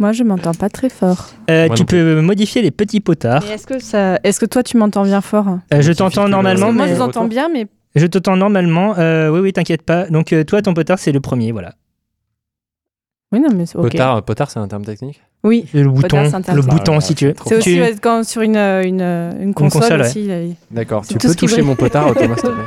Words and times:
Moi, 0.00 0.12
je 0.12 0.22
m'entends 0.22 0.54
pas 0.54 0.68
très 0.68 0.88
fort. 0.90 1.26
Euh, 1.50 1.68
tu 1.70 1.84
peux 1.84 2.20
modifier 2.20 2.62
les 2.62 2.70
petits 2.70 3.00
potards. 3.00 3.42
Mais 3.48 3.54
est-ce 3.54 3.66
que 3.66 3.80
ça, 3.80 4.20
est-ce 4.22 4.38
que 4.38 4.46
toi, 4.46 4.62
tu 4.62 4.76
m'entends 4.76 5.02
bien 5.02 5.20
fort? 5.20 5.58
Euh, 5.74 5.80
je 5.82 5.92
t'entends 5.92 6.28
normalement, 6.28 6.68
le- 6.68 6.72
Moi, 6.74 6.84
mais 6.86 6.90
je 6.92 6.94
vous 6.96 7.02
entends 7.02 7.24
bien, 7.24 7.48
mais 7.52 7.66
je 7.96 8.06
t'entends 8.06 8.36
normalement. 8.36 8.96
Euh, 8.96 9.28
oui, 9.30 9.40
oui, 9.40 9.52
t'inquiète 9.52 9.82
pas. 9.82 10.06
Donc 10.06 10.32
euh, 10.32 10.44
toi, 10.44 10.62
ton 10.62 10.72
potard, 10.72 11.00
c'est 11.00 11.10
le 11.10 11.18
premier, 11.18 11.50
voilà. 11.50 11.72
oui, 13.32 13.40
non, 13.40 13.48
mais 13.52 13.66
c'est 13.66 13.76
ok. 13.76 13.90
Potard, 13.90 14.22
potard, 14.22 14.50
c'est 14.52 14.60
un 14.60 14.68
terme 14.68 14.84
technique? 14.84 15.20
Oui. 15.42 15.66
Le 15.74 15.88
bouton, 15.88 16.30
c'est 16.30 16.54
le 16.54 16.62
bouton, 16.62 17.00
si 17.00 17.16
tu 17.16 17.26
veux. 17.26 17.34
C'est 17.46 17.56
aussi 17.56 17.74
Tu- 17.74 17.80
ouais, 17.80 17.94
quand 18.00 18.24
sur 18.24 18.42
une, 18.42 18.56
euh, 18.56 18.84
une, 18.84 19.00
euh, 19.02 19.32
une 19.42 19.52
console, 19.52 19.80
console, 19.82 20.00
ouais. 20.02 20.06
aussi. 20.06 20.26
là, 20.28 20.42
il- 20.42 20.54
D'accord. 20.70 21.04
C'est 21.04 21.14
Tu 21.14 21.18
tout 21.18 21.26
peux 21.26 21.32
ce 21.32 21.36
qui 21.36 21.40
toucher 21.46 21.54
brille. 21.56 21.66
mon 21.66 21.74
potard, 21.74 22.14
Thomas, 22.14 22.36
s'il 22.36 22.50
te 22.50 22.54
plaît 22.54 22.64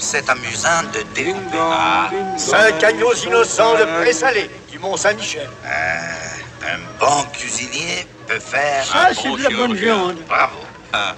c'est 0.00 0.28
amusant 0.28 0.82
de 0.92 1.02
découper. 1.14 1.58
Ah, 1.58 2.10
Cinq 2.36 2.82
agneaux 2.82 3.14
innocents 3.14 3.74
de 3.74 3.84
présalé 4.02 4.50
du 4.70 4.78
Mont-Saint-Michel. 4.78 5.48
Euh, 5.64 6.66
un 6.66 6.78
bon 6.98 7.22
cuisinier 7.32 8.06
peut 8.26 8.38
faire 8.40 8.84
Ça, 8.84 9.08
un 9.10 9.14
c'est 9.14 9.28
bon 9.28 9.36
de 9.36 9.42
la 9.42 9.50
bonne 9.50 9.74
viande. 9.74 10.16
Bravo. 10.28 10.58
Ah. 10.92 11.14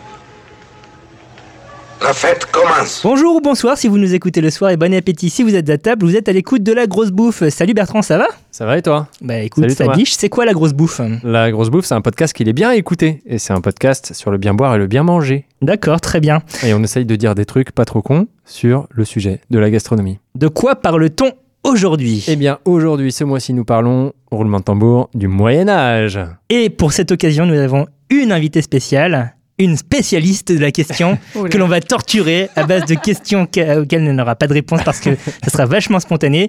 La 2.02 2.12
fête 2.12 2.46
commence. 2.50 3.00
Bonjour 3.04 3.36
ou 3.36 3.40
bonsoir 3.40 3.76
si 3.78 3.86
vous 3.86 3.98
nous 3.98 4.14
écoutez 4.14 4.40
le 4.40 4.50
soir 4.50 4.70
et 4.70 4.76
bon 4.76 4.92
appétit 4.94 5.30
si 5.30 5.42
vous 5.42 5.54
êtes 5.54 5.68
à 5.70 5.78
table, 5.78 6.04
vous 6.04 6.16
êtes 6.16 6.28
à 6.28 6.32
l'écoute 6.32 6.62
de 6.62 6.72
la 6.72 6.86
grosse 6.86 7.10
bouffe. 7.10 7.48
Salut 7.48 7.74
Bertrand, 7.74 8.02
ça 8.02 8.18
va? 8.18 8.26
Ça 8.50 8.66
va 8.66 8.78
et 8.78 8.82
toi? 8.82 9.08
Bah 9.20 9.38
écoute, 9.38 9.64
Salut 9.64 9.74
ça 9.74 9.84
Thomas. 9.84 9.96
biche, 9.96 10.14
c'est 10.16 10.28
quoi 10.28 10.44
la 10.44 10.52
grosse 10.52 10.72
bouffe? 10.72 11.00
La 11.22 11.50
grosse 11.52 11.70
bouffe, 11.70 11.84
c'est 11.84 11.94
un 11.94 12.00
podcast 12.00 12.32
qu'il 12.34 12.48
est 12.48 12.52
bien 12.52 12.70
à 12.70 12.74
écouter. 12.76 13.22
Et 13.26 13.38
c'est 13.38 13.52
un 13.52 13.60
podcast 13.60 14.12
sur 14.14 14.30
le 14.30 14.38
bien 14.38 14.54
boire 14.54 14.74
et 14.74 14.78
le 14.78 14.86
bien 14.86 15.02
manger. 15.04 15.46
D'accord, 15.60 16.00
très 16.00 16.20
bien. 16.20 16.42
Et 16.64 16.74
on 16.74 16.82
essaye 16.82 17.04
de 17.04 17.14
dire 17.16 17.34
des 17.34 17.44
trucs 17.44 17.70
pas 17.72 17.84
trop 17.84 18.02
cons 18.02 18.26
sur 18.44 18.86
le 18.90 19.04
sujet 19.04 19.40
de 19.50 19.58
la 19.58 19.70
gastronomie. 19.70 20.18
De 20.34 20.48
quoi 20.48 20.76
parle-t-on 20.76 21.32
aujourd'hui? 21.62 22.24
Eh 22.26 22.36
bien, 22.36 22.58
aujourd'hui, 22.64 23.12
ce 23.12 23.22
mois-ci, 23.24 23.52
nous 23.54 23.64
parlons, 23.64 24.12
roulement 24.30 24.58
de 24.58 24.64
tambour, 24.64 25.08
du 25.14 25.28
Moyen-Âge. 25.28 26.18
Et 26.48 26.68
pour 26.70 26.92
cette 26.92 27.12
occasion, 27.12 27.46
nous 27.46 27.58
avons 27.58 27.86
une 28.10 28.32
invitée 28.32 28.62
spéciale, 28.62 29.34
une 29.64 29.76
spécialiste 29.76 30.52
de 30.52 30.58
la 30.58 30.70
question 30.72 31.18
Oula. 31.34 31.48
que 31.48 31.58
l'on 31.58 31.68
va 31.68 31.80
torturer 31.80 32.48
à 32.56 32.64
base 32.64 32.84
de 32.86 32.94
questions 32.94 33.46
que- 33.46 33.80
auxquelles 33.82 34.06
elle 34.06 34.14
n'aura 34.14 34.34
pas 34.36 34.46
de 34.46 34.52
réponse 34.54 34.82
parce 34.84 35.00
que 35.00 35.10
ça 35.44 35.50
sera 35.50 35.66
vachement 35.66 36.00
spontané. 36.00 36.48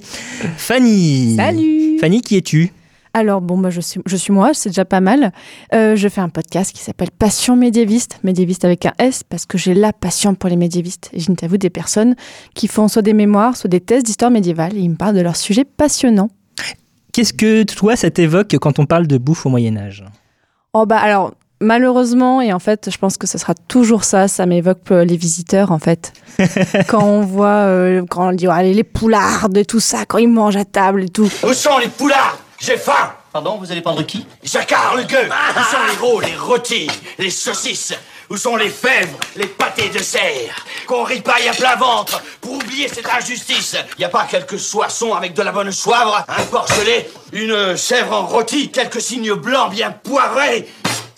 Fanny 0.58 1.36
Salut 1.36 1.98
Fanny, 2.00 2.22
qui 2.22 2.38
es-tu? 2.38 2.72
Alors, 3.16 3.42
bon, 3.42 3.60
bah, 3.60 3.70
je, 3.70 3.80
suis, 3.80 4.02
je 4.08 4.16
suis 4.16 4.34
moi, 4.34 4.56
c'est 4.56 4.70
déjà 4.70 4.86
pas 4.86 5.00
mal. 5.00 5.32
Euh, 5.76 5.96
je 5.96 6.08
fais 6.10 6.20
un 6.22 6.30
podcast 6.30 6.72
qui 6.76 6.82
s'appelle 6.82 7.12
Passion 7.12 7.56
médiéviste, 7.56 8.20
médiéviste 8.24 8.66
avec 8.66 8.88
un 8.88 8.94
S, 8.98 9.22
parce 9.24 9.46
que 9.46 9.56
j'ai 9.60 9.76
la 9.76 9.94
passion 9.94 10.34
pour 10.34 10.50
les 10.50 10.56
médiévistes. 10.56 11.12
Et 11.14 11.20
j'interviewe 11.20 11.60
des 11.60 11.70
personnes 11.70 12.16
qui 12.56 12.68
font 12.68 12.88
soit 12.88 13.04
des 13.04 13.14
mémoires, 13.14 13.56
soit 13.56 13.68
des 13.70 13.82
thèses 13.82 14.02
d'histoire 14.04 14.32
médiévale, 14.32 14.76
et 14.76 14.80
ils 14.80 14.90
me 14.90 14.96
parlent 14.96 15.16
de 15.16 15.22
leurs 15.22 15.36
sujets 15.36 15.64
passionnants. 15.64 16.30
Qu'est-ce 17.12 17.34
que 17.34 17.62
toi, 17.64 17.96
ça 17.96 18.10
t'évoque 18.10 18.56
quand 18.60 18.80
on 18.80 18.88
parle 18.88 19.06
de 19.06 19.20
bouffe 19.20 19.46
au 19.46 19.50
Moyen-Âge 19.50 20.04
Oh, 20.74 20.88
bah, 20.88 20.98
alors, 20.98 21.36
malheureusement, 21.64 22.42
et 22.42 22.54
en 22.54 22.60
fait, 22.60 22.90
je 22.92 22.98
pense 22.98 23.18
que 23.18 23.28
ce 23.28 23.38
sera 23.38 23.54
toujours 23.54 24.04
ça, 24.04 24.28
ça 24.28 24.46
m'évoque 24.46 24.92
euh, 24.92 25.04
les 25.04 25.18
visiteurs, 25.18 25.72
en 25.72 25.80
fait. 25.80 26.14
quand 26.88 27.04
on 27.04 27.22
voit, 27.22 27.48
euh, 27.48 28.04
quand 28.10 28.30
on 28.30 28.32
dit, 28.34 28.48
allez, 28.48 28.74
les 28.74 28.84
poulardes 28.84 29.58
et 29.58 29.66
tout 29.66 29.80
ça, 29.80 30.06
quand 30.06 30.18
ils 30.18 30.30
mangent 30.30 30.58
à 30.58 30.66
table 30.66 31.04
et 31.04 31.10
tout. 31.10 31.30
Où 31.44 31.54
sont 31.54 31.78
les 31.80 31.88
poulards? 31.88 32.38
J'ai 32.60 32.78
faim. 32.78 33.14
Pardon, 33.34 33.58
vous 33.60 33.72
allez 33.72 33.82
prendre 33.82 34.04
qui? 34.04 34.26
Jacquard 34.44 34.96
le 34.96 35.04
gueux. 35.04 35.28
Où 35.28 35.64
sont 35.64 35.78
les 35.90 36.08
rôles, 36.08 36.24
les 36.26 36.36
rôtis, 36.36 36.88
les 37.18 37.32
saucisses? 37.32 37.94
Où 38.30 38.38
sont 38.38 38.56
les 38.56 38.70
fèvres, 38.70 39.18
les 39.36 39.48
pâtés 39.48 39.90
de 39.90 39.98
serre? 39.98 40.66
Qu'on 40.88 41.04
ripaille 41.04 41.50
à 41.50 41.54
plein 41.54 41.76
ventre 41.76 42.22
pour 42.40 42.54
oublier 42.54 42.88
cette 42.88 43.10
injustice. 43.10 43.76
Y 43.98 44.04
a 44.04 44.10
pas 44.10 44.28
quelques 44.30 44.60
soissons 44.60 45.14
avec 45.14 45.34
de 45.34 45.42
la 45.42 45.52
bonne 45.52 45.72
soivre? 45.72 46.24
Un 46.28 46.44
porcelet, 46.44 47.10
une 47.34 47.76
chèvre 47.76 48.14
en 48.14 48.28
rôti, 48.28 48.72
quelques 48.72 49.02
signes 49.02 49.34
blancs 49.34 49.72
bien 49.72 49.92
poivrés 49.92 50.70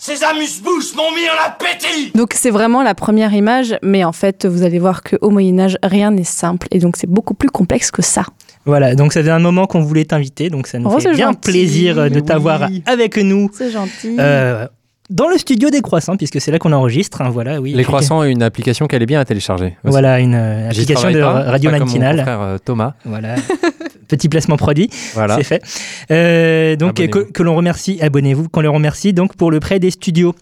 Ces 0.06 0.22
amuse-bouches 0.22 0.94
m'ont 0.94 1.10
mis 1.16 1.26
en 1.28 1.48
appétit 1.48 2.12
Donc 2.14 2.32
c'est 2.34 2.50
vraiment 2.50 2.84
la 2.84 2.94
première 2.94 3.34
image, 3.34 3.76
mais 3.82 4.04
en 4.04 4.12
fait 4.12 4.46
vous 4.46 4.62
allez 4.62 4.78
voir 4.78 5.02
qu'au 5.02 5.30
Moyen 5.30 5.58
Âge 5.58 5.78
rien 5.82 6.12
n'est 6.12 6.22
simple 6.22 6.68
et 6.70 6.78
donc 6.78 6.96
c'est 6.96 7.08
beaucoup 7.10 7.34
plus 7.34 7.50
complexe 7.50 7.90
que 7.90 8.02
ça. 8.02 8.22
Voilà, 8.66 8.94
donc 8.94 9.12
ça 9.12 9.22
fait 9.24 9.30
un 9.30 9.40
moment 9.40 9.66
qu'on 9.66 9.80
voulait 9.80 10.04
t'inviter, 10.04 10.48
donc 10.48 10.68
ça 10.68 10.78
nous 10.78 10.88
Oh, 10.92 11.00
fait 11.00 11.12
bien 11.12 11.28
gentil. 11.32 11.50
plaisir 11.50 11.96
de 12.10 12.16
Oui. 12.16 12.22
t'avoir 12.24 12.68
avec 12.86 13.16
nous 13.16 13.50
C'est 13.52 13.70
gentil. 13.72 14.16
euh, 14.20 14.68
dans 15.10 15.28
le 15.28 15.38
studio 15.38 15.70
des 15.70 15.80
croissants, 15.82 16.16
puisque 16.16 16.40
c'est 16.40 16.50
là 16.52 16.58
qu'on 16.60 16.72
enregistre. 16.72 17.22
hein, 17.22 17.30
voilà, 17.30 17.60
oui. 17.60 17.72
Les 17.74 17.84
croissants, 17.84 18.22
une 18.24 18.42
application 18.44 18.86
qu'elle 18.86 19.02
est 19.02 19.06
bien 19.06 19.20
à 19.20 19.24
télécharger. 19.24 19.76
aussi. 19.84 19.90
Voilà, 19.90 20.18
une 20.20 20.34
euh, 20.36 20.68
application 20.70 21.10
de 21.10 21.20
pas, 21.20 21.32
radio 21.42 21.70
pas 21.70 21.78
comme 21.78 21.86
mon 21.88 21.92
matinale. 21.94 22.22
frère 22.22 22.40
euh, 22.42 22.58
Thomas. 22.64 22.94
Voilà, 23.04 23.34
petit 24.08 24.28
placement 24.28 24.56
produit, 24.56 24.88
Voilà. 25.14 25.36
c'est 25.36 25.44
fait. 25.44 25.62
Euh, 26.10 26.76
donc 26.76 27.00
euh, 27.00 27.06
que, 27.08 27.42
l'on 27.42 27.54
remercie, 27.56 27.98
abonnez-vous, 28.00 28.48
qu'on 28.48 28.60
les 28.60 28.68
remercie 28.68 29.12
donc 29.12 29.36
pour 29.36 29.50
le 29.50 29.60
prêt 29.60 29.78
des 29.78 29.90
studios. 29.90 30.34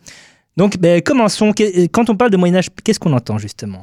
Donc 0.56 0.78
ben, 0.78 1.00
commençons. 1.02 1.52
Que- 1.52 1.86
Quand 1.86 2.10
on 2.10 2.16
parle 2.16 2.30
de 2.30 2.36
Moyen 2.36 2.56
Âge, 2.56 2.68
qu'est-ce 2.84 3.00
qu'on 3.00 3.12
entend 3.12 3.38
justement? 3.38 3.82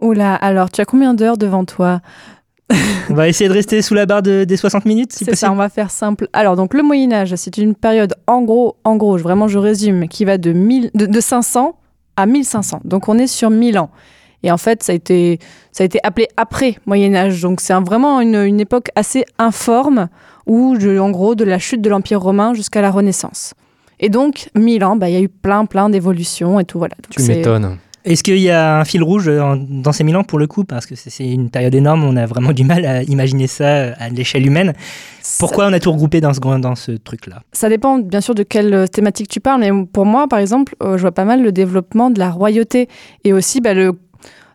Oula, 0.00 0.34
alors 0.34 0.70
tu 0.70 0.80
as 0.80 0.84
combien 0.84 1.14
d'heures 1.14 1.38
devant 1.38 1.64
toi? 1.64 2.00
On 3.10 3.14
va 3.14 3.26
essayer 3.28 3.48
de 3.48 3.54
rester 3.54 3.82
sous 3.82 3.94
la 3.94 4.06
barre 4.06 4.22
de- 4.22 4.44
des 4.44 4.56
60 4.56 4.84
minutes, 4.84 5.12
si 5.12 5.24
C'est 5.24 5.34
ça, 5.34 5.50
on 5.50 5.56
va 5.56 5.68
faire 5.68 5.90
simple. 5.90 6.28
Alors 6.32 6.54
donc 6.56 6.72
le 6.74 6.82
Moyen 6.84 7.10
Âge, 7.12 7.34
c'est 7.34 7.58
une 7.58 7.74
période 7.74 8.14
en 8.28 8.42
gros, 8.42 8.76
en 8.84 8.96
gros, 8.96 9.18
je- 9.18 9.22
vraiment 9.24 9.48
je 9.48 9.58
résume, 9.58 10.06
qui 10.08 10.24
va 10.24 10.38
de, 10.38 10.52
1000, 10.52 10.90
de, 10.94 11.06
de 11.06 11.20
500 11.20 11.76
à 12.16 12.26
1500. 12.26 12.80
Donc 12.84 13.08
on 13.08 13.18
est 13.18 13.26
sur 13.26 13.50
1000 13.50 13.78
ans. 13.78 13.90
Et 14.42 14.50
en 14.50 14.56
fait, 14.56 14.82
ça 14.82 14.92
a 14.92 14.94
été, 14.94 15.38
ça 15.72 15.84
a 15.84 15.86
été 15.86 15.98
appelé 16.02 16.28
après 16.36 16.76
Moyen 16.86 17.14
Âge. 17.14 17.40
Donc 17.42 17.60
c'est 17.60 17.72
un- 17.72 17.82
vraiment 17.82 18.20
une, 18.20 18.36
une 18.36 18.60
époque 18.60 18.88
assez 18.96 19.24
informe 19.38 20.08
où, 20.46 20.76
je- 20.78 20.98
en 20.98 21.10
gros, 21.10 21.34
de 21.34 21.44
la 21.44 21.58
chute 21.58 21.82
de 21.82 21.90
l'Empire 21.90 22.20
romain 22.20 22.54
jusqu'à 22.54 22.80
la 22.80 22.90
Renaissance. 22.90 23.54
Et 24.00 24.08
donc, 24.08 24.48
1000 24.54 24.82
ans, 24.84 24.96
bah, 24.96 25.10
il 25.10 25.12
y 25.12 25.16
a 25.16 25.20
eu 25.20 25.28
plein, 25.28 25.66
plein 25.66 25.90
d'évolutions 25.90 26.58
et 26.58 26.64
tout. 26.64 26.78
Voilà. 26.78 26.94
Donc, 26.96 27.10
Tu 27.10 27.22
m'étonnes. 27.22 27.76
Est-ce 28.02 28.22
qu'il 28.22 28.38
y 28.38 28.48
a 28.48 28.78
un 28.80 28.84
fil 28.86 29.02
rouge 29.02 29.30
dans 29.30 29.92
ces 29.92 30.04
mille 30.04 30.16
ans 30.16 30.24
pour 30.24 30.38
le 30.38 30.46
coup? 30.46 30.64
Parce 30.64 30.86
que 30.86 30.94
c'est- 30.94 31.28
une 31.30 31.50
période 31.50 31.74
énorme, 31.74 32.02
on 32.02 32.16
a 32.16 32.24
vraiment 32.24 32.52
du 32.54 32.64
mal 32.64 32.86
à 32.86 33.02
imaginer 33.02 33.46
ça 33.46 33.92
à 33.98 34.08
l'échelle 34.08 34.46
humaine. 34.46 34.72
Pourquoi 35.38 35.66
on 35.66 35.72
a 35.74 35.80
tout 35.80 35.92
regroupé 35.92 36.22
dans 36.22 36.32
ce, 36.32 36.40
dans 36.40 36.74
ce 36.76 36.92
truc-là? 36.92 37.42
Ça 37.52 37.68
dépend 37.68 37.98
bien 37.98 38.22
sûr 38.22 38.34
de 38.34 38.42
quelle 38.42 38.88
thématique 38.88 39.28
tu 39.28 39.38
parles, 39.40 39.60
mais 39.60 39.70
pour 39.92 40.06
moi, 40.06 40.28
par 40.28 40.38
exemple, 40.38 40.74
euh, 40.82 40.96
je 40.96 41.02
vois 41.02 41.12
pas 41.12 41.26
mal 41.26 41.42
le 41.42 41.52
développement 41.52 42.08
de 42.08 42.18
la 42.18 42.30
royauté 42.30 42.88
et 43.24 43.34
aussi 43.34 43.60
bah, 43.60 43.74
le. 43.74 43.92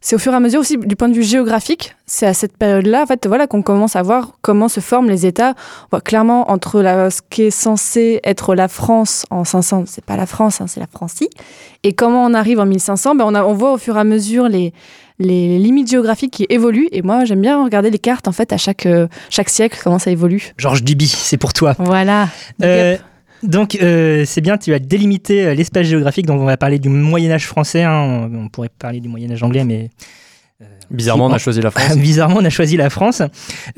C'est 0.06 0.16
au 0.16 0.20
fur 0.20 0.34
et 0.34 0.36
à 0.36 0.40
mesure 0.40 0.60
aussi 0.60 0.78
du 0.78 0.96
point 0.96 1.10
de 1.10 1.16
vue 1.16 1.24
géographique, 1.24 1.96
c'est 2.06 2.28
à 2.28 2.36
cette 2.36 2.56
période-là 2.58 3.02
en 3.02 3.06
fait 3.08 3.26
voilà 3.26 3.48
qu'on 3.48 3.64
commence 3.64 3.96
à 3.96 4.04
voir 4.04 4.34
comment 4.44 4.68
se 4.68 4.80
forment 4.80 5.10
les 5.10 5.26
États. 5.26 5.56
Voit 5.90 6.00
clairement 6.00 6.52
entre 6.52 6.84
la, 6.84 7.10
ce 7.10 7.22
qui 7.28 7.42
est 7.42 7.50
censé 7.50 8.20
être 8.24 8.54
la 8.54 8.68
France 8.68 9.26
en 9.32 9.44
500, 9.44 9.86
c'est 9.88 10.06
pas 10.06 10.16
la 10.16 10.28
France, 10.28 10.62
hein, 10.62 10.68
c'est 10.68 10.80
la 10.80 10.86
Francie, 10.86 11.32
et 11.82 11.94
comment 11.94 12.24
on 12.24 12.36
arrive 12.36 12.60
en 12.60 12.68
1500, 12.68 13.16
ben 13.16 13.26
on, 13.26 13.34
a, 13.34 13.44
on 13.44 13.54
voit 13.54 13.74
au 13.74 13.80
fur 13.80 13.98
et 13.98 14.00
à 14.00 14.04
mesure 14.04 14.48
les, 14.48 14.74
les 15.18 15.58
limites 15.58 15.90
géographiques 15.90 16.34
qui 16.34 16.46
évoluent. 16.50 16.90
Et 16.92 17.02
moi, 17.02 17.26
j'aime 17.26 17.42
bien 17.42 17.64
regarder 17.64 17.90
les 17.90 17.98
cartes 17.98 18.28
en 18.28 18.32
fait 18.32 18.54
à 18.54 18.58
chaque, 18.58 18.86
euh, 18.86 19.08
chaque 19.32 19.50
siècle 19.50 19.80
comment 19.84 19.98
ça 19.98 20.12
évolue. 20.12 20.54
Georges 20.60 20.84
Duby, 20.84 21.08
c'est 21.08 21.38
pour 21.38 21.52
toi. 21.52 21.74
Voilà. 21.80 22.28
Euh. 22.62 22.96
Donc, 23.48 23.78
euh, 23.82 24.24
c'est 24.26 24.42
bien, 24.42 24.58
tu 24.58 24.74
as 24.74 24.80
délimité 24.80 25.46
euh, 25.46 25.54
l'espace 25.54 25.88
géographique, 25.88 26.26
donc 26.26 26.42
on 26.42 26.46
va 26.46 26.58
parler 26.58 26.80
du 26.80 26.90
Moyen-Âge 26.90 27.46
français. 27.48 27.84
hein. 27.84 27.94
On, 28.32 28.46
on 28.46 28.50
pourrait 28.50 28.70
parler 28.70 29.00
du 29.00 29.10
Moyen-Âge 29.10 29.42
anglais, 29.44 29.64
mais. 29.64 29.90
Bizarrement, 30.92 31.26
on 31.26 31.34
a 31.34 31.38
choisi 31.40 31.62
la 31.62 31.72
France. 31.72 31.98
Bizarrement, 31.98 32.38
on 32.40 32.46
a 32.46 32.50
choisi 32.50 32.78
la 32.78 32.90
France. 32.90 33.22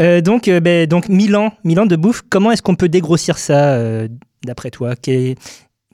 Euh, 0.02 0.20
donc, 0.22 0.48
euh, 0.48 0.60
ben, 0.60 0.86
donc, 0.88 1.08
Milan, 1.10 1.54
Milan 1.64 1.86
de 1.86 1.96
bouffe, 1.96 2.22
comment 2.30 2.52
est-ce 2.52 2.62
qu'on 2.62 2.76
peut 2.76 2.90
dégrossir 2.90 3.38
ça, 3.38 3.70
euh, 3.76 4.08
d'après 4.46 4.70
toi? 4.72 4.96
Que- 4.96 5.34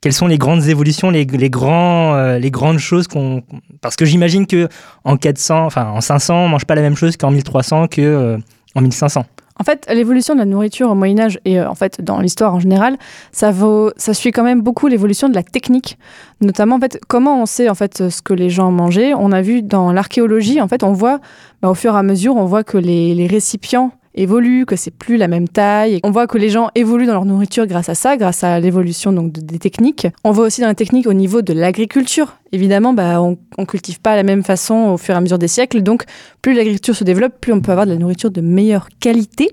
Quelles 0.02 0.14
sont 0.14 0.28
les 0.28 0.38
grandes 0.40 0.64
évolutions, 0.68 1.12
les, 1.12 1.24
les 1.26 1.50
grands, 1.50 2.16
euh, 2.16 2.40
les 2.40 2.50
grandes 2.52 2.80
choses 2.80 3.08
qu'on. 3.08 3.44
Parce 3.80 3.96
que 3.96 4.06
j'imagine 4.06 4.48
que 4.48 4.68
en 5.06 5.16
400, 5.16 5.66
enfin 5.66 5.86
en 5.92 6.02
500, 6.02 6.36
on 6.46 6.50
mange 6.50 6.66
pas 6.66 6.76
la 6.76 6.82
même 6.82 6.96
chose 6.98 7.16
qu'en 7.16 7.32
1300 7.32 7.88
que 7.88 8.02
euh, 8.02 8.38
en 8.76 8.82
1500. 8.82 9.24
En 9.60 9.64
fait, 9.64 9.88
l'évolution 9.94 10.34
de 10.34 10.40
la 10.40 10.46
nourriture 10.46 10.90
au 10.90 10.96
Moyen 10.96 11.20
Âge 11.20 11.40
et 11.46 11.60
euh, 11.60 11.70
en 11.70 11.76
fait 11.76 12.02
dans 12.02 12.20
l'histoire 12.20 12.56
en 12.56 12.60
général, 12.60 12.98
ça 13.32 13.52
vaut, 13.52 13.92
ça 13.98 14.14
suit 14.14 14.32
quand 14.32 14.44
même 14.44 14.62
beaucoup 14.62 14.88
l'évolution 14.88 15.30
de 15.30 15.36
la 15.36 15.44
technique, 15.44 15.98
notamment 16.42 16.78
en 16.78 16.80
fait 16.80 17.00
comment 17.08 17.42
on 17.42 17.46
sait 17.46 17.70
en 17.70 17.76
fait 17.76 18.10
ce 18.10 18.22
que 18.22 18.34
les 18.34 18.50
gens 18.50 18.72
mangeaient. 18.72 19.14
On 19.14 19.32
a 19.32 19.42
vu 19.42 19.62
dans 19.62 19.92
l'archéologie, 19.92 20.62
en 20.62 20.68
fait, 20.68 20.84
on 20.84 20.94
voit 20.94 21.20
bah, 21.62 21.70
au 21.70 21.76
fur 21.76 21.94
et 21.96 21.98
à 21.98 22.04
mesure, 22.04 22.36
on 22.36 22.46
voit 22.46 22.64
que 22.64 22.78
les, 22.78 23.14
les 23.14 23.28
récipients 23.28 23.92
évoluent, 24.16 24.66
que 24.66 24.76
c'est 24.76 24.92
plus 24.92 25.18
la 25.18 25.28
même 25.28 25.48
taille. 25.48 26.00
On 26.04 26.12
voit 26.12 26.28
que 26.28 26.38
les 26.38 26.50
gens 26.50 26.70
évoluent 26.76 27.06
dans 27.08 27.14
leur 27.14 27.26
nourriture 27.26 27.66
grâce 27.68 27.90
à 27.90 27.96
ça, 27.96 28.16
grâce 28.18 28.44
à 28.44 28.60
l'évolution 28.60 29.12
donc 29.12 29.32
de- 29.32 29.42
des 29.42 29.60
techniques. 29.60 30.08
On 30.24 30.32
voit 30.32 30.46
aussi 30.46 30.62
dans 30.62 30.68
les 30.68 30.76
techniques 30.76 31.08
au 31.08 31.14
niveau 31.14 31.42
de 31.42 31.54
l'agriculture. 31.54 32.38
Évidemment, 32.52 32.94
bah, 32.94 33.22
on, 33.22 33.38
on 33.58 33.66
cultive 33.66 34.00
pas 34.00 34.16
la 34.16 34.24
même 34.24 34.44
façon 34.44 34.76
au 34.94 34.98
fur 34.98 35.16
et 35.16 35.18
à 35.18 35.22
mesure 35.22 35.40
des 35.40 35.48
siècles, 35.48 35.82
donc 35.82 36.04
plus 36.42 36.54
l'agriculture 36.54 36.96
se 36.96 37.04
développe, 37.04 37.34
plus 37.42 37.54
on 37.54 37.62
peut 37.62 37.72
avoir 37.72 37.86
de 37.88 37.92
la 37.92 37.98
nourriture 37.98 38.30
de 38.32 38.42
meilleure 38.42 38.90
qualité. 39.00 39.52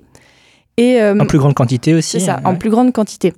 Et, 0.77 1.01
euh, 1.03 1.19
En 1.19 1.27
plus 1.27 1.39
grande 1.39 1.55
quantité 1.55 1.95
aussi. 1.95 2.21
c'est 2.21 2.27
ça, 2.27 2.37
hein, 2.37 2.51
en 2.51 2.55
plus 2.55 2.71
grande 2.71 2.93
quantité. 2.93 3.33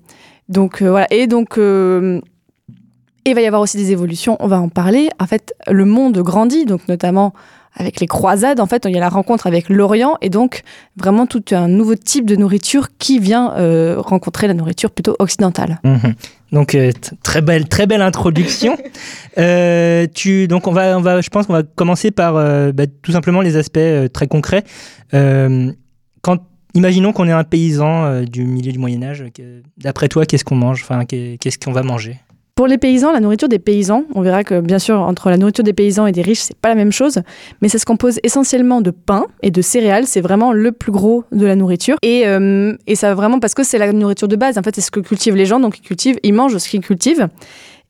Donc 0.49 0.83
euh, 0.83 0.91
voilà, 0.91 1.07
et 1.13 1.27
donc 1.27 1.57
euh, 1.59 2.21
Et 3.25 3.31
il 3.31 3.35
va 3.35 3.41
y 3.41 3.47
avoir 3.47 3.63
aussi 3.63 3.77
des 3.77 3.93
évolutions, 3.93 4.37
on 4.41 4.49
va 4.49 4.61
en 4.61 4.69
parler. 4.69 5.09
En 5.21 5.27
fait, 5.27 5.55
le 5.71 5.85
monde 5.85 6.19
grandit, 6.19 6.65
donc 6.65 6.89
notamment 6.89 7.33
avec 7.75 8.01
les 8.01 8.07
croisades, 8.07 8.61
en 8.61 8.67
fait, 8.67 8.85
il 8.87 8.93
y 8.93 8.97
a 8.97 9.01
la 9.01 9.09
rencontre 9.09 9.47
avec 9.47 9.69
l'Orient 9.71 10.19
et 10.21 10.29
donc 10.29 10.63
vraiment 10.97 11.27
tout 11.27 11.43
un 11.53 11.69
nouveau 11.69 11.95
type 11.95 12.27
de 12.27 12.37
nourriture 12.37 12.89
qui 12.99 13.19
vient 13.19 13.55
euh, 13.57 13.97
rencontrer 13.99 14.47
la 14.47 14.55
nourriture 14.55 14.91
plutôt 14.91 15.17
occidentale. 15.19 15.81
Mhm. 15.85 16.15
Donc 16.53 16.75
euh, 16.75 16.93
très 17.23 17.41
belle, 17.41 17.69
très 17.69 17.87
belle 17.87 18.03
introduction. 18.03 18.77
Euh, 19.39 20.07
tu, 20.15 20.47
donc 20.47 20.67
on 20.67 20.73
va, 20.73 20.99
on 20.99 21.01
va, 21.01 21.23
je 21.23 21.31
pense 21.31 21.47
qu'on 21.47 21.55
va 21.55 21.63
commencer 21.63 22.11
par 22.11 22.35
bah, 22.35 22.85
tout 23.01 23.13
simplement 23.13 23.41
les 23.41 23.57
aspects 23.57 23.79
très 24.13 24.27
concrets. 24.27 24.63
Quand, 25.11 26.39
imaginons 26.75 27.13
qu'on 27.15 27.27
est 27.29 27.33
un 27.33 27.45
paysan 27.45 28.23
du 28.25 28.45
milieu 28.45 28.73
du 28.73 28.79
Moyen 28.79 29.03
Âge. 29.03 29.25
D'après 29.79 30.09
toi, 30.09 30.27
qu'est-ce 30.27 30.45
qu'on 30.45 30.55
mange? 30.55 30.83
Enfin, 30.83 31.07
qu'est- 31.07 31.39
qu'est-ce 31.41 31.59
qu'on 31.59 31.73
va 31.73 31.83
manger? 31.83 32.21
Pour 32.55 32.67
les 32.67 32.77
paysans, 32.77 33.13
la 33.13 33.21
nourriture 33.21 33.49
des 33.49 33.59
paysans, 33.59 34.05
on 34.15 34.21
verra 34.21 34.45
que 34.45 34.61
bien 34.61 34.79
sûr 34.79 35.01
entre 35.01 35.31
la 35.31 35.39
nourriture 35.39 35.65
des 35.65 35.73
paysans 35.73 36.07
et 36.07 36.13
des 36.13 36.21
riches, 36.21 36.41
c'est 36.41 36.57
pas 36.57 36.69
la 36.69 36.75
même 36.75 36.93
chose, 36.93 37.23
mais 37.63 37.69
ça 37.71 37.79
se 37.79 37.87
compose 37.87 38.21
essentiellement 38.25 38.83
de 38.83 38.91
pain 38.91 39.25
et 39.43 39.51
de 39.51 39.63
céréales, 39.63 40.07
c'est 40.07 40.21
vraiment 40.21 40.53
le 40.53 40.71
plus 40.71 40.93
gros 40.93 41.25
de 41.33 41.47
la 41.47 41.57
nourriture. 41.57 41.97
Et, 42.03 42.27
euh, 42.27 42.77
et 42.87 42.95
ça 42.95 43.15
vraiment 43.15 43.41
parce 43.41 43.55
que 43.55 43.65
c'est 43.65 43.79
la 43.79 43.91
nourriture 43.95 44.29
de 44.29 44.37
base, 44.37 44.59
en 44.59 44.63
fait 44.63 44.75
c'est 44.75 44.83
ce 44.83 44.91
que 44.91 45.01
cultivent 45.01 45.35
les 45.35 45.47
gens, 45.47 45.61
donc 45.61 45.79
ils 45.79 45.83
cultivent, 45.83 46.19
ils 46.23 46.35
mangent 46.35 46.59
ce 46.59 46.69
qu'ils 46.69 46.83
cultivent. 46.83 47.27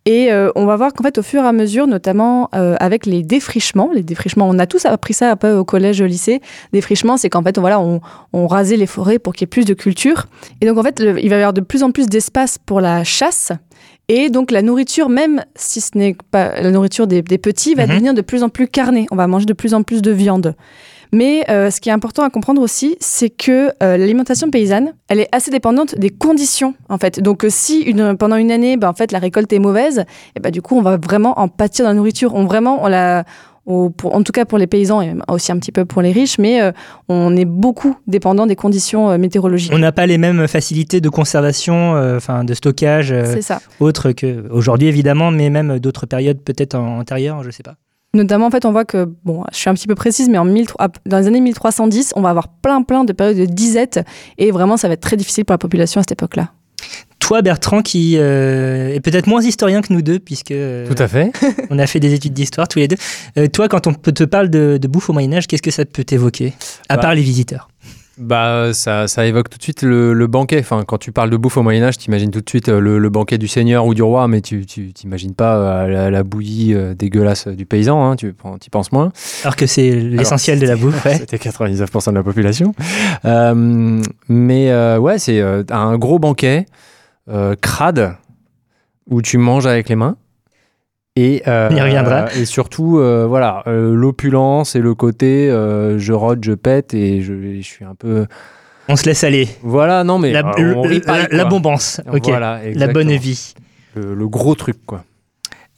Et 0.05 0.33
euh, 0.33 0.51
on 0.57 0.65
va 0.67 0.75
voir 0.75 0.93
qu'en 0.93 1.05
fait, 1.05 1.19
au 1.19 1.23
fur 1.23 1.45
et 1.45 1.47
à 1.47 1.53
mesure, 1.53 1.87
notamment 1.87 2.49
euh, 2.57 2.75
avec 2.81 3.07
les 3.07 3.23
défrichements, 3.23 3.91
les 3.95 4.03
défrichements, 4.03 4.49
on 4.49 4.59
a 4.59 4.67
tous 4.67 4.85
appris 4.85 5.15
ça 5.15 5.31
un 5.31 5.37
peu 5.37 5.53
au 5.55 5.65
collège, 5.65 6.01
au 6.01 6.07
lycée. 6.07 6.41
Défrichement, 6.73 7.17
c'est 7.17 7.31
qu'en 7.31 7.43
fait, 7.43 7.57
voilà, 7.57 7.79
on, 7.79 8.01
on 8.33 8.49
rasait 8.49 8.77
les 8.77 8.89
forêts 8.89 9.21
pour 9.21 9.33
qu'il 9.33 9.43
y 9.43 9.45
ait 9.45 9.47
plus 9.47 9.65
de 9.65 9.75
culture. 9.75 10.27
Et 10.61 10.67
donc, 10.67 10.77
en 10.77 10.83
fait, 10.83 10.99
il 10.99 11.31
va 11.31 11.37
y 11.37 11.39
avoir 11.39 11.53
de 11.53 11.61
plus 11.61 11.85
en 11.85 11.93
plus 11.93 12.07
d'espace 12.09 12.59
pour 12.59 12.81
la 12.81 13.05
chasse. 13.05 13.53
Et 14.09 14.31
donc, 14.31 14.51
la 14.51 14.63
nourriture, 14.63 15.09
même 15.09 15.45
si 15.55 15.81
ce 15.81 15.97
n'est 15.97 16.17
pas 16.31 16.61
la 16.61 16.71
nourriture 16.71 17.07
des, 17.07 17.23
des 17.23 17.39
petits, 17.39 17.75
va 17.75 17.85
Mhm. 17.87 17.91
devenir 17.91 18.15
de 18.15 18.21
plus 18.21 18.43
en 18.43 18.49
plus 18.49 18.69
carnée. 18.69 19.07
On 19.11 19.17
va 19.17 19.27
manger 19.27 19.47
de 19.47 19.53
plus 19.55 19.75
en 19.75 19.83
plus 19.83 20.03
de 20.03 20.11
viande. 20.11 20.55
Mais 21.15 21.45
euh, 21.51 21.71
ce 21.71 21.81
qui 21.81 21.91
est 21.91 21.93
important 21.93 22.23
à 22.23 22.31
comprendre 22.31 22.63
aussi, 22.63 22.97
c'est 22.99 23.29
que 23.29 23.69
euh, 23.83 23.97
l'alimentation 23.99 24.49
paysanne, 24.51 24.95
elle 25.09 25.21
est 25.21 25.29
assez 25.31 25.51
dépendante 25.51 25.95
des 25.95 26.09
conditions, 26.09 26.75
en 26.89 26.97
fait. 26.97 27.21
Donc, 27.21 27.45
euh, 27.45 27.49
si 27.51 27.81
une, 27.83 28.17
pendant 28.17 28.37
une 28.37 28.51
année, 28.51 28.79
bah, 28.79 28.89
en 28.89 28.95
fait, 28.95 29.13
la 29.13 29.19
récolte 29.19 29.53
est 29.53 29.59
mauvaise, 29.59 30.05
et 30.37 30.41
bah, 30.41 30.51
du 30.51 30.63
coup, 30.63 30.75
on 30.77 30.81
va 30.83 30.97
vraiment 30.97 31.39
en 31.39 31.49
pâtir 31.49 31.85
de 31.85 31.91
la 31.91 31.95
nourriture. 31.95 32.35
On 32.35 32.45
vraiment, 32.47 32.83
on 32.83 32.89
la, 32.89 33.25
pour- 33.97 34.15
en 34.15 34.23
tout 34.23 34.33
cas 34.33 34.45
pour 34.45 34.59
les 34.59 34.67
paysans 34.67 35.01
et 35.03 35.15
aussi 35.29 35.53
un 35.53 35.59
petit 35.59 35.73
peu 35.73 35.85
pour 35.85 36.03
les 36.03 36.13
riches, 36.13 36.39
mais 36.39 36.61
euh, 36.61 36.73
on 37.09 37.37
est 37.37 37.45
beaucoup 37.45 37.97
dépendant 38.07 38.47
des 38.47 38.57
conditions 38.57 39.11
euh, 39.11 39.19
météorologiques. 39.19 39.73
On 39.75 39.79
n'a 39.79 39.93
pas 39.93 40.07
les 40.07 40.19
mêmes 40.19 40.49
facilités 40.49 41.01
de 41.01 41.09
conservation, 41.09 41.95
euh, 41.97 42.17
enfin 42.17 42.45
de 42.45 42.55
stockage, 42.55 43.15
autres 43.81 44.13
qu'aujourd'hui 44.13 44.89
évidemment, 44.89 45.31
mais 45.31 45.51
même 45.51 45.79
d'autres 45.79 46.07
périodes 46.07 46.41
peut-être 46.43 46.75
antérieures, 46.77 47.43
je 47.43 47.51
sais 47.51 47.63
pas. 47.63 47.75
Notamment, 48.15 48.45
en 48.47 48.51
fait, 48.51 48.67
on 48.67 48.73
voit 48.73 48.85
que, 48.85 49.09
bon, 49.25 49.43
je 49.53 49.57
suis 49.57 49.71
un 49.71 49.75
petit 49.75 49.87
peu 49.87 49.95
précise, 49.95 50.29
mais 50.29 50.37
en 50.37 50.45
1000 50.45 50.67
dans 51.07 51.19
les 51.19 51.27
années 51.29 51.41
1310, 51.41 52.13
on 52.15 52.21
va 52.21 52.29
avoir 52.29 52.49
plein, 52.49 52.83
plein 52.83 53.05
de 53.05 53.13
périodes 53.15 53.39
de 53.39 53.47
disette, 53.47 54.01
et 54.37 54.51
vraiment, 54.51 54.77
ça 54.77 54.87
va 54.89 54.95
être 54.95 55.01
très 55.01 55.17
difficile 55.17 55.47
pour 55.47 55.55
la 55.55 55.59
population 55.59 55.99
à 56.01 56.03
cette 56.03 56.13
époque-là. 56.13 56.51
Toi, 57.23 57.41
Bertrand, 57.41 57.83
qui 57.83 58.17
euh, 58.19 58.93
est 58.95 59.01
peut-être 59.01 59.29
moins 59.29 59.41
historien 59.43 59.81
que 59.81 59.93
nous 59.93 60.03
deux, 60.03 60.19
puisque 60.19 60.51
euh, 60.51 60.87
Tout 60.89 61.01
à 61.01 61.07
fait. 61.07 61.31
on 61.71 61.79
a 61.79 61.87
fait 61.87 62.01
des 62.01 62.13
études 62.15 62.33
d'histoire 62.33 62.67
tous 62.67 62.81
les 62.81 62.89
deux. 62.89 62.97
Euh, 63.39 63.47
toi, 63.47 63.69
quand 63.69 63.87
on 63.87 63.95
te 63.95 64.25
parle 64.25 64.51
de, 64.51 64.77
de 64.77 64.89
bouffe 64.89 65.09
au 65.09 65.13
Moyen 65.13 65.33
Âge, 65.35 65.47
qu'est-ce 65.47 65.63
que 65.63 65.71
ça 65.71 65.85
peut 65.85 66.03
t'évoquer? 66.05 66.53
À 66.89 66.97
Bah, 66.97 67.03
part 67.03 67.15
les 67.15 67.23
visiteurs. 67.23 67.69
Bah, 68.19 68.71
ça, 68.75 69.07
ça 69.09 69.25
évoque 69.25 69.49
tout 69.51 69.57
de 69.57 69.63
suite 69.63 69.83
le, 69.83 70.13
le 70.13 70.27
banquet. 70.27 70.59
Enfin, 70.59 70.83
quand 70.87 70.99
tu 70.99 71.13
parles 71.13 71.31
de 71.31 71.37
bouffe 71.37 71.57
au 71.57 71.63
Moyen-Âge, 71.63 71.97
tu 71.97 72.09
imagines 72.09 72.31
tout 72.33 72.41
de 72.41 72.49
suite 72.49 72.69
le, 72.69 72.99
le 72.99 73.09
banquet 73.09 73.39
du 73.39 73.47
seigneur 73.49 73.87
ou 73.87 73.95
du 73.95 74.03
roi, 74.03 74.27
mais 74.27 74.41
tu 74.41 74.67
t'imagines 74.67 75.35
pas 75.35 75.87
la, 75.87 76.11
la 76.11 76.23
bouillie 76.25 76.75
dégueulasse 76.99 77.47
du 77.49 77.65
paysan, 77.67 78.05
hein, 78.05 78.17
tu 78.17 78.35
y 78.67 78.71
penses 78.71 78.93
moins. 78.93 79.13
Alors 79.45 79.57
que 79.57 79.67
c'est 79.67 79.91
l'essentiel 79.93 80.59
de 80.59 80.67
la 80.67 80.77
bouffe. 80.77 81.05
ouais. 81.05 81.15
C'était 81.19 81.37
99% 81.39 82.11
de 82.11 82.15
la 82.17 82.23
population. 82.23 82.75
Mais 84.29 84.97
ouais, 84.99 85.19
c'est 85.19 85.41
un 85.71 85.97
gros 85.97 86.19
banquet 86.19 86.67
euh, 87.29 87.55
crade 87.61 88.17
où 89.09 89.23
tu 89.23 89.39
manges 89.39 89.67
avec 89.67 89.89
les 89.89 89.97
mains. 89.97 90.17
Et, 91.15 91.43
euh, 91.47 91.69
reviendra. 91.69 92.33
et 92.35 92.47
surtout, 92.47 92.99
euh, 92.99 93.27
voilà, 93.27 93.63
euh, 93.67 93.95
l'opulence 93.95 94.75
et 94.77 94.81
le 94.81 94.95
côté 94.95 95.51
euh, 95.51 95.99
je 95.99 96.13
rôde, 96.15 96.43
je 96.43 96.53
pète 96.53 96.95
et 96.95 97.21
je, 97.21 97.35
je 97.57 97.61
suis 97.61 97.85
un 97.85 97.95
peu. 97.95 98.27
On 98.89 98.97
se 98.97 99.05
laisse 99.05 99.23
aller. 99.23 99.47
Voilà, 99.63 100.05
non, 100.05 100.19
mais 100.19 100.33
La, 100.33 100.41
euh, 100.59 100.81
ripaille, 100.81 101.23
la- 101.23 101.29
quoi. 101.29 101.37
L'abondance. 101.37 102.01
Ok. 102.11 102.29
Voilà, 102.29 102.61
la 102.75 102.89
bonne 102.89 103.13
vie. 103.17 103.55
Le, 103.95 104.15
le 104.15 104.29
gros 104.29 104.55
truc, 104.55 104.79
quoi. 104.87 105.05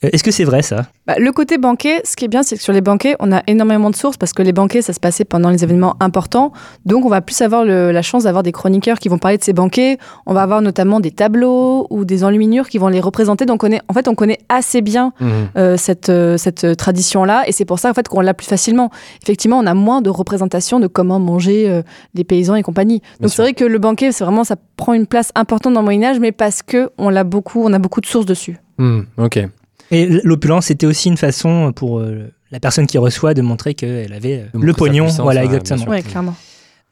Euh, 0.05 0.09
Est-ce 0.13 0.23
que 0.23 0.31
c'est 0.31 0.43
vrai 0.43 0.61
ça? 0.61 0.85
Bah, 1.07 1.15
le 1.19 1.31
côté 1.31 1.57
banquet, 1.57 2.01
ce 2.03 2.15
qui 2.15 2.25
est 2.25 2.27
bien, 2.27 2.43
c'est 2.43 2.55
que 2.57 2.61
sur 2.63 2.73
les 2.73 2.81
banquets, 2.81 3.15
on 3.19 3.31
a 3.31 3.41
énormément 3.47 3.89
de 3.89 3.95
sources 3.95 4.17
parce 4.17 4.33
que 4.33 4.41
les 4.41 4.53
banquets, 4.53 4.81
ça 4.81 4.93
se 4.93 4.99
passait 4.99 5.25
pendant 5.25 5.49
les 5.49 5.63
événements 5.63 5.95
importants. 5.99 6.51
Donc, 6.85 7.05
on 7.05 7.09
va 7.09 7.21
plus 7.21 7.39
avoir 7.41 7.63
le- 7.65 7.91
la 7.91 8.01
chance 8.01 8.23
d'avoir 8.23 8.43
des 8.43 8.51
chroniqueurs 8.51 8.99
qui 8.99 9.09
vont 9.09 9.17
parler 9.17 9.37
de 9.37 9.43
ces 9.43 9.53
banquets. 9.53 9.97
On 10.25 10.33
va 10.33 10.41
avoir 10.43 10.61
notamment 10.61 10.99
des 10.99 11.11
tableaux 11.11 11.87
ou 11.89 12.05
des 12.05 12.23
enluminures 12.23 12.69
qui 12.69 12.77
vont 12.77 12.87
les 12.87 12.99
représenter. 13.01 13.45
Donc, 13.45 13.63
on 13.63 13.71
est, 13.71 13.81
en 13.87 13.93
fait, 13.93 14.07
on 14.07 14.15
connaît 14.15 14.39
assez 14.49 14.81
bien 14.81 15.13
euh, 15.57 15.77
cette, 15.77 16.09
euh, 16.09 16.37
cette 16.37 16.75
tradition-là. 16.77 17.43
Et 17.47 17.51
c'est 17.51 17.65
pour 17.65 17.79
ça 17.79 17.89
en 17.89 17.93
fait, 17.93 18.07
qu'on 18.07 18.21
l'a 18.21 18.33
plus 18.33 18.47
facilement. 18.47 18.89
Effectivement, 19.21 19.57
on 19.59 19.65
a 19.65 19.73
moins 19.73 20.01
de 20.01 20.09
représentations 20.09 20.79
de 20.79 20.87
comment 20.87 21.19
manger 21.19 21.69
euh, 21.69 21.81
les 22.13 22.23
paysans 22.23 22.55
et 22.55 22.63
compagnie. 22.63 23.01
Donc 23.19 23.31
c'est 23.31 23.41
vrai 23.41 23.53
que 23.53 23.63
le 23.65 23.77
banquet, 23.79 24.11
c'est 24.11 24.23
vraiment, 24.23 24.43
ça 24.43 24.55
prend 24.77 24.93
une 24.93 25.05
place 25.07 25.31
importante 25.35 25.73
dans 25.73 25.81
le 25.81 25.85
Moyen-Âge, 25.85 26.19
mais 26.19 26.31
parce 26.31 26.61
que 26.63 26.89
on, 26.97 27.09
l'a 27.09 27.23
beaucoup, 27.23 27.63
on 27.63 27.73
a 27.73 27.79
beaucoup 27.79 28.01
de 28.01 28.05
sources 28.05 28.25
dessus. 28.25 28.57
Hmm, 28.77 29.01
ok. 29.17 29.47
Et 29.95 30.07
l'opulence, 30.23 30.65
c'était 30.65 30.85
aussi 30.85 31.09
une 31.09 31.17
façon 31.17 31.71
pour 31.75 31.99
euh, 31.99 32.31
la 32.51 32.59
personne 32.59 32.85
qui 32.87 32.97
reçoit 32.97 33.33
de 33.33 33.41
montrer 33.41 33.73
qu'elle 33.73 34.13
avait 34.13 34.39
euh, 34.53 34.59
le 34.59 34.73
pognon. 34.73 35.05
puissance, 35.05 35.21
Voilà, 35.23 35.41
ouais, 35.41 35.47
bien 35.47 35.57
exactement. 35.59 35.91
Oui, 35.91 36.03
clairement. 36.03 36.35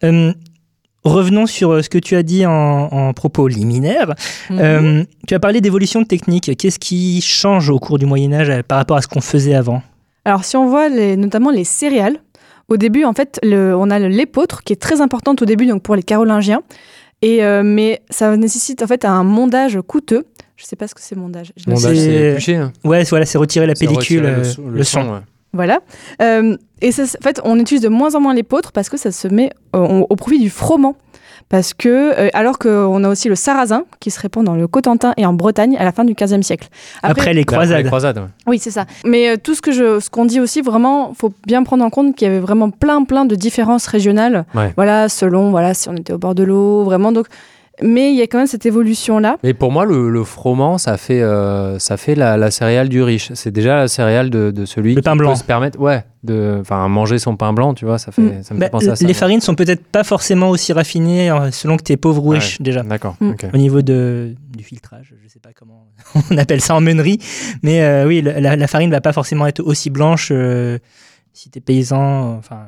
Euh, 0.04 0.34
revenons 1.04 1.46
sur 1.46 1.72
euh, 1.72 1.82
ce 1.82 1.90
que 1.90 1.98
tu 1.98 2.16
as 2.16 2.24
dit 2.24 2.46
en, 2.46 2.52
en 2.54 3.14
propos 3.14 3.48
liminaires. 3.48 4.14
Mhm. 4.50 4.60
Euh, 4.60 5.04
tu 5.28 5.34
as 5.34 5.40
parlé 5.40 5.60
d'évolution 5.62 6.02
de 6.02 6.08
technique. 6.08 6.56
Qu'est-ce 6.58 6.80
qui 6.80 7.22
change 7.22 7.70
au 7.70 7.80
cours 7.80 8.00
du 8.00 8.06
Moyen 8.06 8.32
Âge 8.34 8.50
euh, 8.50 8.62
par 8.66 8.78
rapport 8.78 8.98
à 8.98 9.02
ce 9.02 9.08
qu'on 9.08 9.22
faisait 9.22 9.56
avant? 9.56 9.82
Alors, 10.26 10.46
si 10.46 10.56
on 10.56 10.70
voit 10.70 10.88
les, 10.90 11.18
notamment 11.18 11.50
les 11.52 11.66
céréales, 11.66 12.18
au 12.70 12.78
début, 12.78 13.04
en 13.04 13.14
fait, 13.14 13.40
le- 13.44 13.76
on 13.76 13.90
a 13.90 14.00
l'épeautre 14.00 14.64
qui 14.64 14.72
est 14.72 14.82
très 14.82 15.02
importante 15.02 15.42
au 15.42 15.46
début, 15.46 15.66
donc 15.66 15.84
pour 15.84 15.96
les 15.96 16.04
Carolingiens. 16.04 16.62
Et, 17.22 17.44
euh, 17.44 17.62
mais 17.64 18.02
ça 18.10 18.36
nécessite 18.36 18.82
en 18.84 18.88
fait 18.88 19.06
un 19.06 19.24
mondage 19.24 19.80
coûteux. 19.88 20.26
Je 20.64 20.68
sais 20.70 20.76
pas 20.78 20.88
ce 20.88 20.96
que 20.96 21.02
c'est 21.02 21.18
mondage. 21.18 21.52
Bah, 21.68 21.76
C'est- 21.76 22.30
épluché. 22.30 22.56
hein. 22.56 22.72
Ouais, 22.86 23.04
voilà, 23.04 23.26
c'est 23.26 23.38
retirer 23.38 23.66
la 23.68 23.74
pellicule, 23.74 24.20
retirer 24.26 24.28
euh, 24.34 24.38
le, 24.38 24.44
son- 24.46 24.68
le 24.70 24.84
son. 24.84 25.02
ouais. 25.02 25.20
Voilà. 25.52 25.82
Euh, 26.22 26.56
et 26.82 26.92
ça, 26.94 27.04
en 27.04 27.22
fait, 27.24 27.42
on 27.44 27.60
utilise 27.60 27.82
de 27.84 27.90
moins 27.90 28.16
en 28.16 28.22
moins 28.22 28.34
l'épeautre 28.34 28.72
parce 28.72 28.88
que 28.90 28.96
ça 28.98 29.12
se 29.12 29.28
met 29.28 29.52
euh, 29.76 29.80
au, 29.80 30.08
au 30.10 30.16
profit 30.16 30.40
du 30.40 30.50
froment. 30.50 30.96
Parce 31.50 31.74
que, 31.74 31.90
euh, 32.18 32.30
alors 32.34 32.58
qu'on 32.58 33.04
a 33.04 33.10
aussi 33.10 33.28
le 33.28 33.36
sarrasin 33.36 33.84
qui 34.00 34.10
se 34.10 34.20
répand 34.20 34.44
dans 34.46 34.56
le 34.56 34.66
Cotentin 34.68 35.14
et 35.18 35.26
en 35.26 35.34
Bretagne 35.34 35.76
à 35.78 35.84
la 35.84 35.92
fin 35.92 36.06
du 36.06 36.14
XVe 36.16 36.42
siècle. 36.42 36.70
Après, 37.04 37.34
les 37.34 37.42
Après 37.42 37.56
croisades. 37.58 37.78
les 37.80 37.84
croisades, 37.84 38.18
ouais. 38.18 38.24
Oui, 38.48 38.60
c'est 38.60 38.72
ça. 38.72 38.86
Mais 39.06 39.30
euh, 39.30 39.36
tout 39.42 39.54
ce 39.54 39.62
que 39.62 39.72
je, 39.74 40.00
ce 40.00 40.10
qu'on 40.10 40.26
dit 40.26 40.40
aussi, 40.40 40.62
vraiment, 40.62 41.14
faut 41.14 41.34
bien 41.46 41.62
prendre 41.64 41.84
en 41.84 41.90
compte 41.90 42.16
qu'il 42.16 42.28
y 42.28 42.32
avait 42.32 42.40
vraiment 42.40 42.70
plein, 42.72 43.04
plein 43.04 43.26
de 43.26 43.36
différences 43.36 43.86
régionales. 43.88 44.46
Ouais. 44.56 44.72
Voilà, 44.78 45.10
selon, 45.10 45.52
voilà, 45.52 45.74
si 45.76 45.90
on 45.90 45.96
était 45.96 46.14
au 46.14 46.18
bord 46.18 46.34
de 46.34 46.44
l'eau, 46.44 46.84
vraiment. 46.86 47.12
Donc, 47.12 47.28
mais 47.82 48.12
il 48.12 48.18
y 48.18 48.22
a 48.22 48.28
quand 48.28 48.38
même 48.38 48.48
cette 48.48 48.66
évolution-là. 48.66 49.38
Mais 49.44 49.54
pour 49.54 49.72
moi, 49.72 49.86
le, 49.86 50.10
le 50.10 50.24
froment, 50.24 50.78
ça 50.78 50.96
fait, 50.98 51.22
euh, 51.22 51.80
ça 51.80 51.98
fait 51.98 52.14
la, 52.16 52.38
la 52.38 52.52
céréale 52.52 52.88
du 52.88 53.02
riche. 53.02 53.32
C'est 53.34 53.52
déjà 53.52 53.76
la 53.78 53.88
céréale 53.88 54.30
de, 54.30 54.52
de 54.52 54.66
celui 54.66 54.94
Le 54.94 55.02
qui 55.02 55.06
pain 55.06 55.16
blanc. 55.16 55.32
peut 55.32 55.36
se 55.40 55.44
permettre, 55.44 55.80
ouais, 55.80 56.04
de, 56.24 56.58
enfin, 56.62 56.88
manger 56.88 57.18
son 57.18 57.36
pain 57.36 57.52
blanc, 57.52 57.74
tu 57.74 57.86
vois, 57.86 57.98
ça 57.98 58.12
fait, 58.12 58.22
Mm. 58.22 58.44
ça 58.44 58.54
me 58.54 58.60
Bah, 58.60 58.68
fait 58.68 58.72
penser 58.72 58.90
à 58.90 58.96
ça. 58.96 59.08
les 59.08 59.14
farines 59.16 59.42
sont 59.42 59.56
peut-être 59.56 59.84
pas 59.86 60.04
forcément 60.04 60.50
aussi 60.50 60.72
raffinées 60.72 61.32
euh, 61.32 61.50
selon 61.52 61.78
que 61.78 61.84
tu 61.84 61.94
es 61.94 61.98
pauvre 61.98 62.24
ou 62.26 62.30
Ouais. 62.30 62.38
riche 62.38 62.62
déjà. 62.62 62.84
D'accord. 62.84 63.16
Mm. 63.20 63.30
ok. 63.32 63.46
Au 63.54 63.58
niveau 63.58 63.82
de, 63.82 64.36
du 64.56 64.64
filtrage, 64.64 65.14
je 65.24 65.28
sais 65.28 65.40
pas 65.40 65.50
comment 65.58 65.88
on 66.32 66.38
appelle 66.38 66.62
ça 66.62 66.76
en 66.76 66.82
meunerie, 66.82 67.18
mais 67.64 67.82
euh, 67.82 68.06
oui, 68.08 68.22
la, 68.22 68.56
la- 68.56 68.68
farine 68.68 68.92
va 68.92 69.02
pas 69.02 69.14
forcément 69.14 69.48
être 69.48 69.62
aussi 69.64 69.90
blanche 69.90 70.30
euh, 70.32 70.78
si 71.34 71.50
tu 71.50 71.58
es 71.58 71.62
paysan. 71.62 72.36
Enfin, 72.38 72.68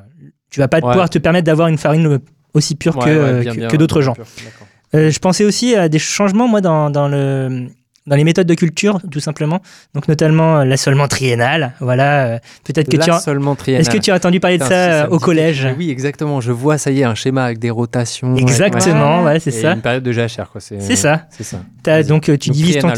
tu 0.50 0.58
vas 0.58 0.66
pas 0.68 0.78
Ouais. 0.78 0.90
pouvoir 0.90 1.08
te 1.10 1.18
permettre 1.18 1.44
d'avoir 1.46 1.68
une 1.68 1.78
farine 1.78 2.18
aussi 2.54 2.74
pure 2.74 2.96
Ouais, 2.96 3.04
que, 3.04 3.68
que, 3.70 3.76
d'autres 3.76 4.00
gens. 4.02 4.14
pur, 4.14 4.24
d'accord. 4.44 4.66
Euh, 4.96 5.10
je 5.10 5.18
pensais 5.18 5.44
aussi 5.44 5.74
à 5.76 5.88
des 5.88 5.98
changements, 5.98 6.48
moi, 6.48 6.60
dans, 6.60 6.90
dans, 6.90 7.08
le, 7.08 7.66
dans 8.06 8.16
les 8.16 8.24
méthodes 8.24 8.46
de 8.46 8.54
culture, 8.54 9.00
tout 9.10 9.20
simplement. 9.20 9.60
Donc, 9.94 10.08
notamment 10.08 10.58
euh, 10.60 10.64
l'assolement 10.64 11.06
triennal. 11.08 11.74
Voilà. 11.80 12.26
euh, 12.26 12.38
Peut-être 12.64 12.88
que 12.90 12.96
tu 12.96 13.10
as. 13.10 13.18
seulement 13.18 13.54
triennal. 13.54 13.82
Est-ce 13.82 13.90
que 13.90 13.98
tu 13.98 14.10
as 14.10 14.14
entendu 14.16 14.40
parler 14.40 14.58
de 14.58 14.64
ça, 14.64 15.04
euh, 15.04 15.08
au 15.08 15.18
collège. 15.18 15.68
Oui, 15.78 15.90
exactement. 15.90 16.40
Je 16.40 16.52
vois, 16.52 16.78
ça 16.78 16.90
y 16.90 17.00
est, 17.00 17.04
un 17.04 17.14
schéma 17.14 17.44
avec 17.44 17.58
des 17.58 17.70
rotations. 17.70 18.34
Exactement, 18.36 19.20
ouais. 19.22 19.32
ouais, 19.32 19.40
c'est 19.40 19.50
ça. 19.50 19.72
Une 19.72 19.82
période 19.82 20.02
de 20.02 20.12
jachère, 20.12 20.50
quoi. 20.50 20.60
C'est 20.60 20.96
ça. 20.96 21.26
C'est 21.30 21.44
ça. 21.44 21.60
Vas-y. 21.84 22.04
donc, 22.06 22.24
tu 22.24 22.30
Donc, 22.32 22.40
divises 22.56 22.78
ton. 22.78 22.92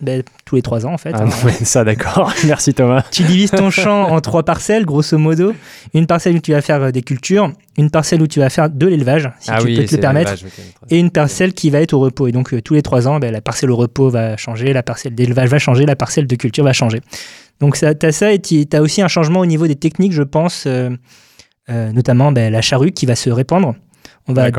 Ben, 0.00 0.22
tous 0.44 0.56
les 0.56 0.62
trois 0.62 0.84
ans, 0.84 0.92
en 0.92 0.98
fait. 0.98 1.12
Ah 1.14 1.22
hein. 1.24 1.50
ça, 1.64 1.82
d'accord. 1.82 2.32
Merci 2.46 2.74
Thomas. 2.74 3.04
Tu 3.10 3.22
divises 3.22 3.50
ton 3.50 3.70
champ 3.70 4.10
en 4.10 4.20
trois 4.20 4.42
parcelles, 4.42 4.84
grosso 4.84 5.16
modo. 5.16 5.54
Une 5.94 6.06
parcelle 6.06 6.36
où 6.36 6.40
tu 6.40 6.52
vas 6.52 6.60
faire 6.60 6.82
euh, 6.82 6.90
des 6.90 7.02
cultures, 7.02 7.50
une 7.78 7.90
parcelle 7.90 8.20
où 8.20 8.26
tu 8.26 8.38
vas 8.40 8.50
faire 8.50 8.68
de 8.68 8.86
l'élevage, 8.86 9.30
si 9.40 9.50
ah 9.50 9.58
tu 9.58 9.66
oui, 9.66 9.76
peux 9.76 9.84
te 9.84 9.94
le 9.94 10.00
permettre, 10.00 10.34
et 10.90 10.98
une 10.98 11.10
parcelle 11.10 11.54
qui 11.54 11.70
va 11.70 11.80
être 11.80 11.94
au 11.94 12.00
repos. 12.00 12.26
Et 12.26 12.32
donc, 12.32 12.52
euh, 12.52 12.60
tous 12.60 12.74
les 12.74 12.82
trois 12.82 13.08
ans, 13.08 13.18
ben, 13.18 13.32
la 13.32 13.40
parcelle 13.40 13.70
au 13.70 13.76
repos 13.76 14.10
va 14.10 14.36
changer, 14.36 14.74
la 14.74 14.82
parcelle 14.82 15.14
d'élevage 15.14 15.48
va 15.48 15.58
changer, 15.58 15.86
la 15.86 15.96
parcelle 15.96 16.26
de 16.26 16.36
culture 16.36 16.64
va 16.64 16.74
changer. 16.74 17.00
Donc, 17.60 17.78
tu 17.78 17.84
as 17.84 18.12
ça 18.12 18.32
et 18.32 18.38
tu 18.38 18.66
as 18.72 18.82
aussi 18.82 19.02
un 19.02 19.08
changement 19.08 19.40
au 19.40 19.46
niveau 19.46 19.66
des 19.66 19.76
techniques, 19.76 20.12
je 20.12 20.22
pense, 20.22 20.64
euh, 20.66 20.90
euh, 21.70 21.92
notamment 21.92 22.32
ben, 22.32 22.52
la 22.52 22.60
charrue 22.60 22.92
qui 22.92 23.06
va 23.06 23.16
se 23.16 23.30
répandre. 23.30 23.74
On 24.28 24.32
va 24.32 24.50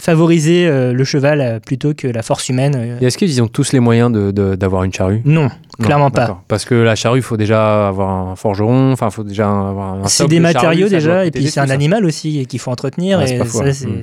favoriser 0.00 0.66
euh, 0.66 0.92
le 0.92 1.04
cheval 1.04 1.40
euh, 1.40 1.60
plutôt 1.60 1.92
que 1.94 2.06
la 2.08 2.22
force 2.22 2.48
humaine. 2.48 2.74
euh. 2.76 2.98
Et 3.00 3.06
est-ce 3.06 3.18
qu'ils 3.18 3.42
ont 3.42 3.48
tous 3.48 3.72
les 3.72 3.80
moyens 3.80 4.10
de- 4.10 4.30
de- 4.30 4.54
d'avoir 4.54 4.84
une 4.84 4.92
charrue? 4.92 5.20
Non, 5.24 5.42
Non, 5.42 5.50
clairement 5.82 6.10
pas. 6.10 6.20
d'accord. 6.22 6.42
Parce 6.48 6.64
que 6.64 6.74
la 6.74 6.94
charrue, 6.96 7.18
il 7.18 7.22
faut 7.22 7.36
déjà 7.36 7.88
avoir 7.88 8.08
un 8.10 8.36
forgeron, 8.36 8.92
enfin, 8.92 9.08
il 9.10 9.12
faut 9.14 9.24
déjà 9.24 9.46
avoir 9.46 9.94
un 9.94 10.06
C'est 10.08 10.18
socle 10.18 10.30
des 10.30 10.38
de 10.38 10.42
charrue, 10.44 10.54
matériaux 10.54 10.86
ça 10.86 10.90
doit 10.90 10.98
déjà, 11.00 11.22
et 11.24 11.26
coûter 11.28 11.30
puis 11.38 11.44
des 11.44 11.50
c'est 11.50 11.60
un 11.60 11.66
ça. 11.66 11.74
animal 11.74 12.04
aussi 12.06 12.40
et 12.40 12.46
qu'il 12.46 12.60
faut 12.60 12.70
entretenir. 12.70 13.18
Ouais, 13.18 13.26
c'est 13.26 13.34
et 13.34 13.38
pas 13.38 13.44
ça, 13.44 13.72
c'est 13.72 13.86
Mm. 13.86 14.00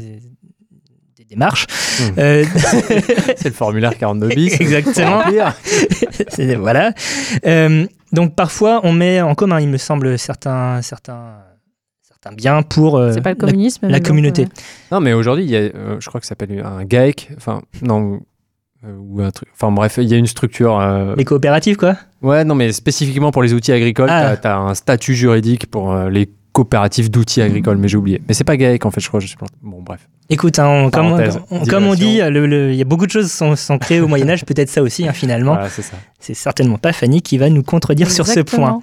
des 1.18 1.26
démarches. 1.30 1.66
Mm. 2.00 2.04
Euh, 2.20 2.44
C'est 3.38 3.46
le 3.50 3.52
formulaire 3.54 3.98
42 3.98 4.28
bis. 4.36 4.54
Exactement. 4.60 5.22
C'est- 6.30 6.56
voilà. 6.56 6.94
Euh, 7.46 7.86
donc 8.14 8.36
parfois, 8.36 8.82
on 8.84 8.92
met 8.94 9.22
en 9.22 9.34
commun, 9.36 9.60
il 9.60 9.68
me 9.70 9.78
semble, 9.78 10.20
certains, 10.20 10.82
certains, 10.82 11.38
certains 12.22 12.36
biens 12.36 12.62
pour 12.62 12.98
euh, 12.98 13.12
C'est 13.14 13.22
pas 13.22 13.30
le 13.32 13.36
communisme. 13.36 13.88
la, 13.88 14.00
communauté. 14.00 14.44
ouais. 14.44 14.48
Non, 14.92 15.00
mais 15.00 15.14
aujourd'hui, 15.14 15.44
il 15.46 15.50
y 15.50 15.56
a, 15.56 15.60
euh, 15.60 15.98
je 16.00 16.08
crois 16.08 16.20
que 16.22 16.26
ça 16.26 16.30
s'appelle 16.30 16.62
un 16.64 16.84
GAEC. 16.86 17.32
Enfin, 17.38 17.62
non. 17.82 18.20
euh, 18.86 18.96
ou 19.00 19.22
un 19.22 19.32
truc. 19.32 19.50
Enfin, 19.54 19.72
bref, 19.72 19.98
il 19.98 20.08
y 20.10 20.14
a 20.14 20.18
une 20.18 20.28
structure. 20.28 20.80
euh, 20.80 21.16
Les 21.18 21.26
coopératives, 21.26 21.78
quoi? 21.78 21.96
Ouais, 22.22 22.44
non, 22.44 22.56
mais 22.56 22.72
spécifiquement 22.72 23.32
pour 23.32 23.42
les 23.44 23.54
outils 23.54 23.72
agricoles, 23.72 24.10
Ah. 24.12 24.38
tu 24.38 24.48
as, 24.48 24.58
un 24.58 24.74
statut 24.76 25.16
juridique 25.16 25.70
pour 25.70 25.92
euh, 25.94 26.10
les 26.10 26.30
coopératives 26.54 27.10
d'outils 27.10 27.42
agricoles, 27.42 27.78
mais 27.78 27.88
j'ai 27.88 27.98
oublié. 27.98 28.22
Mais 28.28 28.34
c'est 28.34 28.44
pas 28.44 28.58
GAEC 28.58 28.86
en 28.86 28.92
fait, 28.92 29.00
je 29.02 29.08
crois. 29.08 29.20
Je 29.20 29.28
sais 29.28 29.36
pas. 29.38 29.46
Bon, 29.62 29.82
bref. 29.82 30.08
Écoute, 30.30 30.60
hein, 30.60 30.68
on- 30.68 30.90
comme, 30.90 31.08
on, 31.52 31.66
comme 31.66 31.86
on 31.88 31.94
dit, 31.94 32.06
digression. 32.06 32.30
le- 32.30 32.48
le- 32.48 32.72
il 32.72 32.78
y 32.78 32.82
a 32.82 32.86
beaucoup 32.86 33.06
de 33.06 33.12
choses 33.12 33.30
qui 33.30 33.36
sont, 33.36 33.56
sont 33.58 33.78
créées 33.78 34.00
au 34.00 34.08
Moyen 34.08 34.30
Âge, 34.30 34.46
peut-être 34.46 34.70
ça 34.70 34.82
aussi, 34.82 35.06
hein, 35.08 35.12
finalement. 35.14 35.54
Voilà, 35.56 35.70
c'est 36.20 36.34
certainement 36.34 36.78
pas 36.78 36.94
Fanny 36.94 37.22
qui 37.22 37.38
va 37.38 37.50
nous 37.50 37.64
contredire 37.64 38.10
sur 38.12 38.26
ce 38.28 38.40
point. 38.40 38.80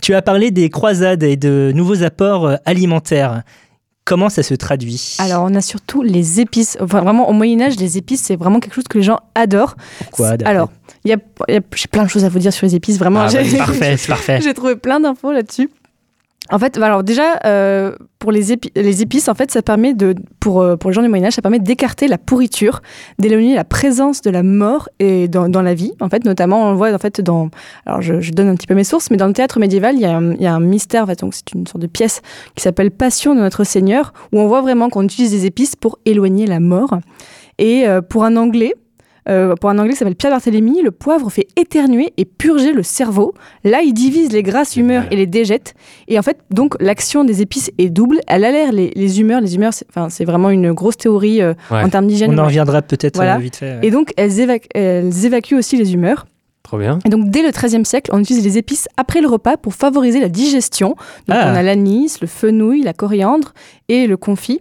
Tu 0.00 0.14
as 0.14 0.22
parlé 0.22 0.50
des 0.52 0.70
croisades 0.70 1.22
et 1.24 1.36
de 1.36 1.72
nouveaux 1.74 2.02
apports 2.04 2.46
euh, 2.46 2.56
alimentaires. 2.66 3.42
Comment 4.04 4.28
ça 4.28 4.42
se 4.42 4.54
traduit? 4.54 5.14
Alors, 5.18 5.44
on 5.48 5.54
a 5.54 5.60
surtout 5.60 6.02
les 6.02 6.40
épices. 6.40 6.76
Enfin, 6.80 7.00
vraiment, 7.02 7.28
au 7.28 7.32
Moyen-Âge, 7.32 7.76
les 7.78 7.98
épices, 7.98 8.22
c'est 8.22 8.34
vraiment 8.36 8.58
quelque 8.58 8.74
chose 8.74 8.88
que 8.88 8.98
les 8.98 9.04
gens 9.04 9.20
adorent. 9.36 9.76
Quoi, 10.10 10.36
d'après 10.36 10.50
Alors, 10.52 10.70
il 11.04 11.10
y 11.10 11.14
a, 11.14 11.18
il 11.48 11.54
y 11.54 11.56
a- 11.56 11.60
j'ai 11.74 11.86
plein 11.86 12.02
de 12.02 12.08
choses 12.08 12.24
à 12.24 12.28
vous 12.28 12.40
dire 12.40 12.52
sur 12.52 12.66
les 12.66 12.74
épices, 12.74 12.98
vraiment. 12.98 13.20
Ah, 13.20 13.30
Parfait, 13.58 13.96
c'est 13.96 14.08
parfait. 14.08 14.40
J'ai 14.42 14.54
trouvé 14.54 14.74
plein 14.74 14.98
d'infos 14.98 15.30
là-dessus. 15.32 15.70
En 16.52 16.58
fait, 16.58 16.78
bah 16.78 16.86
alors 16.86 17.02
déjà, 17.02 17.40
euh, 17.46 17.96
pour 18.18 18.30
les, 18.30 18.52
épi- 18.52 18.70
les 18.76 19.00
épices, 19.00 19.28
en 19.30 19.34
fait, 19.34 19.50
ça 19.50 19.62
permet 19.62 19.94
de, 19.94 20.14
pour, 20.38 20.60
euh, 20.60 20.76
pour 20.76 20.90
les 20.90 20.94
gens 20.94 21.00
du 21.00 21.08
Moyen 21.08 21.24
Âge, 21.24 21.32
ça 21.32 21.40
permet 21.40 21.58
d'écarter 21.58 22.08
la 22.08 22.18
pourriture, 22.18 22.82
d'éloigner 23.18 23.54
la 23.54 23.64
présence 23.64 24.20
de 24.20 24.30
la 24.30 24.42
mort 24.42 24.90
et 24.98 25.28
dans, 25.28 25.48
la 25.48 25.72
vie. 25.72 25.92
En 26.00 26.10
fait, 26.10 26.26
notamment, 26.26 26.68
on 26.68 26.70
le 26.72 26.76
voit 26.76 26.92
en 26.92 26.98
fait 26.98 27.22
dans. 27.22 27.48
Alors, 27.86 28.02
je, 28.02 28.30
donne 28.32 28.48
un 28.48 28.54
petit 28.54 28.66
peu 28.66 28.74
mes 28.74 28.84
sources, 28.84 29.10
mais 29.10 29.16
dans 29.16 29.28
le 29.28 29.32
théâtre 29.32 29.58
médiéval, 29.58 29.94
il 29.94 30.02
y 30.02 30.04
a 30.04 30.14
un, 30.14 30.32
il 30.34 30.42
y 30.42 30.46
a 30.46 30.54
un 30.54 30.60
mystère. 30.60 31.04
En 31.04 31.06
fait, 31.06 31.20
donc 31.20 31.32
c'est 31.32 31.52
une 31.54 31.66
sorte 31.66 31.80
de 31.80 31.86
pièce 31.86 32.20
qui 32.54 32.62
s'appelle 32.62 32.90
Passion 32.90 33.34
de 33.34 33.40
notre 33.40 33.64
Seigneur, 33.64 34.12
où 34.32 34.38
on 34.38 34.46
voit 34.46 34.60
vraiment 34.60 34.90
qu'on 34.90 35.04
utilise 35.04 35.30
des 35.30 35.46
épices 35.46 35.74
pour 35.74 36.00
éloigner 36.04 36.46
la 36.46 36.60
mort. 36.60 36.98
Et 37.58 37.88
euh, 37.88 38.02
pour 38.02 38.24
un 38.24 38.36
Anglais. 38.36 38.74
Euh, 39.28 39.54
pour 39.54 39.70
un 39.70 39.78
anglais 39.78 39.92
qui 39.92 39.98
s'appelle 39.98 40.16
Pierre 40.16 40.32
Barthélemy, 40.32 40.82
le 40.82 40.90
poivre 40.90 41.30
fait 41.30 41.46
éternuer 41.56 42.12
et 42.16 42.24
purger 42.24 42.72
le 42.72 42.82
cerveau. 42.82 43.34
Là, 43.64 43.82
il 43.82 43.92
divise 43.94 44.32
les 44.32 44.42
grasses 44.42 44.76
humeurs 44.76 45.04
et 45.10 45.16
les 45.16 45.26
déjette. 45.26 45.74
Et 46.08 46.18
en 46.18 46.22
fait, 46.22 46.38
donc, 46.50 46.74
l'action 46.80 47.22
des 47.24 47.40
épices 47.42 47.70
est 47.78 47.88
double. 47.90 48.20
Elle 48.26 48.44
alerte 48.44 48.72
les, 48.72 48.90
les 48.96 49.20
humeurs. 49.20 49.40
Les 49.40 49.54
humeurs, 49.54 49.72
c'est 49.74 49.86
enfin, 49.88 50.08
c'est 50.08 50.24
vraiment 50.24 50.50
une 50.50 50.72
grosse 50.72 50.96
théorie 50.96 51.40
euh, 51.40 51.54
Ouais. 51.70 51.82
en 51.82 51.88
termes 51.88 52.06
d'hygiène. 52.06 52.32
On 52.34 52.38
en 52.42 52.46
reviendra 52.46 52.82
peut-être 52.82 53.16
Voilà. 53.16 53.36
euh, 53.36 53.38
vite 53.38 53.56
fait. 53.56 53.74
ouais. 53.74 53.80
Et 53.82 53.90
donc, 53.90 54.12
elles, 54.16 54.32
évac- 54.40 54.66
elles 54.74 55.24
évacuent 55.24 55.56
aussi 55.56 55.76
les 55.76 55.94
humeurs. 55.94 56.26
Trop 56.64 56.78
bien. 56.78 56.98
Et 57.04 57.08
donc, 57.08 57.28
dès 57.28 57.42
le 57.42 57.50
XIIIe 57.50 57.84
siècle, 57.84 58.10
on 58.14 58.20
utilise 58.20 58.44
les 58.44 58.56
épices 58.56 58.88
après 58.96 59.20
le 59.20 59.28
repas 59.28 59.56
pour 59.56 59.74
favoriser 59.74 60.20
la 60.20 60.28
digestion. 60.28 60.90
Donc, 61.28 61.36
Ah. 61.40 61.50
on 61.52 61.56
a 61.56 61.62
l'anis, 61.62 62.18
le 62.20 62.26
fenouil, 62.26 62.82
la 62.82 62.92
coriandre 62.92 63.52
et 63.88 64.06
le 64.06 64.16
confit. 64.16 64.60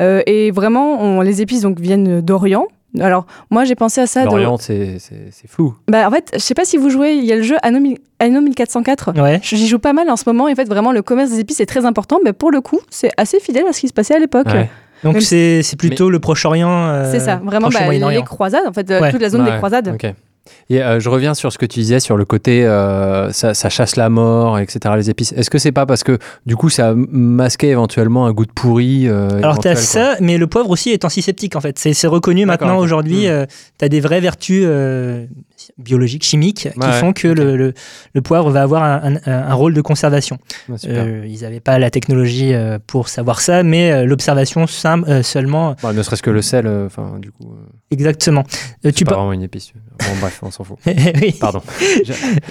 Euh, 0.00 0.22
et 0.26 0.50
vraiment, 0.50 1.02
on- 1.02 1.20
les 1.20 1.42
épices 1.42 1.62
donc, 1.62 1.80
viennent 1.80 2.20
d'Orient. 2.20 2.66
Alors, 2.98 3.26
moi, 3.50 3.64
j'ai 3.64 3.74
pensé 3.74 4.00
à 4.00 4.06
ça. 4.06 4.22
de- 4.22 4.26
L'Orient, 4.26 4.56
c'est 4.56 4.98
c'est- 4.98 5.28
c'est 5.30 5.48
flou. 5.48 5.74
Bah, 5.88 6.08
en 6.08 6.10
fait, 6.10 6.30
je 6.34 6.38
sais 6.38 6.54
pas 6.54 6.64
si 6.64 6.76
vous 6.78 6.88
jouez, 6.90 7.14
il 7.14 7.24
y 7.24 7.32
a 7.32 7.36
le 7.36 7.42
jeu 7.42 7.56
Anno, 7.62 7.78
Anno 8.18 8.40
1404. 8.40 9.12
Ouais. 9.20 9.40
J'y 9.42 9.66
joue 9.68 9.78
pas 9.78 9.92
mal 9.92 10.08
en 10.10 10.16
ce 10.16 10.24
moment. 10.26 10.48
Et 10.48 10.52
en 10.52 10.54
fait, 10.54 10.68
vraiment, 10.68 10.92
le 10.92 11.02
commerce 11.02 11.30
des 11.30 11.40
épices 11.40 11.60
est 11.60 11.66
très 11.66 11.84
important. 11.84 12.18
Mais 12.24 12.32
pour 12.32 12.50
le 12.50 12.60
coup, 12.60 12.80
c'est 12.90 13.10
assez 13.16 13.40
fidèle 13.40 13.66
à 13.68 13.72
ce 13.72 13.80
qui 13.80 13.88
se 13.88 13.92
passait 13.92 14.14
à 14.14 14.18
l'époque. 14.18 14.46
Ouais. 14.46 14.70
Donc 15.04 15.12
Même 15.14 15.22
c'est 15.22 15.62
c'est 15.62 15.76
plutôt 15.76 16.10
le 16.10 16.18
Proche-Orient. 16.18 16.68
euh, 16.88 17.12
C'est 17.12 17.20
ça, 17.20 17.36
vraiment 17.44 17.68
bah, 17.68 17.88
les 17.88 18.22
croisades, 18.24 18.66
en 18.66 18.72
fait, 18.72 18.88
Ouais. 18.90 19.12
toute 19.12 19.20
la 19.22 19.28
zone 19.28 19.42
Ouais, 19.42 19.50
des 19.52 19.56
croisades. 19.58 19.96
Et 20.70 20.82
euh, 20.82 21.00
je 21.00 21.08
reviens 21.08 21.34
sur 21.34 21.52
ce 21.52 21.58
que 21.58 21.66
tu 21.66 21.80
disais 21.80 22.00
sur 22.00 22.16
le 22.16 22.24
côté 22.24 22.64
euh, 22.64 23.32
ça, 23.32 23.54
ça 23.54 23.68
chasse 23.68 23.96
la 23.96 24.08
mort, 24.08 24.58
etc. 24.58 24.94
Les 24.96 25.10
épices. 25.10 25.32
Est-ce 25.32 25.50
que 25.50 25.58
c'est 25.58 25.72
pas 25.72 25.86
parce 25.86 26.04
que 26.04 26.18
du 26.46 26.56
coup 26.56 26.68
ça 26.68 26.94
masquait 26.94 27.68
éventuellement 27.68 28.26
un 28.26 28.32
goût 28.32 28.46
de 28.46 28.52
pourri 28.52 29.08
euh, 29.08 29.38
Alors 29.38 29.58
tu 29.58 29.68
as 29.68 29.72
éventuel, 29.72 29.74
quoi 29.74 30.14
ça, 30.14 30.16
mais 30.20 30.38
le 30.38 30.46
poivre 30.46 30.70
aussi 30.70 30.90
est 30.90 31.04
antiseptique 31.04 31.56
en 31.56 31.60
fait. 31.60 31.78
C'est 31.78 32.06
reconnu 32.06 32.46
maintenant 32.46 32.78
aujourd'hui. 32.78 33.28
Hmm. 33.28 33.46
tu 33.78 33.84
as 33.84 33.88
des 33.88 34.00
vraies 34.00 34.20
vertus 34.20 34.64
euh, 34.66 35.26
biologiques, 35.76 36.24
chimiques, 36.24 36.68
qui 36.72 36.78
Ouais, 36.78 36.92
font 37.00 37.12
que 37.12 37.28
le, 37.28 37.56
le- 37.56 37.74
le 38.14 38.22
poivre 38.22 38.50
va 38.50 38.62
avoir 38.62 38.82
un, 38.82 39.16
un- 39.16 39.20
un 39.26 39.54
rôle 39.54 39.74
de 39.74 39.80
conservation. 39.80 40.38
Euh, 40.86 41.24
ils 41.28 41.42
n'avaient 41.42 41.60
pas 41.60 41.78
la 41.78 41.90
technologie 41.90 42.54
euh, 42.54 42.78
pour 42.86 43.08
savoir 43.08 43.40
ça, 43.40 43.62
mais 43.62 43.92
euh, 43.92 44.04
l'observation 44.04 44.66
simple 44.66 45.22
seulement. 45.22 45.76
Ne 45.94 46.02
serait-ce 46.02 46.22
que 46.22 46.30
le 46.30 46.42
sel, 46.42 46.66
enfin 46.86 47.18
du 47.20 47.30
coup, 47.30 47.54
Exactement. 47.90 48.44
Tu 48.94 49.04
pas 49.04 49.10
par- 49.12 49.18
vraiment 49.20 49.32
une 49.32 49.42
épice. 49.42 49.72
Bon 49.98 50.06
bref, 50.20 50.40
on 50.42 50.50
s'en 50.50 50.64
fout. 50.64 50.78
oui. 50.86 51.34
Pardon. 51.40 51.60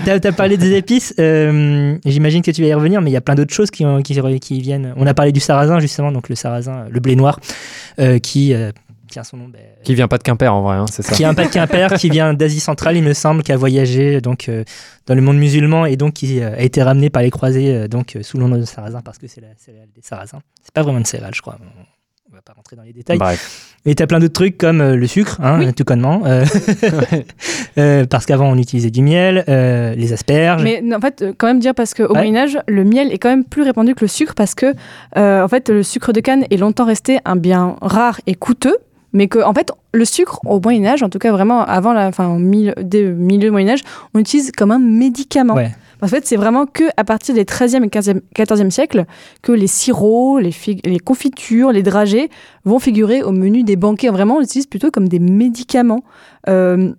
Tu 0.03 0.09
as, 0.09 0.31
parlé 0.31 0.57
des 0.57 0.73
épices, 0.75 1.13
j'imagine 1.17 2.41
que 2.41 2.51
tu 2.51 2.61
vas 2.61 2.67
y 2.67 2.73
revenir, 2.73 3.01
mais 3.01 3.09
il 3.09 3.13
y 3.13 3.17
a 3.17 3.21
plein 3.21 3.35
d'autres 3.35 3.53
choses 3.53 3.71
qui, 3.71 3.85
ont- 3.85 4.01
qui, 4.01 4.19
qui 4.39 4.61
viennent. 4.61 4.93
On 4.97 5.05
a 5.07 5.13
parlé 5.13 5.31
du 5.31 5.39
sarrasin, 5.39 5.79
justement, 5.79 6.11
donc 6.11 6.29
le 6.29 6.35
sarrasin, 6.35 6.85
le 6.89 6.99
blé 6.99 7.15
noir, 7.15 7.39
qui 8.21 8.53
tient 9.07 9.23
son 9.23 9.37
nom. 9.37 9.47
ben, 9.47 9.61
Qui 9.83 9.95
vient 9.95 10.07
pas 10.07 10.17
de 10.17 10.23
Quimper 10.23 10.53
en 10.53 10.61
vrai, 10.61 10.75
hein, 10.77 10.85
c'est 10.91 11.01
ça. 11.01 11.15
qui 11.15 11.23
un 11.25 11.33
pas 11.33 11.45
de 11.45 11.51
Quimper, 11.51 11.93
qui 11.93 12.09
vient 12.09 12.33
d'Asie 12.33 12.59
centrale, 12.59 12.95
il 12.97 13.03
me 13.03 13.13
semble, 13.13 13.43
qui 13.43 13.51
a 13.51 13.57
voyagé 13.57 14.21
donc, 14.21 14.49
euh, 14.49 14.63
dans 15.05 15.15
le 15.15 15.21
monde 15.21 15.37
musulman 15.37 15.85
et 15.85 15.95
donc 15.95 16.13
qui 16.13 16.39
euh, 16.41 16.53
a 16.55 16.61
été 16.61 16.83
ramené 16.83 17.09
par 17.09 17.21
les 17.23 17.31
croisés 17.31 17.73
euh, 17.73 17.87
donc, 17.87 18.15
euh, 18.15 18.23
sous 18.23 18.37
le 18.37 18.45
nom 18.45 18.57
de 18.57 18.63
sarrasin 18.65 19.01
parce 19.01 19.17
que 19.17 19.27
c'est 19.27 19.41
la 19.41 19.47
céréale 19.57 19.87
des 19.95 20.01
sarrasins. 20.01 20.39
C'est 20.63 20.73
pas 20.73 20.81
vraiment 20.83 20.99
une 20.99 21.05
céréale, 21.05 21.33
je 21.35 21.41
crois. 21.41 21.57
On- 21.61 21.81
On 22.29 22.35
va 22.35 22.41
pas 22.41 22.53
rentrer 22.53 22.75
dans 22.75 22.83
les 22.83 22.91
détails. 22.93 23.17
Bref. 23.17 23.73
Et 23.85 23.95
tu 23.95 24.03
as 24.03 24.05
plein 24.07 24.19
d'autres 24.19 24.33
trucs 24.33 24.57
comme 24.57 24.81
euh, 24.81 24.95
le 24.97 25.07
sucre, 25.07 25.39
hein, 25.41 25.71
tout 25.71 25.85
connement, 25.85 26.23
euh, 26.25 26.43
euh, 27.77 28.05
parce 28.05 28.25
qu'avant 28.25 28.49
on 28.51 28.57
utilisait 28.57 28.91
du 28.91 29.01
miel, 29.01 29.43
euh, 29.47 29.95
les 29.95 30.13
asperges. 30.13 30.63
Mais 30.63 30.83
en 30.93 30.99
fait, 30.99 31.23
quand 31.37 31.47
même 31.47 31.59
dire 31.59 31.73
parce 31.73 31.93
qu'au 31.93 32.03
Ouais. 32.07 32.13
Moyen 32.13 32.35
Âge, 32.35 32.59
le 32.67 32.83
miel 32.83 33.11
est 33.13 33.17
quand 33.17 33.29
même 33.29 33.43
plus 33.45 33.61
répandu 33.63 33.95
que 33.95 34.01
le 34.03 34.07
sucre 34.07 34.33
parce 34.35 34.55
que 34.55 34.73
euh, 35.17 35.43
en 35.43 35.47
fait, 35.47 35.69
le 35.69 35.83
sucre 35.83 36.11
de 36.13 36.19
canne 36.19 36.45
est 36.51 36.57
longtemps 36.57 36.85
resté 36.85 37.19
un 37.25 37.35
bien 37.35 37.75
rare 37.81 38.19
et 38.27 38.35
coûteux. 38.35 38.77
Mais 39.13 39.27
que, 39.27 39.39
en 39.39 39.53
fait, 39.53 39.71
le 39.93 40.05
sucre, 40.05 40.39
au 40.45 40.59
Moyen-Âge, 40.59 41.01
en 41.03 41.09
tout 41.09 41.19
cas 41.19 41.31
vraiment 41.31 41.61
avant 41.61 41.93
la 41.93 42.11
fin, 42.11 42.27
au 42.27 42.39
milieu, 42.39 42.73
dès 42.81 43.03
le 43.03 43.13
milieu 43.13 43.47
du 43.47 43.51
Moyen-Âge, 43.51 43.81
on 44.13 44.17
l'utilise 44.17 44.51
comme 44.51 44.71
un 44.71 44.79
médicament. 44.79 45.55
Ouais. 45.55 45.71
En 46.01 46.07
fait, 46.07 46.27
c'est 46.27 46.35
vraiment 46.35 46.65
que 46.65 46.83
à 46.95 47.03
partir 47.03 47.33
des 47.33 47.43
13e 47.43 47.83
et 47.83 47.87
15e, 47.87 48.21
14e 48.35 48.69
siècles 48.69 49.05
que 49.41 49.51
les 49.51 49.67
sirops, 49.67 50.39
les, 50.39 50.53
les 50.85 50.99
confitures, 50.99 51.71
les 51.71 51.81
dragées 51.81 52.29
vont 52.65 52.79
figurer 52.79 53.23
au 53.23 53.31
menu 53.31 53.63
des 53.63 53.75
banquets. 53.75 54.09
Vraiment, 54.09 54.35
on 54.35 54.39
l'utilise 54.39 54.67
plutôt 54.67 54.91
comme 54.91 55.07
des 55.07 55.19
médicaments. 55.19 56.03
Euh, 56.49 56.93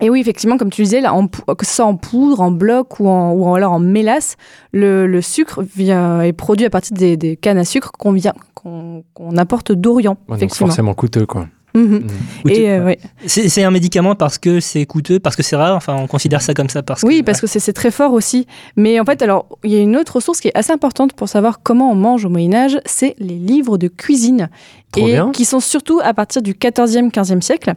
et 0.00 0.08
oui, 0.08 0.20
effectivement, 0.20 0.56
comme 0.56 0.70
tu 0.70 0.82
disais, 0.82 1.00
là, 1.02 1.12
en 1.12 1.26
que 1.28 1.66
ce 1.66 1.74
soit 1.74 1.84
en 1.84 1.96
poudre, 1.96 2.40
en 2.40 2.50
bloc 2.50 2.98
ou 2.98 3.08
en, 3.08 3.32
ou 3.32 3.54
alors 3.54 3.72
en 3.72 3.78
mélasse, 3.78 4.36
le, 4.72 5.06
le 5.06 5.20
sucre 5.20 5.62
vient, 5.76 6.22
est 6.22 6.32
produit 6.32 6.64
à 6.66 6.70
partir 6.70 6.96
des, 6.96 7.16
des 7.16 7.36
cannes 7.36 7.58
à 7.58 7.64
sucre 7.64 7.92
qu'on 7.98 8.12
vient 8.12 8.32
qu'on 8.54 9.04
qu'on 9.12 9.36
apporte 9.36 9.72
d'Orient. 9.72 10.12
Ouais, 10.12 10.16
donc 10.28 10.36
effectivement. 10.38 10.68
forcément 10.68 10.94
coûteux 10.94 11.26
quoi. 11.26 11.46
Mhm. 11.74 12.06
Et 12.48 12.70
euh, 12.70 12.84
ouais. 12.84 12.98
C'est 13.26 13.48
c'est 13.48 13.64
un 13.64 13.70
médicament 13.70 14.14
parce 14.14 14.38
que 14.38 14.60
c'est 14.60 14.84
coûteux, 14.86 15.18
parce 15.20 15.36
que 15.36 15.42
c'est 15.42 15.56
rare? 15.56 15.74
Enfin, 15.76 15.96
on 15.98 16.06
considère 16.06 16.42
ça 16.42 16.52
comme 16.54 16.68
ça 16.68 16.82
parce 16.82 17.02
Oui, 17.02 17.20
que, 17.20 17.24
parce 17.24 17.40
que 17.40 17.46
c'est 17.46 17.60
c'est 17.60 17.72
très 17.72 17.90
fort 17.90 18.12
aussi. 18.12 18.46
Mais 18.76 19.00
en 19.00 19.04
fait, 19.04 19.22
alors, 19.22 19.46
il 19.64 19.72
y 19.72 19.76
a 19.76 19.80
une 19.80 19.96
autre 19.96 20.16
ressource 20.16 20.40
qui 20.40 20.48
est 20.48 20.56
assez 20.56 20.72
importante 20.72 21.12
pour 21.14 21.28
savoir 21.28 21.60
comment 21.62 21.90
on 21.90 21.94
mange 21.94 22.24
au 22.26 22.28
Moyen-Âge, 22.28 22.78
c'est 22.84 23.14
les 23.18 23.36
livres 23.36 23.78
de 23.78 23.88
cuisine. 23.88 24.48
Trop 24.92 25.06
et 25.08 25.12
bien. 25.12 25.30
qui 25.32 25.46
sont 25.46 25.60
surtout 25.60 26.00
à 26.04 26.12
partir 26.12 26.42
du 26.42 26.52
14e, 26.52 27.10
15e 27.10 27.40
siècle. 27.40 27.72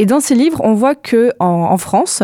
Et 0.00 0.06
dans 0.06 0.20
ces 0.20 0.34
livres, 0.34 0.60
on 0.64 0.72
voit 0.72 0.94
que 0.94 1.30
en, 1.40 1.46
en 1.46 1.76
France, 1.76 2.22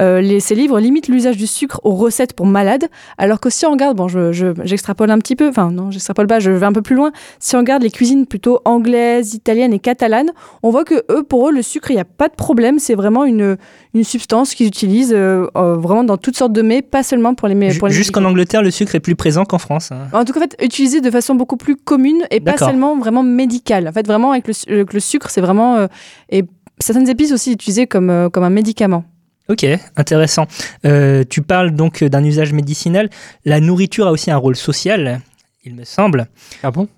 euh, 0.00 0.20
les, 0.20 0.40
ces 0.40 0.56
livres 0.56 0.80
limitent 0.80 1.06
l'usage 1.06 1.36
du 1.36 1.46
sucre 1.46 1.78
aux 1.84 1.94
recettes 1.94 2.32
pour 2.32 2.46
malades, 2.46 2.86
alors 3.18 3.38
que 3.38 3.48
si 3.50 3.64
on 3.66 3.70
regarde, 3.70 3.96
bon, 3.96 4.08
je- 4.08 4.32
je- 4.32 4.46
j'extrapole 4.64 5.08
un 5.10 5.18
petit 5.18 5.36
peu, 5.36 5.48
enfin 5.48 5.70
non, 5.70 5.90
j'extrapole 5.92 6.26
pas, 6.26 6.40
je 6.40 6.50
vais 6.50 6.66
un 6.66 6.72
peu 6.72 6.82
plus 6.82 6.96
loin. 6.96 7.12
Si 7.38 7.54
on 7.54 7.60
regarde 7.60 7.82
les 7.84 7.90
cuisines 7.90 8.26
plutôt 8.26 8.58
anglaises, 8.64 9.34
italiennes 9.34 9.72
et 9.72 9.78
catalanes, 9.78 10.30
on 10.64 10.70
voit 10.70 10.82
que 10.84 11.04
eux, 11.12 11.22
pour 11.22 11.48
eux, 11.48 11.52
le 11.52 11.62
sucre, 11.62 11.90
il 11.92 11.94
n'y 11.94 12.00
a 12.00 12.06
pas 12.06 12.28
de 12.28 12.34
problème, 12.34 12.80
c'est 12.80 12.94
vraiment 12.96 13.24
une, 13.24 13.56
une 13.94 14.02
substance 14.04 14.54
qu'ils 14.56 14.66
utilisent 14.66 15.14
euh, 15.14 15.46
euh, 15.56 15.76
vraiment 15.76 16.02
dans 16.02 16.16
toutes 16.16 16.36
sortes 16.36 16.52
de 16.54 16.62
mets, 16.62 16.82
pas 16.82 17.04
seulement 17.04 17.34
pour 17.34 17.46
les 17.46 17.54
mets. 17.54 17.70
Jusqu'en. 17.70 18.24
Angleterre, 18.24 18.62
le 18.62 18.70
sucre 18.72 18.94
est 18.96 19.00
plus 19.00 19.14
présent 19.14 19.44
qu'en 19.44 19.58
France. 19.58 19.90
hein. 19.92 20.08
En 20.12 20.24
tout 20.24 20.32
cas, 20.32 20.40
en 20.40 20.42
fait, 20.42 20.56
utilisé 20.60 21.00
de 21.02 21.10
façon 21.10 21.34
beaucoup 21.36 21.58
plus 21.58 21.76
commune 21.76 22.22
et 22.32 22.40
pas 22.40 22.52
seulement 22.70 22.96
vraiment 22.98 23.22
médicale. 23.22 23.86
En 23.86 23.92
fait, 23.92 24.06
vraiment, 24.06 24.32
avec 24.32 24.48
le, 24.48 24.54
avec 24.72 24.92
le 24.94 25.00
sucre, 25.00 25.28
c'est 25.30 25.40
vraiment. 25.42 25.86
et 26.30 26.44
certaines 26.82 27.08
épices 27.08 27.32
aussi 27.32 27.52
utilisées 27.52 27.86
comme, 27.86 28.10
euh, 28.10 28.28
comme 28.28 28.44
un 28.44 28.50
médicament. 28.50 29.04
Ok, 29.48 29.66
intéressant. 29.96 30.46
Euh, 30.86 31.24
tu 31.28 31.42
parles 31.42 31.72
donc 31.72 32.04
d'un 32.04 32.24
usage 32.24 32.52
médicinal. 32.52 33.10
La 33.44 33.60
nourriture 33.60 34.06
a 34.06 34.12
aussi 34.12 34.30
un 34.30 34.36
rôle 34.36 34.56
social, 34.56 35.20
il 35.64 35.74
me 35.74 35.84
semble. 35.84 36.28
Ah 36.62 36.70
bon 36.70 36.88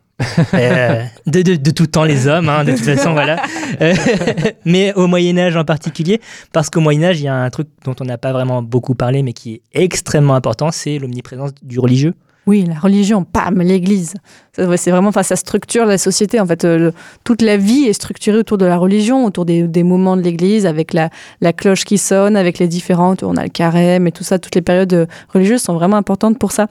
Euh, 0.54 1.04
de, 1.26 1.42
de, 1.42 1.56
de 1.56 1.70
tout 1.72 1.86
temps 1.86 2.04
les 2.04 2.28
hommes, 2.28 2.48
hein, 2.48 2.64
de 2.64 2.72
toute 2.72 2.84
façon, 2.84 3.12
voilà. 3.12 3.42
Euh, 3.80 3.94
mais 4.64 4.92
au 4.94 5.06
Moyen 5.06 5.36
Âge 5.38 5.56
en 5.56 5.64
particulier, 5.64 6.20
parce 6.52 6.70
qu'au 6.70 6.80
Moyen 6.80 7.02
Âge, 7.02 7.20
il 7.20 7.24
y 7.24 7.28
a 7.28 7.34
un 7.34 7.50
truc 7.50 7.68
dont 7.84 7.96
on 8.00 8.04
n'a 8.04 8.18
pas 8.18 8.32
vraiment 8.32 8.62
beaucoup 8.62 8.94
parlé, 8.94 9.22
mais 9.22 9.32
qui 9.32 9.54
est 9.54 9.62
extrêmement 9.82 10.34
important, 10.34 10.70
c'est 10.70 10.98
l'omniprésence 10.98 11.50
du 11.62 11.78
religieux. 11.80 12.14
Oui, 12.46 12.64
la 12.66 12.78
religion, 12.78 13.24
pam, 13.24 13.60
l'Église. 13.60 14.14
C'est 14.52 14.90
vraiment, 14.90 15.08
enfin, 15.08 15.22
ça 15.22 15.36
structure 15.36 15.86
la 15.86 15.98
société. 15.98 16.40
En 16.40 16.46
fait, 16.46 16.64
Euh, 16.64 16.92
toute 17.24 17.42
la 17.42 17.56
vie 17.56 17.84
est 17.84 17.92
structurée 17.92 18.38
autour 18.38 18.58
de 18.58 18.66
la 18.66 18.76
religion, 18.76 19.24
autour 19.24 19.44
des, 19.44 19.82
moments 19.82 20.16
de 20.16 20.22
l'Église, 20.22 20.66
avec 20.66 20.92
la, 20.92 21.10
cloche 21.52 21.84
qui 21.84 21.98
sonne, 21.98 22.36
avec 22.36 22.58
les 22.58 22.68
différentes. 22.68 23.22
On 23.22 23.36
a 23.36 23.42
le 23.42 23.48
carême 23.48 24.06
et 24.06 24.12
tout 24.12 24.24
ça. 24.24 24.38
Toutes 24.38 24.54
les 24.54 24.62
périodes 24.62 25.08
religieuses 25.32 25.62
sont 25.62 25.74
vraiment 25.74 25.96
importantes 25.96 26.38
pour 26.38 26.52
ça. 26.52 26.68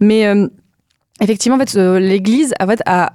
Mais 0.00 0.26
euh, 0.26 0.48
effectivement, 1.20 1.56
en 1.56 1.60
fait, 1.60 1.74
l'Église 1.74 2.54
a 2.60 3.12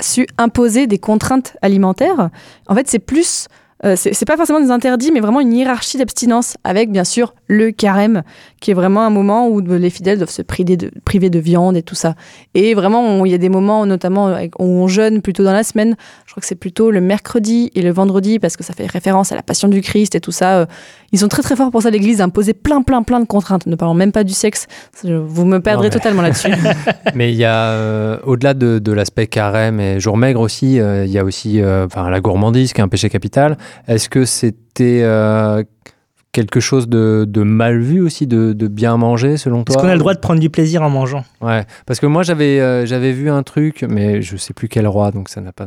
su 0.00 0.26
imposer 0.38 0.86
des 0.86 0.98
contraintes 0.98 1.56
alimentaires. 1.62 2.30
En 2.68 2.74
fait, 2.74 2.88
c'est 2.88 2.98
plus 2.98 3.48
euh, 3.84 3.96
c'est 3.96 4.24
pas 4.24 4.36
forcément 4.36 4.60
des 4.60 4.70
interdits, 4.70 5.10
mais 5.10 5.18
vraiment 5.18 5.40
une 5.40 5.52
hiérarchie 5.52 5.98
d'abstinence, 5.98 6.56
avec 6.62 6.92
bien 6.92 7.02
sûr 7.02 7.34
le 7.48 7.72
carême, 7.72 8.22
qui 8.60 8.70
est 8.70 8.74
vraiment 8.74 9.02
un 9.02 9.10
moment 9.10 9.48
où 9.48 9.60
les 9.60 9.90
fidèles 9.90 10.18
doivent 10.18 10.30
se 10.30 10.42
priver 10.42 10.76
de, 10.76 11.38
viande 11.38 11.76
et 11.76 11.82
tout 11.82 11.96
ça. 11.96 12.14
Et 12.54 12.74
vraiment, 12.74 13.24
il 13.24 13.32
y 13.32 13.34
a 13.34 13.38
des 13.38 13.48
moments, 13.48 13.84
notamment 13.84 14.28
où 14.58 14.64
on 14.64 14.86
jeûne 14.86 15.20
plutôt 15.20 15.42
dans 15.42 15.52
la 15.52 15.64
semaine. 15.64 15.96
Je 16.26 16.32
crois 16.32 16.40
que 16.40 16.46
c'est 16.46 16.54
plutôt 16.54 16.92
le 16.92 17.00
mercredi 17.00 17.72
et 17.74 17.82
le 17.82 17.90
vendredi, 17.90 18.38
parce 18.38 18.56
que 18.56 18.62
ça 18.62 18.72
fait 18.72 18.86
référence 18.86 19.32
à 19.32 19.34
la 19.34 19.42
passion 19.42 19.68
du 19.68 19.80
Christ 19.80 20.14
et 20.14 20.20
tout 20.20 20.32
ça. 20.32 20.58
Euh, 20.58 20.66
Ils 21.12 21.18
sont 21.18 21.28
très 21.28 21.42
très 21.42 21.56
forts 21.56 21.70
pour 21.70 21.82
ça, 21.82 21.90
l'Église, 21.90 22.20
à 22.20 22.24
imposer 22.24 22.54
plein 22.54 22.82
plein 22.82 23.02
plein 23.02 23.20
de 23.20 23.26
contraintes. 23.26 23.66
Ne 23.66 23.76
parlons 23.76 23.94
même 23.94 24.12
pas 24.12 24.24
du 24.24 24.32
sexe. 24.32 24.66
Vous 25.04 25.44
me 25.44 25.58
perdrez 25.60 25.88
mais- 25.88 25.90
totalement 25.90 26.22
là-dessus. 26.22 26.52
Mais 27.14 27.30
il 27.32 27.36
y 27.36 27.44
a, 27.44 27.66
euh, 27.70 28.18
au-delà 28.24 28.54
de, 28.54 28.78
de 28.78 28.92
l'aspect 28.92 29.26
carême 29.26 29.78
et 29.80 30.00
jour 30.00 30.16
maigre 30.16 30.40
aussi, 30.40 30.80
euh, 30.80 31.04
il 31.04 31.10
y 31.10 31.18
a 31.18 31.24
aussi 31.24 31.60
euh, 31.60 31.86
enfin, 31.86 32.08
la 32.10 32.20
gourmandise 32.20 32.72
qui 32.72 32.80
est 32.80 32.84
un 32.84 32.88
péché 32.88 33.10
capital. 33.10 33.58
Est-ce 33.88 34.08
que 34.08 34.24
c'était 34.24 35.00
euh, 35.02 35.62
quelque 36.32 36.60
chose 36.60 36.88
de, 36.88 37.26
de 37.28 37.42
mal 37.42 37.80
vu 37.80 38.00
aussi, 38.00 38.26
de, 38.26 38.54
de 38.54 38.66
bien 38.68 38.96
manger 38.96 39.36
selon 39.36 39.64
toi 39.64 39.76
Est-ce 39.76 39.82
qu'on 39.84 39.90
a 39.90 39.92
le 39.92 39.98
droit 39.98 40.14
de 40.14 40.18
prendre 40.20 40.40
du 40.40 40.48
plaisir 40.48 40.80
en 40.80 40.88
mangeant? 40.88 41.24
Ouais, 41.42 41.64
parce 41.84 42.00
que 42.00 42.06
moi 42.06 42.22
j'avais 42.22 42.58
euh, 42.58 42.86
j'avais 42.86 43.12
vu 43.12 43.28
un 43.28 43.42
truc, 43.42 43.84
mais 43.86 44.22
je 44.22 44.38
sais 44.38 44.54
plus 44.54 44.68
quel 44.68 44.86
roi, 44.86 45.10
donc 45.10 45.28
ça 45.28 45.42
n'a 45.42 45.52
pas. 45.52 45.66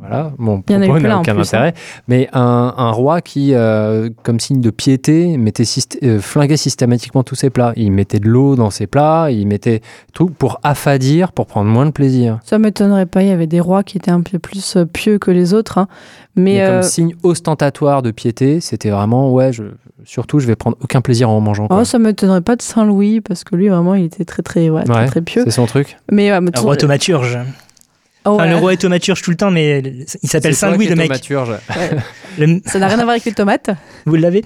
Voilà, 0.00 0.32
mon 0.38 0.60
propos 0.60 0.98
n'a 0.98 1.18
aucun 1.20 1.34
plus, 1.34 1.40
hein. 1.54 1.58
intérêt. 1.58 1.74
Mais 2.08 2.28
un, 2.34 2.74
un 2.76 2.90
roi 2.90 3.20
qui, 3.22 3.54
euh, 3.54 4.10
comme 4.22 4.38
signe 4.40 4.60
de 4.60 4.70
piété, 4.70 5.38
mettait 5.38 5.62
syst- 5.62 5.98
euh, 6.02 6.20
flinguait 6.20 6.56
systématiquement 6.58 7.22
tous 7.22 7.36
ses 7.36 7.48
plats. 7.48 7.72
Il 7.76 7.90
mettait 7.92 8.18
de 8.18 8.28
l'eau 8.28 8.54
dans 8.56 8.70
ses 8.70 8.86
plats, 8.86 9.28
il 9.30 9.46
mettait 9.46 9.80
tout 10.12 10.26
pour 10.26 10.60
affadir, 10.62 11.32
pour 11.32 11.46
prendre 11.46 11.70
moins 11.70 11.86
de 11.86 11.90
plaisir. 11.90 12.38
ça 12.44 12.58
m'étonnerait 12.58 13.06
pas. 13.06 13.22
Il 13.22 13.28
y 13.28 13.32
avait 13.32 13.46
des 13.46 13.60
rois 13.60 13.82
qui 13.82 13.96
étaient 13.96 14.10
un 14.10 14.20
peu 14.20 14.38
plus 14.38 14.76
euh, 14.76 14.84
pieux 14.84 15.18
que 15.18 15.30
les 15.30 15.54
autres. 15.54 15.78
hein. 15.78 15.88
Mais, 16.36 16.42
Mais, 16.54 16.60
euh, 16.62 16.80
comme 16.80 16.82
signe 16.88 17.14
ostentatoire 17.22 18.02
de 18.02 18.10
piété, 18.10 18.60
c'était 18.60 18.90
vraiment 18.90 19.32
ouais, 19.32 19.52
je, 19.52 19.62
surtout 20.04 20.40
je 20.40 20.46
vais 20.48 20.56
prendre 20.56 20.76
aucun 20.82 21.00
plaisir 21.00 21.30
en 21.30 21.40
mangeant. 21.40 21.68
quoi. 21.68 21.78
Oh, 21.80 21.84
ça 21.84 21.98
m'étonnerait 22.00 22.40
pas 22.40 22.56
de 22.56 22.62
Saint 22.62 22.84
Louis 22.84 23.20
parce 23.20 23.44
que 23.44 23.54
lui 23.54 23.68
vraiment 23.68 23.94
il 23.94 24.04
était 24.04 24.24
très 24.24 24.42
très 24.42 24.68
ouais, 24.68 24.82
très, 24.84 24.94
Ouais, 24.94 25.06
très 25.06 25.20
pieux. 25.22 25.42
C'est 25.44 25.52
son 25.52 25.66
truc. 25.66 25.96
Mais 26.10 26.32
euh, 26.32 26.40
mais 26.40 26.48
Un 26.48 26.52
tout- 26.52 26.64
roi 26.64 26.76
thaumaturge. 26.76 27.38
Oh, 28.26 28.30
Enfin, 28.30 28.44
ouais. 28.44 28.50
le 28.50 28.56
roi 28.56 28.72
est 28.72 28.76
thaumaturge 28.78 29.20
tout 29.22 29.30
le 29.30 29.36
temps, 29.36 29.50
mais 29.50 29.82
il 30.22 30.28
s'appelle 30.28 30.54
Saint-Louis, 30.54 30.86
le 30.88 30.96
mec. 30.96 31.08
thaumaturge. 31.08 31.52
Le- 32.38 32.60
ça 32.64 32.78
n'a 32.78 32.86
rien 32.88 32.98
à 32.98 33.02
voir 33.02 33.10
avec 33.10 33.24
les 33.26 33.32
tomates? 33.32 33.70
Vous 34.06 34.16
l'avez? 34.16 34.42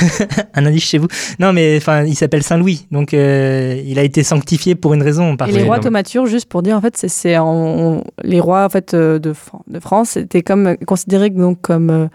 Un 0.54 0.64
indice 0.66 0.84
chez 0.84 0.98
vous 0.98 1.08
Non, 1.38 1.52
mais 1.52 1.76
enfin, 1.76 2.04
il 2.04 2.14
s'appelle 2.14 2.42
Saint-Louis, 2.42 2.86
donc 2.90 3.12
euh, 3.14 3.80
il 3.84 3.98
a 3.98 4.02
été 4.02 4.22
sanctifié 4.22 4.74
pour 4.74 4.94
une 4.94 5.02
raison. 5.02 5.36
Par 5.36 5.48
Et 5.48 5.52
les 5.52 5.62
rois 5.62 5.78
thaumaturges, 5.80 6.30
juste 6.30 6.48
pour 6.48 6.62
dire 6.62 6.76
en 6.76 6.80
fait, 6.80 6.96
c'est 6.96 7.08
c'est 7.08 7.36
en- 7.36 7.46
on- 7.54 8.04
les 8.22 8.40
rois 8.40 8.64
en 8.64 8.68
fait 8.68 8.94
euh, 8.94 9.18
de, 9.18 9.32
Fran- 9.32 9.62
de 9.66 9.80
France 9.80 10.16
étaient 10.16 10.42
comme 10.42 10.76
considérés 10.86 11.30
donc 11.30 11.60
comme 11.60 11.90
euh, 11.90 12.06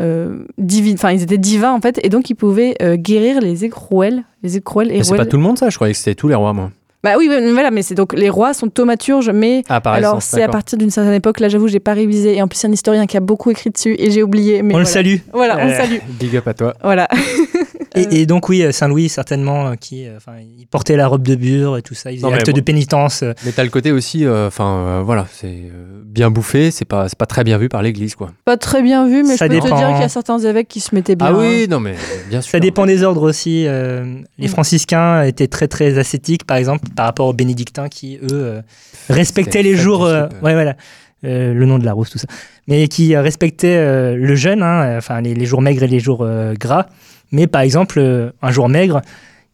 euh, 0.00 0.44
divines. 0.56 0.94
Enfin, 0.94 1.10
ils 1.10 1.22
étaient 1.22 1.36
divins 1.38 1.72
en 1.72 1.80
fait, 1.80 1.98
et 2.02 2.08
donc 2.08 2.30
ils 2.30 2.34
pouvaient 2.36 2.74
euh, 2.80 2.96
guérir 2.96 3.40
les 3.40 3.64
écrouelles, 3.64 4.22
les 4.42 4.56
écrouelles 4.56 4.92
et 4.92 5.02
c'est 5.02 5.16
pas 5.16 5.26
tout 5.26 5.36
le 5.36 5.42
monde 5.42 5.58
ça, 5.58 5.68
je 5.68 5.76
croyais 5.76 5.92
que 5.92 5.98
c'était 5.98 6.14
tous 6.14 6.28
les 6.28 6.34
rois 6.34 6.52
moi. 6.52 6.70
Bah 7.02 7.14
oui, 7.16 7.28
voilà, 7.52 7.70
mais 7.70 7.80
c'est 7.82 7.94
donc 7.94 8.12
les 8.12 8.28
rois 8.28 8.52
sont 8.52 8.68
thaumaturges, 8.68 9.30
mais 9.30 9.62
Ah, 9.70 9.80
alors 9.86 10.20
c'est 10.22 10.42
à 10.42 10.48
partir 10.48 10.76
d'une 10.76 10.90
certaine 10.90 11.14
époque. 11.14 11.40
Là, 11.40 11.48
j'avoue, 11.48 11.66
j'ai 11.66 11.80
pas 11.80 11.94
révisé, 11.94 12.36
et 12.36 12.42
en 12.42 12.48
plus 12.48 12.58
c'est 12.58 12.66
un 12.68 12.72
historien 12.72 13.06
qui 13.06 13.16
a 13.16 13.20
beaucoup 13.20 13.50
écrit 13.50 13.70
dessus, 13.70 13.96
et 13.98 14.10
j'ai 14.10 14.22
oublié. 14.22 14.62
Mais 14.62 14.74
On 14.74 14.78
le 14.78 14.84
salue. 14.84 15.16
Voilà, 15.32 15.56
on 15.58 15.66
le 15.66 15.72
Euh, 15.72 15.76
salue. 15.76 15.96
Big 16.18 16.36
up 16.36 16.46
à 16.48 16.52
toi. 16.54 16.74
Voilà. 16.82 17.08
Et, 17.96 18.20
et 18.20 18.26
donc 18.26 18.48
oui, 18.48 18.62
euh, 18.62 18.72
Saint-Louis 18.72 19.08
certainement, 19.08 19.68
euh, 19.68 19.74
qui, 19.74 20.06
euh, 20.06 20.16
enfin, 20.16 20.32
il 20.58 20.66
portait 20.66 20.96
la 20.96 21.08
robe 21.08 21.22
de 21.26 21.34
bure 21.34 21.76
et 21.76 21.82
tout 21.82 21.94
ça, 21.94 22.12
il 22.12 22.18
faisait 22.18 22.26
Non, 22.28 22.32
acte 22.34 22.46
bon. 22.50 22.52
de 22.56 22.60
pénitence. 22.60 23.22
euh. 23.22 23.32
Mais 23.44 23.52
t'as 23.52 23.64
le 23.64 23.70
côté 23.70 23.90
aussi, 23.92 24.24
euh, 24.24 24.46
enfin 24.46 24.76
euh, 24.86 25.02
voilà, 25.04 25.26
c'est 25.32 25.46
euh, 25.48 26.00
bien 26.04 26.30
bouffé, 26.30 26.70
c'est 26.70 26.84
pas, 26.84 27.08
c'est 27.08 27.18
pas 27.18 27.26
très 27.26 27.42
bien 27.44 27.58
vu 27.58 27.68
par 27.68 27.82
l'Église 27.82 28.14
quoi. 28.14 28.30
Pas 28.44 28.56
très 28.56 28.82
bien 28.82 29.06
vu, 29.08 29.22
mais 29.24 29.36
Ça 29.36 29.46
je 29.46 29.50
peux 29.52 29.58
te 29.58 29.64
dépend. 29.64 29.76
dire 29.78 29.88
qu'il 29.88 30.00
y 30.00 30.04
a 30.04 30.08
certains 30.08 30.38
évêques 30.38 30.68
qui 30.68 30.80
se 30.80 30.94
mettaient 30.94 31.16
bien. 31.16 31.28
Ah 31.30 31.32
oui, 31.36 31.66
non 31.68 31.80
mais 31.80 31.94
bien 32.28 32.40
sûr. 32.40 32.52
Ça 32.52 32.60
dépend 32.60 32.86
des 32.86 33.02
ordres 33.02 33.22
aussi. 33.28 33.64
euh, 33.66 34.04
les 34.38 34.46
Mm. 34.46 34.50
franciscains 34.50 35.22
étaient 35.24 35.48
très 35.48 35.66
très 35.68 35.98
ascétiques, 35.98 36.44
par 36.44 36.56
exemple, 36.58 36.84
par 36.94 37.06
rapport 37.06 37.26
aux 37.26 37.32
bénédictins 37.32 37.88
qui, 37.88 38.18
eux, 38.22 38.28
euh, 38.32 38.62
respectaient 39.08 39.62
les 39.62 39.76
jours. 39.76 40.04
euh, 40.04 40.26
ouais, 40.42 40.54
voilà. 40.54 40.76
Euh, 41.24 41.52
le 41.52 41.66
nom 41.66 41.78
de 41.78 41.84
la 41.84 41.92
rose, 41.92 42.08
tout 42.08 42.16
ça. 42.18 42.26
Mais 42.66 42.88
qui 42.88 43.14
euh, 43.14 43.20
respectaient 43.20 43.76
euh, 43.76 44.16
le 44.16 44.34
jeûne, 44.36 44.62
hein, 44.62 44.82
euh, 44.84 44.98
enfin 44.98 45.20
les, 45.20 45.34
les 45.34 45.44
jours 45.44 45.60
maigres 45.60 45.82
et 45.82 45.86
les 45.86 46.00
jours 46.00 46.20
euh, 46.22 46.54
gras. 46.58 46.86
Mais 47.32 47.46
par 47.46 47.62
exemple, 47.62 47.98
euh, 47.98 48.30
un 48.42 48.50
jour 48.50 48.68
maigre, 48.68 49.00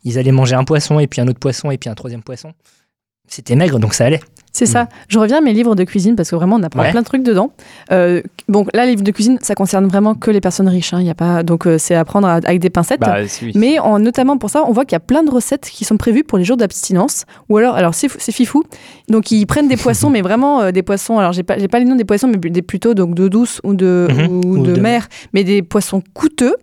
ils 0.05 0.19
allaient 0.19 0.33
manger 0.33 0.55
un 0.55 0.65
poisson 0.65 0.99
et 1.01 1.07
puis 1.07 1.21
un 1.21 1.29
autre 1.29 1.39
poisson 1.41 1.71
et 1.71 1.79
puis 1.79 1.91
un 1.91 1.95
troisième 1.95 2.23
poisson. 2.23 2.53
C'était 3.29 3.57
maigre, 3.57 3.81
donc 3.81 3.93
ça 3.95 4.05
allait. 4.05 4.21
C'est 4.53 4.67
ça. 4.67 4.89
Je 5.09 5.19
reviens 5.19 5.39
à 5.39 5.41
mes 5.43 5.53
livres 5.53 5.75
de 5.75 5.85
cuisine 5.85 6.15
parce 6.17 6.31
que 6.31 6.37
vraiment 6.37 6.57
on 6.57 6.63
apprend 6.63 6.81
Ouais. 6.81 6.91
plein 6.93 7.01
de 7.01 7.05
trucs 7.05 7.23
dedans. 7.25 7.51
Euh, 7.91 8.23
bon, 8.49 8.65
là, 8.73 8.85
les 8.85 8.93
livres 8.93 9.03
de 9.03 9.11
cuisine, 9.11 9.37
ça 9.43 9.55
concerne 9.55 9.87
vraiment 9.87 10.15
que 10.15 10.31
les 10.31 10.41
personnes 10.41 10.69
riches. 10.69 10.95
hein. 10.95 11.03
Y 11.03 11.11
a 11.11 11.15
pas, 11.15 11.43
donc 11.43 11.67
euh, 11.67 11.77
c'est 11.77 11.95
à 11.97 12.05
prendre 12.07 12.27
à- 12.29 12.35
avec 12.37 12.61
des 12.61 12.71
pincettes. 12.71 13.01
Bah, 13.01 13.17
oui. 13.43 13.53
Mais 13.57 13.79
en, 13.81 13.99
notamment 13.99 14.39
pour 14.39 14.49
ça, 14.49 14.63
on 14.67 14.73
voit 14.73 14.85
qu'il 14.87 14.95
y 14.95 14.97
a 14.97 15.01
plein 15.01 15.25
de 15.25 15.31
recettes 15.31 15.69
qui 15.69 15.85
sont 15.85 15.99
prévues 15.99 16.25
pour 16.25 16.39
les 16.39 16.45
jours 16.45 16.57
d'abstinence. 16.57 17.25
Ou 17.51 17.59
alors, 17.59 17.75
alors 17.75 17.95
c'est 17.95 18.09
c'est 18.19 18.33
fifou. 18.33 18.63
Donc 19.11 19.31
ils 19.31 19.45
prennent 19.45 19.69
des 19.69 19.77
poissons, 19.77 20.09
mais 20.17 20.23
vraiment 20.23 20.63
euh, 20.63 20.71
des 20.71 20.83
poissons. 20.85 21.19
Alors 21.19 21.33
j'ai 21.33 21.43
pas, 21.43 21.59
j'ai 21.59 21.69
pas 21.69 21.81
les 21.81 21.85
noms 21.85 21.97
des 21.97 22.05
poissons, 22.07 22.29
mais 22.29 22.39
des 22.39 22.63
plutôt 22.63 22.95
donc 22.95 23.15
de 23.15 23.29
douce 23.29 23.61
ou 23.65 23.75
de 23.75 24.07
Mhm. 24.11 24.27
ou 24.29 24.41
Ou 24.53 24.59
de, 24.63 24.73
de- 24.77 24.81
mer, 24.81 25.09
mais 25.35 25.45
des 25.45 25.63
poissons 25.63 26.03
coûteux. 26.15 26.55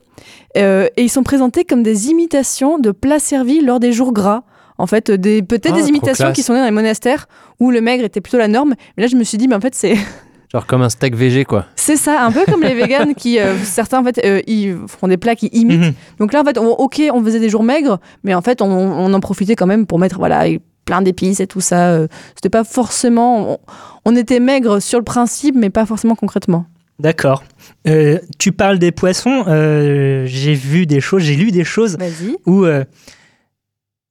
Euh, 0.58 0.88
et 0.98 1.04
ils 1.04 1.10
sont 1.10 1.24
présentés 1.24 1.64
comme 1.66 1.84
des 1.84 2.10
imitations 2.10 2.78
de 2.80 2.92
plats 2.92 3.20
servis 3.20 3.62
lors 3.62 3.80
des 3.80 3.92
jours 3.92 4.14
gras. 4.14 4.44
En 4.78 4.88
fait, 4.88 5.12
des 5.12 5.44
peut-être 5.44 5.68
Ah, 5.68 5.76
des 5.76 5.80
trop 5.82 5.90
imitations 5.90 6.32
qui 6.34 6.42
sont 6.44 6.54
nées 6.54 6.60
dans 6.60 6.66
les 6.66 6.72
monastères 6.72 7.28
où 7.60 7.70
le 7.72 7.80
maigre 7.82 8.04
était 8.04 8.22
plutôt 8.22 8.38
la 8.40 8.48
norme. 8.48 8.74
Mais 8.98 9.04
là, 9.04 9.08
je 9.08 9.16
me 9.16 9.24
suis 9.24 9.38
dit, 9.38 9.48
mais 9.48 9.56
en 9.56 9.62
fait, 9.62 9.76
c'est 9.76 9.96
Genre 10.52 10.68
comme 10.68 10.84
un 10.84 10.90
steak 10.90 11.16
végé 11.16 11.46
quoi. 11.46 11.66
c'est 11.76 11.96
ça, 11.98 12.24
un 12.24 12.32
peu 12.32 12.42
comme 12.46 12.62
les 12.62 12.76
véganes 12.76 13.16
qui 13.16 13.40
euh, 13.40 13.56
certains 13.64 14.02
en 14.02 14.04
fait 14.04 14.20
euh, 14.24 14.40
ils 14.46 14.78
font 14.88 15.08
des 15.08 15.18
plats 15.18 15.36
qui 15.36 15.48
imitent. 15.48 15.80
Mhm. 15.82 15.94
Donc 16.20 16.32
là, 16.32 16.42
en 16.42 16.44
fait, 16.44 16.60
on- 16.60 16.74
ok, 16.74 17.02
on 17.12 17.24
faisait 17.24 17.40
des 17.40 17.50
jours 17.50 17.64
maigres, 17.64 17.98
mais 18.24 18.36
en 18.36 18.42
fait, 18.44 18.62
on, 18.62 18.68
on 18.70 19.12
en 19.16 19.20
profitait 19.20 19.56
quand 19.56 19.66
même 19.66 19.88
pour 19.88 19.98
mettre 19.98 20.18
voilà 20.20 20.44
plein 20.86 21.02
d'épices 21.02 21.40
et 21.40 21.48
tout 21.48 21.62
ça. 21.62 21.94
euh, 21.94 22.08
C'était 22.36 22.50
pas 22.50 22.64
forcément, 22.64 23.54
on, 23.54 23.58
on 24.06 24.16
était 24.16 24.40
maigre 24.40 24.80
sur 24.80 25.00
le 25.00 25.06
principe, 25.06 25.56
mais 25.56 25.72
pas 25.72 25.88
forcément 25.88 26.14
concrètement. 26.16 26.66
D'accord. 27.04 27.44
Euh, 27.88 28.18
tu 28.40 28.52
parles 28.54 28.80
des 28.80 28.92
poissons. 28.92 29.44
euh, 29.48 30.24
j'ai 30.26 30.54
vu 30.56 30.86
des 30.88 31.02
choses, 31.02 31.22
j'ai 31.24 31.36
lu 31.36 31.52
des 31.52 31.66
choses 31.66 31.98
Vas-y. 32.00 32.38
où 32.46 32.64
euh, 32.66 32.84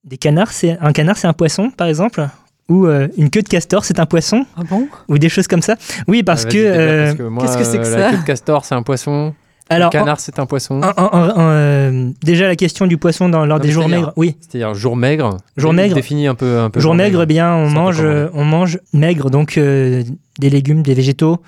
des 0.05 0.19
canards, 0.19 0.53
c'est 0.53 0.77
un 0.81 0.93
canard, 0.93 1.17
c'est 1.17 1.27
un 1.27 1.33
poisson, 1.33 1.71
par 1.71 1.87
exemple, 1.89 2.29
ou 2.69 2.87
euh, 2.87 3.09
une 3.17 3.31
queue 3.31 3.43
de 3.43 3.49
castor, 3.49 3.85
c'est 3.85 3.99
un 3.99 4.07
poisson, 4.07 4.45
Ah 4.57 4.63
bon? 4.69 4.89
ou 5.09 5.17
des 5.19 5.29
choses 5.29 5.47
comme 5.47 5.63
ça. 5.63 5.77
Oui, 6.07 6.23
parce 6.23 6.45
Ah, 6.47 6.51
que, 6.51 6.59
euh, 6.59 7.05
parce 7.07 7.19
que 7.19 7.23
moi, 7.25 7.45
qu'est-ce 7.47 7.59
que 7.59 7.65
c'est 7.65 7.79
que 7.79 7.83
euh, 7.87 7.93
ça 7.93 7.99
La 7.99 8.11
queue 8.11 8.19
de 8.19 8.23
castor 8.25 8.65
c'est 8.65 8.75
un 8.75 8.83
poisson. 8.83 9.33
alors, 9.71 9.91
le 9.93 9.99
canard 9.99 10.21
c'est 10.21 10.39
un 10.39 10.45
poisson. 10.47 10.83
en- 10.83 10.89
en- 11.03 11.07
en- 11.17 11.31
en, 11.31 11.51
euh, 11.51 12.11
déjà 12.23 12.47
la 12.49 12.57
question 12.57 12.87
du 12.87 12.99
poisson 12.99 13.29
dans, 13.31 13.47
lors 13.47 13.59
Non, 13.59 13.63
des 13.63 13.69
mais 13.69 13.73
jours 13.75 13.85
c'est-à-dire- 13.85 14.01
maigres. 14.01 14.13
Oui, 14.17 14.37
C'est-à-dire 14.41 14.75
jour 14.75 14.97
maigre. 14.97 15.37
Jour 15.57 15.73
maigre. 15.73 15.95
Définis 15.95 16.27
un 16.27 16.35
peu 16.35 16.59
un 16.59 16.69
peu. 16.69 16.81
jour 16.81 16.95
maigre, 16.95 17.23
eh 17.23 17.27
bien, 17.27 17.55
on 17.55 17.65
C'est 17.67 17.71
un 17.71 17.75
peu 17.75 17.81
mange, 17.81 18.01
euh, 18.03 18.29
on 18.35 18.45
mange 18.45 18.79
maigre, 18.93 19.31
donc 19.31 19.57
euh, 19.57 20.03
des 20.41 20.51
légumes, 20.51 20.83
des 20.83 20.95
végétaux, 20.95 21.41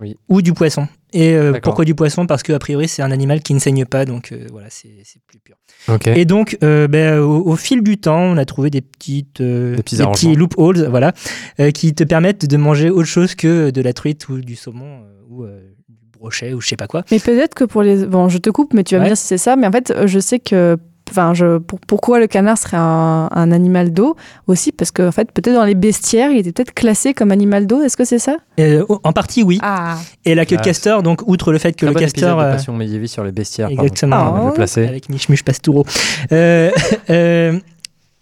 Oui. 0.00 0.16
ou 0.28 0.40
du 0.42 0.52
poisson. 0.52 0.88
Et 1.12 1.34
euh, 1.34 1.58
pourquoi 1.62 1.84
du 1.84 1.94
poisson? 1.94 2.26
Parce 2.26 2.42
que 2.42 2.52
a 2.52 2.58
priori 2.58 2.86
c'est 2.88 3.02
un 3.02 3.10
animal 3.10 3.42
qui 3.42 3.52
ne 3.54 3.58
saigne 3.58 3.84
pas, 3.84 4.04
donc 4.04 4.30
euh, 4.32 4.46
voilà, 4.50 4.68
c'est 4.70 4.88
c'est 5.04 5.20
plus 5.26 5.38
pur. 5.40 5.56
Ok. 5.88 6.06
Et 6.06 6.24
donc, 6.24 6.56
euh, 6.62 6.86
ben, 6.88 7.18
au, 7.18 7.46
au 7.46 7.56
fil 7.56 7.82
du 7.82 7.98
temps, 7.98 8.20
on 8.20 8.36
a 8.36 8.44
trouvé 8.44 8.70
des 8.70 8.80
petites, 8.80 9.40
euh, 9.40 9.76
Des 9.76 9.82
petits 9.82 9.96
des 9.96 10.02
arrangements. 10.02 10.34
loopholes, 10.34 10.86
voilà, 10.88 11.12
euh, 11.58 11.70
qui 11.70 11.94
te 11.94 12.04
permettent 12.04 12.46
de 12.46 12.56
manger 12.56 12.90
autre 12.90 13.08
chose 13.08 13.34
que 13.34 13.70
de 13.70 13.80
la 13.82 13.92
truite 13.92 14.28
ou 14.28 14.40
du 14.40 14.54
saumon 14.56 15.00
euh, 15.02 15.22
ou 15.28 15.44
euh, 15.44 15.60
du 15.88 15.96
brochet 16.18 16.52
ou 16.54 16.60
je 16.60 16.68
sais 16.68 16.76
pas 16.76 16.86
quoi. 16.86 17.04
Mais 17.10 17.18
peut-être 17.18 17.54
que 17.54 17.64
pour 17.64 17.82
les. 17.82 18.06
Bon, 18.06 18.28
je 18.28 18.38
te 18.38 18.50
coupe, 18.50 18.72
mais 18.74 18.84
tu 18.84 18.94
vas 18.94 19.00
Ouais. 19.00 19.04
me 19.06 19.10
dire 19.10 19.16
si 19.18 19.26
c'est 19.26 19.38
ça. 19.38 19.56
Mais 19.56 19.66
en 19.66 19.72
fait, 19.72 19.92
je 20.06 20.18
sais 20.20 20.38
que. 20.38 20.76
Enfin, 21.10 21.34
je... 21.34 21.58
pour- 21.58 21.80
pourquoi 21.80 22.20
le 22.20 22.26
canard 22.26 22.56
serait 22.58 22.76
un, 22.78 23.28
un 23.32 23.52
animal 23.52 23.92
d'eau 23.92 24.16
aussi? 24.46 24.72
Parce 24.72 24.90
que, 24.90 25.06
en 25.08 25.12
fait, 25.12 25.30
peut-être 25.32 25.54
dans 25.54 25.64
les 25.64 25.74
bestiaires, 25.74 26.30
il 26.30 26.38
était 26.38 26.52
peut-être 26.52 26.72
classé 26.74 27.14
comme 27.14 27.30
animal 27.30 27.66
d'eau. 27.66 27.82
Est-ce 27.82 27.96
que 27.96 28.04
c'est 28.04 28.18
ça? 28.18 28.36
Euh, 28.58 28.84
en 29.02 29.12
partie, 29.12 29.42
oui. 29.42 29.58
Ah 29.62 29.96
Et 30.24 30.34
la 30.34 30.44
queue 30.46 30.56
de 30.56 30.60
Ah, 30.60 30.64
castor, 30.64 31.02
donc 31.02 31.22
outre 31.26 31.52
le 31.52 31.58
fait 31.58 31.72
que 31.72 31.78
Très 31.78 31.86
le 31.88 31.92
bon 31.94 32.00
castor, 32.00 32.38
de 32.38 32.44
euh, 32.44 32.52
Passion 32.52 32.72
médiéviste 32.74 33.14
sur 33.14 33.24
les 33.24 33.32
bestiaires. 33.32 33.68
pardon. 33.68 33.82
exactement, 33.82 34.16
On 34.30 34.32
va 34.34 34.40
Oh. 34.44 34.46
le 34.48 34.52
placer. 34.54 34.86
avec 34.86 35.08
Michmuche 35.08 35.42
Pastoureau. 35.44 35.84
Euh, 36.32 36.70
euh, 37.10 37.58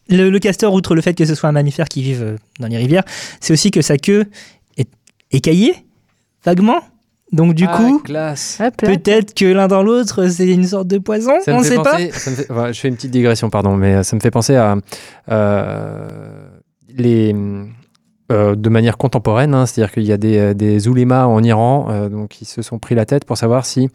le, 0.09 0.31
le 0.31 0.39
castor, 0.39 0.73
outre 0.73 0.95
le 0.95 1.03
fait 1.03 1.13
que 1.15 1.25
ce 1.27 1.35
soit 1.35 1.49
un 1.49 1.53
mammifère 1.53 1.87
qui 1.89 2.03
vive 2.03 2.37
dans 2.61 2.67
les 2.69 2.77
rivières, 2.79 3.05
c'est 3.41 3.53
aussi 3.53 3.71
que 3.71 3.83
sa 3.83 3.99
queue 3.99 4.25
est 4.79 4.89
écaillée, 5.33 5.75
vaguement. 6.45 6.81
Donc 7.33 7.55
du 7.55 7.67
Ah, 7.69 7.77
coup, 7.77 8.01
peut-être 8.87 9.35
que 9.35 9.45
l'un 9.45 9.69
dans 9.69 9.83
l'autre, 9.83 10.29
c'est 10.29 10.49
une 10.49 10.65
sorte 10.65 10.89
de 10.89 10.97
poison. 10.99 11.33
Ça 11.45 11.53
on 11.55 11.59
ne 11.59 11.65
sait 11.65 11.77
pas. 11.77 11.93
penser- 11.93 12.11
ça 12.13 12.31
me 12.31 12.37
fait- 12.37 12.51
enfin, 12.51 12.73
je 12.73 12.81
fais 12.81 12.89
une 12.89 12.95
petite 12.97 13.11
digression, 13.11 13.51
pardon, 13.51 13.77
mais 13.77 13.97
euh, 13.97 14.03
ça 14.03 14.17
me 14.17 14.21
fait 14.21 14.31
penser 14.31 14.57
à 14.57 14.77
euh, 15.31 16.09
les. 16.97 17.35
euh, 18.31 18.55
de 18.55 18.69
manière 18.69 18.99
contemporaine, 18.99 19.55
hein, 19.55 19.65
c'est-à-dire 19.65 19.93
qu'il 19.93 20.03
y 20.05 20.13
a 20.13 20.19
des, 20.19 20.55
des 20.55 20.87
oulémas 20.89 21.25
en 21.25 21.43
Iran 21.43 21.87
euh, 21.91 22.09
donc, 22.11 22.29
qui 22.29 22.45
se 22.45 22.61
sont 22.61 22.79
pris 22.79 22.95
la 22.95 23.07
tête 23.07 23.25
pour 23.25 23.39
savoir 23.39 23.65
si 23.65 23.89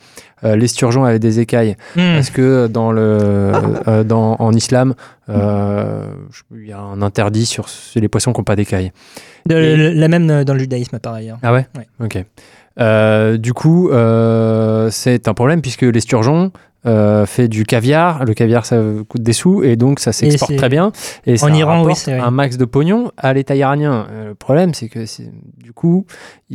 euh, 0.43 0.55
l'esturgeon 0.55 1.03
avait 1.03 1.19
des 1.19 1.39
écailles. 1.39 1.75
Hmm. 1.95 2.15
Parce 2.15 2.31
que 2.31 2.65
dans 2.67 2.91
le, 2.91 3.01
euh, 3.87 4.03
dans, 4.03 4.35
en 4.39 4.51
islam, 4.53 4.95
euh, 5.29 6.05
il 6.55 6.67
y 6.67 6.71
a 6.71 6.79
un 6.79 7.01
interdit 7.03 7.45
sur 7.45 7.67
les 7.95 8.07
poissons 8.07 8.33
qui 8.33 8.39
n'ont 8.39 8.43
pas 8.43 8.55
d'écailles. 8.55 8.91
Et- 9.49 9.93
la 9.93 10.07
même 10.07 10.43
dans 10.43 10.53
le 10.53 10.59
judaïsme, 10.59 10.97
par 10.99 11.13
ailleurs. 11.13 11.37
Ah 11.43 11.53
ouais? 11.53 11.67
Ouais. 11.77 11.87
Ok. 12.03 12.23
Euh, 12.79 13.37
du 13.37 13.53
coup, 13.53 13.89
euh, 13.89 14.89
c'est 14.91 15.27
un 15.27 15.33
problème 15.33 15.61
puisque 15.61 15.83
l'esturgeon 15.83 16.51
euh, 16.85 17.25
fait 17.25 17.47
du 17.47 17.63
caviar. 17.63 18.25
Le 18.25 18.33
caviar, 18.33 18.65
ça 18.65 18.77
coûte 19.07 19.21
des 19.21 19.31
sous 19.31 19.63
et 19.63 19.77
donc 19.77 19.99
ça 20.01 20.11
s'exporte 20.11 20.55
très 20.57 20.67
bien. 20.67 20.91
Et 21.25 21.37
ça 21.37 21.45
En 21.45 21.53
Iran, 21.53 21.85
oui, 21.85 21.93
c'est 21.95 22.11
vrai. 22.11 22.19
un 22.19 22.31
max 22.31 22.57
de 22.57 22.65
pognon 22.65 23.11
à 23.15 23.31
l'État 23.33 23.55
iranien. 23.55 24.07
Euh, 24.11 24.27
le 24.29 24.35
problème, 24.35 24.73
c'est 24.73 24.89
que 24.89 25.05
du 25.63 25.71
coup, 25.71 26.05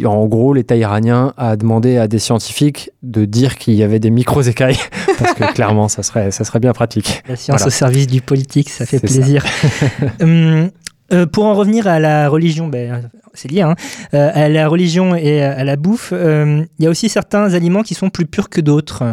en 0.04 0.26
gros, 0.26 0.52
l'État 0.52 0.76
iranien 0.76 1.32
a 1.38 1.56
demandé 1.56 1.96
à 1.96 2.08
des 2.08 2.18
scientifiques 2.18 2.90
de 3.02 3.24
dire 3.24 3.56
qu'il 3.56 3.74
y 3.74 3.82
avait 3.82 4.00
des 4.00 4.10
micro-écailles 4.10 4.76
parce 5.18 5.32
que 5.32 5.50
clairement, 5.54 5.88
ça 5.88 6.02
serait, 6.02 6.30
ça 6.30 6.44
serait 6.44 6.60
bien 6.60 6.72
pratique. 6.74 7.22
La 7.26 7.36
science 7.36 7.60
Voilà. 7.60 7.66
au 7.68 7.70
service 7.70 8.06
du 8.06 8.20
politique, 8.20 8.68
ça 8.68 8.84
fait 8.84 8.98
ça. 8.98 9.06
plaisir. 9.06 9.44
Hum, 10.20 10.70
euh, 11.12 11.26
pour 11.26 11.44
en 11.46 11.54
revenir 11.54 11.86
à 11.86 11.98
la 12.00 12.28
religion, 12.28 12.68
ben, 12.68 13.10
c'est 13.34 13.50
lié, 13.50 13.62
hein, 13.62 13.74
euh, 14.14 14.30
à 14.34 14.48
la 14.48 14.68
religion 14.68 15.14
et 15.14 15.42
à 15.42 15.64
la 15.64 15.76
bouffe, 15.76 16.10
euh, 16.12 16.64
il 16.78 16.84
y 16.84 16.86
a 16.86 16.90
aussi 16.90 17.08
certains 17.08 17.54
aliments 17.54 17.82
qui 17.82 17.94
sont 17.94 18.10
plus 18.10 18.26
purs 18.26 18.48
que 18.48 18.60
d'autres. 18.60 19.04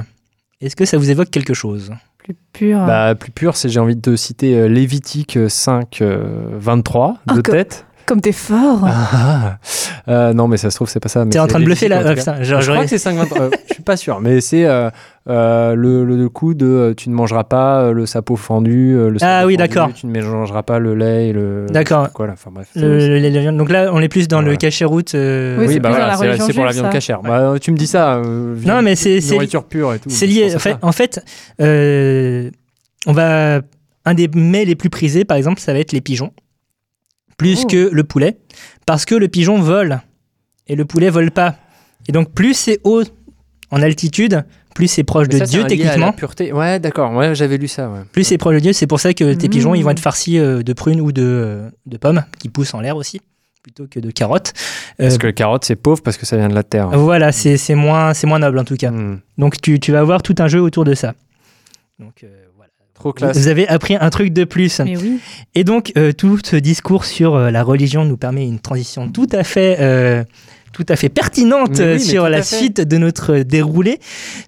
Est-ce 0.62 0.76
que 0.76 0.86
ça 0.86 0.98
vous 0.98 1.10
évoque 1.12 1.30
quelque 1.30 1.54
chose? 1.54 1.92
Plus 2.18 2.36
pur. 2.54 2.80
Bah, 2.86 3.14
plus 3.14 3.32
pur, 3.32 3.56
c'est 3.56 3.70
j'ai 3.70 3.80
envie 3.80 3.96
de 3.96 4.02
te 4.02 4.16
citer 4.16 4.68
Lévitique 4.68 5.38
5, 5.48 6.02
euh, 6.02 6.48
23 6.54 7.18
Ah, 7.28 7.36
de 7.36 7.42
que- 7.42 7.52
tête. 7.52 7.85
Comme 8.06 8.22
t'es 8.22 8.32
fort 8.32 8.82
Ah, 8.88 9.58
euh, 10.08 10.32
non, 10.34 10.48
mais 10.48 10.58
ça 10.58 10.70
se 10.70 10.76
trouve, 10.76 10.88
c'est 10.90 11.00
pas 11.00 11.10
ça. 11.10 11.26
mais 11.26 11.32
T'es 11.32 11.40
en 11.40 11.48
train 11.48 11.60
de 11.60 11.66
bluffer 11.66 11.88
là 11.88 12.02
Ah, 12.06 12.14
putain, 12.14 12.44
genre, 12.44 12.62
je 12.62 12.72
crois 12.72 12.84
que 12.84 12.90
c'est 12.90 12.98
5,23. 12.98 13.42
euh, 13.42 13.50
je 13.68 13.74
suis 13.74 13.84
pas 13.84 13.98
sûr, 13.98 14.20
mais 14.22 14.42
c'est 14.42 14.66
euh, 14.66 14.90
euh, 15.28 15.74
le, 15.74 16.06
le 16.06 16.30
coup 16.30 16.54
de 16.54 16.94
tu 16.96 17.10
ne 17.10 17.16
mangeras 17.16 17.46
pas 17.46 17.92
le 17.92 18.06
sapot 18.06 18.36
fendu. 18.36 18.94
le 18.94 19.16
Ah 19.22 19.40
sapot 19.40 19.48
oui, 19.48 19.54
fendu, 19.56 19.68
d'accord. 19.68 19.90
Tu 19.96 20.06
ne 20.06 20.12
mélangeras 20.12 20.62
pas 20.62 20.78
le 20.78 20.94
lait 20.94 21.30
et 21.30 21.34
le. 21.34 21.66
D'accord. 21.72 22.12
Quoi 22.14 22.28
là 22.28 22.34
Enfin 22.34 22.52
bref. 22.54 22.68
Le- 22.76 23.00
le- 23.00 23.20
le- 23.20 23.30
le- 23.52 23.58
donc 23.58 23.72
là, 23.72 23.90
on 23.92 24.00
est 24.02 24.08
plus 24.10 24.28
dans 24.28 24.40
le 24.40 24.46
Voilà. 24.46 24.58
cachet-route. 24.58 25.16
euh, 25.16 25.58
Oui, 25.60 25.66
Oui, 25.68 25.74
c'est 25.74 25.80
bah 25.80 25.90
voilà, 25.90 26.16
c'est 26.38 26.54
pour 26.54 26.66
la 26.66 26.72
viande 26.74 26.92
cachère. 26.92 27.22
Bah, 27.24 27.56
tu 27.60 27.72
me 27.72 27.78
dis 27.78 27.88
ça. 27.88 28.18
euh, 28.18 28.56
Non, 28.66 28.84
mais 28.84 28.96
c'est- 28.96 29.20
c'est- 29.22 29.34
nourriture 29.34 29.64
pure 29.64 29.94
et 29.96 30.00
tout. 30.00 30.10
C'est 30.12 30.28
lié. 30.28 30.54
En 30.56 30.60
fait, 30.60 30.72
ça. 30.74 30.80
en 30.84 30.92
fait 30.92 31.22
on 33.08 33.14
va 33.14 33.62
un 34.08 34.14
des 34.14 34.28
mets 34.36 34.66
les 34.66 34.76
plus 34.76 34.90
prisés, 34.92 35.26
par 35.26 35.38
exemple, 35.38 35.60
ça 35.60 35.74
va 35.74 35.80
être 35.80 35.92
les 35.92 36.02
pigeons, 36.02 36.32
plus 37.38 37.64
Oh. 37.64 37.68
que 37.68 37.90
le 37.92 38.04
poulet, 38.04 38.38
parce 38.86 39.06
que 39.06 39.16
le 39.16 39.28
pigeon 39.28 39.60
vole 39.60 40.02
et 40.68 40.76
le 40.76 40.86
poulet 40.86 41.10
vole 41.10 41.32
pas. 41.32 41.56
Et 42.08 42.12
donc, 42.12 42.32
plus 42.32 42.54
c'est 42.54 42.80
haut 42.84 43.04
en 43.72 43.82
altitude, 43.82 44.46
plus 44.76 44.88
c'est 44.88 45.04
proche 45.04 45.28
de 45.30 45.40
Dieu 45.40 45.64
techniquement. 45.66 46.12
pureté. 46.14 46.52
Ouais, 46.54 46.80
d'accord. 46.80 47.12
Ouais, 47.14 47.34
j'avais 47.36 47.58
lu 47.58 47.68
ça. 47.68 47.90
Ouais. 47.90 48.02
Plus 48.12 48.24
c'est 48.24 48.38
proche 48.38 48.56
de 48.56 48.60
Dieu, 48.60 48.74
c'est 48.74 48.88
pour 48.88 49.00
ça 49.00 49.14
que 49.14 49.34
tes 49.34 49.50
pigeons, 49.50 49.74
ils 49.76 49.84
vont 49.84 49.90
être 49.92 50.00
farcis 50.00 50.38
euh, 50.38 50.64
de 50.64 50.74
prunes 50.74 51.02
ou 51.02 51.12
de, 51.12 51.22
euh, 51.24 51.70
de 51.86 51.98
pommes 51.98 52.24
qui 52.40 52.50
poussent 52.50 52.74
en 52.74 52.82
l'air 52.82 52.96
aussi, 52.96 53.22
plutôt 53.64 53.88
que 53.88 54.00
de 54.00 54.12
carottes. 54.12 54.54
Euh, 55.00 55.06
Parce 55.06 55.18
que 55.18 55.28
le 55.28 55.34
carotte, 55.34 55.66
c'est 55.66 55.76
pauvre 55.76 56.02
parce 56.04 56.18
que 56.18 56.26
ça 56.26 56.38
vient 56.38 56.48
de 56.50 56.54
la 56.56 56.64
terre. 56.64 56.90
Voilà, 56.90 57.32
c'est 57.32 57.58
moins, 57.76 58.12
moins 58.26 58.40
noble 58.40 58.60
en 58.60 58.64
tout 58.66 58.76
cas. 58.76 58.92
Hmm. 58.92 59.20
Donc 59.38 59.60
tu, 59.62 59.80
tu 59.80 59.92
vas 59.92 60.00
avoir 60.00 60.22
tout 60.22 60.36
un 60.40 60.48
jeu 60.48 60.62
autour 60.62 60.84
de 60.86 60.94
ça. 60.94 61.16
Donc 62.00 62.24
euh. 62.24 62.28
Trop 62.96 63.12
classe. 63.14 63.38
Vous 63.38 63.48
avez 63.50 63.68
appris 63.68 63.96
un 64.00 64.10
truc 64.10 64.32
de 64.34 64.46
plus. 64.46 64.80
Mais 64.80 64.98
oui. 64.98 65.20
Et 65.54 65.64
donc 65.64 65.92
euh, 65.98 66.12
tout 66.14 66.40
ce 66.44 66.56
discours 66.56 67.06
sur 67.06 67.36
euh, 67.36 67.52
la 67.52 67.62
religion 67.62 68.06
nous 68.06 68.18
permet 68.18 68.48
une 68.48 68.60
transition 68.60 69.10
tout 69.10 69.28
à 69.34 69.44
fait, 69.44 69.78
euh, 69.82 70.24
tout 70.72 70.86
à 70.90 70.96
fait 70.96 71.10
pertinente 71.10 71.80
oui, 71.80 72.00
sur 72.00 72.30
la 72.30 72.42
suite 72.42 72.80
de 72.82 72.98
notre 72.98 73.40
déroulé, 73.40 74.00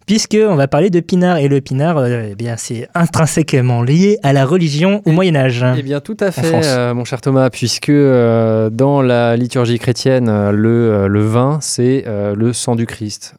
puisque 0.05 0.37
on 0.39 0.55
va 0.55 0.67
parler 0.69 0.89
de 0.89 1.01
pinard 1.01 1.37
et 1.37 1.49
le 1.49 1.59
pinard, 1.61 1.97
euh, 1.97 2.29
eh 2.31 2.35
bien 2.35 2.55
c'est 2.57 2.87
intrinsèquement 2.95 3.83
lié 3.83 4.17
à 4.23 4.31
la 4.33 4.45
religion 4.45 5.01
au 5.05 5.11
Et- 5.11 5.13
Moyen 5.13 5.35
Âge. 5.35 5.65
Eh 5.77 5.83
bien, 5.83 5.99
tout 5.99 6.17
à 6.21 6.31
fait, 6.31 6.65
euh, 6.65 6.93
mon 6.93 7.03
cher 7.05 7.19
Thomas, 7.21 7.49
puisque 7.49 7.89
euh, 7.89 8.69
dans 8.69 9.01
la 9.01 9.35
liturgie 9.35 9.77
chrétienne, 9.79 10.27
le, 10.51 10.69
euh, 10.69 11.07
le 11.07 11.21
vin, 11.25 11.59
c'est 11.61 12.05
euh, 12.07 12.33
le 12.33 12.53
sang 12.53 12.75
du 12.77 12.85
Christ. 12.85 13.35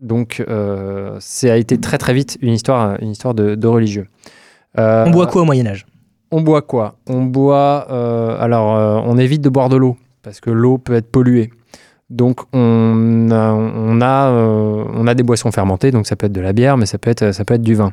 Donc, 0.00 0.44
euh, 0.48 1.16
ça 1.20 1.52
a 1.52 1.56
été 1.56 1.78
très 1.78 1.98
très 1.98 2.14
vite 2.14 2.38
une 2.40 2.52
histoire, 2.52 2.96
une 3.02 3.10
histoire 3.10 3.34
de, 3.34 3.54
de 3.54 3.66
religieux. 3.66 4.06
Euh, 4.78 5.04
On 5.06 5.10
boit 5.10 5.26
quoi 5.26 5.42
au 5.42 5.44
Moyen 5.44 5.66
Âge 5.66 5.86
On 6.30 6.40
boit 6.40 6.62
quoi? 6.62 6.96
On 7.08 7.24
boit. 7.24 7.86
euh, 7.90 8.36
alors, 8.40 8.76
euh, 8.76 9.00
on 9.04 9.18
évite 9.18 9.40
de 9.42 9.48
boire 9.48 9.68
de 9.68 9.76
l'eau 9.76 9.96
parce 10.22 10.40
que 10.40 10.50
l'eau 10.50 10.78
peut 10.78 10.94
être 10.94 11.10
polluée. 11.10 11.50
Donc, 12.10 12.40
on 12.52 13.28
a, 13.30 13.52
on, 13.52 14.00
a, 14.00 14.30
on 14.30 15.06
a 15.06 15.14
des 15.14 15.22
boissons 15.22 15.50
fermentées, 15.52 15.90
donc 15.90 16.06
ça 16.06 16.16
peut 16.16 16.26
être 16.26 16.32
de 16.32 16.40
la 16.40 16.52
bière, 16.52 16.76
mais 16.78 16.86
ça 16.86 16.96
peut 16.98 17.10
être, 17.10 17.32
ça 17.32 17.44
peut 17.44 17.54
être 17.54 17.62
du 17.62 17.74
vin. 17.74 17.92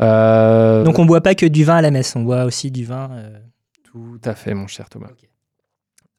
Donc 0.00 0.98
on 0.98 1.04
boit 1.04 1.20
pas 1.20 1.34
que 1.34 1.46
du 1.46 1.64
vin 1.64 1.76
à 1.76 1.82
la 1.82 1.90
messe, 1.90 2.14
on 2.16 2.22
boit 2.22 2.44
aussi 2.44 2.70
du 2.70 2.84
vin. 2.84 3.10
Tout 3.84 4.20
à 4.24 4.34
fait, 4.34 4.54
mon 4.54 4.66
cher 4.66 4.88
Thomas. 4.88 5.08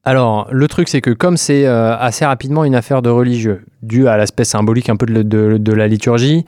Alors, 0.04 0.48
le 0.50 0.66
truc, 0.66 0.88
c'est 0.88 1.00
que 1.02 1.10
comme 1.10 1.36
c'est 1.36 1.66
euh, 1.66 1.96
assez 1.96 2.24
rapidement 2.24 2.64
une 2.64 2.74
affaire 2.74 3.02
de 3.02 3.10
religieux, 3.10 3.64
dû 3.82 4.08
à 4.08 4.16
l'aspect 4.16 4.44
symbolique 4.44 4.88
un 4.88 4.96
peu 4.96 5.06
de, 5.06 5.22
de- 5.22 5.58
de 5.58 5.72
la 5.72 5.88
liturgie, 5.88 6.46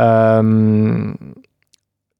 euh, 0.00 1.12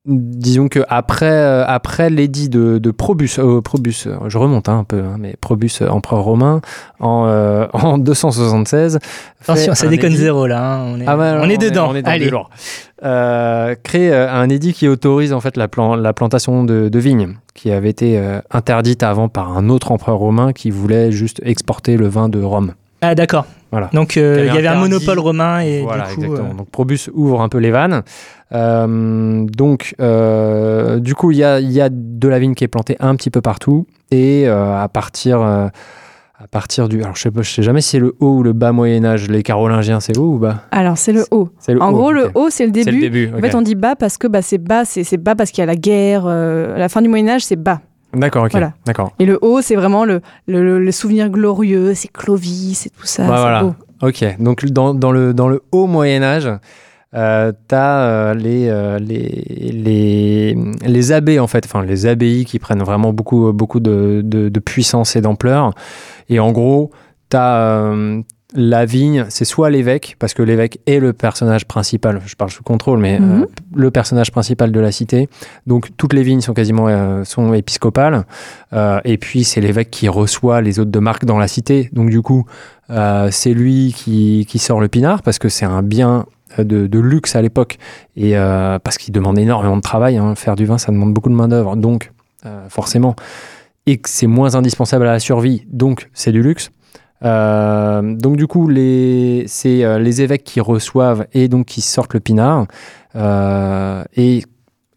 disons 0.08 0.68
que 0.68 0.80
après, 0.88 1.26
euh, 1.30 1.64
après 1.66 2.10
l'édit 2.10 2.48
de, 2.48 2.78
de 2.78 2.90
Probus, 2.90 3.38
euh, 3.38 3.60
Probus, 3.60 4.06
euh, 4.06 4.16
je 4.28 4.38
remonte 4.38 4.68
hein, 4.68 4.78
un 4.78 4.84
peu, 4.84 4.98
hein, 5.00 5.16
mais 5.18 5.36
Probus, 5.40 5.82
empereur 5.82 6.22
romain, 6.24 6.60
en, 6.98 7.26
euh, 7.28 7.66
en 7.74 7.98
276. 7.98 8.98
fait 9.40 9.52
Attention, 9.52 9.74
ça 9.74 9.86
déconne 9.88 10.12
édit- 10.12 10.16
zéro 10.18 10.46
là. 10.46 10.76
hein, 10.78 10.92
On 10.94 11.00
est, 11.00 11.04
ah 11.06 11.16
on 11.42 11.48
est 11.48 11.58
dedans. 11.58 11.88
On 11.90 11.94
est 11.94 12.06
Allez. 12.08 12.30
Euh, 13.04 13.74
crée 13.82 14.12
un 14.16 14.48
édit 14.48 14.72
qui 14.72 14.88
autorise 14.88 15.32
en 15.32 15.40
fait 15.40 15.56
la, 15.56 15.68
plan- 15.68 15.94
la 15.94 16.12
plantation 16.12 16.64
de, 16.64 16.88
de 16.88 16.98
vignes, 16.98 17.34
qui 17.54 17.70
avait 17.70 17.90
été 17.90 18.20
interdite 18.50 19.02
avant 19.02 19.28
par 19.28 19.56
un 19.56 19.68
autre 19.68 19.92
empereur 19.92 20.16
romain 20.18 20.52
qui 20.52 20.70
voulait 20.70 21.12
juste 21.12 21.40
exporter 21.44 21.96
le 21.96 22.08
vin 22.08 22.28
de 22.28 22.42
Rome. 22.42 22.72
Ah 23.02 23.14
d'accord. 23.14 23.46
Voilà. 23.70 23.90
Donc 23.92 24.16
euh, 24.16 24.44
il 24.48 24.54
y 24.54 24.58
avait 24.58 24.66
un 24.68 24.76
monopole 24.80 25.18
romain 25.18 25.60
et 25.60 25.82
voilà, 25.82 26.08
du 26.08 26.14
coup. 26.14 26.22
exactement. 26.24 26.50
euh, 26.50 26.56
Donc 26.56 26.70
Probus 26.70 27.10
ouvre 27.12 27.40
un 27.42 27.48
peu 27.48 27.58
les 27.58 27.70
vannes. 27.70 28.02
Euh, 28.52 29.44
donc, 29.46 29.94
euh, 30.00 30.98
du 31.00 31.14
coup, 31.14 31.30
il 31.32 31.38
y 31.38 31.44
a, 31.44 31.60
il 31.60 31.70
y 31.70 31.80
a 31.80 31.88
de 31.90 32.28
la 32.28 32.38
vigne 32.38 32.54
qui 32.54 32.64
est 32.64 32.68
plantée 32.68 32.96
un 33.00 33.14
petit 33.14 33.30
peu 33.30 33.40
partout. 33.40 33.86
Et 34.10 34.44
euh, 34.48 34.82
à 34.82 34.88
partir. 34.88 35.40
euh, 35.42 35.68
à 36.40 36.46
partir 36.46 36.88
du. 36.88 37.02
Alors, 37.02 37.16
je 37.16 37.22
sais, 37.22 37.30
pas, 37.32 37.42
je 37.42 37.50
sais 37.50 37.64
jamais 37.64 37.80
si 37.80 37.88
c'est 37.90 37.98
le 37.98 38.14
haut 38.20 38.36
ou 38.36 38.42
le 38.44 38.52
bas 38.52 38.70
Moyen-Âge. 38.70 39.28
Les 39.28 39.42
Carolingiens, 39.42 39.98
c'est 39.98 40.16
haut 40.16 40.34
ou 40.34 40.38
bas? 40.38 40.62
Alors, 40.70 40.96
c'est 40.96 41.12
le 41.12 41.24
haut. 41.32 41.48
C'est 41.58 41.74
le 41.74 41.82
En 41.82 41.88
haut, 41.90 41.94
gros, 41.96 42.12
le 42.12 42.30
haut, 42.36 42.46
c'est 42.48 42.62
le 42.64 42.68
le 42.68 43.00
début. 43.00 43.28
En 43.36 43.40
fait, 43.40 43.56
on 43.56 43.60
dit 43.62 43.74
bas 43.74 43.96
parce 43.96 44.18
que 44.18 44.28
bah, 44.28 44.40
c'est 44.40 44.58
bas, 44.58 44.84
c'est 44.84 45.16
bas 45.16 45.34
parce 45.34 45.50
qu'il 45.50 45.62
y 45.62 45.64
a 45.64 45.66
la 45.66 45.74
guerre. 45.74 46.26
euh, 46.26 46.76
à 46.76 46.78
la 46.78 46.88
fin 46.88 47.02
du 47.02 47.08
Moyen-Âge, 47.08 47.44
c'est 47.44 47.56
bas. 47.56 47.80
D'accord, 48.18 48.44
ok. 48.44 48.50
Voilà. 48.52 48.72
D'accord. 48.86 49.12
Et 49.18 49.24
le 49.24 49.38
haut, 49.42 49.60
c'est 49.62 49.76
vraiment 49.76 50.04
le, 50.04 50.20
le, 50.46 50.92
souvenir 50.92 51.30
glorieux, 51.30 51.94
c'est 51.94 52.08
Clovis, 52.08 52.80
c'est 52.80 52.90
tout 52.90 53.06
ça. 53.06 53.26
Bah, 53.26 53.40
voilà. 53.40 53.62
beau. 53.62 53.74
Ok, 54.02 54.24
donc 54.38 54.64
dans, 54.66 54.94
dans 54.94 55.10
le, 55.10 55.34
dans 55.34 55.48
le 55.48 55.62
haut 55.72 55.86
Moyen-Âge, 55.86 56.50
euh, 57.14 57.52
tu 57.68 57.74
as 57.74 58.34
les, 58.34 58.68
euh, 58.68 58.98
les, 58.98 59.72
les, 59.72 60.56
les 60.86 61.12
abbés, 61.12 61.40
en 61.40 61.46
fait, 61.46 61.64
enfin 61.64 61.82
les 61.82 62.06
abbayes 62.06 62.44
qui 62.44 62.58
prennent 62.58 62.82
vraiment 62.82 63.12
beaucoup, 63.12 63.52
beaucoup 63.52 63.80
de, 63.80 64.20
de, 64.24 64.48
de 64.48 64.60
puissance 64.60 65.16
et 65.16 65.20
d'ampleur. 65.20 65.72
Et 66.28 66.38
en 66.38 66.52
gros, 66.52 66.90
tu 67.30 67.36
as, 67.36 67.92
la 68.54 68.86
vigne, 68.86 69.26
c'est 69.28 69.44
soit 69.44 69.68
l'évêque, 69.68 70.16
parce 70.18 70.32
que 70.32 70.42
l'évêque 70.42 70.80
est 70.86 71.00
le 71.00 71.12
personnage 71.12 71.66
principal, 71.66 72.22
je 72.24 72.34
parle 72.34 72.50
sous 72.50 72.62
contrôle, 72.62 72.98
mais 72.98 73.20
Mhm. 73.20 73.42
euh, 73.42 73.46
le 73.74 73.90
personnage 73.90 74.32
principal 74.32 74.72
de 74.72 74.80
la 74.80 74.90
cité. 74.90 75.28
Donc 75.66 75.88
toutes 75.98 76.14
les 76.14 76.22
vignes 76.22 76.40
sont 76.40 76.54
quasiment 76.54 76.88
euh, 76.88 77.24
sont 77.24 77.52
épiscopales. 77.52 78.24
Euh, 78.72 79.00
et 79.04 79.18
puis 79.18 79.44
c'est 79.44 79.60
l'évêque 79.60 79.90
qui 79.90 80.08
reçoit 80.08 80.62
les 80.62 80.80
hôtes 80.80 80.90
de 80.90 80.98
marque 80.98 81.26
dans 81.26 81.36
la 81.38 81.46
cité. 81.46 81.90
Donc 81.92 82.08
du 82.08 82.22
coup, 82.22 82.46
c'est 83.30 83.52
lui 83.52 83.92
qui, 83.94 84.46
qui 84.48 84.58
sort 84.58 84.80
le 84.80 84.88
pinard, 84.88 85.20
parce 85.22 85.38
que 85.38 85.50
c'est 85.50 85.66
un 85.66 85.82
bien 85.82 86.24
de, 86.56 86.86
de 86.86 86.98
luxe 86.98 87.36
à 87.36 87.42
l'époque. 87.42 87.76
Et 88.16 88.32
parce 88.32 88.96
qu'il 88.96 89.12
demande 89.12 89.38
énormément 89.38 89.76
de 89.76 89.82
travail. 89.82 90.16
hein. 90.16 90.34
Faire 90.36 90.56
du 90.56 90.64
vin, 90.64 90.78
ça 90.78 90.90
demande 90.90 91.12
beaucoup 91.12 91.28
de 91.28 91.34
main-d'œuvre. 91.34 91.76
Donc 91.76 92.12
forcément. 92.70 93.14
Et 93.84 93.98
que 93.98 94.08
c'est 94.08 94.26
moins 94.26 94.54
indispensable 94.54 95.06
à 95.06 95.12
la 95.12 95.18
survie. 95.20 95.66
Donc 95.70 96.08
c'est 96.14 96.32
du 96.32 96.42
luxe. 96.42 96.70
Euh, 97.24 98.14
donc 98.14 98.36
du 98.36 98.46
coup, 98.46 98.68
les, 98.68 99.44
c'est 99.46 99.84
euh, 99.84 99.98
les 99.98 100.22
évêques 100.22 100.44
qui 100.44 100.60
reçoivent 100.60 101.26
et 101.32 101.48
donc 101.48 101.66
qui 101.66 101.80
sortent 101.80 102.14
le 102.14 102.20
pinard. 102.20 102.66
Euh, 103.16 104.04
et 104.16 104.42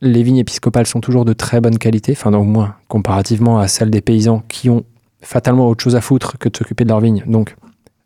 les 0.02 0.24
vignes 0.24 0.38
épiscopales 0.38 0.86
sont 0.88 1.00
toujours 1.02 1.26
de 1.26 1.34
très 1.34 1.62
bonne 1.62 1.78
qualité, 1.78 2.14
enfin 2.16 2.34
au 2.34 2.44
moins 2.44 2.76
comparativement 2.88 3.60
à 3.60 3.68
celles 3.68 3.90
des 3.92 4.02
paysans 4.02 4.44
qui 4.48 4.70
ont 4.70 4.84
fatalement 5.22 5.68
autre 5.68 5.84
chose 5.84 5.96
à 5.96 6.02
foutre 6.02 6.38
que 6.40 6.50
de 6.50 6.58
s'occuper 6.58 6.84
de 6.84 6.90
leurs 6.90 7.00
vignes. 7.02 7.24
Donc 7.28 7.56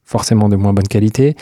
forcément 0.03 0.49
de 0.49 0.55
moins 0.55 0.71
bonne 0.73 0.87
qualité. 0.87 1.35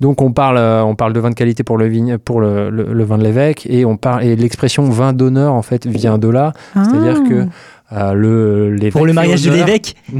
Donc 0.00 0.20
on 0.22 0.32
parle, 0.32 0.58
on 0.58 0.96
parle 0.96 1.12
de 1.12 1.20
vin 1.20 1.30
de 1.30 1.34
qualité 1.36 1.62
pour 1.62 1.78
le, 1.78 1.86
vigne, 1.86 2.18
pour 2.18 2.40
le, 2.40 2.68
le- 2.68 2.92
le 2.92 3.04
vin 3.04 3.16
de 3.16 3.22
l'évêque 3.22 3.64
et 3.70 3.84
on 3.84 3.96
parle 3.96 4.24
et 4.24 4.34
l'expression 4.34 4.82
vin 4.90 5.12
d'honneur 5.12 5.54
en 5.54 5.62
fait 5.62 5.86
vient 5.86 6.18
de 6.18 6.28
là. 6.28 6.52
C'est-à-dire 6.74 7.20
Ah. 7.24 7.28
que 7.28 7.46
euh, 7.92 8.12
le 8.12 8.70
l'évêque 8.74 8.92
Pour 8.92 9.06
le 9.06 9.12
mariage 9.12 9.42
de 9.42 9.50
l'évêque 9.50 9.96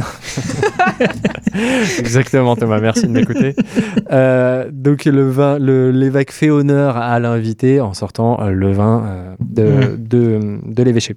Exactement, 1.99 2.57
Thomas, 2.57 2.81
merci 2.81 3.03
de 3.07 3.13
m'écouter. 3.13 3.55
Euh, 4.11 4.69
donc, 4.73 5.05
le 5.05 5.29
vin, 5.29 5.59
le- 5.59 5.91
l'évêque 5.91 6.33
fait 6.33 6.51
honneur 6.51 6.97
à 6.97 7.19
l'invité 7.21 7.81
en 7.81 7.95
sortant 7.95 8.41
euh, 8.41 8.51
le 8.51 8.73
vin 8.73 9.05
euh, 9.07 9.35
de, 9.41 9.97
de, 9.97 10.59
de 10.65 10.83
l'évêché. 10.83 11.17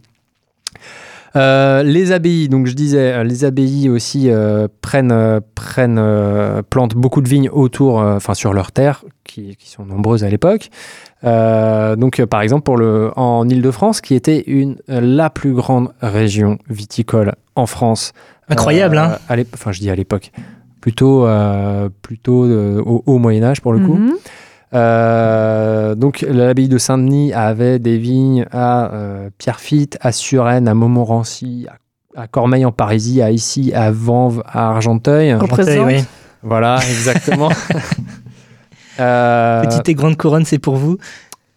Euh, 1.38 1.82
les 1.84 2.12
abbayes, 2.12 2.50
donc 2.50 2.68
je 2.68 2.74
disais, 2.74 3.24
les 3.24 3.46
abbayes 3.46 3.88
aussi 3.88 4.30
euh, 4.30 4.68
prennent, 4.82 5.14
euh, 5.14 5.40
prennent 5.56 6.02
plantent 6.70 6.96
beaucoup 6.96 7.22
de 7.22 7.30
vignes 7.30 7.50
autour, 7.50 7.96
enfin 8.00 8.34
sur 8.34 8.54
leurs 8.54 8.74
terres, 8.74 9.06
qui, 9.24 9.56
qui 9.56 9.70
sont 9.70 9.86
nombreuses 9.86 10.26
à 10.26 10.30
l'époque. 10.30 10.70
Euh, 11.24 11.96
donc, 11.96 12.20
euh, 12.20 12.26
par 12.26 12.42
exemple, 12.42 12.64
pour 12.64 12.78
le, 12.78 13.12
en 13.16 13.48
Île-de-France, 13.48 14.02
qui 14.02 14.16
était 14.16 14.44
une, 14.48 14.78
euh, 14.90 15.00
la 15.02 15.30
plus 15.30 15.54
grande 15.54 15.90
région 16.02 16.58
viticole 16.70 17.34
en 17.56 17.66
France. 17.68 18.14
Incroyable, 18.50 18.98
Euh, 18.98 19.02
hein 19.04 19.18
à 19.30 19.36
l'ép- 19.36 19.54
Enfin, 19.54 19.72
je 19.72 19.80
dis 19.80 19.90
à 19.90 19.96
l'époque. 19.96 20.32
Plutôt, 20.82 21.28
euh, 21.28 21.90
plutôt 22.02 22.44
euh, 22.46 22.82
au, 22.84 23.04
au 23.06 23.18
Moyen 23.20 23.44
Âge 23.44 23.62
pour 23.62 23.72
le 23.74 23.80
coup. 23.80 23.94
Mhm. 23.94 24.14
Euh, 24.74 25.96
donc 25.96 26.26
l'abbaye 26.28 26.70
de 26.70 26.78
Saint-Denis 26.78 27.34
avait 27.34 27.78
des 27.78 27.98
vignes 27.98 28.46
à 28.52 28.92
euh, 28.94 29.30
Pierrefitte, 29.38 29.98
à 30.02 30.12
Suresnes, 30.12 30.68
à 30.68 30.74
Montmorency, 30.74 31.68
à, 32.16 32.22
à 32.24 32.28
Cormeil 32.28 32.66
en 32.66 32.72
Parisie, 32.72 33.22
à 33.22 33.32
Issy, 33.32 33.74
à 33.74 33.92
Vanves, 33.92 34.42
à 34.46 34.70
Argenteuil. 34.70 35.34
Représente. 35.34 35.86
Oui. 35.86 36.04
Voilà, 36.42 36.78
exactement. 36.78 37.50
Euh, 39.02 39.62
Petite 39.64 39.90
et 39.90 39.94
grande 39.96 40.16
couronne, 40.18 40.46
c'est 40.46 40.60
pour 40.60 40.76
vous. 40.76 40.98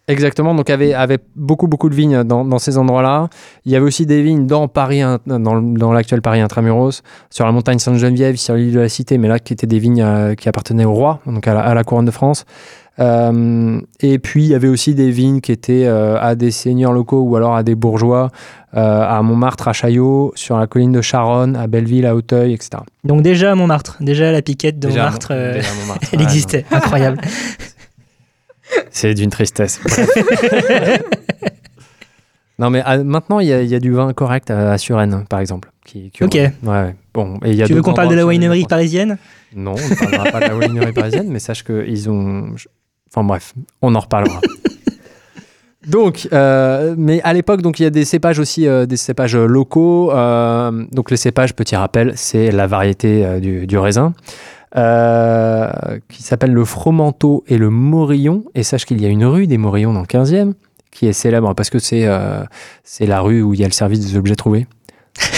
Exactement, 0.07 0.53
donc 0.53 0.69
avait, 0.69 0.93
avait 0.93 1.17
beaucoup 1.35 1.65
beaucoup 1.65 1.89
de 1.89 1.95
vignes 1.95 2.23
dans, 2.23 2.45
dans 2.45 2.59
ces 2.59 2.77
endroits-là. 2.77 3.27
Il 3.65 3.71
y 3.71 3.75
avait 3.75 3.85
aussi 3.85 4.05
des 4.05 4.21
vignes 4.21 4.45
dans 4.45 4.67
Paris, 4.67 5.01
in- 5.01 5.17
dans, 5.25 5.59
dans 5.59 5.91
l'actuel 5.93 6.21
Paris 6.21 6.41
intramuros, 6.41 7.01
sur 7.31 7.43
la 7.43 7.51
montagne 7.51 7.79
Sainte-Geneviève, 7.79 8.35
sur 8.35 8.53
l'île 8.53 8.73
de 8.73 8.81
la 8.81 8.89
Cité, 8.89 9.17
mais 9.17 9.27
là 9.27 9.39
qui 9.39 9.53
étaient 9.53 9.65
des 9.65 9.79
vignes 9.79 10.03
euh, 10.03 10.35
qui 10.35 10.47
appartenaient 10.47 10.85
au 10.85 10.93
roi, 10.93 11.21
donc 11.25 11.47
à 11.47 11.55
la, 11.55 11.61
à 11.61 11.73
la 11.73 11.83
couronne 11.83 12.05
de 12.05 12.11
France. 12.11 12.45
Euh, 12.99 13.81
et 13.99 14.19
puis 14.19 14.43
il 14.45 14.49
y 14.49 14.55
avait 14.55 14.69
aussi 14.69 14.95
des 14.95 15.11
vignes 15.11 15.41
qui 15.41 15.51
étaient 15.51 15.85
euh, 15.85 16.17
à 16.19 16.35
des 16.35 16.49
seigneurs 16.51 16.93
locaux 16.93 17.21
ou 17.23 17.35
alors 17.35 17.53
à 17.55 17.61
des 17.63 17.75
bourgeois, 17.75 18.29
euh, 18.73 19.01
à 19.07 19.21
Montmartre, 19.21 19.67
à 19.67 19.73
Chaillot, 19.73 20.31
sur 20.35 20.57
la 20.57 20.65
colline 20.67 20.93
de 20.93 21.01
Charonne, 21.01 21.55
à 21.57 21.67
Belleville, 21.67 22.05
à 22.05 22.15
Auteuil, 22.15 22.53
etc. 22.53 22.83
Donc 23.03 23.21
déjà 23.21 23.51
à 23.51 23.55
Montmartre, 23.55 23.97
déjà 23.99 24.31
la 24.31 24.41
piquette 24.41 24.79
de 24.79 24.87
Déjà, 24.87 25.03
Montmartre, 25.03 25.31
Mont- 25.33 25.37
euh, 25.39 25.53
déjà 25.55 25.69
Montmartre, 25.81 26.07
elle 26.13 26.19
ouais, 26.19 26.25
existait. 26.25 26.65
Incroyable. 26.71 27.19
C'est 28.91 29.13
d'une 29.13 29.29
tristesse. 29.29 29.79
Non, 32.57 32.69
mais 32.69 32.81
ah, 32.85 32.97
maintenant, 33.03 33.41
il 33.41 33.47
y, 33.49 33.53
a- 33.53 33.61
il 33.61 33.67
y 33.67 33.75
a 33.75 33.81
du 33.81 33.91
vin 33.91 34.13
correct 34.13 34.49
à, 34.49 34.71
à 34.71 34.77
Suresnes, 34.77 35.25
par 35.27 35.41
exemple. 35.41 35.71
Qui, 35.85 36.09
qui- 36.09 36.23
Ok. 36.23 36.35
Ouais, 36.35 36.51
ouais. 36.63 36.95
Bon, 37.13 37.37
et 37.43 37.51
il 37.51 37.55
y 37.57 37.61
a 37.61 37.67
tu 37.67 37.73
veux 37.73 37.81
qu'on 37.81 37.93
parle 37.93 38.07
de 38.07 38.15
la 38.15 38.25
winery 38.25 38.63
parisienne? 38.63 39.17
Non, 39.53 39.71
on 39.73 39.89
ne 39.89 39.95
parlera 39.99 40.31
pas 40.31 40.39
de 40.39 40.45
la 40.45 40.55
winery 40.55 40.93
parisienne, 40.93 41.27
mais 41.29 41.39
sache 41.39 41.65
qu'ils 41.65 42.09
ont. 42.09 42.55
Enfin 43.15 43.25
bref, 43.25 43.53
on 43.81 43.95
en 43.95 43.99
reparlera. 43.99 44.41
Donc, 45.87 46.27
euh, 46.33 46.95
mais 46.97 47.21
à 47.21 47.31
l'époque, 47.31 47.61
donc 47.61 47.79
il 47.79 47.83
y 47.83 47.85
a 47.85 47.91
des 47.91 48.05
cépages 48.05 48.39
aussi, 48.39 48.67
euh, 48.67 48.87
des 48.87 48.97
cépages 48.97 49.35
locaux. 49.37 50.11
euh, 50.11 50.85
donc 50.91 51.11
les 51.11 51.17
cépages, 51.17 51.53
petit 51.53 51.75
rappel, 51.75 52.13
c'est 52.15 52.51
la 52.51 52.65
variété 52.65 53.39
du, 53.39 53.67
du 53.67 53.77
raisin. 53.77 54.13
qui 54.73 56.23
s'appelle 56.23 56.53
le 56.53 56.65
Fromenteau 56.65 57.43
et 57.47 57.57
le 57.57 57.69
Morillon. 57.69 58.43
Et 58.55 58.63
sache 58.63 58.85
qu'il 58.85 58.99
y 58.99 59.05
a 59.05 59.09
une 59.09 59.25
rue 59.25 59.47
des 59.47 59.59
Morillons 59.59 59.93
dans 59.93 60.01
le 60.01 60.07
15e 60.07 60.53
qui 60.91 61.07
est 61.07 61.13
célèbre 61.13 61.53
parce 61.53 61.69
que 61.69 61.77
c'est 61.77 62.07
c'est 62.83 63.05
la 63.05 63.21
rue 63.21 63.43
où 63.43 63.53
il 63.53 63.59
y 63.59 63.63
a 63.63 63.67
le 63.67 63.73
service 63.73 63.99
des 63.99 64.17
objets 64.17 64.35
trouvés. 64.35 64.65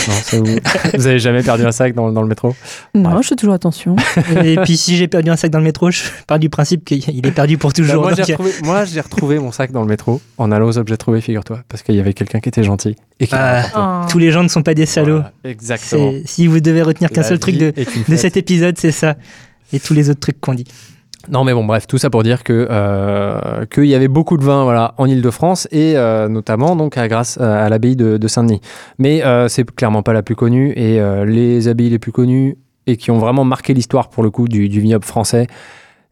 Non, 0.08 0.14
c'est 0.24 0.40
où- 0.40 0.46
vous 0.98 1.08
avez 1.08 1.20
jamais 1.20 1.44
perdu 1.44 1.64
un 1.66 1.72
sac 1.72 1.94
dans, 1.94 2.12
dans 2.12 2.22
le 2.22 2.28
métro 2.28 2.56
Non, 2.96 3.12
Bref. 3.12 3.24
je 3.24 3.28
fais 3.30 3.36
toujours 3.36 3.54
attention. 3.54 3.96
Et 4.44 4.58
puis 4.64 4.76
si 4.78 4.96
j'ai 4.98 5.08
perdu 5.08 5.30
un 5.30 5.36
sac 5.36 5.52
dans 5.52 5.60
le 5.60 5.64
métro, 5.66 5.92
je 5.92 6.02
pars 6.26 6.40
du 6.40 6.50
principe 6.50 6.84
qu'il 6.84 7.26
est 7.26 7.32
perdu 7.32 7.58
pour 7.58 7.70
Bah, 7.70 7.76
toujours. 7.76 8.02
moi, 8.04 8.14
j'ai 8.16 8.24
retrouvé, 8.24 8.52
moi, 8.64 8.86
j'ai 8.86 9.02
retrouvé 9.02 9.40
mon 9.40 9.52
sac 9.52 9.72
dans 9.72 9.82
le 9.82 9.88
métro 9.88 10.20
en 10.38 10.52
allant 10.52 10.68
aux 10.68 10.78
objets 10.78 10.98
trouvés, 10.98 11.22
figure-toi, 11.22 11.62
parce 11.70 11.84
qu'il 11.84 11.96
y 11.96 12.00
avait 12.00 12.14
quelqu'un 12.14 12.40
qui 12.40 12.50
était 12.50 12.64
gentil. 12.64 12.96
Et 13.20 13.28
qui 13.28 13.36
Ah, 13.36 13.66
apporté. 13.66 14.12
tous 14.12 14.18
les 14.20 14.32
gens 14.32 14.44
ne 14.44 14.48
sont 14.48 14.64
pas 14.64 14.74
des 14.74 14.86
salauds. 14.86 15.16
Voilà, 15.22 15.32
exactement. 15.44 16.12
C'est- 16.12 16.24
Si 16.28 16.48
vous 16.48 16.60
devez 16.60 16.82
retenir 16.82 17.10
qu'un 17.12 17.22
La 17.22 17.28
seul 17.28 17.40
truc 17.40 17.58
de, 17.58 17.74
de 18.08 18.16
cet 18.16 18.38
épisode, 18.38 18.78
c'est 18.80 18.92
ça. 18.92 19.16
Et 19.74 19.80
tous 19.80 19.94
les 19.94 20.10
autres 20.10 20.22
trucs 20.22 20.40
qu'on 20.40 20.54
dit. 20.54 20.66
Non, 21.30 21.44
mais 21.44 21.54
bon, 21.54 21.66
bref, 21.66 21.88
tout 21.88 21.98
ça 21.98 22.10
pour 22.10 22.24
dire 22.24 22.44
que 22.44 22.68
euh, 22.70 23.66
qu'il 23.66 23.86
y 23.86 23.96
avait 23.96 24.08
beaucoup 24.08 24.38
de 24.38 24.44
vins, 24.44 24.64
voilà, 24.64 24.94
en 24.98 25.06
Île-de-France 25.08 25.68
et 25.72 25.98
euh, 25.98 26.30
notamment 26.30 26.76
donc 26.76 26.98
à, 26.98 27.08
grâce 27.08 27.38
à, 27.38 27.66
à 27.66 27.70
l'abbaye 27.70 27.96
de, 27.96 28.18
de 28.18 28.28
Saint-Denis. 28.28 28.62
Mais 28.98 29.26
euh, 29.26 29.48
c'est 29.50 29.70
clairement 29.76 30.04
pas 30.04 30.14
la 30.14 30.24
plus 30.24 30.36
connue 30.36 30.72
et 30.78 31.00
euh, 31.00 31.26
les 31.26 31.68
abbayes 31.68 31.90
les 31.90 32.00
plus 32.00 32.14
connues 32.14 32.58
et 32.86 32.96
qui 32.96 33.12
ont 33.12 33.20
vraiment 33.20 33.44
marqué 33.44 33.74
l'histoire 33.74 34.10
pour 34.10 34.24
le 34.24 34.30
coup 34.30 34.48
du, 34.48 34.70
du 34.70 34.80
vignoble 34.80 35.04
français, 35.04 35.48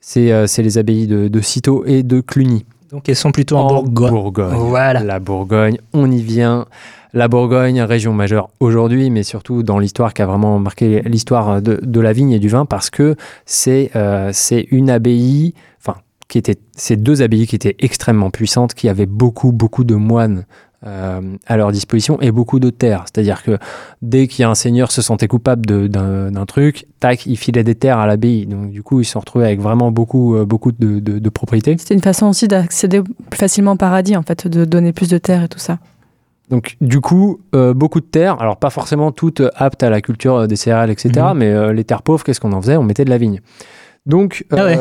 c'est 0.01 0.31
euh, 0.33 0.47
c'est 0.47 0.61
les 0.63 0.77
abbayes 0.77 1.07
de, 1.07 1.29
de 1.29 1.41
Cîteaux 1.41 1.85
et 1.85 2.03
de 2.03 2.19
Cluny. 2.19 2.65
Donc 2.91 3.09
elles 3.09 3.15
sont 3.15 3.31
plutôt 3.31 3.57
en, 3.57 3.67
Bourgogne. 3.67 4.11
Bourgogne. 4.11 4.55
Voilà. 4.55 5.03
La 5.03 5.19
Bourgogne, 5.19 5.77
on 5.93 6.11
y 6.11 6.21
vient. 6.21 6.65
La 7.13 7.27
Bourgogne, 7.27 7.81
région 7.81 8.13
majeure 8.13 8.49
aujourd'hui, 8.59 9.09
mais 9.09 9.23
surtout 9.23 9.63
dans 9.63 9.79
l'histoire 9.79 10.13
qui 10.13 10.21
a 10.21 10.25
vraiment 10.25 10.59
marqué 10.59 11.01
l'histoire 11.03 11.61
de, 11.61 11.79
de 11.81 11.99
la 12.01 12.11
vigne 12.11 12.31
et 12.31 12.39
du 12.39 12.49
vin, 12.49 12.65
parce 12.65 12.89
que 12.89 13.15
c'est 13.45 13.91
euh, 13.95 14.33
une 14.69 14.89
abbaye, 14.89 15.53
enfin, 15.79 15.99
qui 16.27 16.37
était, 16.37 16.57
c'est 16.75 16.97
deux 16.97 17.21
abbayes 17.21 17.47
qui 17.47 17.55
étaient 17.55 17.77
extrêmement 17.79 18.31
puissantes, 18.31 18.73
qui 18.73 18.89
avaient 18.89 19.05
beaucoup, 19.05 19.53
beaucoup 19.53 19.85
de 19.85 19.95
moines 19.95 20.45
euh, 20.85 21.21
à 21.47 21.57
leur 21.57 21.71
disposition 21.71 22.19
et 22.21 22.31
beaucoup 22.31 22.59
de 22.59 22.69
terres. 22.69 23.05
C'est-à-dire 23.05 23.43
que 23.43 23.57
dès 24.01 24.27
qu'il 24.27 24.43
y 24.43 24.45
a 24.45 24.49
un 24.49 24.55
seigneur 24.55 24.91
se 24.91 25.01
sentait 25.01 25.27
coupable 25.27 25.89
d'un 25.89 26.45
truc, 26.45 26.85
tac, 26.99 27.25
il 27.25 27.37
filait 27.37 27.63
des 27.63 27.75
terres 27.75 27.97
à 27.99 28.07
l'abbaye. 28.07 28.45
Donc 28.45 28.71
du 28.71 28.83
coup, 28.83 29.01
ils 29.01 29.05
se 29.05 29.13
sont 29.13 29.19
retrouvés 29.19 29.45
avec 29.45 29.59
vraiment 29.61 29.91
beaucoup, 29.91 30.35
euh, 30.35 30.45
beaucoup 30.45 30.71
de, 30.71 30.99
de- 30.99 31.19
de 31.19 31.29
propriétés. 31.29 31.75
C'était 31.79 31.93
une 31.95 32.01
façon 32.01 32.27
aussi 32.27 32.47
d'accéder 32.47 33.01
plus 33.29 33.37
facilement 33.37 33.71
au 33.73 33.77
paradis, 33.77 34.15
en 34.15 34.21
fait, 34.23 34.47
de 34.47 34.65
donner 34.65 34.93
plus 34.93 35.09
de 35.09 35.17
terre 35.17 35.43
et 35.43 35.47
tout 35.47 35.59
ça. 35.59 35.79
Donc, 36.51 36.77
du 36.79 37.01
coup, 37.01 37.39
euh, 37.55 37.73
beaucoup 37.73 37.99
de 37.99 38.05
terres, 38.05 38.39
alors 38.39 38.57
pas 38.57 38.69
forcément 38.69 39.11
toutes 39.11 39.41
aptes 39.55 39.81
à 39.81 39.89
la 39.89 39.99
culture 40.01 40.47
des 40.47 40.55
céréales, 40.55 40.91
etc., 40.91 41.09
Mhm. 41.31 41.37
mais 41.39 41.49
euh, 41.51 41.73
les 41.73 41.83
terres 41.83 42.03
pauvres, 42.03 42.23
qu'est-ce 42.23 42.39
qu'on 42.39 42.53
en 42.53 42.61
faisait? 42.61 42.77
On 42.77 42.83
mettait 42.83 43.03
de 43.05 43.09
la 43.09 43.17
vigne. 43.17 43.41
Donc, 44.05 44.45
Ah 44.51 44.63
ouais. 44.65 44.77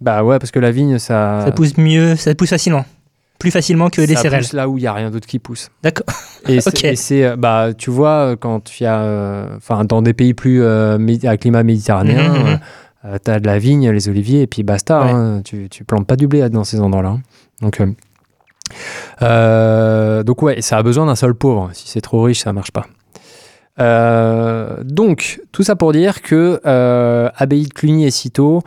bah 0.00 0.22
ouais, 0.22 0.38
parce 0.38 0.52
que 0.52 0.60
la 0.60 0.70
vigne, 0.70 0.98
ça. 0.98 1.42
Ça 1.44 1.50
pousse 1.50 1.76
mieux, 1.76 2.14
ça 2.14 2.32
pousse 2.36 2.50
facilement. 2.50 2.84
Plus 3.38 3.50
facilement 3.52 3.88
que 3.88 4.00
les 4.00 4.16
céréales. 4.16 4.40
pousse 4.42 4.52
là 4.52 4.68
où 4.68 4.78
il 4.78 4.80
n'y 4.80 4.86
a 4.88 4.92
rien 4.92 5.10
d'autre 5.10 5.26
qui 5.26 5.38
pousse. 5.38 5.70
D'accord. 5.82 6.06
Et 6.48 6.60
c'est- 6.96 7.24
euh, 7.24 7.36
bah, 7.36 7.68
tu 7.76 7.90
vois, 7.90 8.36
quand 8.38 8.80
il 8.80 8.82
y 8.82 8.86
a, 8.86 9.00
euh, 9.00 9.56
enfin, 9.56 9.84
dans 9.84 10.02
des 10.02 10.12
pays 10.12 10.34
plus 10.34 10.60
euh, 10.62 10.98
à 11.24 11.36
climat 11.36 11.62
méditerranéen, 11.62 12.28
mhm. 12.32 12.58
euh, 13.04 13.18
t'as 13.22 13.38
de 13.38 13.46
la 13.46 13.58
vigne, 13.58 13.90
les 13.90 14.08
oliviers, 14.08 14.42
et 14.42 14.46
puis 14.48 14.64
basta. 14.64 15.00
Ouais. 15.04 15.10
hein, 15.10 15.42
tu, 15.44 15.68
tu 15.68 15.84
plantes 15.84 16.06
pas 16.06 16.16
du 16.16 16.26
blé 16.26 16.48
dans 16.50 16.64
ces 16.64 16.80
endroits-là. 16.80 17.10
hein. 17.10 17.20
Donc, 17.62 17.80
euh, 17.80 17.86
euh, 19.22 20.22
donc 20.22 20.42
ouais, 20.42 20.60
ça 20.60 20.78
a 20.78 20.82
besoin 20.82 21.06
d'un 21.06 21.16
sol 21.16 21.34
pauvre. 21.34 21.70
Si 21.72 21.88
c'est 21.88 22.00
trop 22.00 22.22
riche, 22.22 22.40
ça 22.42 22.52
marche 22.52 22.70
pas. 22.72 22.86
Euh, 23.80 24.82
donc, 24.84 25.40
tout 25.52 25.62
ça 25.62 25.76
pour 25.76 25.92
dire 25.92 26.22
que 26.22 26.60
euh, 26.66 27.28
abbaye 27.36 27.66
de 27.66 27.72
Cluny 27.72 28.04
et 28.06 28.10
Cîteaux, 28.10 28.62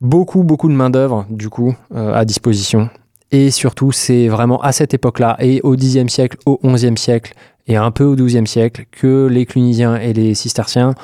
beaucoup, 0.00 0.42
beaucoup 0.42 0.68
de 0.68 0.74
main-d'œuvre, 0.74 1.26
du 1.30 1.48
coup, 1.48 1.74
euh, 1.94 2.12
à 2.14 2.24
disposition. 2.24 2.90
Et 3.32 3.50
surtout, 3.50 3.92
c'est 3.92 4.28
vraiment 4.28 4.60
à 4.62 4.72
cette 4.72 4.92
époque-là, 4.94 5.36
et 5.40 5.60
au 5.62 5.74
Xe 5.74 6.06
siècle, 6.08 6.36
au 6.46 6.60
XIe 6.62 6.96
siècle, 6.96 7.32
et 7.66 7.76
un 7.76 7.90
peu 7.90 8.04
au 8.04 8.14
XIIe 8.14 8.46
siècle, 8.46 8.84
que 8.90 9.26
les 9.26 9.46
Clunisiens 9.46 9.96
et 9.96 10.12
les 10.12 10.34
Cisterciens 10.34 10.94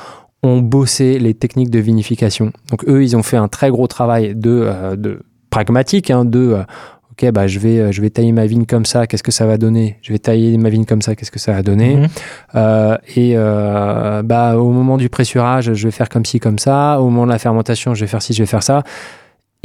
ont 0.42 0.58
bossé 0.58 1.18
les 1.18 1.34
techniques 1.34 1.70
de 1.70 1.78
vinification. 1.78 2.52
Donc 2.70 2.84
eux, 2.86 3.02
ils 3.02 3.16
ont 3.16 3.22
fait 3.22 3.38
un 3.38 3.48
très 3.48 3.70
gros 3.70 3.86
travail 3.86 4.34
de, 4.34 4.50
euh, 4.50 4.96
de 4.96 5.20
pragmatique, 5.50 6.10
hein, 6.10 6.24
de 6.24 6.38
euh, 6.38 6.62
ok, 7.12 7.30
bah, 7.32 7.46
je, 7.46 7.58
vais, 7.58 7.78
euh, 7.80 7.92
je 7.92 8.00
vais 8.02 8.10
tailler 8.10 8.32
ma 8.32 8.46
vigne 8.46 8.66
comme 8.66 8.84
ça, 8.84 9.06
qu'est-ce 9.06 9.22
que 9.22 9.32
ça 9.32 9.46
va 9.46 9.56
donner? 9.56 9.96
Je 10.02 10.12
vais 10.12 10.18
tailler 10.18 10.56
ma 10.58 10.68
vigne 10.68 10.84
comme 10.84 11.02
ça, 11.02 11.16
qu'est-ce 11.16 11.30
que 11.30 11.40
ça 11.40 11.52
va 11.52 11.62
donner? 11.62 12.06
Euh, 12.54 12.96
Et 13.16 13.34
bah, 13.34 14.58
au 14.58 14.70
moment 14.70 14.96
du 14.98 15.08
pressurage, 15.08 15.72
je 15.72 15.88
vais 15.88 15.92
faire 15.92 16.08
comme 16.08 16.24
ci, 16.26 16.38
comme 16.40 16.58
ça. 16.58 17.00
Au 17.00 17.04
moment 17.04 17.26
de 17.26 17.32
la 17.32 17.38
fermentation, 17.38 17.94
je 17.94 18.00
vais 18.02 18.06
faire 18.06 18.22
ci, 18.22 18.34
je 18.34 18.42
vais 18.42 18.46
faire 18.46 18.62
ça. 18.62 18.82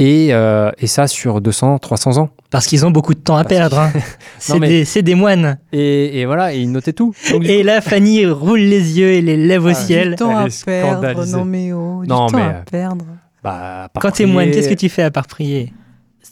Et, 0.00 0.28
euh, 0.34 0.70
et 0.78 0.86
ça 0.88 1.06
sur 1.06 1.40
200, 1.40 1.78
300 1.78 2.18
ans. 2.18 2.30
Parce 2.50 2.66
qu'ils 2.66 2.84
ont 2.84 2.90
beaucoup 2.90 3.14
de 3.14 3.20
temps 3.20 3.36
à 3.36 3.44
Parce 3.44 3.48
que- 3.54 3.58
perdre. 3.58 3.78
hein. 3.78 3.92
C'est 4.38 4.58
mais- 4.58 5.02
des, 5.02 5.14
moines. 5.14 5.58
Et, 5.72 6.20
et 6.20 6.26
voilà, 6.26 6.52
et 6.52 6.58
ils 6.58 6.70
notaient 6.70 6.92
tout. 6.92 7.14
Donc, 7.30 7.44
Et 7.44 7.62
là, 7.62 7.80
Fanny 7.80 8.26
roule 8.26 8.58
les 8.60 8.98
yeux 8.98 9.10
et 9.12 9.20
les 9.22 9.36
lève 9.36 9.64
au 9.64 9.68
Ah, 9.68 9.74
ciel. 9.74 10.10
Du 10.10 10.16
temps 10.16 10.30
elle 10.40 10.50
à 10.50 10.64
perdre, 10.64 11.24
non 11.26 11.44
mais 11.44 11.72
oh, 11.72 12.00
du 12.02 12.08
Non, 12.08 12.26
temps 12.26 12.36
mais, 12.36 12.42
à 12.42 12.46
euh, 12.48 12.62
perdre. 12.70 13.04
bah, 13.42 13.88
par 13.92 14.02
Quand 14.02 14.10
t'es 14.10 14.26
moine, 14.26 14.50
qu'est-ce 14.50 14.68
que 14.68 14.74
tu 14.74 14.88
fais 14.88 15.02
à 15.02 15.10
part 15.12 15.26
prier? 15.28 15.72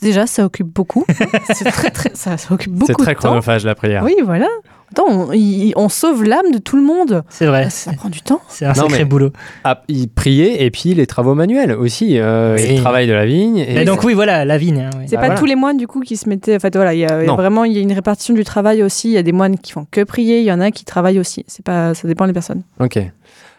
Déjà, 0.03 0.27
ça 0.27 0.45
occupe 0.45 0.67
beaucoup. 0.69 1.05
c'est 1.55 1.65
très, 1.71 1.91
très, 1.91 2.11
ça, 2.15 2.37
ça 2.37 2.53
occupe 2.53 2.73
C'est 2.75 2.79
beaucoup 2.93 3.03
très 3.03 3.13
de 3.15 3.19
temps. 3.19 3.29
chronophage 3.29 3.65
la 3.65 3.75
prière. 3.75 4.03
Oui, 4.05 4.17
voilà. 4.25 4.49
Attends, 4.91 5.31
on, 5.77 5.89
sauve 5.89 6.23
l'âme 6.25 6.51
de 6.53 6.59
tout 6.59 6.77
le 6.77 6.83
monde. 6.83 7.23
C'est 7.31 7.47
vrai. 7.47 7.71
Ça 7.71 7.95
prend 7.95 8.11
du 8.11 8.21
temps. 8.21 8.43
C'est 8.49 8.67
un 8.67 8.71
Non, 8.71 8.75
sacré 8.75 8.99
mais- 8.99 9.05
boulot. 9.07 9.31
Ah, 9.65 9.83
ils 9.89 10.07
priaient 10.09 10.65
et 10.65 10.71
puis 10.71 10.93
les 10.93 11.07
travaux 11.07 11.35
manuels 11.35 11.73
aussi. 11.73 12.19
Euh, 12.19 12.57
Oui. 12.59 12.75
Le 12.77 12.81
travail 12.83 13.07
de 13.07 13.15
la 13.15 13.25
vigne. 13.25 13.57
Et 13.57 13.81
Et 13.81 13.85
donc 13.87 14.03
oui, 14.05 14.13
voilà, 14.13 14.45
la 14.45 14.59
vigne. 14.59 14.81
hein, 14.81 14.91
oui. 14.99 15.05
C'est 15.07 15.17
Bah 15.17 15.23
pas 15.23 15.27
voilà. 15.29 15.41
tous 15.41 15.47
les 15.47 15.55
moines 15.57 15.79
du 15.79 15.87
coup 15.87 16.01
qui 16.01 16.19
se 16.19 16.29
mettaient. 16.29 16.57
En 16.57 16.61
fait, 16.61 16.77
voilà, 16.77 16.93
il 16.93 17.01
y 17.01 17.07
a, 17.07 17.23
y 17.23 17.27
vraiment 17.27 17.65
il 17.65 17.73
y 17.73 17.79
a 17.79 17.81
une 17.81 17.93
répartition 17.93 18.35
du 18.35 18.45
travail 18.45 18.83
aussi. 18.83 19.09
Il 19.09 19.15
y 19.15 19.19
a 19.19 19.23
des 19.23 19.33
moines 19.33 19.57
qui 19.57 19.73
font 19.73 19.87
que 19.91 20.03
prier, 20.05 20.41
il 20.41 20.45
y 20.45 20.53
en 20.53 20.61
a 20.61 20.71
qui 20.71 20.85
travaillent 20.85 21.19
aussi. 21.21 21.43
C'est 21.49 21.65
pas, 21.65 21.95
ça 21.95 22.07
dépend 22.07 22.27
des 22.27 22.35
personnes. 22.35 22.63
Ok. 22.79 22.99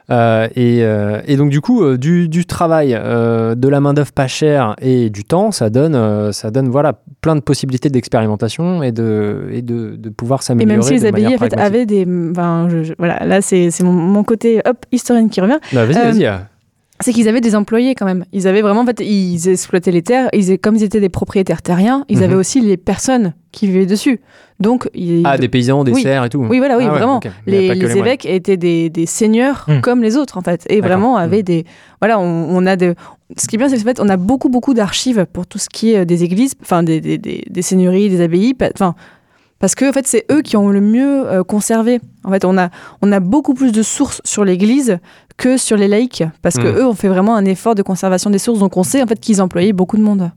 Euh, 0.10 0.48
et, 0.56 0.80
euh, 0.84 1.22
et 1.28 1.38
donc 1.38 1.50
du 1.50 1.62
coup, 1.62 1.84
euh, 1.84 1.98
du, 1.98 2.28
du 2.28 2.46
travail, 2.46 2.92
de 2.94 3.68
la 3.70 3.80
main 3.80 3.94
d'œuvre 3.94 4.12
pas 4.12 4.28
chère 4.28 4.76
et 4.82 5.10
du 5.10 5.24
temps, 5.24 5.52
ça 5.52 5.70
donne, 5.70 6.32
ça 6.34 6.52
donne 6.52 6.70
voilà 6.70 6.94
plein 7.22 7.36
de 7.36 7.42
possibilités 7.42 7.90
d'expérimentation 7.90 8.84
et 8.84 8.92
de, 8.92 9.48
et 9.52 9.62
de, 9.62 9.96
de 9.96 10.10
pouvoir 10.10 10.42
Et 10.42 10.44
s'améliorer. 10.44 10.76
même 10.78 10.82
si 10.84 10.94
les 10.94 11.06
abbayes 11.06 11.28
en 11.36 11.38
fait 11.38 11.58
avaient 11.58 11.86
des, 11.86 12.06
enfin, 12.32 12.68
je- 12.70 12.84
je- 12.84 12.94
voilà, 13.00 13.26
là 13.26 13.42
c'est 13.42 13.70
mon, 13.82 13.94
mon 13.94 14.24
côté 14.24 14.62
hop 14.66 14.78
historienne 14.92 15.30
qui 15.30 15.40
revient. 15.42 15.60
Bah, 15.72 15.86
vas-y, 15.86 16.20
vas-y. 16.20 16.40
C'est 17.04 17.12
qu'ils 17.14 17.28
avaient 17.28 17.42
des 17.42 17.56
employés 17.56 17.96
quand 17.96 18.06
même. 18.06 18.24
Ils 18.32 18.48
avaient 18.48 18.62
vraiment 18.62 18.82
en 18.82 18.86
fait 18.86 19.02
ils 19.02 19.50
exploitaient 19.50 19.92
les 19.92 20.02
terres. 20.02 20.30
Ils, 20.32 20.58
comme 20.58 20.76
ils 20.78 20.84
étaient 20.84 21.02
des 21.02 21.10
propriétaires 21.10 21.62
terriens, 21.62 22.06
ils 22.08 22.18
Mhm. 22.20 22.24
avaient 22.24 22.36
aussi 22.36 22.62
les 22.62 22.78
personnes 22.78 23.34
qui 23.52 23.68
vivaient 23.68 23.86
dessus. 23.86 24.22
Donc 24.62 24.90
ils, 24.94 25.22
Ah, 25.26 25.38
des 25.38 25.50
paysans, 25.50 25.84
des 25.84 25.92
oui. 25.92 26.02
serfs 26.02 26.24
et 26.26 26.30
tout. 26.30 26.46
Oui, 26.50 26.60
voilà, 26.60 26.78
oui, 26.78 26.86
Ah 26.88 26.92
vraiment. 26.92 27.20
les, 27.46 27.78
que 27.78 27.98
évêques 27.98 28.26
étaient 28.26 28.56
des, 28.58 28.90
des 28.90 29.06
seigneurs 29.06 29.66
Hmm. 29.68 29.82
comme 29.82 30.02
les 30.02 30.16
autres 30.16 30.38
en 30.38 30.42
fait 30.42 30.66
et 30.70 30.80
vraiment 30.80 31.18
avaient 31.18 31.40
Hmm. 31.42 31.52
des 31.52 31.66
voilà 32.00 32.20
on, 32.20 32.48
on 32.50 32.66
a 32.66 32.76
de 32.78 32.96
ce 33.38 33.48
qui 33.48 33.56
est 33.56 33.60
bien 33.60 33.68
c'est 33.68 33.78
qu'en 33.78 33.84
fait 33.84 34.00
on 34.00 34.08
a 34.10 34.18
beaucoup 34.18 34.48
beaucoup 34.50 34.74
d'archives 34.74 35.26
pour 35.34 35.46
tout 35.46 35.58
ce 35.60 35.68
qui 35.70 35.92
est 35.92 36.00
euh, 36.00 36.06
des 36.06 36.24
églises 36.24 36.54
enfin 36.62 36.84
des, 36.84 37.02
des, 37.02 37.18
des, 37.18 37.44
des 37.50 37.62
seigneuries 37.62 38.10
des 38.10 38.22
abbayes 38.22 38.56
enfin 38.76 38.96
parce 39.64 39.76
que 39.76 39.90
en 39.90 39.94
fait 39.94 40.06
c'est 40.06 40.26
eux 40.30 40.42
qui 40.42 40.58
ont 40.58 40.68
le 40.68 40.82
mieux 40.82 41.26
euh, 41.26 41.42
conservé. 41.46 42.02
En 42.26 42.32
fait 42.32 42.44
on 42.44 42.58
a 42.58 42.70
on 43.02 43.14
a 43.14 43.22
beaucoup 43.22 43.54
plus 43.54 43.72
de 43.72 43.82
sources 43.82 44.20
sur 44.26 44.44
l'église 44.44 44.98
que 45.38 45.56
sur 45.56 45.78
les 45.78 45.88
laïcs 45.88 46.22
parce 46.42 46.58
que 46.58 46.68
Hmm. 46.68 46.78
eux 46.80 46.86
ont 46.86 46.94
fait 46.94 47.08
vraiment 47.08 47.34
un 47.38 47.46
effort 47.46 47.74
de 47.74 47.82
conservation 47.82 48.30
des 48.30 48.40
sources. 48.40 48.60
Donc 48.60 48.76
on 48.76 48.84
sait 48.84 49.02
en 49.02 49.08
fait 49.08 49.20
qu'ils 49.22 49.42
employaient 49.42 49.72
beaucoup 49.72 49.96
de 49.96 50.02
monde. 50.04 50.32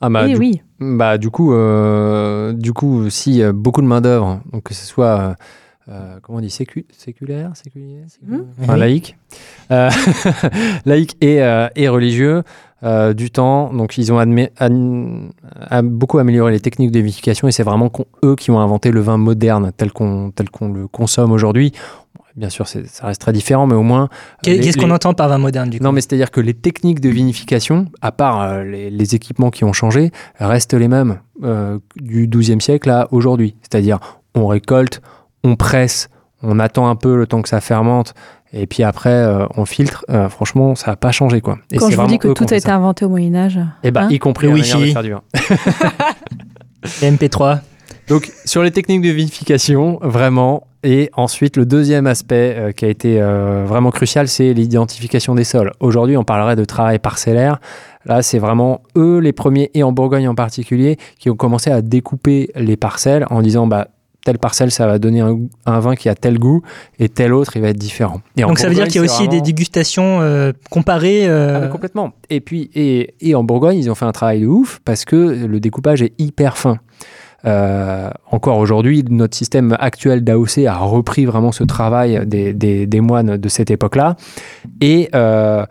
Ah 0.00 0.08
bah, 0.08 0.28
et 0.28 0.34
du, 0.34 0.38
oui. 0.38 0.62
Bah, 0.78 1.18
du 1.18 1.30
coup, 1.30 1.52
euh, 1.52 2.52
du 2.52 2.72
coup, 2.72 3.10
si 3.10 3.42
euh, 3.42 3.52
beaucoup 3.52 3.82
de 3.82 3.88
main 3.88 4.00
d'œuvre, 4.00 4.40
donc 4.52 4.62
que 4.62 4.74
ce 4.74 4.86
soit 4.86 5.18
euh, 5.20 5.34
euh, 5.88 6.18
comment 6.22 6.38
on 6.38 6.40
dit 6.40 6.46
sécu- 6.50 6.86
séculaire, 6.96 7.50
séculier, 7.56 8.02
séculier 8.06 8.38
enfin 8.62 8.74
Oui. 8.74 8.78
laïque, 8.78 9.16
laïque 10.86 11.16
et, 11.20 11.36
et 11.76 11.88
religieux, 11.88 12.42
euh, 12.84 13.12
du 13.12 13.30
temps. 13.30 13.72
Donc 13.72 13.98
ils 13.98 14.12
ont 14.12 14.18
beaucoup 15.82 16.18
amélioré 16.18 16.52
les 16.52 16.60
techniques 16.60 16.90
de 16.90 17.00
vinification 17.00 17.48
et 17.48 17.52
c'est 17.52 17.62
vraiment 17.62 17.90
eux 18.24 18.36
qui 18.36 18.50
ont 18.50 18.60
inventé 18.60 18.90
le 18.90 19.00
vin 19.00 19.16
moderne 19.16 19.72
tel 19.76 19.92
qu'on 19.92 20.30
tel 20.30 20.50
qu'on 20.50 20.68
le 20.72 20.86
consomme 20.88 21.32
aujourd'hui. 21.32 21.72
Bien 22.36 22.50
sûr, 22.50 22.68
c'est- 22.68 22.86
ça 22.86 23.08
reste 23.08 23.20
très 23.20 23.32
différent, 23.32 23.66
mais 23.66 23.74
au 23.74 23.82
moins. 23.82 24.08
Qu'est- 24.42 24.54
les- 24.54 24.60
Qu'est-ce 24.60 24.76
qu'on 24.78 24.92
entend 24.92 25.12
par 25.12 25.28
vin 25.28 25.38
moderne 25.38 25.70
du 25.70 25.78
coup 25.78 25.84
non, 25.84 25.90
mais 25.90 26.00
c'est-à-dire 26.00 26.30
que 26.30 26.40
les 26.40 26.54
techniques 26.54 27.00
de 27.00 27.08
vinification, 27.08 27.86
à 28.00 28.12
part 28.12 28.40
euh, 28.42 28.62
les, 28.62 28.90
les 28.90 29.14
équipements 29.16 29.50
qui 29.50 29.64
ont 29.64 29.72
changé, 29.72 30.12
restent 30.38 30.74
les 30.74 30.86
mêmes 30.86 31.18
euh, 31.42 31.78
du 31.96 32.28
XIIe 32.28 32.60
siècle 32.60 32.90
à 32.90 33.08
aujourd'hui. 33.10 33.56
C'est-à-dire, 33.62 33.98
on 34.36 34.46
récolte, 34.46 35.02
on 35.42 35.56
presse, 35.56 36.10
on 36.44 36.60
attend 36.60 36.88
un 36.88 36.94
peu 36.94 37.16
le 37.16 37.26
temps 37.26 37.42
que 37.42 37.48
ça 37.48 37.60
fermente, 37.60 38.14
et 38.52 38.66
puis 38.66 38.82
après, 38.82 39.10
euh, 39.10 39.46
on 39.56 39.64
filtre. 39.64 40.04
Euh, 40.10 40.28
franchement, 40.28 40.74
ça 40.74 40.92
n'a 40.92 40.96
pas 40.96 41.12
changé, 41.12 41.40
quoi. 41.40 41.58
Et 41.70 41.76
quand 41.76 41.90
je 41.90 41.96
vous 41.96 42.06
dis 42.06 42.18
que 42.18 42.28
tout 42.28 42.44
a 42.44 42.56
été 42.56 42.60
ça. 42.60 42.76
inventé 42.76 43.04
au 43.04 43.08
Moyen 43.08 43.34
Âge 43.34 43.60
Eh 43.82 43.90
ben, 43.90 44.02
hein. 44.02 44.08
y 44.10 44.18
compris 44.18 44.48
Wi-Fi. 44.48 44.92
faire 44.92 45.02
du 45.02 45.10
vin. 45.10 45.22
Les 47.02 47.10
MP3. 47.10 47.60
Donc, 48.08 48.32
sur 48.44 48.62
les 48.62 48.70
techniques 48.70 49.02
de 49.02 49.10
vinification, 49.10 49.98
vraiment. 50.00 50.66
Et 50.82 51.10
ensuite, 51.14 51.56
le 51.56 51.66
deuxième 51.66 52.06
aspect 52.06 52.54
euh, 52.56 52.72
qui 52.72 52.84
a 52.84 52.88
été 52.88 53.20
euh, 53.20 53.64
vraiment 53.66 53.90
crucial, 53.90 54.28
c'est 54.28 54.54
l'identification 54.54 55.34
des 55.34 55.44
sols. 55.44 55.72
Aujourd'hui, 55.80 56.16
on 56.16 56.24
parlerait 56.24 56.56
de 56.56 56.64
travail 56.64 56.98
parcellaire. 56.98 57.60
Là, 58.06 58.22
c'est 58.22 58.38
vraiment 58.38 58.82
eux 58.96 59.18
les 59.18 59.32
premiers, 59.32 59.70
et 59.74 59.82
en 59.82 59.92
Bourgogne 59.92 60.28
en 60.28 60.34
particulier, 60.34 60.96
qui 61.18 61.28
ont 61.28 61.36
commencé 61.36 61.70
à 61.70 61.82
découper 61.82 62.50
les 62.54 62.76
parcelles 62.76 63.26
en 63.28 63.42
disant 63.42 63.66
bah, 63.66 63.88
telle 64.28 64.38
parcelle, 64.38 64.70
ça 64.70 64.86
va 64.86 64.98
donner 64.98 65.20
un, 65.22 65.80
vin 65.80 65.94
qui 65.96 66.10
a 66.10 66.14
tel 66.14 66.38
goût, 66.38 66.60
et 66.98 67.08
tel 67.08 67.32
autre, 67.32 67.52
il 67.56 67.62
va 67.62 67.68
être 67.70 67.78
différent. 67.78 68.20
Et 68.36 68.42
Donc 68.42 68.58
ça 68.58 68.68
veut 68.68 68.74
dire 68.74 68.86
qu'il 68.88 68.96
y 68.96 68.98
a 68.98 69.04
aussi 69.04 69.26
des 69.26 69.40
dégustations 69.40 70.20
euh, 70.20 70.52
comparées. 70.68 71.26
euh, 71.26 71.56
ah 71.56 71.60
bah, 71.60 71.66
complètement. 71.68 72.12
Et 72.28 72.40
puis, 72.40 72.68
et, 72.74 73.14
et 73.22 73.34
en 73.34 73.42
Bourgogne, 73.42 73.78
ils 73.78 73.90
ont 73.90 73.94
fait 73.94 74.04
un 74.04 74.12
travail 74.12 74.42
de 74.42 74.46
ouf 74.46 74.80
parce 74.84 75.06
que 75.06 75.16
le 75.16 75.60
découpage 75.60 76.02
est 76.02 76.12
hyper 76.18 76.58
fin. 76.58 76.76
Euh, 77.46 78.10
encore 78.30 78.58
aujourd'hui, 78.58 79.02
notre 79.08 79.34
système 79.36 79.74
actuel 79.80 80.24
d'AOC 80.24 80.58
a 80.66 80.76
repris 80.76 81.24
vraiment 81.24 81.52
ce 81.52 81.64
travail 81.64 82.20
des, 82.26 82.52
des- 82.52 82.86
des 82.86 83.00
moines 83.00 83.36
de 83.38 83.48
cette 83.48 83.70
époque-là. 83.70 84.16
Et, 84.82 85.08
euh, 85.14 85.64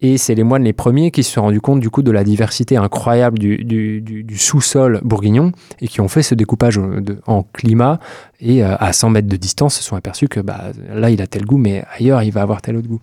et 0.00 0.18
c'est 0.18 0.34
les 0.34 0.42
moines 0.42 0.64
les 0.64 0.72
premiers 0.72 1.10
qui 1.10 1.22
se 1.22 1.32
sont 1.32 1.42
rendus 1.42 1.60
compte 1.60 1.80
du 1.80 1.88
coup 1.88 2.02
de 2.02 2.10
la 2.10 2.24
diversité 2.24 2.76
incroyable 2.76 3.38
du, 3.38 4.26
sous-sol 4.36 5.00
bourguignon 5.02 5.52
et 5.80 5.88
qui 5.88 6.00
ont 6.00 6.08
fait 6.08 6.22
ce 6.22 6.34
découpage 6.34 6.78
euh, 6.78 7.00
en 7.26 7.42
climat. 7.42 8.00
Et 8.40 8.64
euh, 8.64 8.76
à 8.78 8.92
100 8.92 9.10
mètres 9.10 9.28
de 9.28 9.36
distance, 9.36 9.76
se 9.76 9.82
sont 9.82 9.96
aperçus 9.96 10.28
que 10.28 10.40
bah, 10.40 10.72
là, 10.92 11.10
il 11.10 11.22
a 11.22 11.26
tel 11.26 11.44
goût, 11.46 11.56
mais 11.56 11.84
ailleurs, 11.96 12.22
il 12.22 12.32
va 12.32 12.42
avoir 12.42 12.60
tel 12.60 12.76
autre 12.76 12.88
goût. 12.88 13.00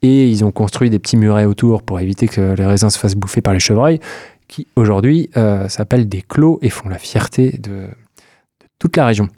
Et 0.00 0.28
ils 0.28 0.44
ont 0.44 0.52
construit 0.52 0.90
des 0.90 0.98
petits 0.98 1.16
murets 1.16 1.44
autour 1.44 1.82
pour 1.82 2.00
éviter 2.00 2.28
que 2.28 2.54
les 2.54 2.66
raisins 2.66 2.90
se 2.90 2.98
fassent 2.98 3.14
bouffer 3.14 3.40
par 3.40 3.52
les 3.52 3.60
chevreuils, 3.60 4.00
qui 4.48 4.66
aujourd'hui 4.74 5.28
euh, 5.36 5.68
s'appellent 5.68 6.08
des 6.08 6.22
clos 6.22 6.58
et 6.62 6.70
font 6.70 6.88
la 6.88 6.98
fierté 6.98 7.52
de, 7.52 7.70
de 7.70 7.86
toute 8.78 8.96
la 8.96 9.06
région. 9.06 9.28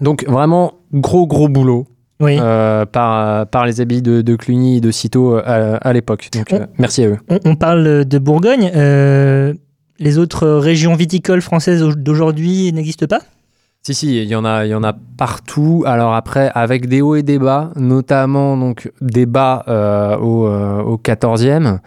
Donc 0.00 0.24
vraiment 0.28 0.74
gros 0.92 1.26
gros 1.26 1.48
boulot 1.48 1.86
Oui. 2.20 2.36
euh, 2.40 2.84
par, 2.84 3.46
par 3.46 3.64
les 3.66 3.80
habits 3.80 4.02
de, 4.02 4.22
de 4.22 4.36
Cluny 4.36 4.78
et 4.78 4.80
de 4.80 4.90
Citeaux 4.90 5.36
euh, 5.36 5.42
à, 5.44 5.76
à 5.88 5.92
l'époque. 5.92 6.28
Donc 6.34 6.52
euh, 6.52 6.66
merci 6.78 7.04
à 7.04 7.08
eux. 7.08 7.18
On, 7.28 7.38
on 7.44 7.54
parle 7.56 8.04
de 8.04 8.18
Bourgogne. 8.18 8.70
euh, 8.74 9.54
les 10.00 10.18
autres 10.18 10.48
régions 10.48 10.94
viticoles 10.94 11.40
françaises 11.42 11.82
au- 11.82 11.94
d'aujourd'hui 11.94 12.72
n'existent 12.72 13.06
pas? 13.06 13.20
Si, 13.82 13.94
si, 13.94 14.22
il 14.22 14.28
y 14.28 14.34
en 14.34 14.44
a, 14.44 14.64
il 14.66 14.70
y 14.70 14.74
en 14.74 14.82
a 14.84 14.92
partout. 15.16 15.84
Alors 15.86 16.12
après, 16.14 16.50
avec 16.54 16.88
des 16.88 17.00
hauts 17.00 17.14
et 17.14 17.22
des 17.22 17.38
bas, 17.38 17.70
notamment 17.76 18.56
donc 18.56 18.90
des 19.00 19.24
bas 19.26 19.64
euh, 19.68 20.16
au, 20.18 20.46
euh, 20.46 20.82
au 20.82 20.96
14e, 20.98 21.78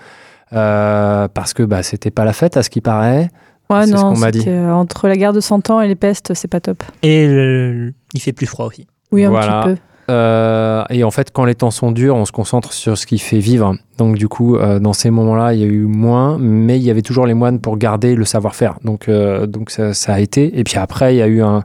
euh, 0.54 1.28
parce 1.28 1.54
que 1.54 1.64
bah, 1.64 1.84
c'était 1.84 2.12
pas 2.12 2.26
la 2.26 2.34
fête 2.34 2.58
à 2.58 2.64
ce 2.64 2.70
qui 2.70 2.82
paraît. 2.82 3.30
Ouais, 3.70 3.86
C'est 3.86 3.92
ce 3.96 4.02
qu'on 4.02 4.18
m'a 4.18 4.32
dit. 4.32 4.50
entre 4.50 5.08
la 5.08 5.16
guerre 5.16 5.34
de 5.34 5.40
100 5.40 5.70
ans 5.70 5.80
et 5.82 5.88
les 5.88 5.96
pestes, 5.96 6.34
c'est 6.34 6.48
pas 6.50 6.60
top. 6.60 6.84
Et 7.04 7.28
le- 7.28 7.94
il 8.14 8.20
fait 8.22 8.34
plus 8.34 8.46
froid 8.48 8.66
aussi. 8.66 8.88
Oui, 9.12 9.24
un 9.24 9.30
Voilà. 9.30 9.62
petit 9.64 9.76
peu. 9.76 9.78
Euh, 10.12 10.84
et 10.90 11.04
en 11.04 11.12
fait, 11.12 11.32
quand 11.32 11.46
les 11.46 11.56
temps 11.56 11.72
sont 11.72 11.92
durs, 11.92 12.16
on 12.16 12.26
se 12.26 12.32
concentre 12.32 12.74
sur 12.74 12.98
ce 12.98 13.06
qui 13.06 13.18
fait 13.18 13.40
vivre. 13.40 13.76
Donc 13.98 14.18
du 14.18 14.28
coup, 14.28 14.58
euh, 14.58 14.80
dans 14.80 14.94
ces 14.94 15.10
moments-là, 15.10 15.54
il 15.54 15.60
y 15.60 15.64
a 15.64 15.68
eu 15.68 15.84
moins, 15.86 16.38
mais 16.40 16.78
il 16.78 16.84
y 16.84 16.90
avait 16.90 17.02
toujours 17.02 17.26
les 17.26 17.34
moines 17.34 17.60
pour 17.60 17.78
garder 17.78 18.16
le 18.16 18.26
savoir-faire. 18.26 18.76
Donc, 18.84 19.08
euh, 19.08 19.48
donc 19.48 19.72
ça, 19.72 19.94
ça 19.94 20.14
a 20.16 20.20
été. 20.20 20.60
Et 20.60 20.64
puis 20.64 20.78
après, 20.78 21.16
il 21.16 21.18
y 21.18 21.22
a 21.22 21.28
eu 21.28 21.42
un, 21.42 21.64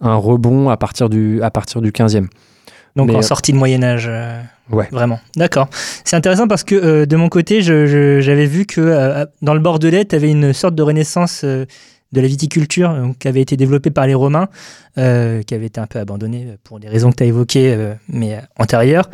un 0.00 0.14
rebond 0.14 0.68
à 0.68 0.76
partir 0.76 1.08
du, 1.08 1.42
à 1.42 1.50
partir 1.50 1.80
du 1.80 1.90
15e. 1.90 2.28
Donc 2.96 3.08
Mais, 3.08 3.16
en 3.16 3.22
sortie 3.22 3.52
de 3.52 3.58
Moyen 3.58 3.82
Âge. 3.82 4.06
euh, 4.08 4.40
Ouais. 4.70 4.88
Vraiment. 4.92 5.18
D'accord. 5.34 5.68
C'est 6.04 6.16
intéressant 6.16 6.46
parce 6.46 6.62
que 6.62 6.74
euh, 6.74 7.06
de 7.06 7.16
mon 7.16 7.30
côté, 7.30 7.62
j'avais 7.62 8.44
vu 8.44 8.66
que 8.66 8.82
euh, 8.82 9.24
dans 9.40 9.54
le 9.54 9.60
Bordelais, 9.60 10.04
tu 10.04 10.14
avais 10.14 10.30
une 10.30 10.52
sorte 10.52 10.74
de 10.74 10.82
renaissance 10.82 11.42
de 12.12 12.20
la 12.22 12.26
viticulture 12.26 12.94
donc, 12.94 13.18
qui 13.18 13.28
avait 13.28 13.40
été 13.42 13.56
développée 13.56 13.90
par 13.90 14.06
les 14.06 14.14
Romains, 14.14 14.48
euh, 14.96 15.42
qui 15.42 15.54
avait 15.54 15.66
été 15.66 15.78
un 15.80 15.86
peu 15.86 15.98
abandonnée 15.98 16.46
pour 16.64 16.80
des 16.80 16.88
raisons 16.88 17.10
que 17.10 17.16
tu 17.16 17.22
as 17.22 17.26
évoquées, 17.26 17.74
euh, 17.74 17.94
mais 18.08 18.34
euh, 18.34 18.40
antérieures. 18.58 19.08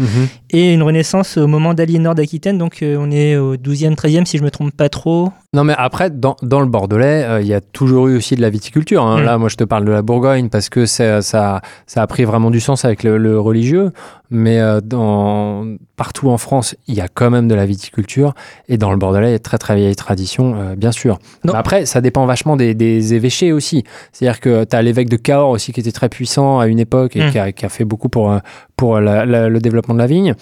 et 0.50 0.72
une 0.72 0.83
renaissance 0.83 1.37
au 1.37 1.46
moment 1.48 1.74
d'Aliénor 1.74 2.14
d'Aquitaine. 2.14 2.57
Donc 2.59 2.83
euh, 2.83 2.96
on 2.98 3.11
est 3.11 3.37
au 3.37 3.57
12e, 3.57 3.94
13e, 3.96 4.24
si 4.26 4.38
je 4.38 4.44
me 4.44 4.50
trompe 4.50 4.72
pas 4.76 4.88
trop. 4.88 5.30
Non, 5.52 5.64
mais 5.64 5.74
après, 5.76 6.11
dans, 6.11 6.37
dans 6.42 6.61
le 6.61 6.66
Bordelais, 6.66 7.24
euh, 7.24 7.40
il 7.40 7.46
y 7.46 7.54
a 7.54 7.61
toujours 7.61 8.08
eu 8.08 8.16
aussi 8.16 8.37
de 8.37 8.40
la 8.40 8.50
viticulture. 8.50 9.02
hein. 9.04 9.21
Mm. 9.21 9.25
Là, 9.25 9.38
moi, 9.38 9.48
je 9.48 9.56
te 9.56 9.64
parle 9.64 9.85
de 9.85 9.92
la 9.92 10.02
Bourgogne 10.02 10.48
parce 10.48 10.68
que 10.68 10.87
c'est- 10.87 11.21
ça, 11.23 11.62
ça 11.87 12.02
a 12.02 12.06
pris 12.06 12.25
vraiment 12.25 12.50
du 12.50 12.60
sens 12.60 12.85
avec 12.85 13.02
le, 13.02 13.18
le 13.18 13.38
religieux. 13.40 13.90
Mais 14.37 14.58
euh, 14.58 14.80
dans, 14.80 15.64
partout 15.96 16.28
en 16.28 16.38
France, 16.38 16.74
il 16.88 16.94
y 16.94 17.00
a 17.00 17.06
quand 17.06 17.30
même 17.30 17.46
de 17.46 17.54
la 17.54 17.66
viticulture. 17.66 18.35
Et 18.68 18.78
dans 18.78 18.90
le 18.90 18.96
Bordelais, 18.96 19.28
il 19.28 19.30
y 19.30 19.35
a 19.35 19.38
de 19.38 19.42
très, 19.42 19.58
très 19.58 19.76
vieille 19.76 19.94
tradition, 19.94 20.56
euh, 20.56 20.74
bien 20.74 20.90
sûr. 20.90 21.20
Non. 21.44 21.54
Après, 21.54 21.87
ça 21.87 22.00
dépend 22.00 22.26
vachement 22.26 22.56
des, 22.56 22.74
des 22.74 23.14
évêchés 23.14 23.52
aussi. 23.52 23.85
C'est-à-dire 24.12 24.40
que 24.40 24.64
tu 24.64 24.74
as 24.74 24.82
l'évêque 24.82 25.08
de 25.08 25.16
Cahors 25.16 25.50
aussi 25.50 25.72
qui 25.72 25.78
était 25.78 25.92
très 25.92 26.08
puissant 26.08 26.58
à 26.58 26.66
une 26.66 26.80
époque 26.80 27.14
et 27.16 27.24
Mm. 27.24 27.30
qui, 27.30 27.38
a, 27.38 27.52
qui 27.52 27.64
a 27.64 27.68
fait 27.68 27.85
beaucoup 27.85 28.08
pour, 28.08 28.32
euh, 28.32 28.38
pour 28.77 28.98
la- 29.00 29.25
la- 29.25 29.48
le 29.48 29.58
développement 29.60 29.94
de 29.94 30.00
la 30.00 30.06
vigne. 30.06 30.35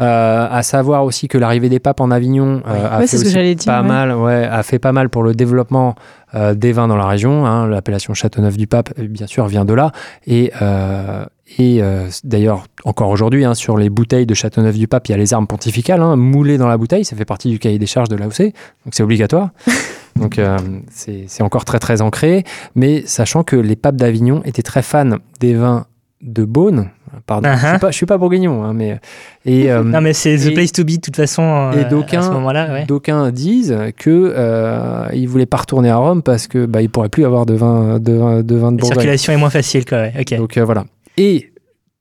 Euh, 0.00 0.46
à 0.50 0.62
savoir 0.62 1.04
aussi 1.04 1.26
que 1.28 1.38
l'arrivée 1.38 1.68
des 1.68 1.80
papes 1.80 2.00
en 2.00 2.10
Avignon 2.10 2.62
euh, 2.66 2.88
a 2.88 2.98
Ouais, 3.00 3.06
fait 3.06 3.16
aussi 3.16 3.54
dire. 3.56 3.64
pas 3.66 3.82
ouais. 3.82 3.88
mal, 3.88 4.14
ouais, 4.14 4.44
a 4.44 4.62
fait 4.62 4.78
pas 4.78 4.92
mal 4.92 5.08
pour 5.08 5.22
le 5.22 5.34
développement 5.34 5.94
euh, 6.34 6.54
des 6.54 6.70
vins 6.72 6.86
dans 6.88 6.96
la 6.96 7.06
région. 7.06 7.44
hein. 7.46 7.66
L'appellation 7.66 8.14
Châteauneuf 8.14 8.56
du 8.56 8.66
Pape, 8.68 8.90
euh, 8.98 9.08
bien 9.08 9.26
sûr, 9.26 9.46
vient 9.46 9.64
de 9.64 9.74
là. 9.74 9.90
Et, 10.26 10.52
euh, 10.62 11.24
et 11.58 11.82
d'ailleurs, 12.22 12.62
encore 12.84 13.08
aujourd'hui, 13.10 13.44
hein, 13.44 13.54
sur 13.54 13.76
les 13.76 13.90
bouteilles 13.90 14.24
de 14.26 14.34
Châteauneuf 14.34 14.78
du 14.78 14.86
Pape, 14.86 15.08
il 15.08 15.10
y 15.10 15.14
a 15.16 15.18
les 15.18 15.34
armes 15.34 15.48
pontificales 15.48 16.00
hein, 16.00 16.14
moulées 16.14 16.58
dans 16.58 16.68
la 16.68 16.76
bouteille. 16.76 17.04
Ça 17.04 17.16
fait 17.16 17.24
partie 17.24 17.50
du 17.50 17.58
cahier 17.58 17.80
des 17.80 17.86
charges 17.86 18.08
de 18.08 18.14
l'AOC, 18.14 18.42
donc 18.84 18.92
c'est 18.92 19.02
obligatoire. 19.02 19.48
donc 20.16 20.38
euh, 20.38 20.56
c'est 20.92 21.24
c'est 21.26 21.42
encore 21.42 21.64
très 21.64 21.80
très 21.80 22.02
ancré. 22.02 22.44
Mais 22.76 23.02
sachant 23.04 23.42
que 23.42 23.56
les 23.56 23.74
papes 23.74 23.96
d'Avignon 23.96 24.42
étaient 24.44 24.62
très 24.62 24.82
fans 24.82 25.16
des 25.40 25.54
vins 25.54 25.86
de 26.22 26.44
Beaune. 26.44 26.90
Pardon, 27.26 27.48
je 27.52 27.54
Uh-huh. 27.56 27.68
suis 27.70 27.78
pas, 27.78 27.90
je 27.90 27.96
suis 27.96 28.06
pas 28.06 28.18
bourguignon, 28.18 28.62
hein, 28.64 28.72
mais 28.74 28.98
et 29.44 29.70
euh, 29.72 29.82
Non, 29.82 30.00
mais 30.00 30.12
c'est 30.12 30.36
the 30.36 30.52
place 30.54 30.72
to 30.72 30.84
be, 30.84 30.92
de 30.92 31.00
toute 31.00 31.16
façon, 31.16 31.42
euh, 31.42 31.72
et 31.72 31.84
à 31.84 31.88
d'aucuns- 31.88 32.22
ce 32.22 32.30
moment-là. 32.30 32.72
Ouais. 32.72 32.84
D'aucuns 32.86 33.30
disent 33.30 33.76
que 33.96 34.32
euh, 34.36 35.06
il 35.12 35.28
voulait 35.28 35.46
pas 35.46 35.58
retourner 35.58 35.90
à 35.90 35.96
Rome 35.96 36.22
parce 36.22 36.46
que 36.46 36.66
bah, 36.66 36.82
il 36.82 36.90
pourrait 36.90 37.08
plus 37.08 37.24
avoir 37.24 37.46
de 37.46 37.54
vin 37.54 37.98
de, 37.98 38.12
vin- 38.12 38.42
de, 38.42 38.54
vin 38.56 38.72
de 38.72 38.76
La 38.76 38.80
Bourgogne. 38.80 38.86
circulation 38.86 39.32
est 39.32 39.36
moins 39.36 39.50
facile, 39.50 39.84
quoi. 39.84 39.98
ouais. 39.98 40.24
Donc 40.36 40.56
euh, 40.56 40.64
voilà. 40.64 40.84
Et 41.16 41.52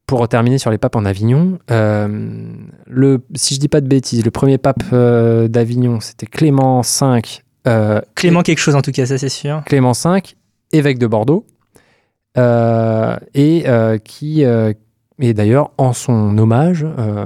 pour 0.08 0.28
terminer 0.28 0.58
sur 0.58 0.72
les 0.72 0.78
papes 0.80 0.96
en 0.96 1.06
Avignon, 1.06 1.60
le, 1.70 3.20
si 3.36 3.56
je 3.56 3.60
dis 3.60 3.68
pas 3.68 3.82
de 3.82 3.88
bêtises, 3.88 4.26
le 4.26 4.32
premier 4.32 4.58
pape 4.58 4.84
d'Avignon, 4.92 6.00
c'était 6.00 6.26
Clément 6.26 6.82
V. 6.82 7.22
Clément 8.16 8.42
quelque 8.42 8.58
chose, 8.60 8.76
en 8.76 8.82
tout 8.82 8.92
cas, 8.92 9.06
ça, 9.06 9.18
c'est 9.20 9.30
sûr. 9.30 9.62
Clément 9.66 9.92
V, 9.92 10.22
évêque 10.72 10.98
de 10.98 11.06
Bordeaux, 11.08 11.46
euh, 12.38 13.16
et 13.34 13.64
euh, 13.68 13.98
qui 13.98 14.44
euh, 14.46 14.74
et 15.20 15.34
d'ailleurs 15.34 15.72
en 15.78 15.94
son 15.94 16.38
hommage, 16.38 16.86
euh, 16.98 17.26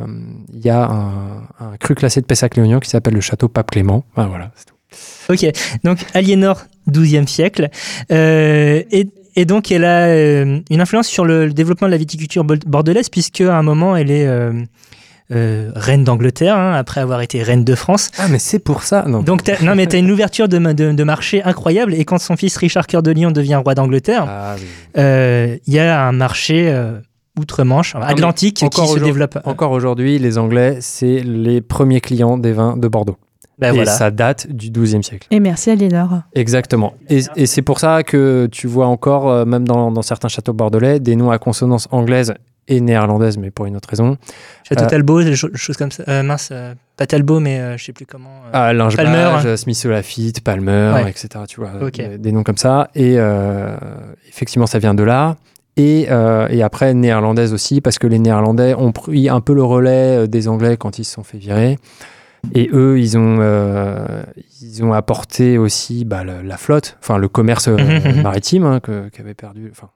il 0.54 0.66
y 0.66 0.70
a 0.70 0.84
un, 0.86 1.44
un 1.60 1.78
cru 1.80 1.96
classé 1.96 2.22
de 2.22 2.26
Pessac-Léognan 2.26 2.80
qui 2.80 2.89
s'appelle 2.89 3.14
le 3.14 3.22
château 3.22 3.48
Pape 3.48 3.72
Clément. 3.72 4.04
Ah, 4.16 4.26
voilà, 4.28 4.52
c'est 4.56 4.66
tout. 4.66 4.74
Ok, 5.30 5.46
donc 5.84 6.00
Aliénor, 6.14 6.64
12e 6.91 7.28
siècle. 7.28 7.70
Euh, 8.12 8.84
et, 8.91 9.08
et 9.36 9.46
donc, 9.46 9.72
elle 9.72 9.86
a 9.86 10.08
euh, 10.08 10.60
une 10.70 10.82
influence 10.82 11.08
sur 11.08 11.26
le, 11.26 11.48
le 11.48 11.54
développement 11.54 11.88
de 11.88 11.91
la 11.94 11.98
viticulture 11.98 12.44
bordelaise, 12.44 13.10
puisque 13.10 13.41
à 13.41 13.56
un 13.58 13.64
moment, 13.64 13.96
elle 13.96 14.12
est 14.12 14.28
euh, 14.28 14.52
euh, 15.32 15.72
reine 15.76 16.04
d'Angleterre, 16.04 16.56
hein, 16.56 16.74
après 16.76 17.02
avoir 17.02 17.22
été 17.22 17.41
reine 17.41 17.64
de 17.64 17.74
France. 17.74 18.12
Ah, 18.20 18.28
mais 18.30 18.38
c'est 18.38 18.60
pour 18.60 18.84
ça. 18.84 19.06
Non. 19.08 19.24
Donc, 19.24 19.44
t'as- 19.44 19.64
non, 19.64 19.74
mais 19.76 19.88
tu 19.88 19.96
as 19.96 20.00
une 20.00 20.12
ouverture 20.12 20.48
de, 20.48 20.60
ma- 20.60 20.74
de, 20.76 20.91
de 20.91 21.04
marché 21.04 21.41
incroyable. 21.41 21.96
Et 21.96 22.06
quand 22.06 22.20
son 22.20 22.36
fils 22.36 22.56
Richard 22.58 22.86
Cœur 22.86 23.02
de 23.02 23.10
Lion 23.12 23.32
devient 23.32 23.56
roi 23.56 23.74
d'Angleterre, 23.74 24.26
Ah, 24.28 24.56
oui. 24.60 25.60
il 25.66 25.74
y 25.74 25.80
a 25.80 26.06
un 26.06 26.12
marché 26.12 26.70
outre-Manche, 27.39 27.95
atlantique, 27.95 28.57
qui 28.57 28.65
encore 28.65 28.86
se 28.86 28.91
aujourd'hui- 28.93 29.11
développe. 29.11 29.39
Encore 29.45 29.71
aujourd'hui, 29.71 30.19
les 30.19 30.38
Anglais, 30.38 30.77
c'est 30.81 31.19
les 31.21 31.61
premiers 31.61 32.01
clients 32.01 32.38
des 32.38 32.53
vins 32.53 32.77
de 32.77 32.88
Bordeaux. 32.88 33.17
Ben 33.59 33.71
et 33.71 33.75
voilà. 33.75 33.91
ça 33.91 34.09
date 34.09 34.47
du 34.51 34.71
XIIe 34.71 35.03
siècle. 35.03 35.27
Et 35.29 35.39
merci 35.39 35.69
Aliénor. 35.69 36.21
Exactement. 36.34 36.93
Et, 37.09 37.21
et 37.36 37.45
c'est 37.45 37.61
pour 37.61 37.79
ça 37.79 38.01
que 38.03 38.47
tu 38.51 38.65
vois 38.67 38.88
encore, 38.88 39.29
euh, 39.29 39.45
même 39.45 39.67
dans, 39.67 39.91
dans 39.91 40.01
certains 40.01 40.27
châteaux 40.27 40.53
bordelais, 40.53 40.99
des 40.99 41.15
noms 41.15 41.29
à 41.29 41.38
consonance 41.38 41.88
anglaise 41.91 42.34
et 42.67 42.81
néerlandaise, 42.81 43.38
mais 43.38 43.51
pour 43.51 43.65
une 43.67 43.75
autre 43.75 43.89
raison. 43.89 44.17
Château 44.67 44.86
Euh, 44.86 44.88
Talbot, 44.88 45.21
des 45.23 45.36
cho- 45.36 45.53
choses 45.53 45.77
comme 45.77 45.91
ça. 45.91 46.03
Euh, 46.07 46.23
mince, 46.23 46.49
euh, 46.51 46.73
pas 46.97 47.05
Talbot, 47.05 47.39
mais 47.39 47.59
euh, 47.59 47.77
je 47.77 47.84
sais 47.86 47.93
plus 47.93 48.05
comment. 48.07 48.29
euh, 48.47 48.49
Ah, 48.53 48.73
Linge 48.73 48.95
Palmer, 48.95 49.17
hein. 49.45 49.55
Smith 49.57 49.84
Lafitte, 49.86 50.41
Palmer, 50.41 50.91
Ouais. 50.95 51.09
etc. 51.09 51.27
Tu 51.47 51.59
vois, 51.59 51.89
des, 51.91 52.17
des 52.17 52.31
noms 52.31 52.43
comme 52.43 52.57
ça. 52.57 52.89
Et 52.95 53.15
euh, 53.17 53.75
effectivement, 54.27 54.65
ça 54.65 54.79
vient 54.79 54.93
de 54.95 55.03
là. 55.03 55.36
Et, 55.76 56.07
euh, 56.11 56.47
et 56.49 56.61
après, 56.61 56.93
néerlandaise 56.93 57.53
aussi, 57.53 57.82
parce 57.82 57.97
que 57.97 58.05
les 58.07 58.19
Néerlandais 58.19 58.76
ont 58.76 58.91
pris 58.91 59.28
un 59.30 59.41
peu 59.41 59.53
le 59.53 59.63
relais 59.63 60.24
euh, 60.24 60.28
des 60.28 60.47
Anglais 60.47 60.78
quand 60.78 60.99
ils 60.99 61.03
se 61.03 61.13
sont 61.13 61.24
fait 61.24 61.38
virer. 61.39 61.80
Et 62.53 62.69
eux, 62.74 62.99
ils 62.99 63.17
ont, 63.17 63.38
euh, 63.39 64.21
ils 64.61 64.84
ont 64.84 64.93
apporté 64.93 65.57
aussi 65.57 66.03
bah, 66.05 66.24
le- 66.24 66.41
la 66.41 66.57
flotte, 66.57 66.97
enfin 67.01 67.17
le 67.17 67.28
commerce 67.30 67.69
euh, 67.69 67.78
Mhm, 67.78 68.15
mhm. 68.17 68.21
maritime 68.21 68.65
hein, 68.65 68.80
que- 68.82 69.07
qu'avaient 69.09 69.34
perdu. 69.34 69.69
Enfin, 69.71 69.89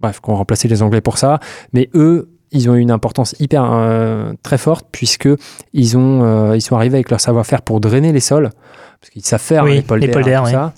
bref, 0.00 0.20
qu'on 0.20 0.34
remplacé 0.36 0.68
les 0.68 0.80
Anglais 0.82 1.00
pour 1.00 1.18
ça. 1.18 1.40
Mais 1.72 1.90
eux, 1.94 2.30
ils 2.52 2.70
ont 2.70 2.74
eu 2.76 2.80
une 2.80 2.90
importance 2.92 3.34
hyper 3.40 3.64
très 4.42 4.58
forte 4.58 4.86
puisque 4.92 5.28
ils 5.72 5.96
ont, 5.96 6.52
ils 6.54 6.60
sont 6.60 6.76
arrivés 6.76 6.96
avec 6.98 7.10
leur 7.10 7.18
savoir-faire 7.20 7.62
pour 7.62 7.80
drainer 7.80 8.12
les 8.12 8.20
sols 8.20 8.50
parce 9.00 9.10
qu'ils 9.10 9.24
savent 9.24 9.40
faire 9.40 9.64
Oui, 9.64 9.70
hein, 9.70 9.74
les 9.74 9.80
les 9.80 9.82
polders, 9.82 10.12
polders, 10.12 10.40
tout 10.42 10.46
oui. 10.48 10.52
ça. 10.52 10.74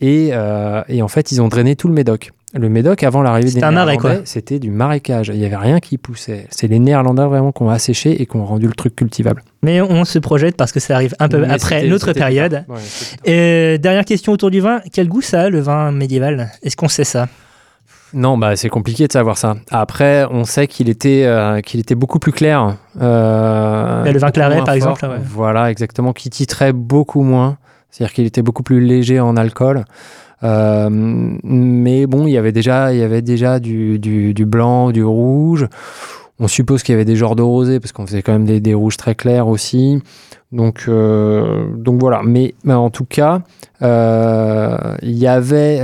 Et, 0.00 0.28
et 0.88 1.02
en 1.02 1.08
fait, 1.08 1.30
ils 1.30 1.42
ont 1.42 1.48
drainé 1.48 1.76
tout 1.76 1.86
le 1.88 1.92
Médoc. 1.94 2.32
Le 2.58 2.68
Médoc, 2.68 3.04
avant 3.04 3.22
l'arrivée 3.22 3.44
des 3.46 3.50
C'était 3.52 3.64
un 3.66 3.70
marais, 3.70 3.92
Néerlandais, 3.96 4.22
c'était 4.24 4.58
du 4.58 4.70
marécage. 4.72 5.28
Il 5.32 5.38
n'y 5.38 5.46
avait 5.46 5.56
rien 5.56 5.78
qui 5.78 5.96
poussait. 5.96 6.46
C'est 6.50 6.66
les 6.66 6.80
Néerlandais 6.80 7.24
vraiment 7.24 7.52
qui 7.52 7.62
ont 7.62 7.70
asséché 7.70 8.20
et 8.20 8.26
qui 8.26 8.36
ont 8.36 8.44
rendu 8.44 8.66
le 8.66 8.72
truc 8.72 8.96
cultivable. 8.96 9.44
Mais 9.62 9.80
on 9.80 10.04
se 10.04 10.18
projette 10.18 10.56
parce 10.56 10.72
que 10.72 10.80
ça 10.80 10.94
arrive 10.96 11.14
un 11.20 11.28
peu 11.28 11.38
Mais 11.38 11.50
après 11.52 11.86
notre 11.86 12.12
période. 12.12 12.64
Ouais. 12.68 12.78
Et 13.24 13.78
dernière 13.78 14.04
question 14.04 14.32
autour 14.32 14.50
du 14.50 14.60
vin. 14.60 14.80
Quel 14.92 15.08
goût 15.08 15.22
ça 15.22 15.42
a, 15.42 15.50
le 15.50 15.60
vin 15.60 15.92
médiéval? 15.92 16.50
Est-ce 16.64 16.76
qu'on 16.76 16.88
sait 16.88 17.04
ça? 17.04 17.28
Non, 18.12 18.38
bah, 18.38 18.56
c'est 18.56 18.70
compliqué 18.70 19.06
de 19.06 19.12
savoir 19.12 19.38
ça. 19.38 19.56
Après, 19.70 20.26
on 20.30 20.44
sait 20.44 20.66
qu'il 20.66 20.88
était, 20.88 21.24
euh, 21.26 21.60
qu'il 21.60 21.78
était 21.78 21.94
beaucoup 21.94 22.18
plus 22.18 22.32
clair. 22.32 22.76
euh, 23.00 24.10
Le 24.10 24.18
vin 24.18 24.30
claret, 24.30 24.56
par 24.56 24.66
fort. 24.66 24.74
exemple, 24.74 25.04
ouais. 25.06 25.18
Voilà, 25.22 25.70
exactement, 25.70 26.12
qui 26.12 26.30
titrait 26.30 26.72
beaucoup 26.72 27.22
moins. 27.22 27.58
C'est-à-dire 27.90 28.14
qu'il 28.14 28.26
était 28.26 28.42
beaucoup 28.42 28.62
plus 28.62 28.80
léger 28.80 29.20
en 29.20 29.36
alcool. 29.36 29.84
Euh, 30.42 30.88
mais 30.90 32.06
bon, 32.06 32.26
il 32.26 32.32
y 32.32 32.38
avait 32.38 32.52
déjà, 32.52 32.92
il 32.92 33.00
y 33.00 33.02
avait 33.02 33.22
déjà 33.22 33.60
du, 33.60 33.98
blanc, 34.46 34.90
du 34.90 35.04
rouge. 35.04 35.66
On 36.40 36.46
suppose 36.46 36.82
qu'il 36.82 36.92
y 36.92 36.96
avait 36.96 37.04
des 37.04 37.16
genres 37.16 37.34
de 37.34 37.42
rosé 37.42 37.80
parce 37.80 37.92
qu'on 37.92 38.06
faisait 38.06 38.22
quand 38.22 38.32
même 38.32 38.60
des, 38.60 38.74
rouges 38.74 38.96
très 38.96 39.14
clairs 39.14 39.48
aussi. 39.48 40.00
Donc, 40.52 40.84
euh, 40.88 41.66
donc 41.76 42.00
voilà. 42.00 42.22
Mais, 42.24 42.54
en 42.68 42.90
tout 42.90 43.04
cas, 43.04 43.42
euh, 43.82 44.96
il 45.02 45.18
y 45.18 45.26
avait. 45.26 45.80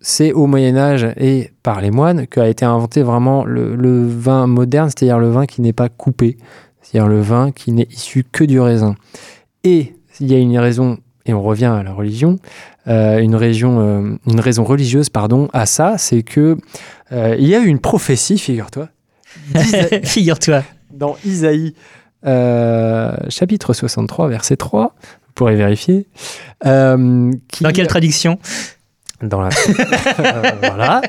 c'est 0.00 0.32
au 0.32 0.46
Moyen 0.46 0.76
Âge 0.76 1.06
et 1.16 1.50
par 1.62 1.80
les 1.80 1.90
moines 1.90 2.26
qu'a 2.26 2.48
été 2.48 2.64
inventé 2.64 3.02
vraiment 3.02 3.44
le 3.44 4.06
vin 4.06 4.46
moderne, 4.46 4.90
c'est-à-dire 4.90 5.18
le 5.18 5.30
vin 5.30 5.46
qui 5.46 5.62
n'est 5.62 5.72
pas 5.72 5.88
coupé, 5.88 6.36
c'est-à-dire 6.88 7.08
le 7.08 7.20
vin 7.20 7.50
qui 7.50 7.72
n'est 7.72 7.88
issu 7.90 8.24
que 8.30 8.44
du 8.44 8.60
raisin. 8.60 8.94
Et 9.64 9.94
il 10.20 10.32
y 10.32 10.34
a 10.34 10.38
une 10.38 10.58
raison, 10.58 10.98
et 11.26 11.34
on 11.34 11.42
revient 11.42 11.66
à 11.66 11.82
la 11.82 11.92
religion, 11.92 12.38
euh, 12.88 13.18
une, 13.18 13.34
région, 13.34 13.80
euh, 13.80 14.16
une 14.26 14.40
raison 14.40 14.64
religieuse 14.64 15.08
pardon, 15.10 15.48
à 15.52 15.66
ça, 15.66 15.98
c'est 15.98 16.22
que 16.22 16.56
euh, 17.12 17.36
il 17.38 17.46
y 17.48 17.54
a 17.54 17.60
eu 17.60 17.66
une 17.66 17.78
prophétie, 17.80 18.38
figure-toi, 18.38 18.88
Figure-toi. 20.04 20.62
dans 20.92 21.16
Isaïe, 21.24 21.74
chapitre 23.28 23.72
63, 23.72 24.28
verset 24.28 24.56
3, 24.56 24.94
vous 25.02 25.32
pourrez 25.34 25.54
vérifier. 25.56 26.06
qui- 26.62 26.68
Dans 27.64 27.70
quelle 27.72 27.86
traduction? 27.86 28.38
Dans 29.22 29.40
la 29.40 29.48
voilà 30.62 31.02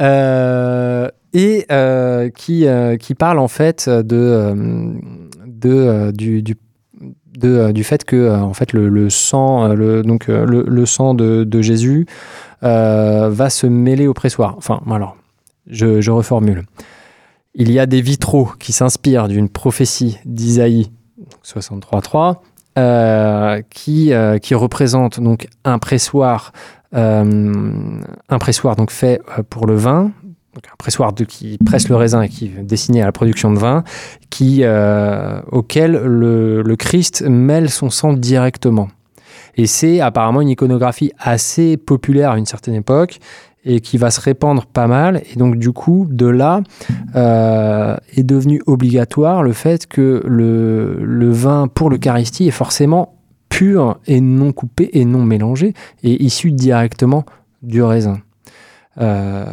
Euh, 0.00 1.08
et 1.32 1.66
euh, 1.72 2.30
qui 2.30 2.66
euh, 2.66 2.96
qui 2.96 3.14
parle 3.14 3.38
en 3.40 3.48
fait 3.48 3.88
de 3.88 4.54
de 5.46 6.12
du, 6.12 6.42
du 6.42 6.54
euh, 7.44 7.72
du 7.72 7.84
fait 7.84 8.04
que 8.04 8.16
le, 8.72 9.10
sang 9.10 9.68
de, 11.14 11.62
Jésus 11.62 12.06
euh, 12.62 13.28
va 13.30 13.50
se 13.50 13.66
mêler 13.66 14.06
au 14.06 14.14
pressoir. 14.14 14.54
Enfin 14.56 14.80
alors 14.90 15.16
je, 15.66 16.10
reformule. 16.10 16.64
Il 17.54 17.70
y 17.70 17.78
a 17.78 17.86
des 17.86 18.00
vitraux 18.00 18.50
qui 18.58 18.72
s'inspirent 18.72 19.28
d'une 19.28 19.48
prophétie 19.48 20.18
d'Isaïe 20.24 20.90
63.3 21.44 22.36
euh, 22.78 23.62
qui, 23.70 24.54
représente 24.54 25.20
donc 25.20 25.48
un 25.64 25.78
pressoir 25.78 26.52
fait 28.90 29.20
pour 29.50 29.66
le 29.66 29.74
vin, 29.74 30.12
un 30.66 30.76
pressoir 30.78 31.12
de, 31.12 31.24
qui 31.24 31.58
presse 31.64 31.88
le 31.88 31.96
raisin 31.96 32.22
et 32.22 32.28
qui 32.28 32.46
est 32.46 32.62
destiné 32.62 33.02
à 33.02 33.06
la 33.06 33.12
production 33.12 33.52
de 33.52 33.58
vin, 33.58 33.84
qui, 34.30 34.60
euh, 34.62 35.40
auquel 35.50 35.92
le, 35.92 36.62
le 36.62 36.76
Christ 36.76 37.22
mêle 37.22 37.70
son 37.70 37.90
sang 37.90 38.12
directement. 38.12 38.88
Et 39.56 39.66
c'est 39.66 40.00
apparemment 40.00 40.40
une 40.40 40.50
iconographie 40.50 41.12
assez 41.18 41.76
populaire 41.76 42.30
à 42.32 42.38
une 42.38 42.46
certaine 42.46 42.74
époque 42.74 43.18
et 43.64 43.80
qui 43.80 43.98
va 43.98 44.10
se 44.10 44.20
répandre 44.20 44.66
pas 44.66 44.86
mal. 44.86 45.22
Et 45.32 45.36
donc 45.36 45.56
du 45.56 45.72
coup, 45.72 46.06
de 46.08 46.26
là 46.26 46.62
euh, 47.16 47.96
est 48.16 48.22
devenu 48.22 48.62
obligatoire 48.66 49.42
le 49.42 49.52
fait 49.52 49.86
que 49.86 50.22
le, 50.24 50.98
le 51.02 51.30
vin 51.30 51.68
pour 51.68 51.90
l'Eucharistie 51.90 52.48
est 52.48 52.52
forcément 52.52 53.16
pur 53.48 53.98
et 54.06 54.20
non 54.20 54.52
coupé 54.52 54.90
et 54.92 55.04
non 55.04 55.22
mélangé 55.22 55.74
et 56.02 56.22
issu 56.22 56.52
directement 56.52 57.24
du 57.62 57.82
raisin. 57.82 58.20
Euh, 59.00 59.44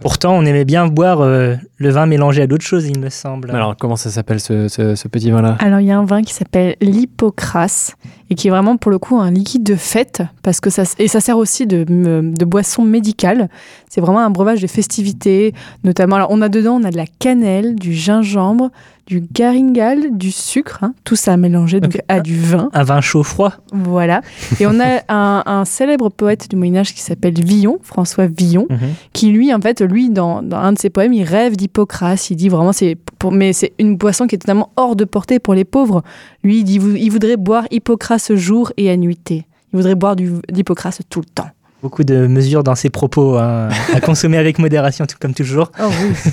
Pourtant, 0.00 0.34
on 0.36 0.44
aimait 0.44 0.64
bien 0.64 0.86
boire 0.86 1.20
euh, 1.22 1.54
le 1.78 1.88
vin 1.90 2.06
mélangé 2.06 2.42
à 2.42 2.46
d'autres 2.46 2.64
choses, 2.64 2.86
il 2.86 2.98
me 3.00 3.08
semble. 3.10 3.50
alors, 3.50 3.76
comment 3.76 3.96
ça 3.96 4.10
s'appelle 4.10 4.38
ce, 4.40 4.68
ce- 4.68 4.94
ce 4.94 5.08
petit 5.08 5.30
vin-là? 5.30 5.56
Alors, 5.60 5.80
il 5.80 5.86
y 5.86 5.90
a 5.92 5.98
un 5.98 6.04
vin 6.04 6.22
qui 6.22 6.32
s'appelle 6.34 6.76
l'hypocrase 6.80 7.94
et 8.34 8.36
qui 8.36 8.48
est 8.48 8.50
vraiment 8.50 8.76
pour 8.76 8.90
le 8.90 8.98
coup 8.98 9.16
un 9.20 9.30
liquide 9.30 9.62
de 9.62 9.76
fête 9.76 10.22
parce 10.42 10.58
que 10.60 10.68
ça 10.70 10.82
et 10.98 11.06
ça 11.08 11.20
sert 11.20 11.38
aussi 11.38 11.66
de, 11.66 11.84
de 11.84 12.44
boisson 12.44 12.82
médicale. 12.82 13.48
C'est 13.88 14.00
vraiment 14.00 14.18
un 14.20 14.30
breuvage 14.30 14.60
des 14.60 14.66
festivités, 14.66 15.54
notamment. 15.84 16.16
Alors, 16.16 16.28
on 16.32 16.42
a 16.42 16.48
dedans, 16.48 16.80
on 16.80 16.84
a 16.84 16.90
de 16.90 16.96
la 16.96 17.06
cannelle, 17.06 17.76
du 17.76 17.92
gingembre, 17.94 18.70
du 19.06 19.20
garingal, 19.20 20.16
du 20.16 20.32
sucre, 20.32 20.78
hein, 20.82 20.94
tout 21.04 21.14
ça 21.14 21.36
mélangé 21.36 21.78
donc 21.78 21.98
à 22.08 22.18
du 22.20 22.36
vin. 22.40 22.70
Un 22.72 22.82
vin 22.82 23.00
chaud-froid. 23.00 23.52
Voilà. 23.72 24.20
Et 24.58 24.66
on 24.66 24.80
a 24.80 25.02
un, 25.08 25.42
un 25.46 25.64
célèbre 25.64 26.08
poète 26.08 26.50
du 26.50 26.56
Moyen 26.56 26.76
Âge 26.76 26.92
qui 26.94 27.02
s'appelle 27.02 27.34
Villon, 27.34 27.78
François 27.82 28.26
Villon, 28.26 28.66
Mhm. 28.68 28.78
qui 29.12 29.30
lui, 29.30 29.54
en 29.54 29.60
fait, 29.60 29.80
lui, 29.82 30.10
dans, 30.10 30.42
dans 30.42 30.56
un 30.56 30.72
de 30.72 30.78
ses 30.78 30.90
poèmes, 30.90 31.12
il 31.12 31.22
rêve 31.22 31.54
d'Hippocrate. 31.56 32.30
Il 32.30 32.36
dit 32.36 32.48
vraiment, 32.48 32.72
c'est 32.72 32.96
mais 33.30 33.52
c'est 33.54 33.72
une 33.78 33.96
boisson 33.96 34.26
qui 34.26 34.34
est 34.34 34.38
totalement 34.38 34.70
hors 34.76 34.96
de 34.96 35.04
portée 35.04 35.38
pour 35.38 35.54
les 35.54 35.64
pauvres. 35.64 36.02
Lui, 36.42 36.58
il 36.58 36.64
dit, 36.64 36.74
il 36.96 37.10
voudrait 37.10 37.36
boire 37.38 37.64
Hippocrate 37.70 38.20
jour 38.32 38.72
et 38.76 38.90
à 38.90 38.96
nuitée. 38.96 39.46
Il 39.72 39.76
voudrait 39.76 39.94
boire 39.94 40.16
du 40.16 40.32
d'Hippocrate 40.50 41.00
tout 41.08 41.20
le 41.20 41.26
temps. 41.26 41.48
Beaucoup 41.82 42.04
de 42.04 42.26
mesures 42.26 42.64
dans 42.64 42.74
ses 42.74 42.90
propos, 42.90 43.36
hein, 43.36 43.68
à 43.92 44.00
consommer 44.00 44.38
avec 44.38 44.58
modération, 44.58 45.04
tout 45.04 45.16
comme 45.20 45.34
toujours. 45.34 45.70
Oh 45.80 45.88
oui. 45.88 46.32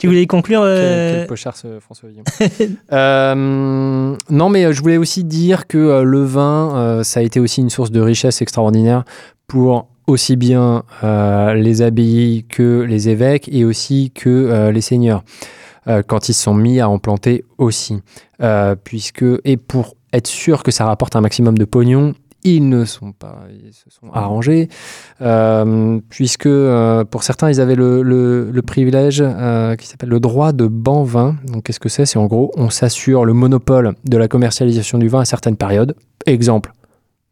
Tu 0.00 0.06
voulais 0.06 0.26
conclure 0.26 0.62
euh, 0.64 1.10
Quel, 1.10 1.18
quel 1.18 1.26
pochard 1.26 1.56
ce 1.58 1.78
François 1.78 2.08
Villon. 2.08 2.24
Euh, 2.92 4.16
non, 4.30 4.48
mais 4.48 4.64
euh, 4.64 4.72
je 4.72 4.80
voulais 4.80 4.96
aussi 4.96 5.24
dire 5.24 5.66
que 5.66 5.76
euh, 5.76 6.02
le 6.04 6.24
vin, 6.24 6.74
euh, 6.74 7.02
ça 7.02 7.20
a 7.20 7.22
été 7.22 7.38
aussi 7.38 7.60
une 7.60 7.68
source 7.68 7.90
de 7.90 8.00
richesse 8.00 8.40
extraordinaire 8.40 9.04
pour 9.46 9.88
aussi 10.06 10.36
bien 10.36 10.84
euh, 11.04 11.52
les 11.52 11.82
abbayes 11.82 12.46
que 12.48 12.80
les 12.80 13.10
évêques 13.10 13.48
et 13.52 13.66
aussi 13.66 14.10
que 14.14 14.30
euh, 14.30 14.72
les 14.72 14.80
seigneurs 14.80 15.22
euh, 15.86 16.02
quand 16.06 16.30
ils 16.30 16.34
se 16.34 16.44
sont 16.44 16.54
mis 16.54 16.80
à 16.80 16.88
en 16.88 16.98
planter 16.98 17.44
aussi. 17.58 18.00
Euh, 18.42 18.74
puisque, 18.82 19.24
et 19.44 19.58
pour 19.58 19.96
être 20.12 20.26
sûr 20.26 20.62
que 20.62 20.70
ça 20.70 20.84
rapporte 20.86 21.16
un 21.16 21.20
maximum 21.20 21.56
de 21.58 21.64
pognon, 21.64 22.14
ils 22.42 22.68
ne 22.68 22.84
sont 22.86 23.12
pas, 23.12 23.40
ils 23.50 23.74
se 23.74 23.90
sont 23.90 24.10
arrangés, 24.14 24.68
euh, 25.20 26.00
puisque 26.08 26.46
euh, 26.46 27.04
pour 27.04 27.22
certains, 27.22 27.50
ils 27.50 27.60
avaient 27.60 27.74
le, 27.74 28.02
le- 28.02 28.50
le 28.50 28.62
privilège 28.62 29.22
euh, 29.22 29.76
qui 29.76 29.86
s'appelle 29.86 30.08
le 30.08 30.20
droit 30.20 30.52
de 30.52 30.66
ban 30.66 31.02
vin. 31.02 31.36
Donc, 31.46 31.64
qu'est-ce 31.64 31.80
que 31.80 31.88
c'est? 31.90 32.06
C'est 32.06 32.18
en 32.18 32.26
gros, 32.26 32.50
on 32.56 32.70
s'assure 32.70 33.24
le 33.26 33.34
monopole 33.34 33.92
de 34.04 34.16
la 34.16 34.26
commercialisation 34.28 34.96
du 34.98 35.08
vin 35.08 35.20
à 35.20 35.24
certaines 35.26 35.56
périodes. 35.56 35.94
Exemple, 36.26 36.72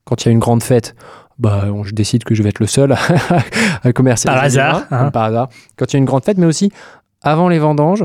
quand 0.05 0.25
il 0.25 0.27
y 0.27 0.29
a 0.29 0.33
une 0.33 0.39
grande 0.39 0.63
fête, 0.63 0.95
bah, 1.39 1.65
on- 1.73 1.85
je 1.85 1.95
décide 1.95 2.25
que 2.25 2.35
je 2.35 2.43
vais 2.43 2.51
être 2.51 2.61
le 2.61 2.67
seul 2.67 2.93
à, 3.83 3.93
commercialiser. 3.95 4.37
Par 4.37 4.45
hasard, 4.45 4.87
vin, 4.91 5.07
hein. 5.07 5.11
Par 5.11 5.23
hasard. 5.25 5.49
Quand 5.77 5.87
il 5.91 5.95
y 5.95 5.97
a 5.97 6.01
une 6.01 6.05
grande 6.05 6.25
fête, 6.25 6.37
mais 6.37 6.47
aussi 6.47 6.71
avant 7.23 7.49
les 7.49 7.59
vendanges 7.59 8.05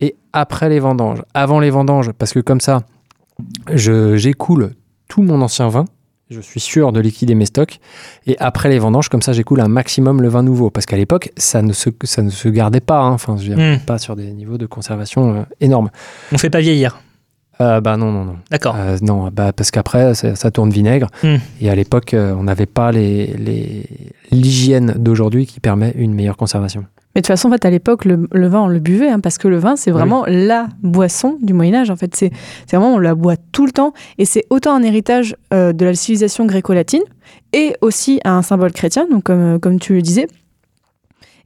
et 0.00 0.16
après 0.32 0.68
les 0.68 0.80
vendanges. 0.80 1.22
Avant 1.32 1.60
les 1.60 1.70
vendanges, 1.70 2.10
parce 2.12 2.32
que 2.32 2.40
comme 2.40 2.60
ça, 2.60 2.82
j'écoule 3.74 4.72
tout 5.08 5.22
mon 5.22 5.40
ancien 5.42 5.68
vin. 5.68 5.84
Je 6.28 6.40
suis 6.40 6.60
sûr 6.60 6.92
de 6.92 7.00
liquider 7.00 7.34
mes 7.34 7.46
stocks. 7.46 7.80
Et 8.26 8.36
après 8.38 8.68
les 8.68 8.78
vendanges, 8.78 9.08
comme 9.08 9.20
ça, 9.22 9.32
j'écoule 9.32 9.60
un 9.60 9.66
maximum 9.68 10.22
le 10.22 10.28
vin 10.28 10.44
nouveau. 10.44 10.70
Parce 10.70 10.86
qu'à 10.86 10.96
l'époque, 10.96 11.32
ça, 11.36 11.60
ne 11.60 11.72
se- 11.72 11.90
ça 12.04 12.22
ne 12.22 12.30
se 12.30 12.48
gardait 12.48 12.80
pas. 12.80 13.00
hein. 13.00 13.10
Enfin, 13.10 13.36
je 13.36 13.50
veux 13.50 13.56
dire, 13.56 13.76
Hmm. 13.78 13.80
pas 13.84 13.98
sur 13.98 14.14
des 14.14 14.30
niveaux 14.32 14.56
de 14.56 14.66
conservation 14.66 15.34
euh, 15.34 15.42
énormes. 15.60 15.90
On 16.30 16.38
fait 16.38 16.48
pas 16.50 16.60
vieillir. 16.60 17.00
Euh, 17.60 17.80
bah 17.80 17.96
non, 17.96 18.12
non, 18.12 18.24
non. 18.24 18.36
D'accord. 18.50 18.76
Euh, 18.78 18.96
non, 19.02 19.28
bah, 19.32 19.52
parce 19.52 19.72
qu'après, 19.72 20.14
ça, 20.14 20.36
ça 20.36 20.50
tourne 20.52 20.70
vinaigre. 20.70 21.08
Hmm. 21.24 21.36
Et 21.60 21.68
à 21.68 21.74
l'époque, 21.74 22.14
on 22.16 22.44
n'avait 22.44 22.64
pas 22.66 22.92
les- 22.92 23.26
les- 23.36 23.86
l'hygiène 24.30 24.94
d'aujourd'hui 24.98 25.46
qui 25.46 25.58
permet 25.58 25.92
une 25.96 26.14
meilleure 26.14 26.36
conservation. 26.36 26.84
Mais 27.14 27.22
de 27.22 27.24
toute 27.26 27.28
façon, 27.34 27.48
en 27.48 27.52
fait, 27.52 27.64
à 27.64 27.70
l'époque, 27.70 28.04
le, 28.04 28.28
le 28.30 28.46
vin, 28.46 28.60
on 28.62 28.66
le 28.68 28.78
buvait, 28.78 29.08
hein, 29.08 29.18
parce 29.18 29.36
que 29.36 29.48
le 29.48 29.58
vin, 29.58 29.74
c'est 29.74 29.90
Oui. 29.90 29.98
vraiment 29.98 30.24
la 30.28 30.68
boisson 30.82 31.38
du 31.42 31.52
Moyen-Âge. 31.52 31.90
En 31.90 31.96
fait, 31.96 32.14
c'est 32.14 32.30
c'est 32.66 32.76
vraiment, 32.76 32.94
on 32.94 32.98
la 32.98 33.14
boit 33.16 33.36
tout 33.50 33.66
le 33.66 33.72
temps. 33.72 33.92
Et 34.18 34.24
c'est 34.24 34.44
autant 34.50 34.74
un 34.74 34.82
héritage 34.82 35.34
euh, 35.52 35.72
de 35.72 35.84
la 35.86 35.94
civilisation 35.94 36.46
gréco-latine 36.46 37.02
et 37.52 37.74
aussi 37.80 38.20
un 38.24 38.42
symbole 38.42 38.72
chrétien, 38.72 39.08
donc 39.10 39.24
comme, 39.24 39.58
comme 39.58 39.80
tu 39.80 39.94
le 39.94 40.02
disais. 40.02 40.28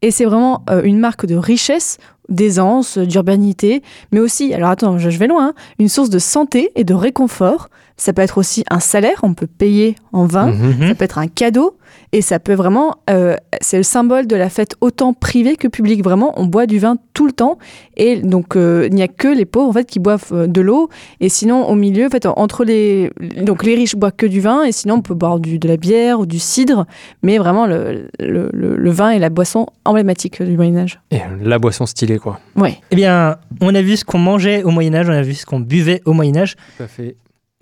Et 0.03 0.11
c'est 0.11 0.27
vraiment 0.27 0.62
euh, 0.69 0.83
une 0.85 0.99
marque 0.99 1.25
de 1.25 1.35
richesse, 1.35 1.97
d'aisance, 2.29 2.99
d'urbanité, 2.99 3.83
mais 4.12 4.21
aussi, 4.21 4.53
alors 4.53 4.69
attends, 4.69 4.99
je, 4.99 5.09
je 5.09 5.19
vais 5.19 5.27
loin, 5.29 5.49
hein, 5.49 5.55
une 5.79 5.89
source 5.89 6.11
de 6.11 6.19
santé 6.19 6.71
et 6.77 6.85
de 6.85 6.93
réconfort. 6.93 7.69
Ça 7.97 8.12
peut 8.12 8.22
être 8.22 8.38
aussi 8.38 8.64
un 8.70 8.80
salaire, 8.80 9.20
on 9.22 9.34
peut 9.34 9.47
payer 9.47 9.95
en 10.12 10.26
vin. 10.26 10.53
Mhm. 10.53 10.88
Ça 10.88 10.95
peut 10.97 11.05
être 11.05 11.18
un 11.18 11.28
cadeau 11.28 11.76
et 12.12 12.22
ça 12.22 12.40
peut 12.40 12.55
vraiment, 12.55 12.97
euh, 13.09 13.36
c'est 13.61 13.76
le 13.76 13.82
symbole 13.84 14.26
de 14.26 14.34
la 14.34 14.49
fête 14.49 14.74
autant 14.80 15.12
privée 15.12 15.55
que 15.57 15.68
publique. 15.68 16.03
Vraiment, 16.03 16.32
on 16.36 16.47
boit 16.47 16.66
du 16.66 16.80
vin 16.80 16.97
tout 17.12 17.24
le 17.26 17.32
temps 17.32 17.57
et 17.97 18.16
donc 18.16 18.57
euh, 18.57 18.88
il 18.90 18.95
n'y 18.97 19.03
a 19.03 19.07
que 19.09 19.28
les 19.28 19.45
pauvres 19.45 19.68
en 19.68 19.72
fait 19.72 19.84
qui 19.86 20.01
boivent 20.01 20.32
euh, 20.32 20.47
de 20.49 20.61
l'eau 20.61 20.88
et 21.20 21.28
sinon 21.28 21.68
au 21.68 21.76
milieu, 21.76 22.07
en 22.07 22.11
fait, 22.11 22.26
entre 22.26 22.64
les 22.64 23.11
donc 23.42 23.62
les 23.64 23.76
riches 23.76 23.95
boivent 23.95 24.12
que 24.16 24.26
du 24.26 24.40
vin 24.40 24.64
et 24.64 24.72
sinon 24.72 24.97
on 24.97 25.03
peut 25.03 25.14
boire 25.14 25.38
du, 25.38 25.61
de 25.61 25.68
la 25.68 25.76
bière 25.76 26.18
ou 26.18 26.26
du 26.26 26.40
cidre, 26.40 26.86
mais 27.22 27.38
vraiment 27.38 27.66
le, 27.66 28.09
le, 28.18 28.51
le- 28.53 28.74
le 28.76 28.90
vin 28.90 29.11
est 29.11 29.20
la 29.20 29.30
boisson 29.30 29.66
emblématique 29.84 30.42
du 30.42 30.57
Moyen 30.57 30.78
Âge. 30.78 30.99
Et 31.12 31.18
la 31.42 31.61
boisson 31.61 31.86
stylée, 31.86 32.18
quoi. 32.18 32.40
Ouais. 32.57 32.78
Eh 32.90 32.97
bien, 32.97 33.36
on 33.61 33.72
a 33.72 33.82
vu 33.82 33.97
ce 33.97 34.05
qu'on 34.05 34.18
mangeait 34.18 34.64
au 34.64 34.70
Moyen-Âge, 34.70 35.09
on 35.09 35.12
a 35.12 35.22
vu 35.22 35.34
ce 35.34 35.47
qu'on 35.47 35.61
buvait 35.61 36.03
au 36.07 36.12
Moyen-Âge. 36.12 36.57
Tout 36.76 36.82
à 36.82 36.88
fait. 36.88 37.16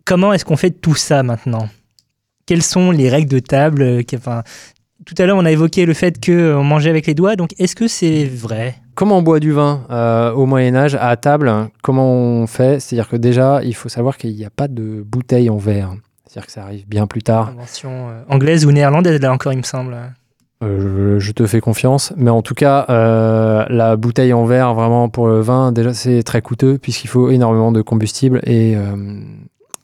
Comment 0.05 0.33
est-ce 0.33 0.45
qu'on 0.45 0.57
fait 0.57 0.71
tout 0.71 0.95
ça 0.95 1.23
maintenant? 1.23 1.69
Quelles 2.47 2.63
sont 2.63 2.91
les 2.91 3.09
règles 3.09 3.31
de 3.31 3.39
table 3.39 3.83
euh, 3.83 4.03
enfin, 4.15 4.43
Tout 5.07 5.15
à 5.19 5.27
l'heure, 5.27 5.37
on 5.37 5.45
a 5.45 5.53
évoqué 5.53 5.87
le 5.87 5.95
fait 5.95 6.25
qu'on 6.25 6.65
mangeait 6.65 6.91
avec 6.91 7.07
les 7.07 7.15
doigts, 7.15 7.37
donc 7.37 7.55
est-ce 7.59 7.77
que 7.77 7.89
c'est 7.89 8.25
vrai? 8.25 8.77
Comment 8.95 9.19
on 9.19 9.23
boit 9.23 9.41
du 9.41 9.53
vin 9.53 9.87
euh, 9.91 10.33
au 10.33 10.47
Moyen 10.47 10.75
Âge 10.75 10.97
à 11.01 11.17
table 11.17 11.69
Comment 11.83 12.13
on 12.13 12.47
fait? 12.47 12.81
C'est-à-dire 12.81 13.09
que 13.09 13.17
déjà, 13.17 13.61
il 13.63 13.75
faut 13.75 13.89
savoir 13.89 14.17
qu'il 14.19 14.35
n'y 14.35 14.45
a 14.45 14.51
pas 14.51 14.69
de 14.69 15.03
bouteille 15.07 15.49
en 15.51 15.57
verre. 15.57 15.95
C'est-à-dire 16.27 16.47
que 16.47 16.53
ça 16.53 16.63
arrive 16.63 16.87
bien 16.89 17.07
plus 17.07 17.23
tard. 17.23 17.49
Invention 17.49 18.11
euh, 18.11 18.23
anglaise 18.29 18.67
ou 18.67 18.73
néerlandaise, 18.73 19.21
là 19.21 19.33
encore, 19.33 19.53
il 19.53 19.59
me 19.59 19.63
semble. 19.63 19.97
Euh, 20.63 21.19
je 21.19 21.33
te 21.33 21.47
fais 21.47 21.61
confiance, 21.61 22.13
mais 22.17 22.31
en 22.31 22.43
tout 22.43 22.55
cas, 22.55 22.87
euh, 22.89 23.65
la 23.69 23.97
bouteille 23.97 24.33
en 24.33 24.45
verre, 24.45 24.75
vraiment 24.75 25.09
pour 25.09 25.27
le 25.27 25.41
vin, 25.41 25.73
déjà 25.73 25.93
c'est 25.93 26.23
très 26.23 26.41
coûteux 26.41 26.79
puisqu'il 26.79 27.09
faut 27.09 27.31
énormément 27.31 27.73
de 27.73 27.83
combustible 27.83 28.41
et 28.45 28.77
euh, 28.77 29.21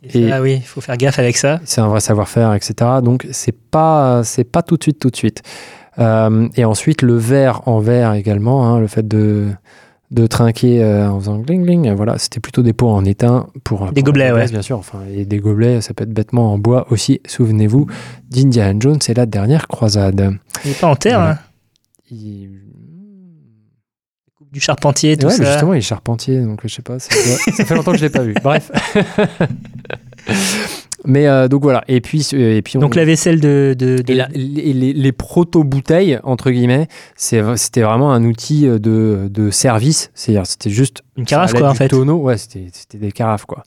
Et 0.03 0.29
ça, 0.29 0.41
oui, 0.41 0.55
il 0.57 0.63
faut 0.63 0.81
faire 0.81 0.97
gaffe 0.97 1.19
avec 1.19 1.37
ça. 1.37 1.61
c'est 1.65 1.81
un 1.81 1.89
vrai 1.89 2.01
savoir-faire, 2.01 2.55
etc. 2.55 2.75
Donc 3.03 3.27
c'est 3.33 3.57
pas 3.71 4.23
c'est 4.25 4.45
pas 4.45 4.63
tout 4.63 4.77
de 4.77 4.83
suite, 4.83 4.99
tout 5.01 5.11
de 5.11 5.17
suite. 5.17 5.43
Euh, 5.99 6.49
et 6.57 6.65
ensuite 6.65 7.03
le 7.03 7.17
verre 7.17 7.67
en 7.67 7.81
verre 7.81 8.13
également, 8.15 8.67
hein, 8.69 8.79
le 8.79 8.87
fait 8.87 9.07
de 9.07 9.49
de 10.11 10.27
trinquer 10.27 10.83
euh, 10.83 11.11
en 11.11 11.19
faisant 11.21 11.39
gling 11.39 11.65
gling, 11.65 11.93
voilà, 11.93 12.17
c'était 12.17 12.41
plutôt 12.41 12.63
des 12.63 12.73
pots 12.73 12.89
en 12.89 13.05
étain 13.05 13.49
pour 13.65 13.87
Des 13.93 14.01
pour 14.01 14.05
gobelets, 14.13 14.31
ouais. 14.31 14.39
glace, 14.39 14.53
bien 14.53 14.63
sûr. 14.63 14.79
Enfin, 14.79 15.01
et 15.15 15.25
des 15.27 15.39
gobelets, 15.39 15.81
ça 15.83 15.93
peut 15.93 16.05
être 16.05 16.15
bêtement 16.15 16.53
en 16.55 16.59
bois 16.59 16.87
aussi. 16.91 17.21
Souvenez-vous 17.27 17.87
d'Indiana 18.31 18.79
Jones, 18.81 18.99
c'est 19.03 19.13
la 19.15 19.27
dernière 19.27 19.67
croisade. 19.69 20.33
Il 20.65 20.69
n'est 20.71 20.77
pas 20.77 20.87
en 20.87 20.97
terre, 20.97 21.19
Voilà. 21.19 21.33
hein. 21.33 21.39
Il- 22.11 22.58
du 24.53 24.61
charpentier, 24.61 25.17
tout 25.17 25.27
Ouais, 25.27 25.33
ça. 25.33 25.45
justement, 25.45 25.75
il 25.75 25.79
est 25.79 25.83
charpentier, 25.83 26.41
donc 26.41 26.61
je 26.65 26.69
sais 26.69 26.83
pas. 26.83 26.99
ça 26.99 27.11
fait 27.65 27.75
longtemps 27.75 27.93
que 27.93 27.99
je 27.99 28.05
l'ai 28.05 28.11
pas 28.11 28.23
vu. 28.23 28.35
Bref. 28.43 28.71
mais 31.05 31.27
euh, 31.27 31.49
donc 31.49 31.63
voilà. 31.63 31.85
Et 31.89 32.01
puis, 32.01 32.27
euh, 32.35 32.57
et 32.57 32.63
puis 32.63 32.77
on- 32.77 32.81
Donc 32.81 32.95
la 32.95 33.05
vaisselle 33.05 33.41
de. 33.41 33.75
de, 33.79 34.03
de- 34.03 34.13
et 34.13 34.17
la- 34.17 34.29
les, 34.33 34.73
les- 34.73 34.93
les 34.93 35.13
proto-bouteilles, 35.13 36.19
entre 36.25 36.51
guillemets, 36.51 36.89
c'était 37.17 37.83
vraiment 37.83 38.13
un 38.13 38.25
outil 38.25 38.67
euh, 38.67 38.79
de, 38.79 39.29
de 39.31 39.51
service. 39.51 40.11
C'est-à-dire, 40.15 40.47
c'était 40.47 40.71
juste. 40.71 41.03
une 41.17 41.25
carafe, 41.25 41.55
quoi, 41.55 41.71
en 41.71 41.75
fait. 41.75 41.89
tonneau. 41.89 42.17
Ouais, 42.17 42.37
c'était 42.37 42.67
c'était 42.73 42.99
des 42.99 43.13
carafes, 43.13 43.45
quoi. 43.47 43.63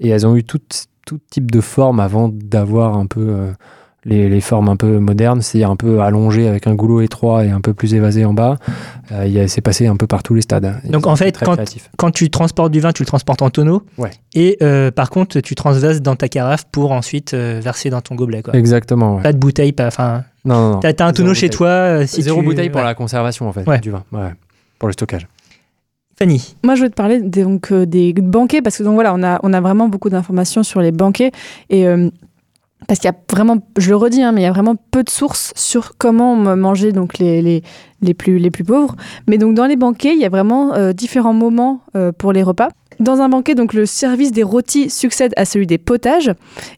Et 0.00 0.08
elles 0.08 0.26
ont 0.26 0.36
eu 0.36 0.44
tout, 0.44 0.60
tout 1.06 1.18
type 1.30 1.50
de 1.50 1.60
forme 1.60 2.00
avant 2.00 2.28
d'avoir 2.28 2.96
un 2.96 3.06
peu 3.06 3.20
euh, 3.28 3.52
les, 4.04 4.28
les 4.28 4.40
formes 4.40 4.68
un 4.68 4.76
peu 4.76 4.98
modernes, 4.98 5.40
c'est-à-dire 5.42 5.70
un 5.70 5.76
peu 5.76 6.00
allongées 6.00 6.46
avec 6.48 6.66
un 6.66 6.74
goulot 6.74 7.00
étroit 7.00 7.44
et 7.44 7.50
un 7.50 7.60
peu 7.60 7.72
plus 7.74 7.94
évasé 7.94 8.24
en 8.24 8.34
bas. 8.34 8.58
Euh, 9.12 9.24
il 9.26 9.32
y 9.32 9.40
a- 9.40 9.48
c'est 9.48 9.60
passé 9.60 9.86
un 9.86 9.96
peu 9.96 10.06
par 10.06 10.22
tous 10.22 10.34
les 10.34 10.42
stades. 10.42 10.80
Donc, 10.90 11.06
en 11.06 11.16
fait, 11.16 11.38
quand- 11.96 12.10
tu 12.10 12.30
transportes 12.30 12.70
du 12.72 12.80
vin, 12.80 12.92
tu 12.92 13.02
le 13.02 13.06
transportes 13.06 13.42
en 13.42 13.50
tonneau. 13.50 13.82
Ouais. 13.98 14.10
Et 14.34 14.56
euh, 14.62 14.90
par 14.90 15.10
contre, 15.10 15.40
tu 15.40 15.54
transvases 15.54 16.02
dans 16.02 16.16
ta 16.16 16.28
carafe 16.28 16.64
pour 16.70 16.92
ensuite 16.92 17.34
euh, 17.34 17.60
verser 17.62 17.90
dans 17.90 18.00
ton 18.00 18.14
gobelet, 18.14 18.42
quoi. 18.42 18.54
Exactement. 18.54 19.16
ouais. 19.16 19.22
Pas 19.22 19.32
de 19.32 19.38
bouteille, 19.38 19.72
pas. 19.72 19.86
Enfin, 19.86 20.24
Non, 20.44 20.54
non, 20.54 20.70
non. 20.74 20.80
t'as 20.80 20.88
un 20.90 20.94
Zéro 21.08 21.12
tonneau 21.12 21.34
chez 21.34 21.46
bouteille. 21.46 21.56
toi. 21.56 21.68
euh, 21.68 22.06
si 22.06 22.22
Zéro 22.22 22.40
tu- 22.40 22.46
bouteille 22.46 22.70
pour 22.70 22.80
ouais. 22.82 22.86
la 22.86 22.94
conservation, 22.94 23.48
en 23.48 23.52
fait, 23.52 23.66
Ouais. 23.66 23.78
du 23.80 23.90
vin. 23.90 24.04
Ouais. 24.12 24.30
Pour 24.78 24.88
le 24.88 24.92
stockage. 24.92 25.26
Fanny. 26.18 26.54
Moi, 26.62 26.74
je 26.76 26.82
veux 26.82 26.90
te 26.90 26.94
parler 26.94 27.20
des, 27.20 27.42
donc, 27.42 27.72
euh, 27.72 27.86
des 27.86 28.12
banquets, 28.12 28.62
parce 28.62 28.76
que 28.78 28.82
donc, 28.84 28.94
voilà, 28.94 29.12
on 29.14 29.22
a, 29.24 29.40
on 29.42 29.52
a 29.52 29.60
vraiment 29.60 29.88
beaucoup 29.88 30.10
d'informations 30.10 30.62
sur 30.62 30.80
les 30.80 30.92
banquets. 30.92 31.32
Et 31.70 31.88
euh, 31.88 32.08
parce 32.86 33.00
qu'il 33.00 33.08
y 33.08 33.12
a 33.12 33.16
vraiment, 33.30 33.58
je 33.78 33.88
le 33.88 33.96
redis, 33.96 34.22
hein, 34.22 34.32
mais 34.32 34.42
il 34.42 34.44
y 34.44 34.48
a 34.48 34.52
vraiment 34.52 34.76
peu 34.90 35.02
de 35.02 35.10
sources 35.10 35.52
sur 35.56 35.96
comment 35.96 36.36
manger 36.56 36.92
donc, 36.92 37.18
les 37.18 37.62
plus 38.14 38.64
pauvres. 38.64 38.96
Mais 39.26 39.38
donc, 39.38 39.54
dans 39.54 39.66
les 39.66 39.76
banquets, 39.76 40.12
il 40.12 40.20
y 40.20 40.24
a 40.24 40.28
vraiment 40.28 40.74
euh, 40.74 40.92
différents 40.92 41.32
moments 41.32 41.80
euh, 41.96 42.12
pour 42.12 42.32
les 42.32 42.42
repas. 42.42 42.68
Dans 43.00 43.20
un 43.20 43.28
banquet, 43.28 43.54
donc 43.54 43.72
le 43.74 43.86
service 43.86 44.32
des 44.32 44.42
rôtis 44.42 44.90
succède 44.90 45.32
à 45.36 45.44
celui 45.44 45.66
des 45.66 45.78
potages. 45.78 46.30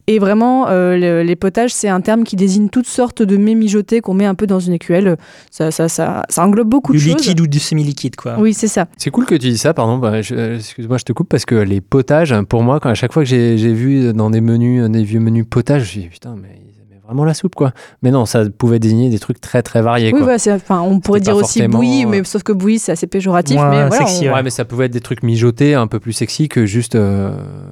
Et 0.07 0.19
vraiment, 0.19 0.67
euh, 0.67 0.97
le- 0.97 1.23
les 1.23 1.35
potages, 1.35 1.73
c'est 1.73 1.89
un 1.89 2.01
terme 2.01 2.23
qui 2.23 2.35
désigne 2.35 2.69
toutes 2.69 2.87
sortes 2.87 3.21
de 3.21 3.37
mets 3.37 3.55
mijotés 3.55 4.01
qu'on 4.01 4.13
met 4.13 4.25
un 4.25 4.35
peu 4.35 4.47
dans 4.47 4.59
une 4.59 4.73
écuelle. 4.73 5.17
Ça, 5.51 5.71
ça, 5.71 5.89
ça, 5.89 6.23
ça 6.29 6.43
englobe 6.45 6.69
beaucoup 6.69 6.91
Du 6.91 6.97
de 6.97 7.03
choses. 7.03 7.11
liquide 7.17 7.39
ou 7.41 7.47
du 7.47 7.59
semi-liquide, 7.59 8.15
quoi. 8.15 8.37
Oui, 8.39 8.53
c'est 8.53 8.67
ça. 8.67 8.87
C'est 8.97 9.09
cool 9.11 9.25
que 9.25 9.35
tu 9.35 9.49
dis 9.49 9.57
ça, 9.57 9.73
pardon. 9.73 9.97
bah, 9.97 10.19
Excuse-moi, 10.19 10.97
je 10.97 11.03
te 11.03 11.13
coupe 11.13 11.29
parce 11.29 11.45
que 11.45 11.55
les 11.55 11.81
potages, 11.81 12.35
pour 12.49 12.63
moi, 12.63 12.79
quand 12.79 12.89
à 12.89 12.95
chaque 12.95 13.13
fois 13.13 13.23
que 13.23 13.29
j'ai 13.29 13.55
vu 13.73 14.13
dans 14.13 14.29
des 14.29 14.41
menus, 14.41 14.89
des 14.89 15.03
vieux 15.03 15.19
menus 15.19 15.45
potages, 15.49 15.81
je 15.83 15.85
me 15.85 15.91
suis 15.91 16.01
dit, 16.01 16.07
putain, 16.07 16.35
mais 16.41 16.59
vraiment 17.07 17.25
la 17.25 17.33
soupe, 17.33 17.55
quoi. 17.55 17.71
Mais 18.03 18.11
non, 18.11 18.25
ça 18.25 18.43
pouvait 18.49 18.77
désigner 18.79 19.09
des 19.09 19.17
trucs 19.19 19.41
très 19.41 19.63
très 19.63 19.81
variés, 19.81 20.07
Oui, 20.07 20.11
quoi. 20.19 20.23
voilà, 20.23 20.37
c'est- 20.39 20.51
enfin, 20.51 20.81
on 20.81 20.99
pourrait 20.99 21.19
dire 21.21 21.33
pas 21.33 21.39
aussi 21.39 21.65
bouillie, 21.67 22.05
euh, 22.05 22.09
mais 22.09 22.23
sauf 22.23 22.43
que 22.43 22.51
bouillie, 22.51 22.77
c'est 22.79 22.91
assez 22.91 23.07
péjoratif. 23.07 23.55
Moins 23.55 23.69
mais 23.69 23.87
voilà, 23.87 24.05
sexy, 24.05 24.29
on- 24.29 24.33
Ouais, 24.33 24.43
mais 24.43 24.49
ça 24.49 24.65
pouvait 24.65 24.85
être 24.85 24.91
des 24.91 24.99
trucs 25.01 25.23
mijotés, 25.23 25.73
un 25.73 25.87
peu 25.87 25.99
plus 25.99 26.13
sexy 26.13 26.49
que 26.49 26.65
juste, 26.65 26.95
euh, 26.95 27.31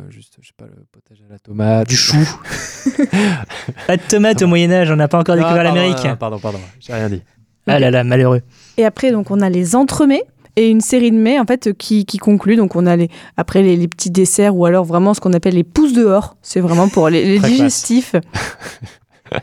juste 0.10 0.34
je 0.42 0.48
sais 0.48 0.54
pas, 0.58 0.66
le 0.66 0.84
potage 0.92 1.18
à 1.30 1.32
la 1.34 1.40
tomate. 1.40 1.88
Du 1.88 1.96
chou. 1.96 2.18
Pas 3.88 3.98
de 3.98 4.02
tomates 4.08 4.42
au 4.42 4.48
Moyen-Âge, 4.48 4.90
on 4.92 4.96
n'a 4.96 5.08
pas 5.08 5.20
encore 5.20 5.36
Ah, 5.36 5.38
découvert 5.40 5.64
pardon, 5.64 5.76
l'Amérique. 5.76 6.06
ah, 6.06 6.16
Pardon, 6.16 6.40
pardon, 6.40 6.60
j'ai 6.80 6.94
rien 6.94 7.10
dit. 7.10 7.22
Ah 7.68 7.80
là 7.80 7.90
là, 7.92 8.04
malheureux. 8.04 8.42
Et 8.78 8.86
après, 8.86 9.12
donc, 9.12 9.32
on 9.32 9.42
a 9.42 9.50
les 9.50 9.76
entremets 9.76 10.24
et 10.56 10.70
une 10.70 10.82
série 10.82 11.12
de 11.12 11.18
mets 11.18 11.40
en 11.40 11.46
fait 11.46 11.74
qui, 11.78 12.06
qui 12.06 12.18
concluent. 12.20 12.56
Donc, 12.58 12.76
on 12.76 12.86
a 12.86 12.96
les, 12.96 13.10
après 13.38 13.62
les, 13.64 13.76
les 13.76 13.88
petits 13.88 14.12
desserts 14.12 14.56
ou 14.56 14.66
alors 14.66 14.86
vraiment 14.86 15.14
ce 15.16 15.20
qu'on 15.20 15.34
appelle 15.34 15.56
les 15.56 15.64
pousses 15.64 15.94
dehors. 15.94 16.38
C'est 16.44 16.60
vraiment 16.62 16.88
pour 16.90 17.10
les, 17.10 17.40
digestifs. 17.40 18.16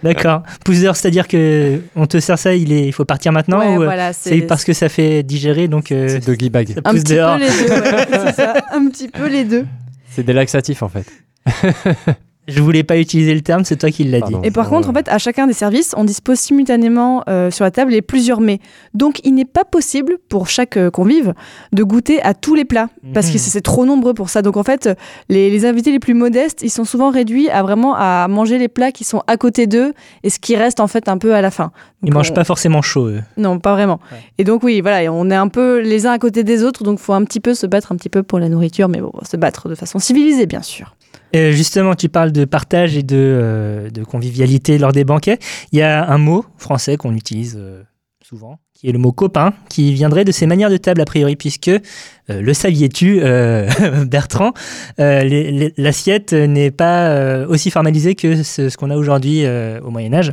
D'accord. 0.02 0.42
Pouce 0.64 0.80
d'heure, 0.80 0.96
c'est-à-dire 0.96 1.26
que 1.28 1.80
on 1.96 2.06
te 2.06 2.18
sert 2.20 2.38
ça, 2.38 2.54
il, 2.54 2.72
est, 2.72 2.86
il 2.86 2.92
faut 2.92 3.04
partir 3.04 3.32
maintenant 3.32 3.58
Ouais, 3.58 3.76
ou 3.76 3.82
euh, 3.82 3.84
voilà, 3.84 4.12
c'est 4.12 4.40
parce 4.42 4.64
que 4.64 4.72
ça 4.72 4.88
fait 4.88 5.22
digérer, 5.22 5.68
donc 5.68 5.90
euh, 5.92 6.08
C'est 6.08 6.26
doggy 6.26 6.50
bag. 6.50 6.68
ça 6.74 6.80
un 6.84 6.94
petit 6.94 7.14
dehors. 7.14 7.36
peu 7.38 7.44
les 7.44 7.50
deux. 7.50 7.74
ouais, 7.80 8.06
c'est 8.26 8.32
ça, 8.36 8.54
un 8.72 8.88
petit 8.88 9.08
peu 9.08 9.28
les 9.28 9.44
deux. 9.44 9.66
C'est 10.10 10.22
des 10.22 10.32
laxatifs, 10.32 10.82
en 10.82 10.88
fait. 10.88 11.06
Je 12.48 12.60
voulais 12.60 12.82
pas 12.82 12.98
utiliser 12.98 13.34
le 13.34 13.40
terme, 13.40 13.64
c'est 13.64 13.76
toi 13.76 13.90
qui 13.90 14.02
l'as 14.02 14.20
dit. 14.20 14.34
Et 14.42 14.50
par 14.50 14.64
Ouais. 14.64 14.70
contre, 14.76 14.90
en 14.90 14.92
fait, 14.92 15.08
à 15.08 15.18
chacun 15.18 15.46
des 15.46 15.52
services, 15.52 15.94
on 15.96 16.02
dispose 16.04 16.38
simultanément 16.38 17.22
euh, 17.28 17.50
sur 17.52 17.64
la 17.64 17.70
table 17.70 17.92
les 17.92 18.02
plusieurs 18.02 18.40
mets. 18.40 18.58
Donc, 18.94 19.20
il 19.24 19.34
n'est 19.34 19.44
pas 19.44 19.64
possible 19.64 20.18
pour 20.28 20.48
chaque 20.48 20.76
euh, 20.76 20.90
convive 20.90 21.34
de 21.72 21.82
goûter 21.84 22.20
à 22.22 22.34
tous 22.34 22.54
les 22.56 22.64
plats 22.64 22.88
parce 23.14 23.28
que 23.28 23.34
Mhm. 23.34 23.38
c'est 23.38 23.60
trop 23.60 23.84
nombreux 23.86 24.12
pour 24.12 24.28
ça. 24.28 24.42
Donc, 24.42 24.56
en 24.56 24.64
fait, 24.64 24.88
les, 25.28 25.50
les 25.50 25.64
invités 25.66 25.92
les 25.92 26.00
plus 26.00 26.14
modestes, 26.14 26.62
ils 26.62 26.70
sont 26.70 26.84
souvent 26.84 27.10
réduits 27.10 27.48
à 27.48 27.62
vraiment 27.62 27.94
à 27.96 28.26
manger 28.28 28.58
les 28.58 28.68
plats 28.68 28.90
qui 28.90 29.04
sont 29.04 29.22
à 29.28 29.36
côté 29.36 29.68
d'eux 29.68 29.92
et 30.24 30.30
ce 30.30 30.40
qui 30.40 30.56
reste 30.56 30.80
en 30.80 30.88
fait 30.88 31.08
un 31.08 31.18
peu 31.18 31.34
à 31.34 31.42
la 31.42 31.52
fin. 31.52 31.70
Ils 32.02 32.06
Donc, 32.06 32.14
mangent 32.14 32.30
on- 32.32 32.34
pas 32.34 32.44
forcément 32.44 32.82
chaud, 32.82 33.06
eux. 33.06 33.22
Non, 33.36 33.60
pas 33.60 33.72
vraiment. 33.74 34.00
Ouais. 34.10 34.18
Et 34.38 34.44
donc, 34.44 34.64
oui, 34.64 34.80
voilà, 34.80 35.12
on 35.12 35.30
est 35.30 35.34
un 35.36 35.48
peu 35.48 35.78
les 35.80 36.06
uns 36.06 36.12
à 36.12 36.18
côté 36.18 36.42
des 36.42 36.64
autres, 36.64 36.82
donc 36.82 36.98
faut 36.98 37.12
un 37.12 37.22
petit 37.24 37.38
peu 37.40 37.54
se 37.54 37.66
battre 37.68 37.92
un 37.92 37.96
petit 37.96 38.08
peu 38.08 38.24
pour 38.24 38.40
la 38.40 38.48
nourriture, 38.48 38.88
mais 38.88 39.00
bon, 39.00 39.12
se 39.22 39.36
battre 39.36 39.68
de 39.68 39.76
façon 39.76 40.00
civilisée, 40.00 40.46
bien 40.46 40.62
sûr. 40.62 40.96
Justement, 41.34 41.94
tu 41.94 42.08
parles 42.08 42.32
de 42.32 42.44
partage 42.44 42.96
et 42.96 43.02
de, 43.02 43.16
euh, 43.16 43.90
de 43.90 44.04
convivialité 44.04 44.78
lors 44.78 44.92
des 44.92 45.04
banquets. 45.04 45.38
Il 45.72 45.78
y 45.78 45.82
a 45.82 46.08
un 46.10 46.18
mot 46.18 46.44
français 46.58 46.96
qu'on 46.96 47.14
utilise 47.14 47.56
euh, 47.58 47.82
souvent, 48.22 48.58
qui 48.74 48.88
est 48.88 48.92
le 48.92 48.98
mot 48.98 49.12
copain, 49.12 49.54
qui 49.68 49.92
viendrait 49.94 50.24
de 50.24 50.32
ces 50.32 50.46
manières 50.46 50.70
de 50.70 50.76
table 50.76 51.00
a 51.00 51.04
priori, 51.04 51.36
puisque, 51.36 51.68
euh, 51.68 51.80
le 52.28 52.52
saviez-tu, 52.54 53.20
Bertrand, 54.06 54.52
l'assiette 54.98 56.32
n'est 56.32 56.70
pas 56.70 57.46
aussi 57.46 57.70
formalisée 57.70 58.14
que 58.14 58.42
ce, 58.42 58.74
qu'on 58.76 58.90
a 58.90 58.96
aujourd'hui 58.96 59.44
au 59.46 59.90
Moyen 59.90 60.12
Âge. 60.12 60.32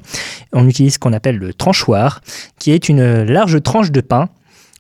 On 0.53 0.67
utilise 0.67 0.95
ce 0.95 0.99
qu'on 0.99 1.13
appelle 1.13 1.37
le 1.37 1.53
tranchoir, 1.53 2.21
qui 2.59 2.71
est 2.71 2.89
une 2.89 3.23
large 3.23 3.61
tranche 3.63 3.91
de 3.91 4.01
pain 4.01 4.29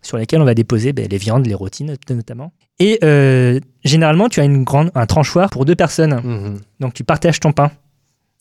sur 0.01 0.17
laquelle 0.17 0.41
on 0.41 0.45
va 0.45 0.53
déposer 0.53 0.93
ben, 0.93 1.07
les 1.09 1.17
viandes, 1.17 1.45
les 1.45 1.53
rôtis 1.55 1.83
not- 1.83 1.95
notamment. 2.09 2.51
Et 2.79 2.99
euh, 3.03 3.59
généralement, 3.83 4.29
tu 4.29 4.39
as 4.39 4.45
une 4.45 4.63
grande, 4.63 4.91
un 4.95 5.05
tranchoir 5.05 5.49
pour 5.49 5.65
deux 5.65 5.75
personnes. 5.75 6.15
Mhm. 6.23 6.59
Donc 6.79 6.93
tu 6.93 7.03
partages 7.03 7.39
ton 7.39 7.51
pain. 7.51 7.71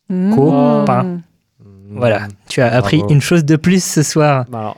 Mmh. 0.08 0.34
Copain. 0.34 1.02
Mhm. 1.02 1.20
Voilà, 1.90 2.28
tu 2.48 2.60
as 2.60 2.72
appris 2.72 2.98
Bravo. 2.98 3.12
une 3.14 3.20
chose 3.20 3.44
de 3.44 3.56
plus 3.56 3.82
ce 3.82 4.02
soir. 4.02 4.44
Bah 4.50 4.58
alors, 4.60 4.76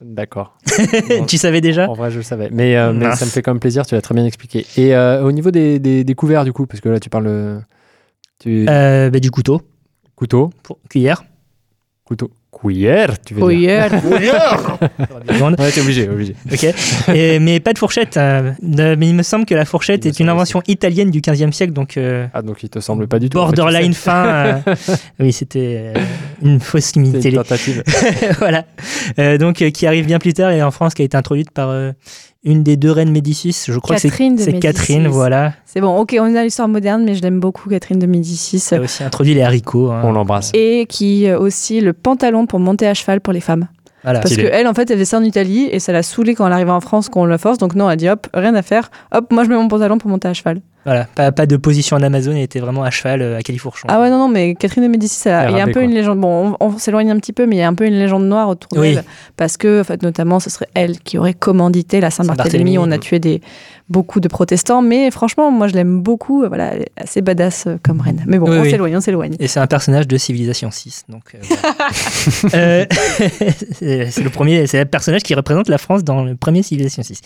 D'accord. 0.00 0.56
tu 1.26 1.38
savais 1.38 1.60
déjà 1.60 1.88
En 1.88 1.94
vrai, 1.94 2.10
je 2.10 2.18
le 2.18 2.22
savais. 2.22 2.48
Mais, 2.52 2.76
euh, 2.76 2.92
mais 2.92 3.14
ça 3.16 3.24
me 3.24 3.30
fait 3.30 3.42
quand 3.42 3.52
même 3.52 3.60
plaisir, 3.60 3.84
tu 3.86 3.94
l'as 3.96 4.00
très 4.02 4.14
bien 4.14 4.24
expliqué. 4.24 4.64
Et 4.76 4.94
euh, 4.94 5.22
au 5.24 5.32
niveau 5.32 5.50
des, 5.50 5.80
des, 5.80 6.04
des 6.04 6.14
couverts, 6.14 6.44
du 6.44 6.52
coup, 6.52 6.66
parce 6.66 6.80
que 6.80 6.88
là, 6.88 7.00
tu 7.00 7.10
parles. 7.10 7.62
Tu... 8.38 8.64
bah, 8.66 9.10
Du 9.10 9.30
couteau, 9.32 9.60
Couteau. 10.14 10.50
pour, 10.62 10.78
cuillère. 10.88 11.24
Couteau. 12.04 12.30
Cuillère, 12.60 13.20
tu 13.24 13.34
veux 13.34 13.42
Oui, 13.44 13.58
dire. 13.58 13.88
Viande. 15.28 15.56
Ouais, 15.58 15.70
t'es 15.70 15.80
obligé, 15.80 16.08
obligé. 16.08 16.34
Ok. 16.52 16.66
Et- 17.14 17.38
mais 17.38 17.60
pas 17.60 17.72
de 17.72 17.78
fourchette. 17.78 18.16
euh, 18.16 18.52
de- 18.62 18.94
mais 18.96 19.08
il 19.08 19.14
me 19.14 19.22
semble 19.22 19.44
que 19.46 19.54
la 19.54 19.64
fourchette 19.64 20.04
Il 20.04 20.08
est 20.08 20.20
une 20.20 20.28
invention 20.28 20.62
italienne 20.66 21.10
du 21.10 21.20
15e 21.20 21.52
siècle, 21.52 21.72
donc 21.72 21.96
euh, 21.96 22.26
Ah, 22.34 22.42
donc 22.42 22.62
il 22.62 22.68
te 22.68 22.80
semble 22.80 23.06
pas 23.06 23.18
du 23.18 23.30
tout. 23.30 23.38
en 23.38 23.48
fait, 23.48 23.56
borderline 23.56 23.92
tu 23.92 23.98
sais. 23.98 24.00
fin. 24.10 24.26
euh, 24.26 24.74
oui, 25.20 25.32
c'était 25.32 25.92
euh, 25.96 26.00
une 26.42 26.60
fausse 26.60 26.86
C'est 26.86 26.96
imité. 26.96 27.28
une 27.30 27.36
tentative. 27.36 27.82
voilà. 28.38 28.64
Euh, 29.18 29.38
donc, 29.38 29.62
euh, 29.62 29.70
qui 29.70 29.86
arrive 29.86 30.06
bien 30.06 30.18
plus 30.18 30.32
tard 30.34 30.50
et 30.50 30.62
en 30.62 30.70
France, 30.70 30.94
qui 30.94 31.02
a 31.02 31.04
été 31.04 31.16
introduite 31.16 31.50
par 31.50 31.68
euh, 31.70 31.92
une 32.44 32.62
des 32.62 32.76
deux 32.76 32.90
reines 32.92 33.10
Médicis. 33.10 33.64
Je 33.66 33.78
crois 33.78 33.96
Catherine 33.96 34.34
que 34.34 34.40
de 34.40 34.44
c'est 34.44 34.50
c'est 34.52 34.58
Catherine, 34.60 34.98
Médicis. 35.02 35.14
voilà. 35.14 35.52
C'est 35.64 35.80
bon, 35.80 35.96
ok, 35.98 36.16
on 36.20 36.34
est 36.34 36.38
à 36.38 36.44
l'histoire 36.44 36.68
moderne, 36.68 37.02
mais 37.04 37.14
je 37.14 37.22
l'aime 37.22 37.40
beaucoup, 37.40 37.68
Catherine 37.68 37.98
de 37.98 38.06
Médicis. 38.06 38.60
Qui 38.68 38.74
a 38.74 38.80
aussi 38.80 39.02
introduit 39.02 39.34
les 39.34 39.42
haricots. 39.42 39.90
hein. 39.90 40.02
On 40.04 40.12
l'embrasse. 40.12 40.50
Et 40.54 40.86
qui 40.88 41.26
euh, 41.28 41.38
aussi 41.38 41.80
le 41.80 41.92
pantalon 41.92 42.46
pour 42.46 42.60
monter 42.60 42.86
à 42.86 42.94
cheval 42.94 43.20
pour 43.20 43.32
les 43.32 43.40
femmes. 43.40 43.66
Voilà. 44.04 44.20
Parce 44.20 44.36
qu'elle, 44.36 44.66
en 44.68 44.74
fait, 44.74 44.88
elle 44.90 44.96
faisait 44.96 45.04
ça 45.04 45.18
en 45.18 45.24
Italie 45.24 45.68
et 45.72 45.80
ça 45.80 45.92
l'a 45.92 46.04
saoulée 46.04 46.34
quand 46.36 46.46
elle 46.46 46.52
arrivait 46.52 46.70
en 46.70 46.80
France, 46.80 47.08
qu'on 47.08 47.24
la 47.24 47.36
force. 47.38 47.58
Donc 47.58 47.74
non, 47.74 47.90
elle 47.90 47.96
dit 47.96 48.08
hop, 48.08 48.28
rien 48.32 48.54
à 48.54 48.62
faire. 48.62 48.90
Hop, 49.12 49.32
moi 49.32 49.42
je 49.44 49.48
mets 49.48 49.56
mon 49.56 49.66
pantalon 49.68 49.98
pour 49.98 50.08
monter 50.08 50.28
à 50.28 50.34
cheval. 50.34 50.60
Voilà, 50.88 51.04
pas, 51.14 51.32
pas 51.32 51.44
de 51.44 51.56
position 51.58 51.98
en 51.98 52.02
Amazon, 52.02 52.30
elle 52.32 52.38
était 52.38 52.60
vraiment 52.60 52.82
à 52.82 52.90
cheval 52.90 53.20
euh, 53.20 53.36
à 53.36 53.42
Califourchon. 53.42 53.88
Ah 53.90 54.00
ouais, 54.00 54.08
non, 54.08 54.18
non, 54.18 54.28
mais 54.28 54.54
Catherine 54.54 54.84
de 54.84 54.88
Médicis, 54.88 55.24
il 55.26 55.28
y 55.28 55.60
a 55.60 55.62
un 55.62 55.66
peu 55.66 55.72
quoi. 55.74 55.82
une 55.82 55.92
légende. 55.92 56.18
Bon, 56.18 56.56
on, 56.60 56.66
on 56.66 56.78
s'éloigne 56.78 57.10
un 57.10 57.18
petit 57.18 57.34
peu, 57.34 57.44
mais 57.44 57.56
il 57.56 57.58
y 57.58 57.62
a 57.62 57.68
un 57.68 57.74
peu 57.74 57.86
une 57.86 57.98
légende 57.98 58.24
noire 58.24 58.48
autour 58.48 58.70
Oui. 58.78 58.94
d'elle. 58.94 59.04
Parce 59.36 59.58
que, 59.58 59.82
en 59.82 59.84
fait, 59.84 60.02
notamment, 60.02 60.40
ce 60.40 60.48
serait 60.48 60.68
elle 60.72 60.98
qui 60.98 61.18
aurait 61.18 61.34
commandité 61.34 62.00
la 62.00 62.10
Saint-Barthélemy. 62.10 62.72
Saint-Barthélemy, 62.74 62.78
On 62.78 62.90
a 62.90 62.96
tué 62.98 63.18
des, 63.18 63.42
beaucoup 63.90 64.20
de 64.20 64.28
protestants. 64.28 64.80
Mais 64.80 65.10
franchement, 65.10 65.50
moi 65.50 65.68
je 65.68 65.74
l'aime 65.74 66.00
beaucoup. 66.00 66.46
Voilà, 66.46 66.72
elle 66.74 66.82
est 66.82 66.90
assez 66.96 67.20
badass 67.20 67.66
euh, 67.66 67.76
comme 67.82 68.00
reine. 68.00 68.24
Mais 68.26 68.38
bon, 68.38 68.50
Oui, 68.50 68.56
on 68.58 68.62
oui. 68.62 68.70
s'éloigne, 68.70 68.96
on 68.96 69.00
s'éloigne. 69.00 69.36
Et 69.40 69.46
c'est 69.46 69.60
un 69.60 69.66
personnage 69.66 70.08
de 70.08 70.16
Civilisation 70.16 70.70
6. 70.70 71.04
Donc, 71.08 71.34
euh. 71.34 71.38
Euh, 72.54 72.86
c'est 73.72 74.22
le 74.22 74.30
premier, 74.30 74.66
c'est 74.66 74.78
le 74.78 74.84
personnage 74.84 75.22
qui 75.22 75.34
représente 75.34 75.68
la 75.68 75.78
France 75.78 76.04
dans 76.04 76.24
le 76.24 76.34
premier 76.34 76.62
Civilisation 76.62 77.02
6. 77.02 77.20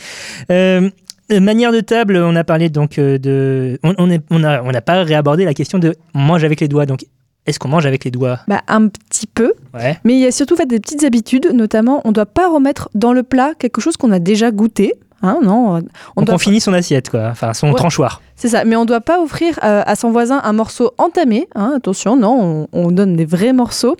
Euh, 0.51 0.53
euh, 0.83 0.91
manière 1.31 1.73
de 1.73 1.81
table, 1.81 2.17
on 2.17 2.37
a 2.37 2.45
parlé 2.45 2.69
donc 2.69 2.99
euh, 2.99 3.19
de, 3.19 3.79
on 3.83 3.95
on 3.99 4.11
est- 4.11 4.23
on 4.31 4.45
a, 4.45 4.61
n'a 4.63 4.81
pas 4.81 5.03
réabordé 5.03 5.45
la 5.45 5.55
question 5.55 5.79
de 5.79 5.95
mange 6.15 6.45
avec 6.45 6.61
les 6.61 6.69
doigts. 6.69 6.87
Donc, 6.87 7.05
est-ce 7.47 7.59
qu'on 7.59 7.69
mange 7.69 7.87
avec 7.87 8.05
les 8.05 8.11
doigts? 8.11 8.41
Bah, 8.49 8.61
un 8.69 8.89
petit 8.89 9.27
peu. 9.27 9.55
Ouais. 9.75 9.99
Mais 10.05 10.15
il 10.15 10.21
y 10.21 10.27
a 10.27 10.31
surtout 10.33 10.57
fait, 10.57 10.67
des 10.67 10.79
petites 10.81 11.05
habitudes, 11.05 11.51
notamment, 11.53 12.01
on 12.05 12.09
ne 12.09 12.15
doit 12.15 12.27
pas 12.27 12.49
remettre 12.49 12.89
dans 12.95 13.13
le 13.13 13.23
plat 13.23 13.53
quelque 13.59 13.81
chose 13.81 13.97
qu'on 13.97 14.13
a 14.13 14.19
déjà 14.19 14.51
goûté. 14.51 14.95
Hein, 15.25 15.39
non, 15.43 15.77
on 16.17 16.21
Donc, 16.21 16.27
doit 16.27 16.35
on 16.35 16.39
finit 16.39 16.61
son 16.61 16.73
assiette, 16.73 17.09
quoi. 17.09 17.29
Enfin, 17.31 17.53
son 17.55 17.69
Ouais. 17.69 17.75
tranchoir. 17.75 18.21
C'est 18.43 18.49
ça, 18.49 18.65
mais 18.65 18.75
on 18.75 18.81
ne 18.81 18.87
doit 18.87 19.01
pas 19.01 19.23
offrir 19.23 19.61
euh, 19.63 19.85
à 19.87 19.95
son 19.95 20.11
voisin 20.11 20.41
un 20.43 20.53
morceau 20.53 20.91
entamé. 20.99 21.47
hein, 21.55 21.75
attention, 21.77 22.17
non, 22.17 22.67
on, 22.73 22.87
on 22.87 22.91
donne 22.91 23.15
des 23.15 23.25
vrais 23.25 23.53
morceaux. 23.53 23.97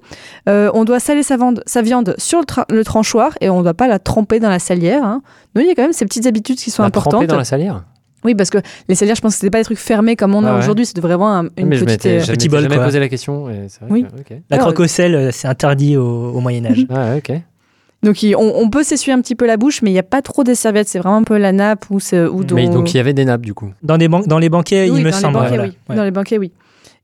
Euh, 0.49 0.69
on 0.75 0.83
doit 0.85 0.99
saler 0.99 1.23
sa, 1.23 1.37
vande- 1.37 1.63
sa 1.65 1.81
viande 1.81 2.17
sur 2.19 2.41
le, 2.41 2.45
tra- 2.45 2.65
le 2.69 2.83
tranchoir 2.85 3.35
et 3.41 3.49
on 3.51 3.59
ne 3.59 3.63
doit 3.63 3.73
pas 3.75 3.87
la 3.87 4.01
tremper 4.01 4.41
dans 4.41 4.51
la 4.51 4.59
salière. 4.59 5.05
hein. 5.05 5.23
Non, 5.55 5.63
il 5.63 5.69
y 5.69 5.71
a 5.71 5.77
quand 5.77 5.83
même 5.83 5.93
ces 5.93 6.05
petites 6.07 6.27
habitudes 6.27 6.57
qui 6.57 6.73
sont 6.73 6.83
La 6.83 6.91
tremper 6.91 7.09
importantes. 7.11 7.29
dans 7.31 7.37
la 7.37 7.45
salière 7.45 7.85
Oui, 8.25 8.35
parce 8.35 8.51
que 8.51 8.59
les 8.89 8.97
salières, 8.97 9.15
je 9.15 9.21
pense 9.21 9.35
que 9.35 9.39
c'était 9.39 9.51
pas 9.51 9.59
des 9.59 9.65
trucs 9.65 9.79
fermés 9.79 10.17
comme 10.17 10.35
on 10.35 10.43
a 10.45 10.51
Ah 10.51 10.53
ouais. 10.55 10.59
aujourd'hui. 10.59 10.87
C'était 10.87 11.01
vraiment 11.01 11.33
un- 11.33 11.45
une 11.57 11.69
Mais 11.69 11.77
je 11.77 11.85
petite. 11.85 12.07
euh, 12.07 12.27
Petit 12.27 12.49
bol, 12.49 12.63
jamais 12.63 12.75
quoi. 12.75 12.87
posé 12.87 12.99
la 12.99 13.09
question. 13.09 13.49
et 13.49 13.67
c'est 13.69 13.83
vrai 13.83 13.91
Oui. 13.93 14.07
que-. 14.29 14.35
La 14.51 14.59
croque 14.59 14.81
au 14.81 14.89
sel, 14.89 15.15
euh, 15.15 15.31
c'est 15.31 15.47
interdit 15.47 15.97
au, 15.97 16.33
au 16.33 16.41
Moyen-Âge. 16.41 16.85
Ah, 16.91 17.15
ok. 17.17 17.31
Donc 18.03 18.23
il- 18.23 18.35
on, 18.37 18.53
on 18.57 18.69
peut 18.69 18.83
s'essuyer 18.83 19.13
un 19.15 19.21
petit 19.21 19.35
peu 19.35 19.47
la 19.47 19.57
bouche, 19.57 19.83
mais 19.83 19.91
il 19.91 19.93
n'y 19.95 19.99
a 19.99 20.03
pas 20.05 20.23
trop 20.23 20.43
des 20.45 20.55
serviettes. 20.55 20.89
C'est 20.89 20.99
vraiment 20.99 21.17
un 21.19 21.23
peu 21.23 21.37
la 21.39 21.53
nappe 21.53 21.87
ou, 21.91 22.01
c'est- 22.01 22.25
ou 22.25 22.41
Mais 22.55 22.67
dont- 22.67 22.75
donc 22.75 22.93
il 22.93 22.97
y 22.97 23.01
avait 23.01 23.13
des 23.15 23.25
nappes 23.25 23.43
du 23.43 23.55
coup. 23.55 23.71
Dans, 23.83 23.97
des 23.99 24.09
ban- 24.09 24.23
dans 24.27 24.39
les 24.39 24.49
banquets, 24.49 24.89
Oui, 24.91 24.99
il 24.99 25.05
me 25.05 25.11
dans 25.11 25.17
semble. 25.17 25.35
Les 25.35 25.41
banquets, 25.43 25.49
voilà. 25.57 25.63
oui. 25.65 25.77
Ouais. 25.89 25.97
Dans 25.97 26.05
les 26.05 26.11
banquets, 26.11 26.39
oui. 26.39 26.53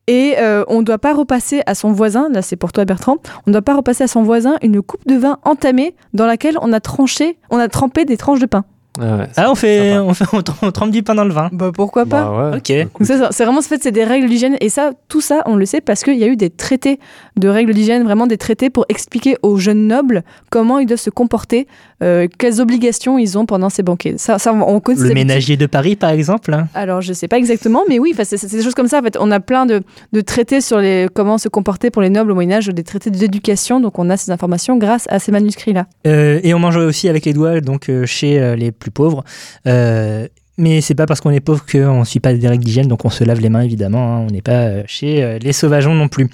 Et 0.09 0.37
euh, 0.39 0.65
on 0.69 0.79
ne 0.79 0.85
doit 0.85 0.97
pas 0.99 1.13
repasser 1.13 1.61
à 1.67 1.75
son 1.75 1.93
voisin, 1.93 2.29
là 2.33 2.41
c'est 2.41 2.57
pour 2.57 2.73
toi 2.73 2.87
Bertrand, 2.87 3.19
on 3.47 3.51
ne 3.51 3.53
doit 3.53 3.61
pas 3.63 3.77
repasser 3.77 4.05
à 4.05 4.09
son 4.09 4.23
voisin 4.23 4.55
une 4.63 4.81
coupe 4.81 5.07
de 5.07 5.15
vin 5.17 5.39
entamée 5.45 5.95
dans 6.15 6.25
laquelle 6.27 6.57
on 6.63 6.73
a 6.73 6.81
tranché, 6.81 7.37
on 7.51 7.59
a 7.59 7.69
trempé 7.69 8.07
des 8.07 8.17
tranches 8.17 8.41
de 8.41 8.47
pain. 8.47 8.65
Ah, 9.01 9.17
ouais, 9.17 9.27
Ah, 9.37 9.51
on 9.51 9.55
fait, 9.55 9.97
on 9.99 10.15
fait, 10.15 10.25
on, 10.33 10.43
trem- 10.43 10.57
on 10.63 10.71
trempe 10.73 10.91
du 10.91 11.03
pain 11.03 11.15
dans 11.15 11.25
le 11.25 11.33
vin. 11.33 11.49
Bah 11.53 11.71
pourquoi 11.75 12.07
pas 12.07 12.25
Bah 12.25 12.51
ouais. 12.51 12.57
Ok. 12.59 12.89
Donc 12.99 13.07
ça, 13.07 13.19
ça, 13.19 13.29
c'est 13.31 13.45
vraiment 13.45 13.59
en 13.59 13.63
fait, 13.63 13.83
c'est 13.83 13.93
des 13.93 14.05
règles 14.05 14.29
d'hygiène 14.29 14.57
et 14.61 14.69
ça, 14.69 14.91
tout 15.09 15.21
ça, 15.21 15.43
on 15.47 15.57
le 15.57 15.67
sait 15.67 15.81
parce 15.81 16.03
qu'il 16.05 16.17
y 16.19 16.25
a 16.25 16.27
eu 16.29 16.37
des 16.37 16.51
traités 16.51 16.99
de 17.37 17.49
règles 17.49 17.75
d'hygiène, 17.75 18.05
vraiment 18.05 18.27
des 18.27 18.39
traités 18.39 18.71
pour 18.71 18.85
expliquer 18.89 19.37
aux 19.43 19.57
jeunes 19.59 19.87
nobles 19.87 20.23
comment 20.51 20.79
ils 20.79 20.87
doivent 20.87 20.99
se 21.01 21.11
comporter, 21.11 21.67
euh, 22.03 22.27
quelles 22.39 22.61
obligations 22.61 23.19
ils 23.19 23.39
ont 23.39 23.47
pendant 23.47 23.71
ces 23.71 23.83
banquets. 23.83 24.15
Ça, 24.19 24.39
ça 24.39 24.53
on 24.53 24.63
on 24.69 24.81
connaît 24.81 25.01
Le 25.01 25.15
ménager 25.15 25.57
de 25.57 25.67
Paris, 25.67 25.97
par 25.97 26.11
exemple. 26.11 26.53
hein. 26.53 26.69
Alors, 26.75 27.01
je 27.01 27.13
sais 27.13 27.29
pas 27.29 27.39
exactement, 27.39 27.83
mais 27.89 27.99
oui, 27.99 28.11
enfin, 28.15 28.25
c'est 28.25 28.51
des 28.51 28.63
choses 28.63 28.75
comme 28.75 28.89
ça. 28.89 28.99
En 29.01 29.03
fait, 29.03 29.17
on 29.21 29.31
a 29.31 29.41
plein 29.41 29.67
de, 29.67 29.83
de 30.13 30.21
traités 30.21 30.61
sur 30.61 30.79
les, 30.79 31.07
comment 31.15 31.39
se 31.39 31.49
comporter 31.49 31.91
pour 31.91 32.03
les 32.03 32.11
nobles 32.11 32.31
au 32.31 32.35
Moyen-Âge, 32.35 32.67
des 32.69 32.83
traités 32.85 33.11
d'éducation. 33.11 33.81
Donc, 33.81 33.99
on 33.99 34.11
a 34.11 34.17
ces 34.17 34.31
informations 34.31 34.77
grâce 34.77 35.07
à 35.11 35.19
ces 35.19 35.33
manuscrits-là. 35.33 35.87
Euh, 36.07 36.41
et 36.43 36.55
on 36.55 36.59
mange 36.59 36.77
aussi 36.77 37.09
avec 37.09 37.25
les 37.25 37.33
doigts, 37.33 37.61
donc 37.61 37.89
euh, 37.89 38.05
chez 38.07 38.39
euh, 38.41 38.57
les 38.57 38.73
plus 38.73 38.88
pauvres. 38.91 39.25
Euh, 39.67 40.27
Mais 40.57 40.81
c'est 40.81 40.95
pas 40.97 41.07
parce 41.07 41.21
qu'on 41.21 41.31
est 41.31 41.41
pauvre 41.41 41.65
qu'on 41.65 42.01
ne 42.01 42.05
suit 42.05 42.21
pas 42.21 42.33
des 42.33 42.49
règles 42.49 42.65
d'hygiène, 42.65 42.89
donc 42.89 43.05
on 43.05 43.11
se 43.11 43.23
lave 43.25 43.41
les 43.41 43.49
mains 43.49 43.63
évidemment. 43.63 44.17
hein. 44.17 44.27
On 44.29 44.31
n'est 44.33 44.43
pas 44.43 44.63
euh, 44.65 44.83
chez 44.87 45.23
euh, 45.23 45.39
les 45.39 45.53
sauvageons 45.53 45.95
non 45.95 46.09
plus. 46.09 46.29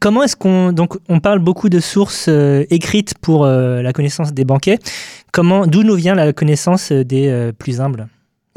Comment 0.00 0.22
est-ce 0.22 0.36
qu'on 0.36 0.72
donc 0.72 0.96
on 1.08 1.18
parle 1.18 1.40
beaucoup 1.40 1.68
de 1.68 1.80
sources 1.80 2.28
écrites 2.70 3.14
pour 3.20 3.44
la 3.46 3.92
connaissance 3.92 4.32
des 4.32 4.44
banquets. 4.44 4.78
Comment 5.32 5.66
d'où 5.66 5.82
nous 5.82 5.96
vient 5.96 6.14
la 6.14 6.32
connaissance 6.32 6.92
des 6.92 7.50
plus 7.58 7.80
humbles? 7.80 8.06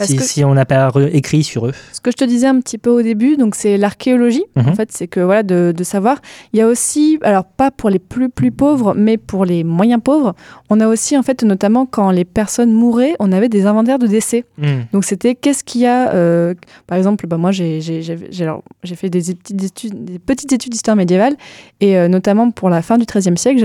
Parce 0.01 0.09
si, 0.11 0.17
que- 0.17 0.23
si 0.23 0.43
on 0.43 0.53
n'a 0.53 0.65
pas 0.65 0.91
écrit 1.13 1.43
sur 1.43 1.67
eux. 1.67 1.73
Ce 1.93 2.01
que 2.01 2.11
je 2.11 2.17
te 2.17 2.23
disais 2.25 2.47
un 2.47 2.59
petit 2.59 2.77
peu 2.77 2.89
au 2.89 3.01
début, 3.01 3.37
donc 3.37 3.55
c'est 3.55 3.77
l'archéologie. 3.77 4.43
Mhm. 4.55 4.69
En 4.69 4.75
fait, 4.75 4.91
c'est 4.91 5.07
que 5.07 5.19
voilà 5.19 5.43
de, 5.43 5.73
de 5.75 5.83
savoir. 5.83 6.17
Il 6.53 6.59
y 6.59 6.61
a 6.61 6.67
aussi, 6.67 7.19
alors 7.21 7.45
pas 7.45 7.71
pour 7.71 7.89
les 7.89 7.99
plus 7.99 8.29
plus 8.29 8.51
pauvres, 8.51 8.93
mais 8.95 9.17
pour 9.17 9.45
les 9.45 9.63
moyens 9.63 10.01
pauvres, 10.03 10.33
on 10.69 10.79
a 10.79 10.87
aussi 10.87 11.17
en 11.17 11.23
fait 11.23 11.43
notamment 11.43 11.85
quand 11.85 12.11
les 12.11 12.25
personnes 12.25 12.71
mouraient, 12.73 13.15
on 13.19 13.31
avait 13.31 13.49
des 13.49 13.65
inventaires 13.65 13.99
de 13.99 14.07
décès. 14.07 14.45
Hmm. 14.57 14.81
Donc 14.93 15.05
c'était 15.05 15.35
qu'est-ce 15.35 15.63
qu'il 15.63 15.81
y 15.81 15.85
a, 15.87 16.13
euh, 16.13 16.53
par 16.87 16.97
exemple, 16.97 17.27
bah, 17.27 17.37
moi 17.37 17.51
j'ai 17.51 17.79
fait 18.95 19.09
des 19.09 19.21
petites 19.35 19.63
études, 19.63 20.03
des 20.05 20.19
petites 20.19 20.51
études 20.51 20.71
d'histoire 20.71 20.97
médiévale 20.97 21.35
et 21.79 21.97
euh, 21.97 22.07
notamment 22.07 22.51
pour 22.51 22.69
la 22.69 22.81
fin 22.81 22.97
du 22.97 23.05
XIIIe 23.05 23.37
siècle, 23.37 23.59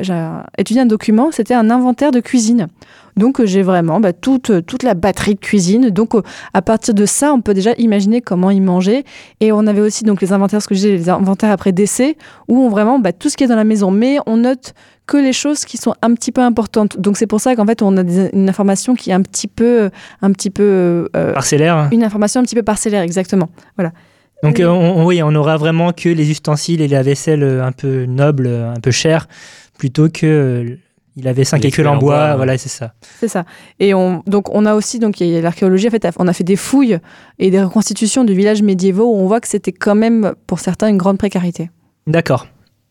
j'ai 0.00 0.26
étudié 0.58 0.82
un 0.82 0.86
document, 0.86 1.30
c'était 1.32 1.54
un 1.54 1.70
inventaire 1.70 2.10
de 2.10 2.20
cuisine. 2.20 2.68
Donc 3.16 3.40
euh, 3.40 3.46
j'ai 3.46 3.62
vraiment 3.62 3.98
bah, 4.00 4.12
toute, 4.12 4.66
toute 4.66 4.82
la 4.82 4.94
batterie 4.94 5.34
de 5.34 5.40
cuisine. 5.40 5.90
Donc 5.90 6.14
euh, 6.14 6.22
à 6.52 6.60
partir 6.62 6.92
de 6.94 7.06
ça, 7.06 7.32
on 7.32 7.40
peut 7.40 7.54
déjà 7.54 7.72
imaginer 7.78 8.20
comment 8.20 8.50
ils 8.50 8.60
mangeaient. 8.62 9.04
Et 9.40 9.52
on 9.52 9.66
avait 9.66 9.80
aussi 9.80 10.04
donc 10.04 10.20
les 10.20 10.32
inventaires, 10.32 10.60
ce 10.62 10.68
que 10.68 10.74
je 10.74 10.80
disais, 10.80 10.92
les 10.96 11.08
inventaires 11.08 11.50
après 11.50 11.72
décès, 11.72 12.16
où 12.48 12.58
on 12.60 12.68
vraiment 12.68 12.98
bah, 12.98 13.12
tout 13.12 13.28
ce 13.30 13.36
qui 13.36 13.44
est 13.44 13.48
dans 13.48 13.56
la 13.56 13.64
maison, 13.64 13.90
mais 13.90 14.18
on 14.26 14.36
note 14.38 14.74
que 15.06 15.16
les 15.16 15.32
choses 15.32 15.64
qui 15.64 15.76
sont 15.76 15.94
un 16.02 16.12
petit 16.14 16.32
peu 16.32 16.40
importantes. 16.40 17.00
Donc 17.00 17.16
c'est 17.16 17.28
pour 17.28 17.40
ça 17.40 17.54
qu'en 17.54 17.64
fait 17.64 17.80
on 17.80 17.96
a 17.96 18.02
des- 18.02 18.28
une 18.32 18.48
information 18.48 18.94
qui 18.96 19.10
est 19.10 19.14
un 19.14 19.22
petit 19.22 19.46
peu, 19.46 19.88
un 20.20 20.32
petit 20.32 20.50
peu 20.50 21.08
euh, 21.14 21.32
Parcellaire. 21.32 21.88
une 21.92 22.02
information 22.02 22.40
un 22.40 22.44
petit 22.44 22.56
peu 22.56 22.64
parcellaire, 22.64 23.02
exactement. 23.02 23.48
Donc 24.42 24.56
Oui. 24.58 24.62
euh, 24.64 24.68
on, 24.70 24.98
on- 25.02 25.06
oui, 25.06 25.22
on 25.22 25.34
aura 25.36 25.56
vraiment 25.56 25.92
que 25.92 26.08
les 26.08 26.30
ustensiles 26.30 26.80
et 26.82 26.88
la 26.88 27.02
vaisselle 27.02 27.42
euh, 27.44 27.64
un 27.64 27.72
peu 27.72 28.04
nobles, 28.04 28.46
euh, 28.48 28.74
un 28.74 28.80
peu 28.80 28.90
chers, 28.90 29.28
plutôt 29.78 30.08
que 30.08 30.26
euh, 30.26 30.76
il 31.16 31.26
avait 31.28 31.44
cinq 31.44 31.62
Les 31.62 31.68
écuelles 31.68 31.88
en 31.88 31.96
bois. 31.96 32.30
ouais. 32.30 32.36
Voilà, 32.36 32.58
c'est 32.58 32.68
ça. 32.68 32.92
C'est 33.20 33.28
ça. 33.28 33.44
Et 33.80 33.94
on, 33.94 34.22
donc 34.26 34.54
on 34.54 34.66
a 34.66 34.74
aussi 34.74 34.98
donc 34.98 35.20
il 35.20 35.28
y 35.28 35.36
a 35.36 35.40
l'archéologie. 35.40 35.88
En 35.88 35.90
fait, 35.90 36.06
on 36.18 36.28
a 36.28 36.32
fait 36.32 36.44
des 36.44 36.56
fouilles 36.56 36.98
et 37.38 37.50
des 37.50 37.62
reconstitutions 37.62 38.24
de 38.24 38.32
villages 38.32 38.62
médiévaux 38.62 39.06
où 39.06 39.16
on 39.16 39.26
voit 39.26 39.40
que 39.40 39.48
c'était 39.48 39.72
quand 39.72 39.94
même 39.94 40.34
pour 40.46 40.60
certains 40.60 40.88
une 40.88 40.98
grande 40.98 41.18
précarité. 41.18 41.70
D'accord. 42.06 42.46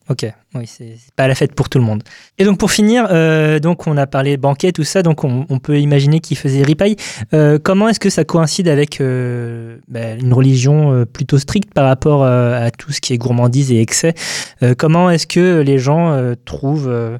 Ok. 0.08 0.24
Oui, 0.54 0.68
c'est 0.68 0.94
pas 1.16 1.28
la 1.28 1.34
fête 1.34 1.56
pour 1.56 1.68
tout 1.68 1.80
le 1.80 1.84
monde. 1.84 2.04
Et 2.38 2.44
donc 2.46 2.60
pour 2.60 2.70
finir, 2.70 3.08
euh, 3.10 3.60
donc 3.60 3.88
on 3.88 3.98
a 3.98 4.06
parlé 4.06 4.38
banquet, 4.38 4.72
tout 4.72 4.84
ça, 4.84 5.02
donc 5.02 5.24
on, 5.24 5.48
on 5.50 5.58
peut 5.58 5.80
imaginer 5.80 6.20
qu'il 6.20 6.38
faisait 6.38 6.62
ripaille. 6.62 6.96
Euh, 7.34 7.58
comment 7.58 7.90
est-ce 7.90 8.00
que 8.00 8.12
ça 8.12 8.24
coïncide 8.24 8.68
avec 8.68 9.02
euh, 9.02 9.78
bah, 9.88 10.14
une 10.14 10.32
religion 10.32 11.06
plutôt 11.12 11.40
stricte 11.40 11.74
par 11.74 11.86
rapport 11.86 12.24
euh, 12.24 12.68
à 12.68 12.70
tout 12.70 12.92
ce 12.92 13.02
qui 13.02 13.14
est 13.14 13.18
gourmandise 13.18 13.72
et 13.72 13.82
excès? 13.82 14.14
Euh, 14.62 14.76
Comment 14.78 15.10
est-ce 15.10 15.26
que 15.26 15.62
les 15.62 15.80
gens 15.80 16.12
euh, 16.12 16.36
trouvent, 16.46 16.88
euh, 16.88 17.18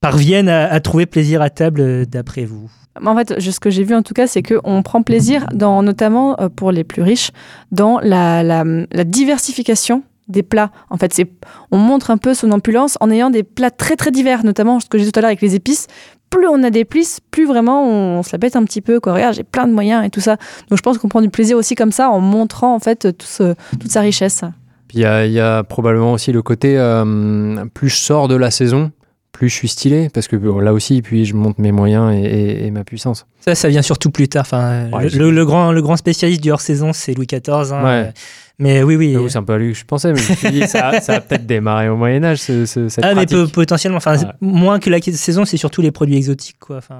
parviennent 0.00 0.48
à, 0.48 0.70
à 0.70 0.80
trouver 0.80 1.06
plaisir 1.06 1.42
à 1.42 1.50
table 1.50 1.80
euh, 1.80 2.04
d'après 2.04 2.44
vous? 2.44 2.70
En 3.04 3.16
fait, 3.16 3.40
ce 3.40 3.60
que 3.60 3.70
j'ai 3.70 3.84
vu 3.84 3.94
en 3.94 4.02
tout 4.02 4.14
cas, 4.14 4.26
c'est 4.26 4.42
qu'on 4.42 4.82
prend 4.82 5.02
plaisir, 5.02 5.46
dans, 5.54 5.82
notamment 5.82 6.38
euh, 6.40 6.48
pour 6.48 6.72
les 6.72 6.84
plus 6.84 7.02
riches, 7.02 7.30
dans 7.70 8.00
la, 8.00 8.42
la, 8.42 8.64
la 8.64 9.04
diversification 9.04 10.02
des 10.28 10.42
plats. 10.42 10.70
En 10.90 10.96
fait, 10.96 11.12
c'est, 11.14 11.30
on 11.70 11.78
montre 11.78 12.10
un 12.10 12.18
peu 12.18 12.34
son 12.34 12.50
opulence 12.52 12.96
en 13.00 13.10
ayant 13.10 13.30
des 13.30 13.42
plats 13.42 13.70
très 13.70 13.96
très 13.96 14.10
divers, 14.10 14.44
notamment 14.44 14.80
ce 14.80 14.86
que 14.86 14.98
j'ai 14.98 15.04
dit 15.04 15.12
tout 15.12 15.18
à 15.18 15.22
l'heure 15.22 15.28
avec 15.28 15.40
les 15.40 15.54
épices. 15.54 15.86
Plus 16.30 16.46
on 16.46 16.62
a 16.62 16.70
d'épices, 16.70 17.20
plus 17.32 17.46
vraiment 17.46 17.84
on, 17.84 18.22
se 18.22 18.30
la 18.30 18.38
pète 18.38 18.54
un 18.54 18.64
petit 18.64 18.80
peu. 18.80 19.00
Quoi. 19.00 19.14
Regarde, 19.14 19.34
j'ai 19.34 19.42
plein 19.42 19.66
de 19.66 19.72
moyens 19.72 20.04
et 20.06 20.10
tout 20.10 20.20
ça. 20.20 20.36
Donc 20.68 20.78
je 20.78 20.82
pense 20.82 20.98
qu'on 20.98 21.08
prend 21.08 21.22
du 21.22 21.30
plaisir 21.30 21.56
aussi 21.56 21.74
comme 21.74 21.90
ça 21.90 22.10
en 22.10 22.20
montrant 22.20 22.74
en 22.74 22.78
fait 22.78 23.16
tout 23.18 23.26
ce- 23.26 23.54
toute 23.72 23.90
sa 23.90 24.00
richesse. 24.00 24.42
Puis 24.86 24.98
il 24.98 25.00
y 25.00 25.04
a, 25.04 25.26
il 25.26 25.32
y 25.32 25.40
a 25.40 25.64
probablement 25.64 26.12
aussi 26.12 26.30
le 26.30 26.42
côté 26.42 26.78
euh, 26.78 27.64
plus 27.74 27.88
je 27.88 27.96
sors 27.96 28.28
de 28.28 28.36
la 28.36 28.52
saison, 28.52 28.92
plus 29.40 29.48
je 29.48 29.54
suis 29.54 29.68
stylé, 29.68 30.10
parce 30.12 30.28
que 30.28 30.36
bon, 30.36 30.58
là 30.58 30.74
aussi, 30.74 31.00
puis 31.00 31.24
je 31.24 31.34
monte 31.34 31.58
mes 31.58 31.72
moyens 31.72 32.12
et, 32.14 32.18
et- 32.20 32.66
et 32.66 32.70
ma 32.70 32.84
puissance. 32.84 33.24
Ça, 33.40 33.54
ça 33.54 33.68
vient 33.68 33.80
surtout 33.80 34.10
plus 34.10 34.28
tard. 34.28 34.42
Enfin, 34.42 34.90
Ouais, 34.92 35.04
le, 35.04 35.08
j'ai- 35.08 35.18
le- 35.18 35.30
le 35.30 35.46
grand, 35.46 35.72
le 35.72 35.80
grand 35.80 35.96
spécialiste 35.96 36.42
du 36.42 36.50
hors-saison, 36.50 36.92
c'est 36.92 37.14
Louis 37.14 37.26
XIV. 37.26 37.72
hein. 37.72 37.82
Ouais. 37.84 38.12
Mais 38.58 38.82
oui, 38.82 38.96
oui. 38.96 39.16
C'est 39.30 39.38
un 39.38 39.42
peu 39.42 39.54
à 39.54 39.58
lui 39.58 39.72
que 39.72 39.78
je 39.78 39.86
pensais, 39.86 40.12
mais 40.12 40.18
je 40.18 40.30
me 40.32 40.36
suis 40.36 40.50
dit, 40.50 40.68
ça, 40.68 41.00
ça 41.00 41.14
a 41.14 41.20
peut-être 41.22 41.46
démarré 41.46 41.88
au 41.88 41.96
Moyen-Âge, 41.96 42.38
ce, 42.40 42.66
ce- 42.66 42.90
cette 42.90 43.02
Ah, 43.02 43.14
mais 43.14 43.24
pratique. 43.24 43.54
potentiellement. 43.54 43.96
Enfin, 43.96 44.18
Ouais. 44.18 44.26
moins 44.42 44.78
que 44.78 44.90
la 44.90 45.00
saison, 45.00 45.46
c'est 45.46 45.56
surtout 45.56 45.80
les 45.80 45.90
produits 45.90 46.16
exotiques, 46.16 46.58
quoi. 46.60 46.76
Enfin, 46.76 46.96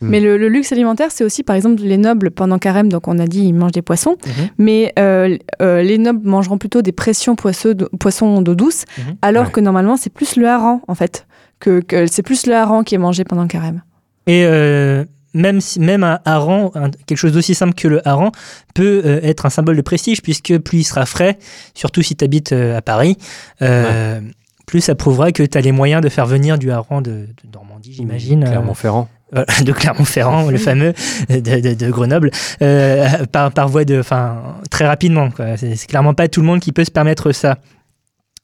Mm. 0.00 0.08
Mais 0.08 0.18
le, 0.18 0.36
le 0.36 0.48
luxe 0.48 0.72
alimentaire, 0.72 1.12
c'est 1.12 1.22
aussi 1.22 1.44
par 1.44 1.54
exemple 1.54 1.80
les 1.80 1.96
nobles 1.96 2.32
pendant 2.32 2.58
carême. 2.58 2.88
Donc 2.88 3.06
on 3.06 3.20
a 3.20 3.26
dit 3.28 3.44
ils 3.44 3.52
mangent 3.52 3.70
des 3.70 3.82
poissons. 3.82 4.16
Mhm. 4.26 4.48
Mais 4.58 4.92
euh, 4.98 5.36
euh, 5.60 5.80
les 5.82 5.96
nobles 5.96 6.26
mangeront 6.28 6.58
plutôt 6.58 6.82
des 6.82 6.90
pressions 6.90 7.36
poisseux 7.36 7.76
de- 7.76 7.88
poissons 8.00 8.42
d'eau 8.42 8.56
douce, 8.56 8.84
Mhm. 8.98 9.04
alors 9.22 9.44
Ouais. 9.46 9.50
que 9.52 9.60
normalement 9.60 9.96
c'est 9.96 10.10
plus 10.12 10.34
le 10.34 10.48
hareng 10.48 10.80
en 10.88 10.96
fait. 10.96 11.24
Que, 11.62 11.80
que 11.80 12.06
c'est 12.08 12.22
plus 12.22 12.46
le 12.46 12.54
hareng 12.54 12.82
qui 12.82 12.96
est 12.96 12.98
mangé 12.98 13.22
pendant 13.24 13.42
le 13.42 13.48
carême. 13.48 13.82
Et 14.26 14.44
euh, 14.44 15.04
même, 15.32 15.60
si, 15.60 15.78
même 15.80 16.02
un 16.02 16.18
hareng, 16.24 16.70
un- 16.74 16.90
quelque 17.06 17.16
chose 17.18 17.32
d'aussi 17.32 17.54
simple 17.54 17.74
que 17.74 17.86
le 17.88 18.06
hareng, 18.06 18.32
peut 18.74 19.02
euh, 19.04 19.20
être 19.22 19.46
un 19.46 19.50
symbole 19.50 19.76
de 19.76 19.82
prestige, 19.82 20.22
puisque 20.22 20.58
plus 20.58 20.78
il 20.80 20.84
sera 20.84 21.06
frais, 21.06 21.38
surtout 21.74 22.02
si 22.02 22.16
tu 22.16 22.24
habites 22.24 22.52
à 22.52 22.82
Paris, 22.82 23.16
euh, 23.62 24.20
plus 24.66 24.80
ça 24.80 24.94
prouvera 24.94 25.30
que 25.32 25.42
tu 25.42 25.56
as 25.56 25.60
les 25.60 25.72
moyens 25.72 26.02
de 26.02 26.08
faire 26.08 26.26
venir 26.26 26.58
du 26.58 26.70
hareng 26.72 27.00
de, 27.00 27.10
de 27.10 27.28
Normandie, 27.54 27.92
j'imagine. 27.92 28.42
euh, 28.44 28.48
Clermont-Ferrand. 28.48 29.08
euh, 29.36 29.44
de 29.64 29.72
Clermont-Ferrand, 29.72 30.50
le 30.50 30.58
fameux, 30.68 30.94
de, 31.28 31.38
de- 31.38 31.74
de 31.74 31.90
Grenoble, 31.90 32.30
euh, 32.60 33.06
par, 33.30 33.52
par 33.52 33.68
voie 33.68 33.84
de, 33.84 34.00
enfin, 34.00 34.42
très 34.70 34.86
rapidement. 34.86 35.28
c'est 35.56 35.86
clairement 35.86 36.14
pas 36.14 36.26
tout 36.28 36.40
le 36.40 36.46
monde 36.46 36.60
qui 36.60 36.72
peut 36.72 36.84
se 36.84 36.90
permettre 36.90 37.30
ça. 37.32 37.58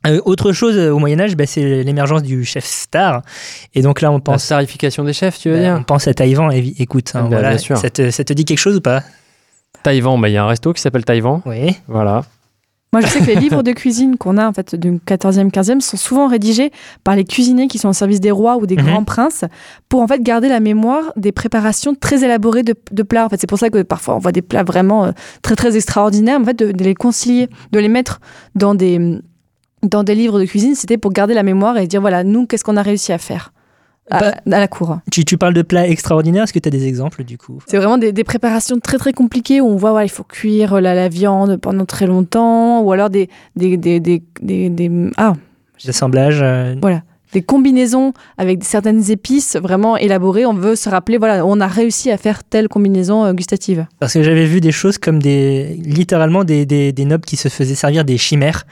Euh, 0.07 0.21
autre 0.25 0.53
chose 0.53 0.77
euh, 0.77 0.91
au 0.93 0.99
Moyen 0.99 1.19
Âge, 1.21 1.37
bah, 1.37 1.45
c'est 1.47 1.83
l'émergence 1.83 2.23
du 2.23 2.45
chef 2.45 2.65
star. 2.65 3.23
Et 3.75 3.83
donc 3.83 4.01
là, 4.01 4.11
on 4.13 4.15
La 4.17 4.21
pense, 4.21 4.45
starification 4.45 5.03
des 5.05 5.13
chefs, 5.13 5.39
tu 5.39 5.49
veux 5.51 5.57
bah, 5.57 5.63
dire 5.63 5.77
on 5.81 5.83
pense 5.83 6.07
à 6.07 6.15
Taïwan. 6.15 6.53
Écoute, 6.53 7.11
hein, 7.15 7.23
Bah, 7.23 7.29
voilà, 7.31 7.49
bien 7.51 7.59
sûr. 7.59 7.77
Ça, 7.77 7.91
te, 7.91 8.11
ça 8.11 8.23
te 8.25 8.33
dit 8.33 8.45
quelque 8.45 8.59
chose 8.59 8.77
ou 8.77 8.81
pas? 8.81 9.03
Taïwan, 9.83 10.21
bah, 10.21 10.29
il 10.29 10.33
y 10.33 10.37
a 10.37 10.45
un 10.45 10.49
resto 10.49 10.73
qui 10.73 10.81
s'appelle 10.81 11.05
Taïwan. 11.05 11.41
Oui. 11.47 11.77
Voilà. 11.89 12.23
Moi 12.91 13.03
je 13.03 13.07
sais 13.09 13.19
que 13.21 13.27
les 13.27 13.35
livres 13.41 13.63
de 13.63 13.73
cuisine 13.73 14.17
qu'on 14.17 14.39
a 14.39 14.49
en 14.49 14.53
fait 14.55 14.75
du 14.75 14.93
14e, 14.93 15.51
15e 15.51 15.81
sont 15.81 15.99
souvent 15.99 16.27
rédigés 16.27 16.71
par 17.05 17.17
les 17.17 17.25
cuisiniers 17.25 17.69
qui 17.69 17.77
sont 17.77 17.91
au 17.91 17.93
service 17.93 18.19
des 18.21 18.31
rois 18.31 18.57
ou 18.57 18.67
des 18.67 18.77
Mhm. 18.77 18.87
grands 18.87 19.05
princes 19.05 19.45
pour 19.91 20.01
en 20.01 20.07
fait 20.09 20.23
garder 20.23 20.49
la 20.49 20.59
mémoire 20.59 21.13
des 21.17 21.31
préparations 21.31 21.95
très 21.95 22.25
élaborées 22.25 22.63
de, 22.63 22.75
de 22.91 23.03
plats. 23.03 23.27
En 23.27 23.29
fait 23.29 23.37
c'est 23.39 23.47
pour 23.47 23.59
ça 23.59 23.69
que 23.69 23.83
parfois 23.83 24.15
on 24.15 24.19
voit 24.21 24.33
des 24.33 24.41
plats 24.41 24.63
vraiment 24.63 25.05
euh, 25.05 25.11
très 25.43 25.55
très 25.55 25.77
extraordinaires. 25.77 26.41
En 26.41 26.45
fait 26.47 26.59
de, 26.59 26.73
de 26.73 26.83
les 26.83 26.95
concilier, 26.95 27.51
de 27.73 27.79
les 27.79 27.89
mettre 27.89 28.21
dans 28.55 28.75
des 28.75 29.19
dans 29.83 30.03
des 30.03 30.15
livres 30.15 30.39
de 30.41 30.45
cuisine, 30.45 30.75
c'était 30.75 30.99
pour 30.99 31.13
garder 31.13 31.35
la 31.35 31.43
mémoire 31.43 31.77
et 31.79 31.87
dire 31.87 32.01
voilà, 32.01 32.25
nous, 32.25 32.47
qu'est-ce 32.47 32.65
qu'on 32.65 32.77
a 32.77 32.83
réussi 32.83 33.13
à 33.13 33.19
faire 33.19 33.53
à, 34.11 34.21
Bah- 34.21 34.35
à 34.57 34.61
la 34.61 34.69
cour. 34.69 34.99
Tu, 35.13 35.25
tu 35.25 35.37
parles 35.37 35.53
de 35.55 35.61
plats 35.63 35.87
extraordinaires. 35.87 36.45
Est-ce 36.45 36.53
que 36.55 36.59
tu 36.59 36.69
as 36.69 36.71
des 36.71 36.87
exemples 36.87 37.25
du 37.25 37.37
coup? 37.37 37.59
C'est 37.67 37.77
vraiment 37.77 37.99
des, 37.99 38.11
des 38.13 38.25
préparations 38.25 38.79
très 38.81 38.97
très 38.97 39.13
compliquées 39.13 39.61
où 39.61 39.67
on 39.67 39.77
voit 39.77 39.91
voilà, 39.91 40.07
il 40.07 40.11
faut 40.11 40.25
cuire 40.25 40.81
la, 40.81 40.95
la 40.95 41.09
viande 41.09 41.59
pendant 41.59 41.85
très 41.85 42.07
longtemps 42.07 42.81
ou 42.81 42.91
alors 42.93 43.11
des, 43.11 43.29
des, 43.57 43.77
des, 43.77 44.01
des, 44.01 44.23
des- 44.41 44.71
des- 44.71 45.11
ah, 45.19 45.35
D'assemblage 45.85 46.41
euh, 46.43 46.75
des 47.35 47.43
combinaisons 47.43 48.15
avec 48.39 48.65
certaines 48.65 49.11
épices 49.11 49.57
vraiment 49.57 49.99
élaborées. 49.99 50.47
On 50.47 50.55
veut 50.55 50.75
se 50.77 50.89
rappeler, 50.89 51.19
voilà, 51.19 51.45
on 51.45 51.61
a 51.61 51.67
réussi 51.67 52.11
à 52.11 52.17
faire 52.17 52.43
telle 52.43 52.69
combinaison 52.69 53.27
euh, 53.27 53.35
gustative. 53.35 53.87
Parce 54.01 54.15
que 54.15 54.23
j'avais 54.23 54.47
vu 54.47 54.63
des 54.63 54.73
choses 54.73 54.97
comme 54.97 55.21
des, 55.23 55.79
littéralement 55.85 56.43
des, 56.45 56.65
des, 56.65 56.93
des 56.93 57.05
nobles 57.05 57.27
qui 57.27 57.37
se 57.37 57.49
faisaient 57.51 57.75
servir 57.75 58.07
des 58.07 58.17
chimères, 58.17 58.65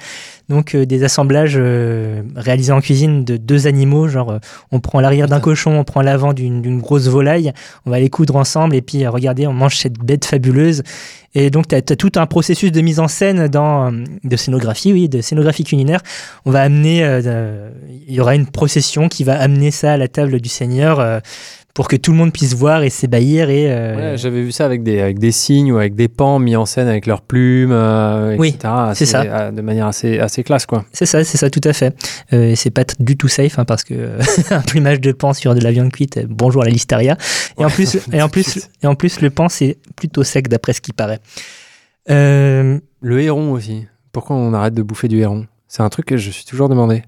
donc 0.49 0.75
euh, 0.75 0.87
des 0.87 1.03
assemblages 1.05 1.57
euh, 1.57 2.23
réalisés 2.37 2.73
en 2.73 2.81
cuisine 2.81 3.25
de 3.25 3.37
deux 3.37 3.67
animaux, 3.67 4.09
genre 4.09 4.31
euh, 4.31 4.39
on 4.71 4.81
prend 4.81 5.01
l'arrière 5.01 5.27
d'un 5.27 5.41
cochon, 5.41 5.73
on 5.79 5.85
prend 5.85 6.03
l'avant 6.03 6.33
d'une 6.33 6.63
d'une 6.63 6.81
grosse 6.81 7.09
volaille, 7.09 7.53
on 7.85 7.91
va 7.91 7.99
les 7.99 8.11
coudre 8.11 8.37
ensemble 8.37 8.77
et 8.77 8.83
puis 8.83 9.05
euh, 9.05 9.11
regardez, 9.11 9.47
on 9.47 9.53
mange 9.53 9.77
cette 9.77 9.99
bête 9.99 10.25
fabuleuse. 10.25 10.83
Et 11.35 11.51
donc 11.51 11.69
tu 11.69 11.75
as, 11.75 11.83
tout 11.83 12.13
un 12.17 12.25
processus 12.25 12.73
de 12.73 12.81
mise 12.81 12.99
en 12.99 13.09
scène 13.09 13.49
dans, 13.49 13.93
de 13.93 14.37
scénographie, 14.37 14.93
oui, 14.95 15.09
de 15.09 15.21
scénographie 15.21 15.65
culinaire. 15.65 16.01
On 16.47 16.51
va 16.51 16.63
amener, 16.63 17.05
euh, 17.05 17.71
il 18.07 18.15
y 18.15 18.21
aura 18.21 18.35
une 18.35 18.47
procession 18.47 19.09
qui 19.09 19.25
va 19.25 19.39
amener 19.41 19.71
ça 19.71 19.93
à 19.93 19.97
la 19.97 20.09
table 20.09 20.41
du 20.41 20.49
Seigneur. 20.49 21.01
euh, 21.01 21.21
pour 21.75 21.89
que 21.89 21.97
tout 21.97 22.11
le 22.13 22.17
monde 22.17 22.33
puisse 22.33 22.55
voir 22.55 22.85
et 22.85 22.89
s'ébahir 22.89 23.51
et 23.51 23.67
euh, 23.71 24.13
Ouais, 24.13 24.17
J'avais 24.17 24.41
vu 24.41 24.51
ça 24.51 24.65
avec 24.65 24.83
des, 24.83 24.99
avec 24.99 25.19
des 25.19 25.31
signes 25.31 25.71
ou 25.73 25.77
avec 25.77 25.95
des 25.95 26.09
pans 26.09 26.39
mis 26.39 26.57
en 26.57 26.65
scène 26.65 26.89
avec 26.89 27.05
leurs 27.05 27.21
plumes, 27.21 27.71
euh, 27.71 28.35
Oui, 28.39 28.49
etc. 28.59 28.73
c'est 28.95 29.05
ça. 29.05 29.21
euh, 29.25 29.51
De 29.51 29.61
manière 29.61 29.87
assez, 29.87 30.19
assez 30.19 30.43
classe, 30.43 30.65
quoi. 30.65 30.87
C'est 30.93 31.05
ça, 31.05 31.23
c'est 31.23 31.37
ça, 31.37 31.51
tout 31.51 31.61
à 31.65 31.75
fait. 31.75 31.95
Euh, 32.33 32.55
c'est 32.57 32.71
pas 32.71 32.85
du 32.99 33.19
tout 33.19 33.29
safe 33.29 33.59
hein, 33.59 33.67
parce 33.67 33.85
que 33.85 34.17
un 34.51 34.63
plumage 34.63 35.03
de 35.03 35.13
pan 35.13 35.35
sur 35.35 35.55
de 35.55 35.61
la 35.61 35.71
viande 35.71 35.93
cuite, 35.93 36.19
bonjour 36.27 36.65
la 36.65 36.71
listeria. 36.71 37.19
Et 37.59 37.65
en 37.67 37.69
plus, 37.69 37.99
et 38.13 38.23
en 38.23 38.31
plus, 38.31 38.71
et 38.83 38.87
en 38.87 38.95
plus, 38.95 39.21
le 39.21 39.29
pan 39.29 39.51
c'est 39.51 39.77
plutôt 39.97 40.25
sec 40.25 40.49
d'après 40.49 40.73
ce 40.73 40.81
qui 40.81 40.95
paraît. 40.95 41.21
Le 42.09 42.81
héron 43.21 43.53
aussi. 43.53 43.87
Pourquoi 44.13 44.37
on 44.37 44.55
arrête 44.55 44.73
de 44.75 44.83
bouffer 44.83 45.09
du 45.09 45.19
héron? 45.19 45.47
C'est 45.69 45.83
un 45.83 45.89
truc 45.91 46.07
que 46.07 46.17
je 46.17 46.31
suis 46.31 46.45
toujours 46.47 46.69
demandé. 46.71 47.03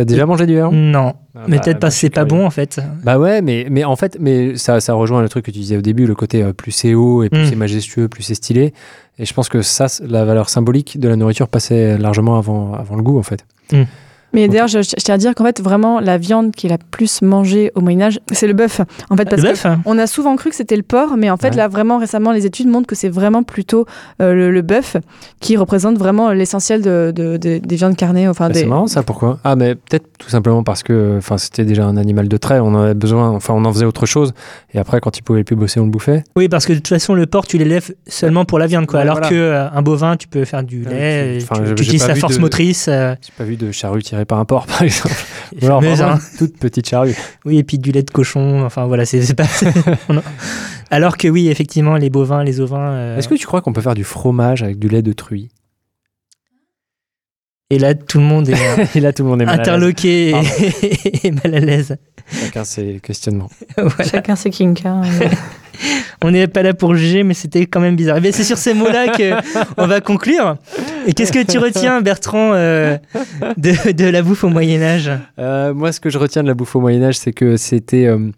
T'as 0.00 0.04
déjà 0.06 0.26
mangé 0.26 0.46
du 0.46 0.54
verre 0.54 0.72
Non, 0.72 1.14
Ah 1.34 1.44
mais 1.48 1.56
bah, 1.56 1.62
peut-être 1.64 1.76
bah, 1.76 1.80
parce 1.82 1.94
que 1.94 2.00
c'est 2.00 2.06
suis 2.06 2.10
pas 2.10 2.24
bon 2.24 2.46
en 2.46 2.50
fait. 2.50 2.80
Bah 3.04 3.18
ouais, 3.18 3.42
mais, 3.42 3.66
mais 3.70 3.84
en 3.84 3.96
fait, 3.96 4.16
mais 4.20 4.56
ça, 4.56 4.80
ça 4.80 4.94
rejoint 4.94 5.20
le 5.22 5.28
truc 5.28 5.44
que 5.44 5.50
tu 5.50 5.58
disais 5.58 5.76
au 5.76 5.82
début, 5.82 6.06
le 6.06 6.14
côté 6.14 6.42
euh, 6.42 6.52
plus 6.52 6.70
c'est 6.72 6.94
haut 6.94 7.22
et 7.22 7.28
plus 7.28 7.42
Mm. 7.42 7.46
c'est 7.46 7.56
majestueux, 7.56 8.08
plus 8.08 8.22
c'est 8.22 8.34
stylé. 8.34 8.72
Et 9.18 9.24
je 9.26 9.34
pense 9.34 9.48
que 9.48 9.60
ça, 9.62 9.88
c'est- 9.88 10.06
la 10.06 10.24
valeur 10.24 10.48
symbolique 10.48 10.98
de 10.98 11.08
la 11.08 11.16
nourriture 11.16 11.48
passait 11.48 11.98
largement 11.98 12.38
avant, 12.38 12.72
avant 12.74 12.96
le 12.96 13.02
goût, 13.02 13.18
en 13.18 13.22
fait. 13.22 13.44
Mais 14.32 14.46
d'ailleurs, 14.48 14.68
je, 14.68 14.82
je 14.82 14.94
tiens 14.96 15.14
à 15.14 15.18
dire 15.18 15.34
qu'en 15.34 15.44
fait, 15.44 15.60
vraiment, 15.60 15.98
la 16.00 16.18
viande 16.18 16.52
qui 16.52 16.66
est 16.66 16.70
la 16.70 16.78
plus 16.78 17.22
mangée 17.22 17.72
au 17.74 17.80
Moyen-Âge, 17.80 18.20
c'est 18.32 18.46
le 18.46 18.52
bœuf. 18.52 18.80
En 19.10 19.16
fait, 19.16 19.24
parce 19.28 19.42
Le 19.42 19.48
que 19.48 19.52
bœuf 19.52 19.66
hein 19.66 19.80
on 19.86 19.98
a 19.98 20.06
souvent 20.06 20.36
cru 20.36 20.50
que 20.50 20.56
c'était 20.56 20.76
le 20.76 20.82
porc, 20.82 21.16
mais 21.16 21.30
en 21.30 21.36
fait, 21.36 21.50
Ouais. 21.50 21.56
là, 21.56 21.68
vraiment, 21.68 21.98
récemment, 21.98 22.30
les 22.32 22.46
études 22.46 22.68
montrent 22.68 22.86
que 22.86 22.94
c'est 22.94 23.08
vraiment 23.08 23.42
plutôt 23.42 23.86
euh, 24.22 24.32
le, 24.34 24.50
le 24.50 24.62
bœuf 24.62 24.96
qui 25.40 25.56
représente 25.56 25.98
vraiment 25.98 26.30
l'essentiel 26.30 26.82
de, 26.82 27.12
de- 27.14 27.36
de- 27.36 27.58
des 27.58 27.76
viandes 27.76 27.96
carnées. 27.96 28.28
Enfin, 28.28 28.46
Bah, 28.48 28.52
des... 28.54 28.60
C'est 28.60 28.66
marrant 28.66 28.86
ça, 28.86 29.02
pourquoi? 29.02 29.38
Ah, 29.44 29.56
mais 29.56 29.74
peut-être 29.74 30.06
tout 30.18 30.28
simplement 30.28 30.62
parce 30.62 30.82
que 30.82 31.16
enfin, 31.18 31.36
c'était 31.38 31.64
déjà 31.64 31.84
un 31.86 31.96
animal 31.96 32.28
de 32.28 32.36
trait, 32.36 32.60
on 32.60 32.68
en 32.74 32.82
avait 32.82 32.94
besoin, 32.94 33.30
enfin 33.30 33.54
on 33.54 33.64
en 33.64 33.72
faisait 33.72 33.86
autre 33.86 34.06
chose. 34.06 34.32
Et 34.74 34.78
après, 34.78 35.00
quand 35.00 35.18
il 35.18 35.22
pouvait 35.22 35.44
plus 35.44 35.56
bosser, 35.56 35.80
on 35.80 35.84
le 35.84 35.90
bouffait. 35.90 36.22
Oui, 36.36 36.48
parce 36.48 36.66
que 36.66 36.72
de 36.72 36.78
toute 36.78 36.88
façon, 36.88 37.14
le 37.14 37.26
porc, 37.26 37.46
tu 37.46 37.58
l'élèves 37.58 37.92
seulement 38.06 38.44
pour 38.44 38.58
la 38.58 38.66
viande, 38.66 38.86
quoi. 38.86 38.98
Ouais, 38.98 39.02
alors 39.02 39.14
voilà. 39.16 39.28
que 39.28 39.34
euh, 39.34 39.80
bovin, 39.82 40.16
tu 40.16 40.28
peux 40.28 40.44
faire 40.44 40.62
du 40.62 40.84
lait, 40.84 41.38
tu- 41.38 41.72
utilises 41.72 42.06
vu 42.06 42.20
force 42.20 42.36
de- 42.36 42.40
motrice. 42.40 42.86
euh, 42.88 43.14
J'ai 43.22 43.32
pas 43.36 43.44
vu 43.44 43.56
de 43.56 43.72
charrue 43.72 44.02
tirée 44.20 44.26
par 44.26 44.38
un 44.38 44.44
porc, 44.44 44.66
par 44.66 44.82
exemple. 44.82 45.14
Ou 45.60 45.64
alors 45.66 45.82
fameuse, 45.82 45.98
vraiment 45.98 46.14
une 46.16 46.38
toute 46.38 46.58
petite 46.58 46.88
charrue. 46.88 47.14
Oui, 47.44 47.58
et 47.58 47.64
puis 47.64 47.78
du 47.78 47.90
lait 47.92 48.02
de 48.02 48.10
cochon. 48.10 48.62
Enfin 48.64 48.86
voilà, 48.86 49.04
c'est 49.04 49.34
pas. 49.34 49.46
Alors 50.90 51.16
que 51.16 51.28
oui, 51.28 51.48
effectivement, 51.48 51.96
les 51.96 52.10
bovins, 52.10 52.42
les 52.44 52.60
ovins. 52.60 52.92
euh, 52.92 53.18
Est-ce 53.18 53.28
que 53.28 53.34
tu 53.34 53.46
crois 53.46 53.60
qu'on 53.62 53.72
peut 53.72 53.80
faire 53.80 53.94
du 53.94 54.04
fromage 54.04 54.62
avec 54.62 54.78
du 54.78 54.88
lait 54.88 55.02
de 55.02 55.12
truie? 55.12 55.48
Et 57.72 57.78
là, 57.78 57.94
tout 57.94 58.18
le 58.18 58.24
monde 58.24 58.48
est 58.48 58.56
Et 58.96 59.00
là, 59.00 59.12
tout 59.12 59.22
le 59.22 59.28
monde 59.28 59.42
est 59.42 59.46
mal 59.46 59.60
interloqué 59.60 60.34
et 61.22 61.30
mal 61.30 61.54
à 61.54 61.60
l'aise. 61.60 61.96
Chacun 62.32 62.64
ses 62.64 63.00
questionnements. 63.00 63.50
Voilà. 63.76 64.04
Chacun 64.04 64.36
ses 64.36 64.50
kinks. 64.50 64.84
hein. 64.86 65.02
On 66.22 66.30
n'est 66.30 66.46
pas 66.48 66.62
là 66.62 66.74
pour 66.74 66.94
juger, 66.94 67.22
mais 67.22 67.32
c'était 67.32 67.64
quand 67.64 67.80
même 67.80 67.96
bizarre. 67.96 68.22
Et 68.22 68.32
c'est 68.32 68.44
sur 68.44 68.58
ces 68.58 68.74
mots-là 68.74 69.08
que 69.08 69.32
on 69.78 69.86
va 69.86 70.02
conclure. 70.02 70.56
Et 71.06 71.14
qu'est-ce 71.14 71.32
que 71.32 71.42
tu 71.42 71.56
retiens, 71.58 72.02
Bertrand, 72.02 72.52
euh, 72.52 72.98
de, 73.56 73.92
de 73.92 74.04
la 74.04 74.20
bouffe 74.20 74.44
au 74.44 74.50
Moyen 74.50 74.82
Âge 74.82 75.10
Euh, 75.38 75.72
moi, 75.72 75.92
ce 75.92 76.00
que 76.00 76.10
je 76.10 76.18
retiens 76.18 76.42
de 76.42 76.48
la 76.48 76.54
bouffe 76.54 76.76
au 76.76 76.80
Moyen 76.80 77.02
Âge, 77.04 77.16
c'est 77.16 77.32
que 77.32 77.56
c'était, 77.56 78.04
euh, 78.06 78.30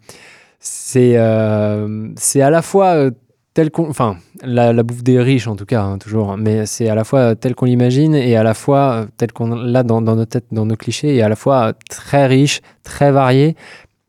c'est, 0.61 1.13
euh, 1.17 2.07
c'est 2.15 2.41
à 2.41 2.49
la 2.49 2.61
fois 2.61 3.09
tel 3.53 3.69
qu'on, 3.69 3.89
enfin, 3.89 4.15
la, 4.41 4.71
la 4.73 4.81
bouffe 4.81 5.03
des 5.03 5.19
riches 5.19 5.47
en 5.47 5.55
tout 5.55 5.65
cas, 5.65 5.81
hein, 5.83 5.97
toujours, 5.99 6.31
hein, 6.31 6.37
mais 6.39 6.65
c'est 6.65 6.87
à 6.89 6.95
la 6.95 7.03
fois 7.03 7.35
tel 7.35 7.53
qu'on 7.53 7.65
l'imagine 7.65 8.15
et 8.15 8.35
à 8.35 8.41
la 8.43 8.53
fois 8.55 9.05
tel 9.17 9.31
qu'on 9.31 9.47
l'a 9.49 9.83
dans, 9.83 10.01
dans 10.01 10.15
nos 10.15 10.25
têtes, 10.25 10.45
dans 10.51 10.65
nos 10.65 10.75
clichés, 10.75 11.13
et 11.15 11.21
à 11.21 11.29
la 11.29 11.35
fois 11.35 11.73
très 11.89 12.25
riche, 12.25 12.61
très 12.83 13.11
varié 13.11 13.55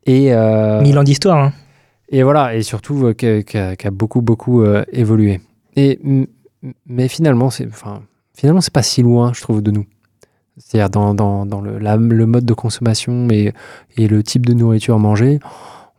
et 0.05 0.33
euh, 0.33 0.81
Mille 0.81 0.97
ans 0.97 1.03
d'histoire. 1.03 1.37
hein. 1.37 1.53
et 2.09 2.23
voilà, 2.23 2.55
et 2.55 2.61
surtout 2.63 3.05
euh, 3.07 3.13
qui 3.13 3.27
a, 3.57 3.91
beaucoup 3.91 4.21
beaucoup 4.21 4.61
euh, 4.61 4.83
évolué. 4.91 5.41
Et 5.75 5.99
mais 6.87 7.07
finalement, 7.07 7.49
c'est, 7.49 7.67
enfin, 7.67 8.01
finalement, 8.35 8.61
pas 8.73 8.81
si 8.83 9.01
loin, 9.03 9.33
je 9.33 9.41
trouve, 9.41 9.61
de 9.61 9.71
nous. 9.71 9.85
C'est-à-dire 10.57 10.89
dans, 10.89 11.13
dans, 11.13 11.45
dans 11.45 11.61
le, 11.61 11.77
la- 11.79 11.97
le 11.97 12.25
mode 12.25 12.45
de 12.45 12.53
consommation 12.53 13.27
et, 13.29 13.53
et 13.97 14.07
le 14.07 14.23
type 14.23 14.45
de 14.45 14.53
nourriture 14.53 14.97
mangée, 14.97 15.39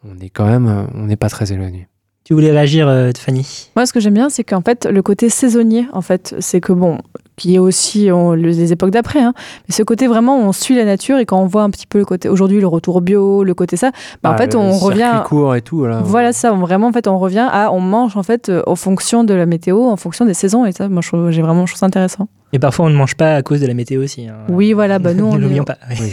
on 0.02 0.18
est 0.18 0.30
quand 0.30 0.46
même, 0.46 0.88
on 0.94 1.04
n'est 1.06 1.16
pas 1.16 1.28
très 1.28 1.52
éloigné. 1.52 1.88
Tu 2.26 2.34
voulais 2.34 2.50
réagir, 2.50 2.88
euh, 2.88 3.12
Fanny? 3.16 3.68
Moi, 3.76 3.86
ce 3.86 3.92
que 3.92 4.00
j'aime 4.00 4.14
bien, 4.14 4.28
c'est 4.30 4.42
qu'en 4.42 4.60
fait, 4.60 4.84
le 4.84 5.00
côté 5.00 5.28
saisonnier, 5.28 5.86
en 5.92 6.00
fait, 6.00 6.34
c'est 6.40 6.60
que 6.60 6.72
bon, 6.72 6.98
qui 7.36 7.54
est 7.54 7.60
aussi 7.60 8.08
on- 8.12 8.32
les 8.32 8.72
époques 8.72 8.90
d'après, 8.90 9.20
hein, 9.20 9.32
mais 9.68 9.72
ce 9.74 9.84
côté 9.84 10.08
vraiment, 10.08 10.36
on 10.40 10.50
suit 10.50 10.74
la 10.74 10.84
nature 10.84 11.18
et 11.18 11.24
quand 11.24 11.40
on 11.40 11.46
voit 11.46 11.62
un 11.62 11.70
petit 11.70 11.86
peu 11.86 11.98
le 11.98 12.04
côté 12.04 12.28
aujourd'hui, 12.28 12.58
le 12.58 12.66
retour 12.66 13.00
bio, 13.00 13.44
le 13.44 13.54
côté 13.54 13.76
ça, 13.76 13.92
bah, 14.24 14.30
en 14.30 14.32
Ah, 14.32 14.36
fait, 14.38 14.56
on 14.56 14.72
circuit 14.72 14.88
revient. 15.04 15.22
court 15.24 15.54
et 15.54 15.62
tout, 15.62 15.76
voilà. 15.78 16.00
Voilà 16.02 16.32
ça, 16.32 16.52
on- 16.52 16.56
vraiment 16.58 16.88
en 16.88 16.92
fait 16.92 17.06
on 17.06 17.16
revient 17.18 17.46
à 17.48 17.70
on 17.72 17.78
mange 17.80 18.16
en 18.16 18.24
fait 18.24 18.48
euh, 18.48 18.62
en 18.66 18.74
fonction 18.74 19.22
de 19.22 19.32
la 19.32 19.46
météo, 19.46 19.84
en 19.84 19.96
fonction 19.96 20.24
des 20.24 20.34
saisons 20.34 20.64
et 20.66 20.72
ça 20.72 20.88
moi 20.88 21.02
j'ai 21.30 21.42
vraiment 21.42 21.64
je 21.66 21.72
trouve 21.74 21.78
ça 21.80 21.86
intéressant. 21.86 22.26
Et 22.52 22.58
parfois, 22.58 22.86
on 22.86 22.90
ne 22.90 22.96
mange 22.96 23.14
pas 23.16 23.36
à 23.36 23.42
cause 23.42 23.60
de 23.60 23.66
la 23.68 23.74
météo 23.74 24.02
aussi. 24.02 24.26
hein. 24.26 24.34
Oui 24.48 24.72
voilà 24.72 24.98
bah 24.98 25.14
nous 25.14 25.26
on 25.30 25.34
ne 25.36 25.42
l'oublions 25.42 25.64
pas. 25.64 25.76
Oui. 26.00 26.12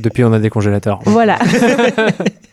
Depuis, 0.00 0.24
on 0.24 0.32
a 0.32 0.38
des 0.38 0.48
congélateurs. 0.48 1.00
Voilà. 1.04 1.38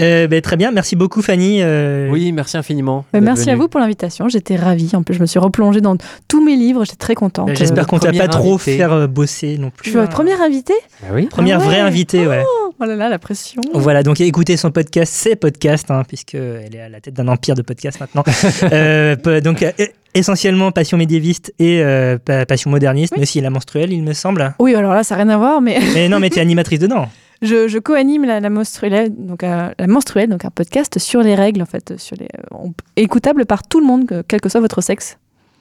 Euh, 0.00 0.26
ben, 0.26 0.40
très 0.40 0.56
bien, 0.56 0.70
merci 0.70 0.96
beaucoup, 0.96 1.22
Fanny. 1.22 1.58
euh, 1.62 2.08
Oui, 2.10 2.32
merci 2.32 2.56
infiniment. 2.56 3.04
Bah, 3.12 3.18
d'être 3.20 3.24
merci 3.24 3.50
à 3.50 3.56
vous 3.56 3.68
pour 3.68 3.80
l'invitation, 3.80 4.28
j'étais 4.28 4.56
ravie. 4.56 4.90
En 4.94 5.02
plus 5.02 5.14
je 5.14 5.20
me 5.20 5.26
suis 5.26 5.38
replongée 5.38 5.80
dans 5.80 5.96
tous 6.28 6.44
mes 6.44 6.56
livres, 6.56 6.84
j'étais 6.84 6.96
très 6.96 7.14
contente. 7.14 7.46
ben, 7.48 7.56
J'espère 7.56 7.84
Euh, 7.84 7.86
qu'on 7.86 7.98
t'a 7.98 8.12
pas 8.12 8.28
trop 8.28 8.58
faire 8.58 8.92
euh, 8.92 9.06
bosser 9.06 9.58
non 9.58 9.70
plus. 9.70 9.84
je 9.86 9.90
suis 9.90 9.98
votre 9.98 10.12
première 10.12 10.40
invitée? 10.42 10.74
Oui. 11.12 11.26
Première 11.26 11.58
Ah 11.58 11.60
ouais. 11.62 11.66
vraie 11.66 11.80
invitée, 11.80 12.26
ouais. 12.26 12.42
Oh 12.78 12.84
là 12.84 12.94
là 12.94 13.08
la 13.08 13.18
pression. 13.18 13.62
Voilà, 13.72 14.02
donc 14.02 14.20
écoutez 14.20 14.56
son 14.58 14.70
podcast, 14.70 15.12
ses 15.14 15.34
podcasts, 15.36 15.90
hein, 15.90 16.02
puisqu'elle 16.06 16.74
est 16.74 16.80
à 16.80 16.88
la 16.90 17.00
tête 17.00 17.14
d'un 17.14 17.28
empire 17.28 17.54
de 17.54 17.62
podcasts 17.62 18.00
maintenant. 18.00 18.22
Euh, 18.72 19.16
donc 19.40 19.62
euh, 19.62 19.70
essentiellement 20.14 20.70
passion 20.72 20.96
médiéviste 20.98 21.52
et 21.58 21.80
euh, 21.82 22.18
pa- 22.22 22.44
passion 22.46 22.70
moderniste, 22.70 23.12
Oui. 23.12 23.18
mais 23.20 23.22
aussi 23.22 23.40
la 23.40 23.50
menstruelle, 23.50 23.92
il 23.92 24.02
me 24.02 24.12
semble. 24.12 24.54
Oui 24.58 24.74
alors 24.74 24.92
là 24.92 25.02
ça 25.04 25.16
n'a 25.16 25.24
rien 25.24 25.32
à 25.34 25.36
voir 25.38 25.60
mais 25.60 25.78
Mais 25.94 26.08
non, 26.08 26.18
mais 26.20 26.30
tu 26.30 26.38
es 26.38 26.42
animatrice 26.42 26.78
dedans. 26.80 27.06
Je, 27.42 27.68
je 27.68 27.78
co-anime 27.78 28.24
la, 28.24 28.40
la 28.40 28.50
menstruelle 28.50 29.10
donc 29.16 29.42
euh, 29.44 29.70
la 29.78 29.86
menstruelle 29.86 30.28
donc 30.28 30.44
un 30.44 30.50
podcast 30.50 30.98
sur 30.98 31.22
les 31.22 31.34
règles 31.34 31.62
en 31.62 31.66
fait 31.66 31.98
sur 31.98 32.16
les 32.18 32.26
euh, 32.26 32.42
on- 32.58 32.72
écoutable 32.96 33.46
par 33.46 33.66
tout 33.66 33.80
le 33.80 33.86
monde 33.86 34.06
que- 34.06 34.22
quel 34.26 34.40
que 34.40 34.48
soit 34.48 34.60
votre 34.60 34.80
sexe. 34.80 35.18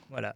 Voilà. 0.10 0.36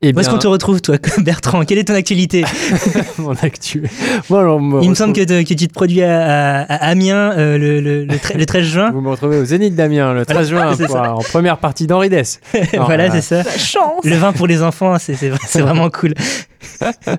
Et 0.00 0.14
Où 0.14 0.20
est-ce 0.20 0.30
qu'on 0.30 0.38
te 0.38 0.46
retrouve, 0.46 0.80
toi, 0.80 0.94
Bertrand? 1.18 1.64
Quelle 1.64 1.78
est 1.78 1.84
ton 1.88 1.94
actualité? 1.94 2.44
Mon 3.18 3.32
actu 3.42 3.82
alors, 4.30 4.60
me 4.60 4.80
Il 4.80 4.90
me 4.90 4.94
semble 4.94 5.12
que, 5.12 5.24
te- 5.24 5.42
que 5.42 5.54
tu 5.54 5.66
te 5.66 5.72
produis 5.72 6.02
à, 6.04 6.60
à- 6.60 6.62
à 6.62 6.88
Amiens 6.90 7.32
euh, 7.36 7.58
le, 7.58 7.80
le- 7.80 8.04
le 8.04 8.14
tre- 8.14 8.36
le 8.38 8.46
13 8.46 8.64
juin. 8.64 8.90
Vous 8.92 9.00
me 9.00 9.10
retrouvez 9.10 9.38
au 9.40 9.44
Zénith 9.44 9.74
d'Amiens 9.74 10.12
le 10.14 10.24
13 10.24 10.50
juin 10.50 10.76
pour- 10.76 10.96
en 10.96 11.18
première 11.18 11.58
partie 11.58 11.88
d'Henri 11.88 12.10
Dess. 12.10 12.38
Voilà, 12.74 13.06
euh, 13.06 13.08
c'est 13.14 13.22
ça. 13.22 13.42
La 13.42 13.58
chance. 13.58 14.04
Le 14.04 14.14
vin 14.14 14.32
pour 14.32 14.46
les 14.46 14.62
enfants, 14.62 14.96
c'est 15.00 15.30
vraiment 15.60 15.90
cool. 15.90 16.14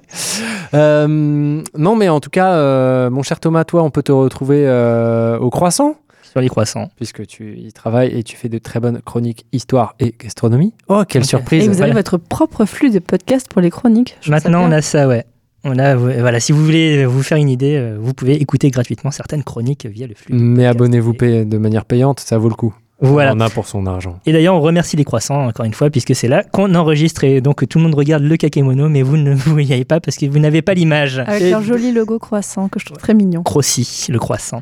Euh, 0.73 1.61
non, 1.77 1.95
mais 1.95 2.09
en 2.09 2.19
tout 2.19 2.29
cas, 2.29 2.53
euh, 2.53 3.09
mon 3.09 3.23
cher 3.23 3.39
Thomas, 3.39 3.63
toi, 3.63 3.83
on 3.83 3.89
peut 3.89 4.03
te 4.03 4.11
retrouver 4.11 4.63
euh, 4.67 5.39
au 5.39 5.49
Croissant, 5.49 5.95
Sur 6.21 6.41
les 6.41 6.47
croissants. 6.49 6.89
puisque 6.95 7.25
tu 7.25 7.57
y 7.57 7.73
travailles 7.73 8.15
et 8.17 8.21
tu 8.23 8.35
fais 8.35 8.49
de 8.49 8.59
très 8.59 8.79
bonnes 8.79 9.01
chroniques 9.01 9.45
histoire 9.51 9.95
et 9.99 10.13
gastronomie. 10.19 10.73
Oh, 10.87 11.03
quelle 11.07 11.25
surprise 11.25 11.63
Et 11.63 11.67
vous 11.67 11.73
avez 11.81 11.91
Voilà. 11.91 11.93
votre 11.95 12.17
propre 12.17 12.65
flux 12.65 12.91
de 12.91 12.99
podcasts 12.99 13.47
pour 13.47 13.61
les 13.61 13.71
chroniques. 13.71 14.17
Maintenant, 14.27 14.63
on 14.63 14.71
a 14.71 14.81
ça, 14.81 15.07
ouais. 15.07 15.25
On 15.63 15.77
a, 15.77 15.95
voilà, 15.95 16.39
si 16.39 16.51
vous 16.51 16.63
voulez 16.63 17.05
vous 17.05 17.21
faire 17.23 17.37
une 17.37 17.49
idée, 17.49 17.95
vous 17.99 18.13
pouvez 18.13 18.35
écouter 18.35 18.69
gratuitement 18.69 19.11
certaines 19.11 19.43
chroniques 19.43 19.85
via 19.87 20.07
le 20.07 20.13
flux. 20.13 20.33
Mais 20.35 20.65
abonnez-vous 20.65 21.13
de 21.13 21.57
manière 21.57 21.83
payante, 21.85 22.19
ça 22.21 22.37
vaut 22.37 22.47
le 22.49 22.55
coup. 22.55 22.73
Voilà. 23.01 23.31
On 23.31 23.35
en 23.37 23.39
a 23.39 23.49
pour 23.49 23.65
son 23.67 23.85
argent. 23.85 24.19
Et 24.25 24.33
d'ailleurs, 24.33 24.55
on 24.55 24.59
remercie 24.61 24.97
les 24.97 25.05
croissants, 25.05 25.47
encore 25.47 25.65
une 25.65 25.73
fois, 25.73 25.89
puisque 25.89 26.13
c'est 26.15 26.27
là 26.27 26.43
qu'on 26.43 26.75
enregistre 26.75 27.23
et 27.23 27.39
donc 27.39 27.67
tout 27.69 27.77
le 27.77 27.85
monde 27.85 27.95
regarde 27.95 28.23
le 28.23 28.35
kakémono, 28.35 28.89
mais 28.89 29.01
vous 29.03 29.15
ne 29.15 29.33
vous 29.35 29.57
y 29.59 29.71
allez 29.73 29.85
pas 29.85 29.99
parce 30.01 30.17
que 30.17 30.25
vous 30.25 30.39
n'avez 30.39 30.61
pas 30.61 30.73
l'image. 30.73 31.19
Avec 31.19 31.41
Et- 31.43 31.51
leur 31.51 31.61
joli 31.61 31.91
logo 31.93 32.19
croissant 32.19 32.67
que 32.67 32.79
je 32.79 32.85
trouve 32.85 32.97
très 32.97 33.13
mignon. 33.13 33.41
Crossi, 33.43 34.07
le 34.09 34.19
croissant. 34.19 34.61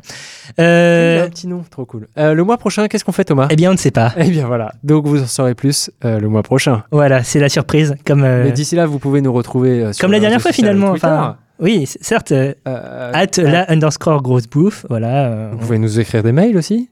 Il 0.56 0.62
y 0.62 0.64
a 0.64 0.68
Euh, 0.68 1.26
un 1.26 1.28
petit 1.30 1.48
nom, 1.48 1.64
trop 1.70 1.84
cool. 1.84 2.06
Euh, 2.16 2.34
le 2.34 2.44
mois 2.44 2.58
prochain, 2.58 2.86
qu'est-ce 2.88 3.04
qu'on 3.04 3.12
fait, 3.12 3.24
Thomas? 3.24 3.48
Eh 3.50 3.56
bien, 3.56 3.70
on 3.70 3.72
ne 3.74 3.78
sait 3.78 3.90
pas. 3.90 4.12
Eh 4.16 4.30
bien 4.30 4.46
voilà, 4.46 4.72
donc 4.84 5.06
vous 5.06 5.22
en 5.22 5.26
saurez 5.26 5.54
plus 5.54 5.90
euh, 6.04 6.20
le 6.20 6.28
mois 6.28 6.42
prochain. 6.42 6.84
Voilà, 6.92 7.24
c'est 7.24 7.40
la 7.40 7.48
surprise. 7.48 7.96
Comme, 8.06 8.22
euh, 8.22 8.44
Mais 8.44 8.52
d'ici 8.52 8.76
là, 8.76 8.86
vous 8.86 8.98
pouvez 9.00 9.20
nous 9.20 9.32
retrouver 9.32 9.82
euh, 9.82 9.92
sur 9.92 10.02
comme 10.02 10.12
la 10.12 10.20
dernière 10.20 10.40
fois, 10.40 10.52
finalement. 10.52 10.90
Enfin, 10.90 11.36
oui, 11.60 11.86
certes, 12.00 12.30
at 12.30 12.54
euh, 12.68 13.10
la 13.38 13.70
underscore 13.70 14.22
grosse 14.22 14.46
bouffe. 14.46 14.86
Voilà. 14.88 15.26
euh, 15.26 15.48
Vous 15.52 15.58
pouvez 15.58 15.78
nous 15.78 15.98
écrire 15.98 16.22
des 16.22 16.30
mails 16.32 16.56
aussi 16.56 16.88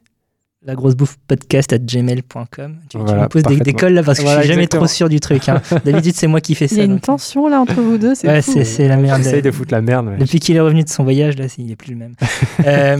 la 0.67 0.75
grosse 0.75 0.95
bouffe 0.95 1.15
podcast 1.27 1.71
at 1.71 1.77
gmail.com. 1.79 2.75
Tu, 2.89 2.97
me 2.97 3.27
poses 3.29 3.43
des, 3.43 3.55
des 3.57 3.71
colles 3.73 3.93
là 3.93 4.03
parce 4.03 4.19
que 4.19 4.23
Voilà, 4.23 4.39
je 4.39 4.43
suis 4.43 4.49
jamais 4.49 4.63
exactement. 4.63 4.85
trop 4.85 4.93
sûr 4.93 5.07
du 5.09 5.19
truc. 5.21 5.47
hein. 5.47 5.61
D'habitude, 5.85 6.13
c'est 6.13 6.27
moi 6.27 6.41
qui 6.41 6.55
fais 6.55 6.65
Il 6.65 6.73
y 6.73 6.75
ça. 6.75 6.81
a 6.81 6.83
une 6.85 6.91
donc. 6.95 7.01
tension 7.03 7.47
là 7.47 7.61
entre 7.61 7.79
vous 7.81 7.97
deux, 7.97 8.15
c'est 8.15 8.27
Ouais, 8.27 8.41
fou. 8.41 8.51
c'est 8.53 8.65
c'est 8.65 8.87
la 8.89 8.97
merde. 8.97 9.23
J'essaye 9.23 9.41
de 9.41 9.49
foutre 9.51 9.73
la 9.73 9.81
merde. 9.81 10.07
mais- 10.11 10.17
Depuis 10.17 10.39
qu'il 10.41 10.57
est 10.57 10.59
revenu 10.59 10.83
de 10.83 10.89
son 10.89 11.03
voyage, 11.05 11.37
là, 11.37 11.45
il 11.57 11.67
n'est 11.67 11.75
plus 11.77 11.91
le 11.91 11.97
même. 11.97 12.13
Euh, 12.65 12.97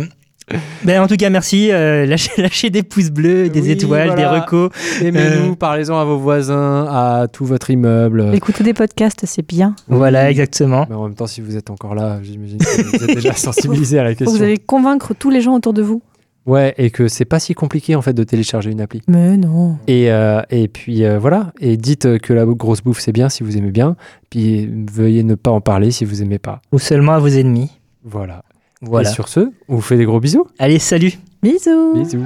ben, 0.85 1.01
en 1.01 1.07
tout 1.07 1.17
cas, 1.17 1.29
merci. 1.29 1.71
Euh, 1.73 2.05
lâchez, 2.07 2.41
lâchez 2.41 2.69
des 2.69 2.83
pouces 2.83 3.09
bleus, 3.09 3.49
des 3.49 3.59
Oui, 3.63 3.71
étoiles, 3.71 4.15
des 4.15 4.25
recos. 4.25 4.69
Aimez-nous, 5.01 5.51
Euh, 5.51 5.55
parlez-en 5.55 5.99
à 5.99 6.05
vos 6.05 6.17
voisins, 6.17 6.85
à 6.89 7.27
tout 7.27 7.43
votre 7.45 7.69
immeuble. 7.69 8.31
Écouter 8.33 8.63
des 8.63 8.73
podcasts, 8.73 9.25
c'est 9.25 9.45
bien. 9.45 9.75
Voilà, 9.89 10.31
exactement. 10.31 10.85
Mais 10.89 10.95
en 10.95 11.03
même 11.03 11.15
temps, 11.15 11.27
si 11.27 11.41
vous 11.41 11.57
êtes 11.57 11.69
encore 11.69 11.95
là, 11.95 12.19
j'imagine 12.23 12.59
que 12.59 12.97
vous 12.97 13.03
êtes 13.03 13.15
déjà 13.15 13.33
sensibilisé 13.33 13.99
à 13.99 14.05
la 14.05 14.15
question. 14.15 14.33
Vous 14.37 14.41
allez 14.41 14.57
convaincre 14.57 15.13
tous 15.13 15.29
les 15.29 15.41
gens 15.41 15.53
autour 15.53 15.73
de 15.73 15.81
vous. 15.81 16.01
Ouais, 16.47 16.73
et 16.77 16.89
que 16.89 17.07
c'est 17.09 17.25
pas 17.25 17.39
si 17.39 17.53
compliqué 17.53 17.95
en 17.95 18.01
fait 18.01 18.13
de 18.13 18.23
télécharger 18.23 18.71
une 18.71 18.81
appli. 18.81 19.01
Mais 19.07 19.35
non. 19.37 19.77
Et, 19.87 20.09
euh, 20.11 20.41
et 20.49 20.67
puis 20.69 21.03
euh, 21.03 21.19
voilà, 21.19 21.51
et 21.59 21.75
dites 21.77 22.19
que 22.19 22.33
la 22.33 22.45
grosse 22.45 22.81
bouffe 22.81 22.99
c'est 22.99 23.11
bien 23.11 23.27
si 23.27 23.43
vous 23.43 23.57
aimez 23.57 23.71
bien, 23.71 23.97
puis 24.29 24.69
veuillez 24.91 25.23
ne 25.23 25.35
pas 25.35 25.51
en 25.51 25.61
parler 25.61 25.91
si 25.91 26.05
vous 26.05 26.23
aimez 26.23 26.39
pas. 26.39 26.61
Ou 26.71 26.79
seulement 26.79 27.11
à 27.11 27.19
vos 27.19 27.27
ennemis. 27.27 27.69
Voilà. 28.03 28.43
Voilà. 28.81 29.09
Et 29.09 29.13
sur 29.13 29.27
ce, 29.27 29.51
on 29.67 29.75
vous 29.75 29.81
fait 29.81 29.97
des 29.97 30.05
gros 30.05 30.19
bisous. 30.19 30.47
Allez, 30.57 30.79
salut 30.79 31.13
Bisous. 31.43 31.93
Bisous. 31.95 32.23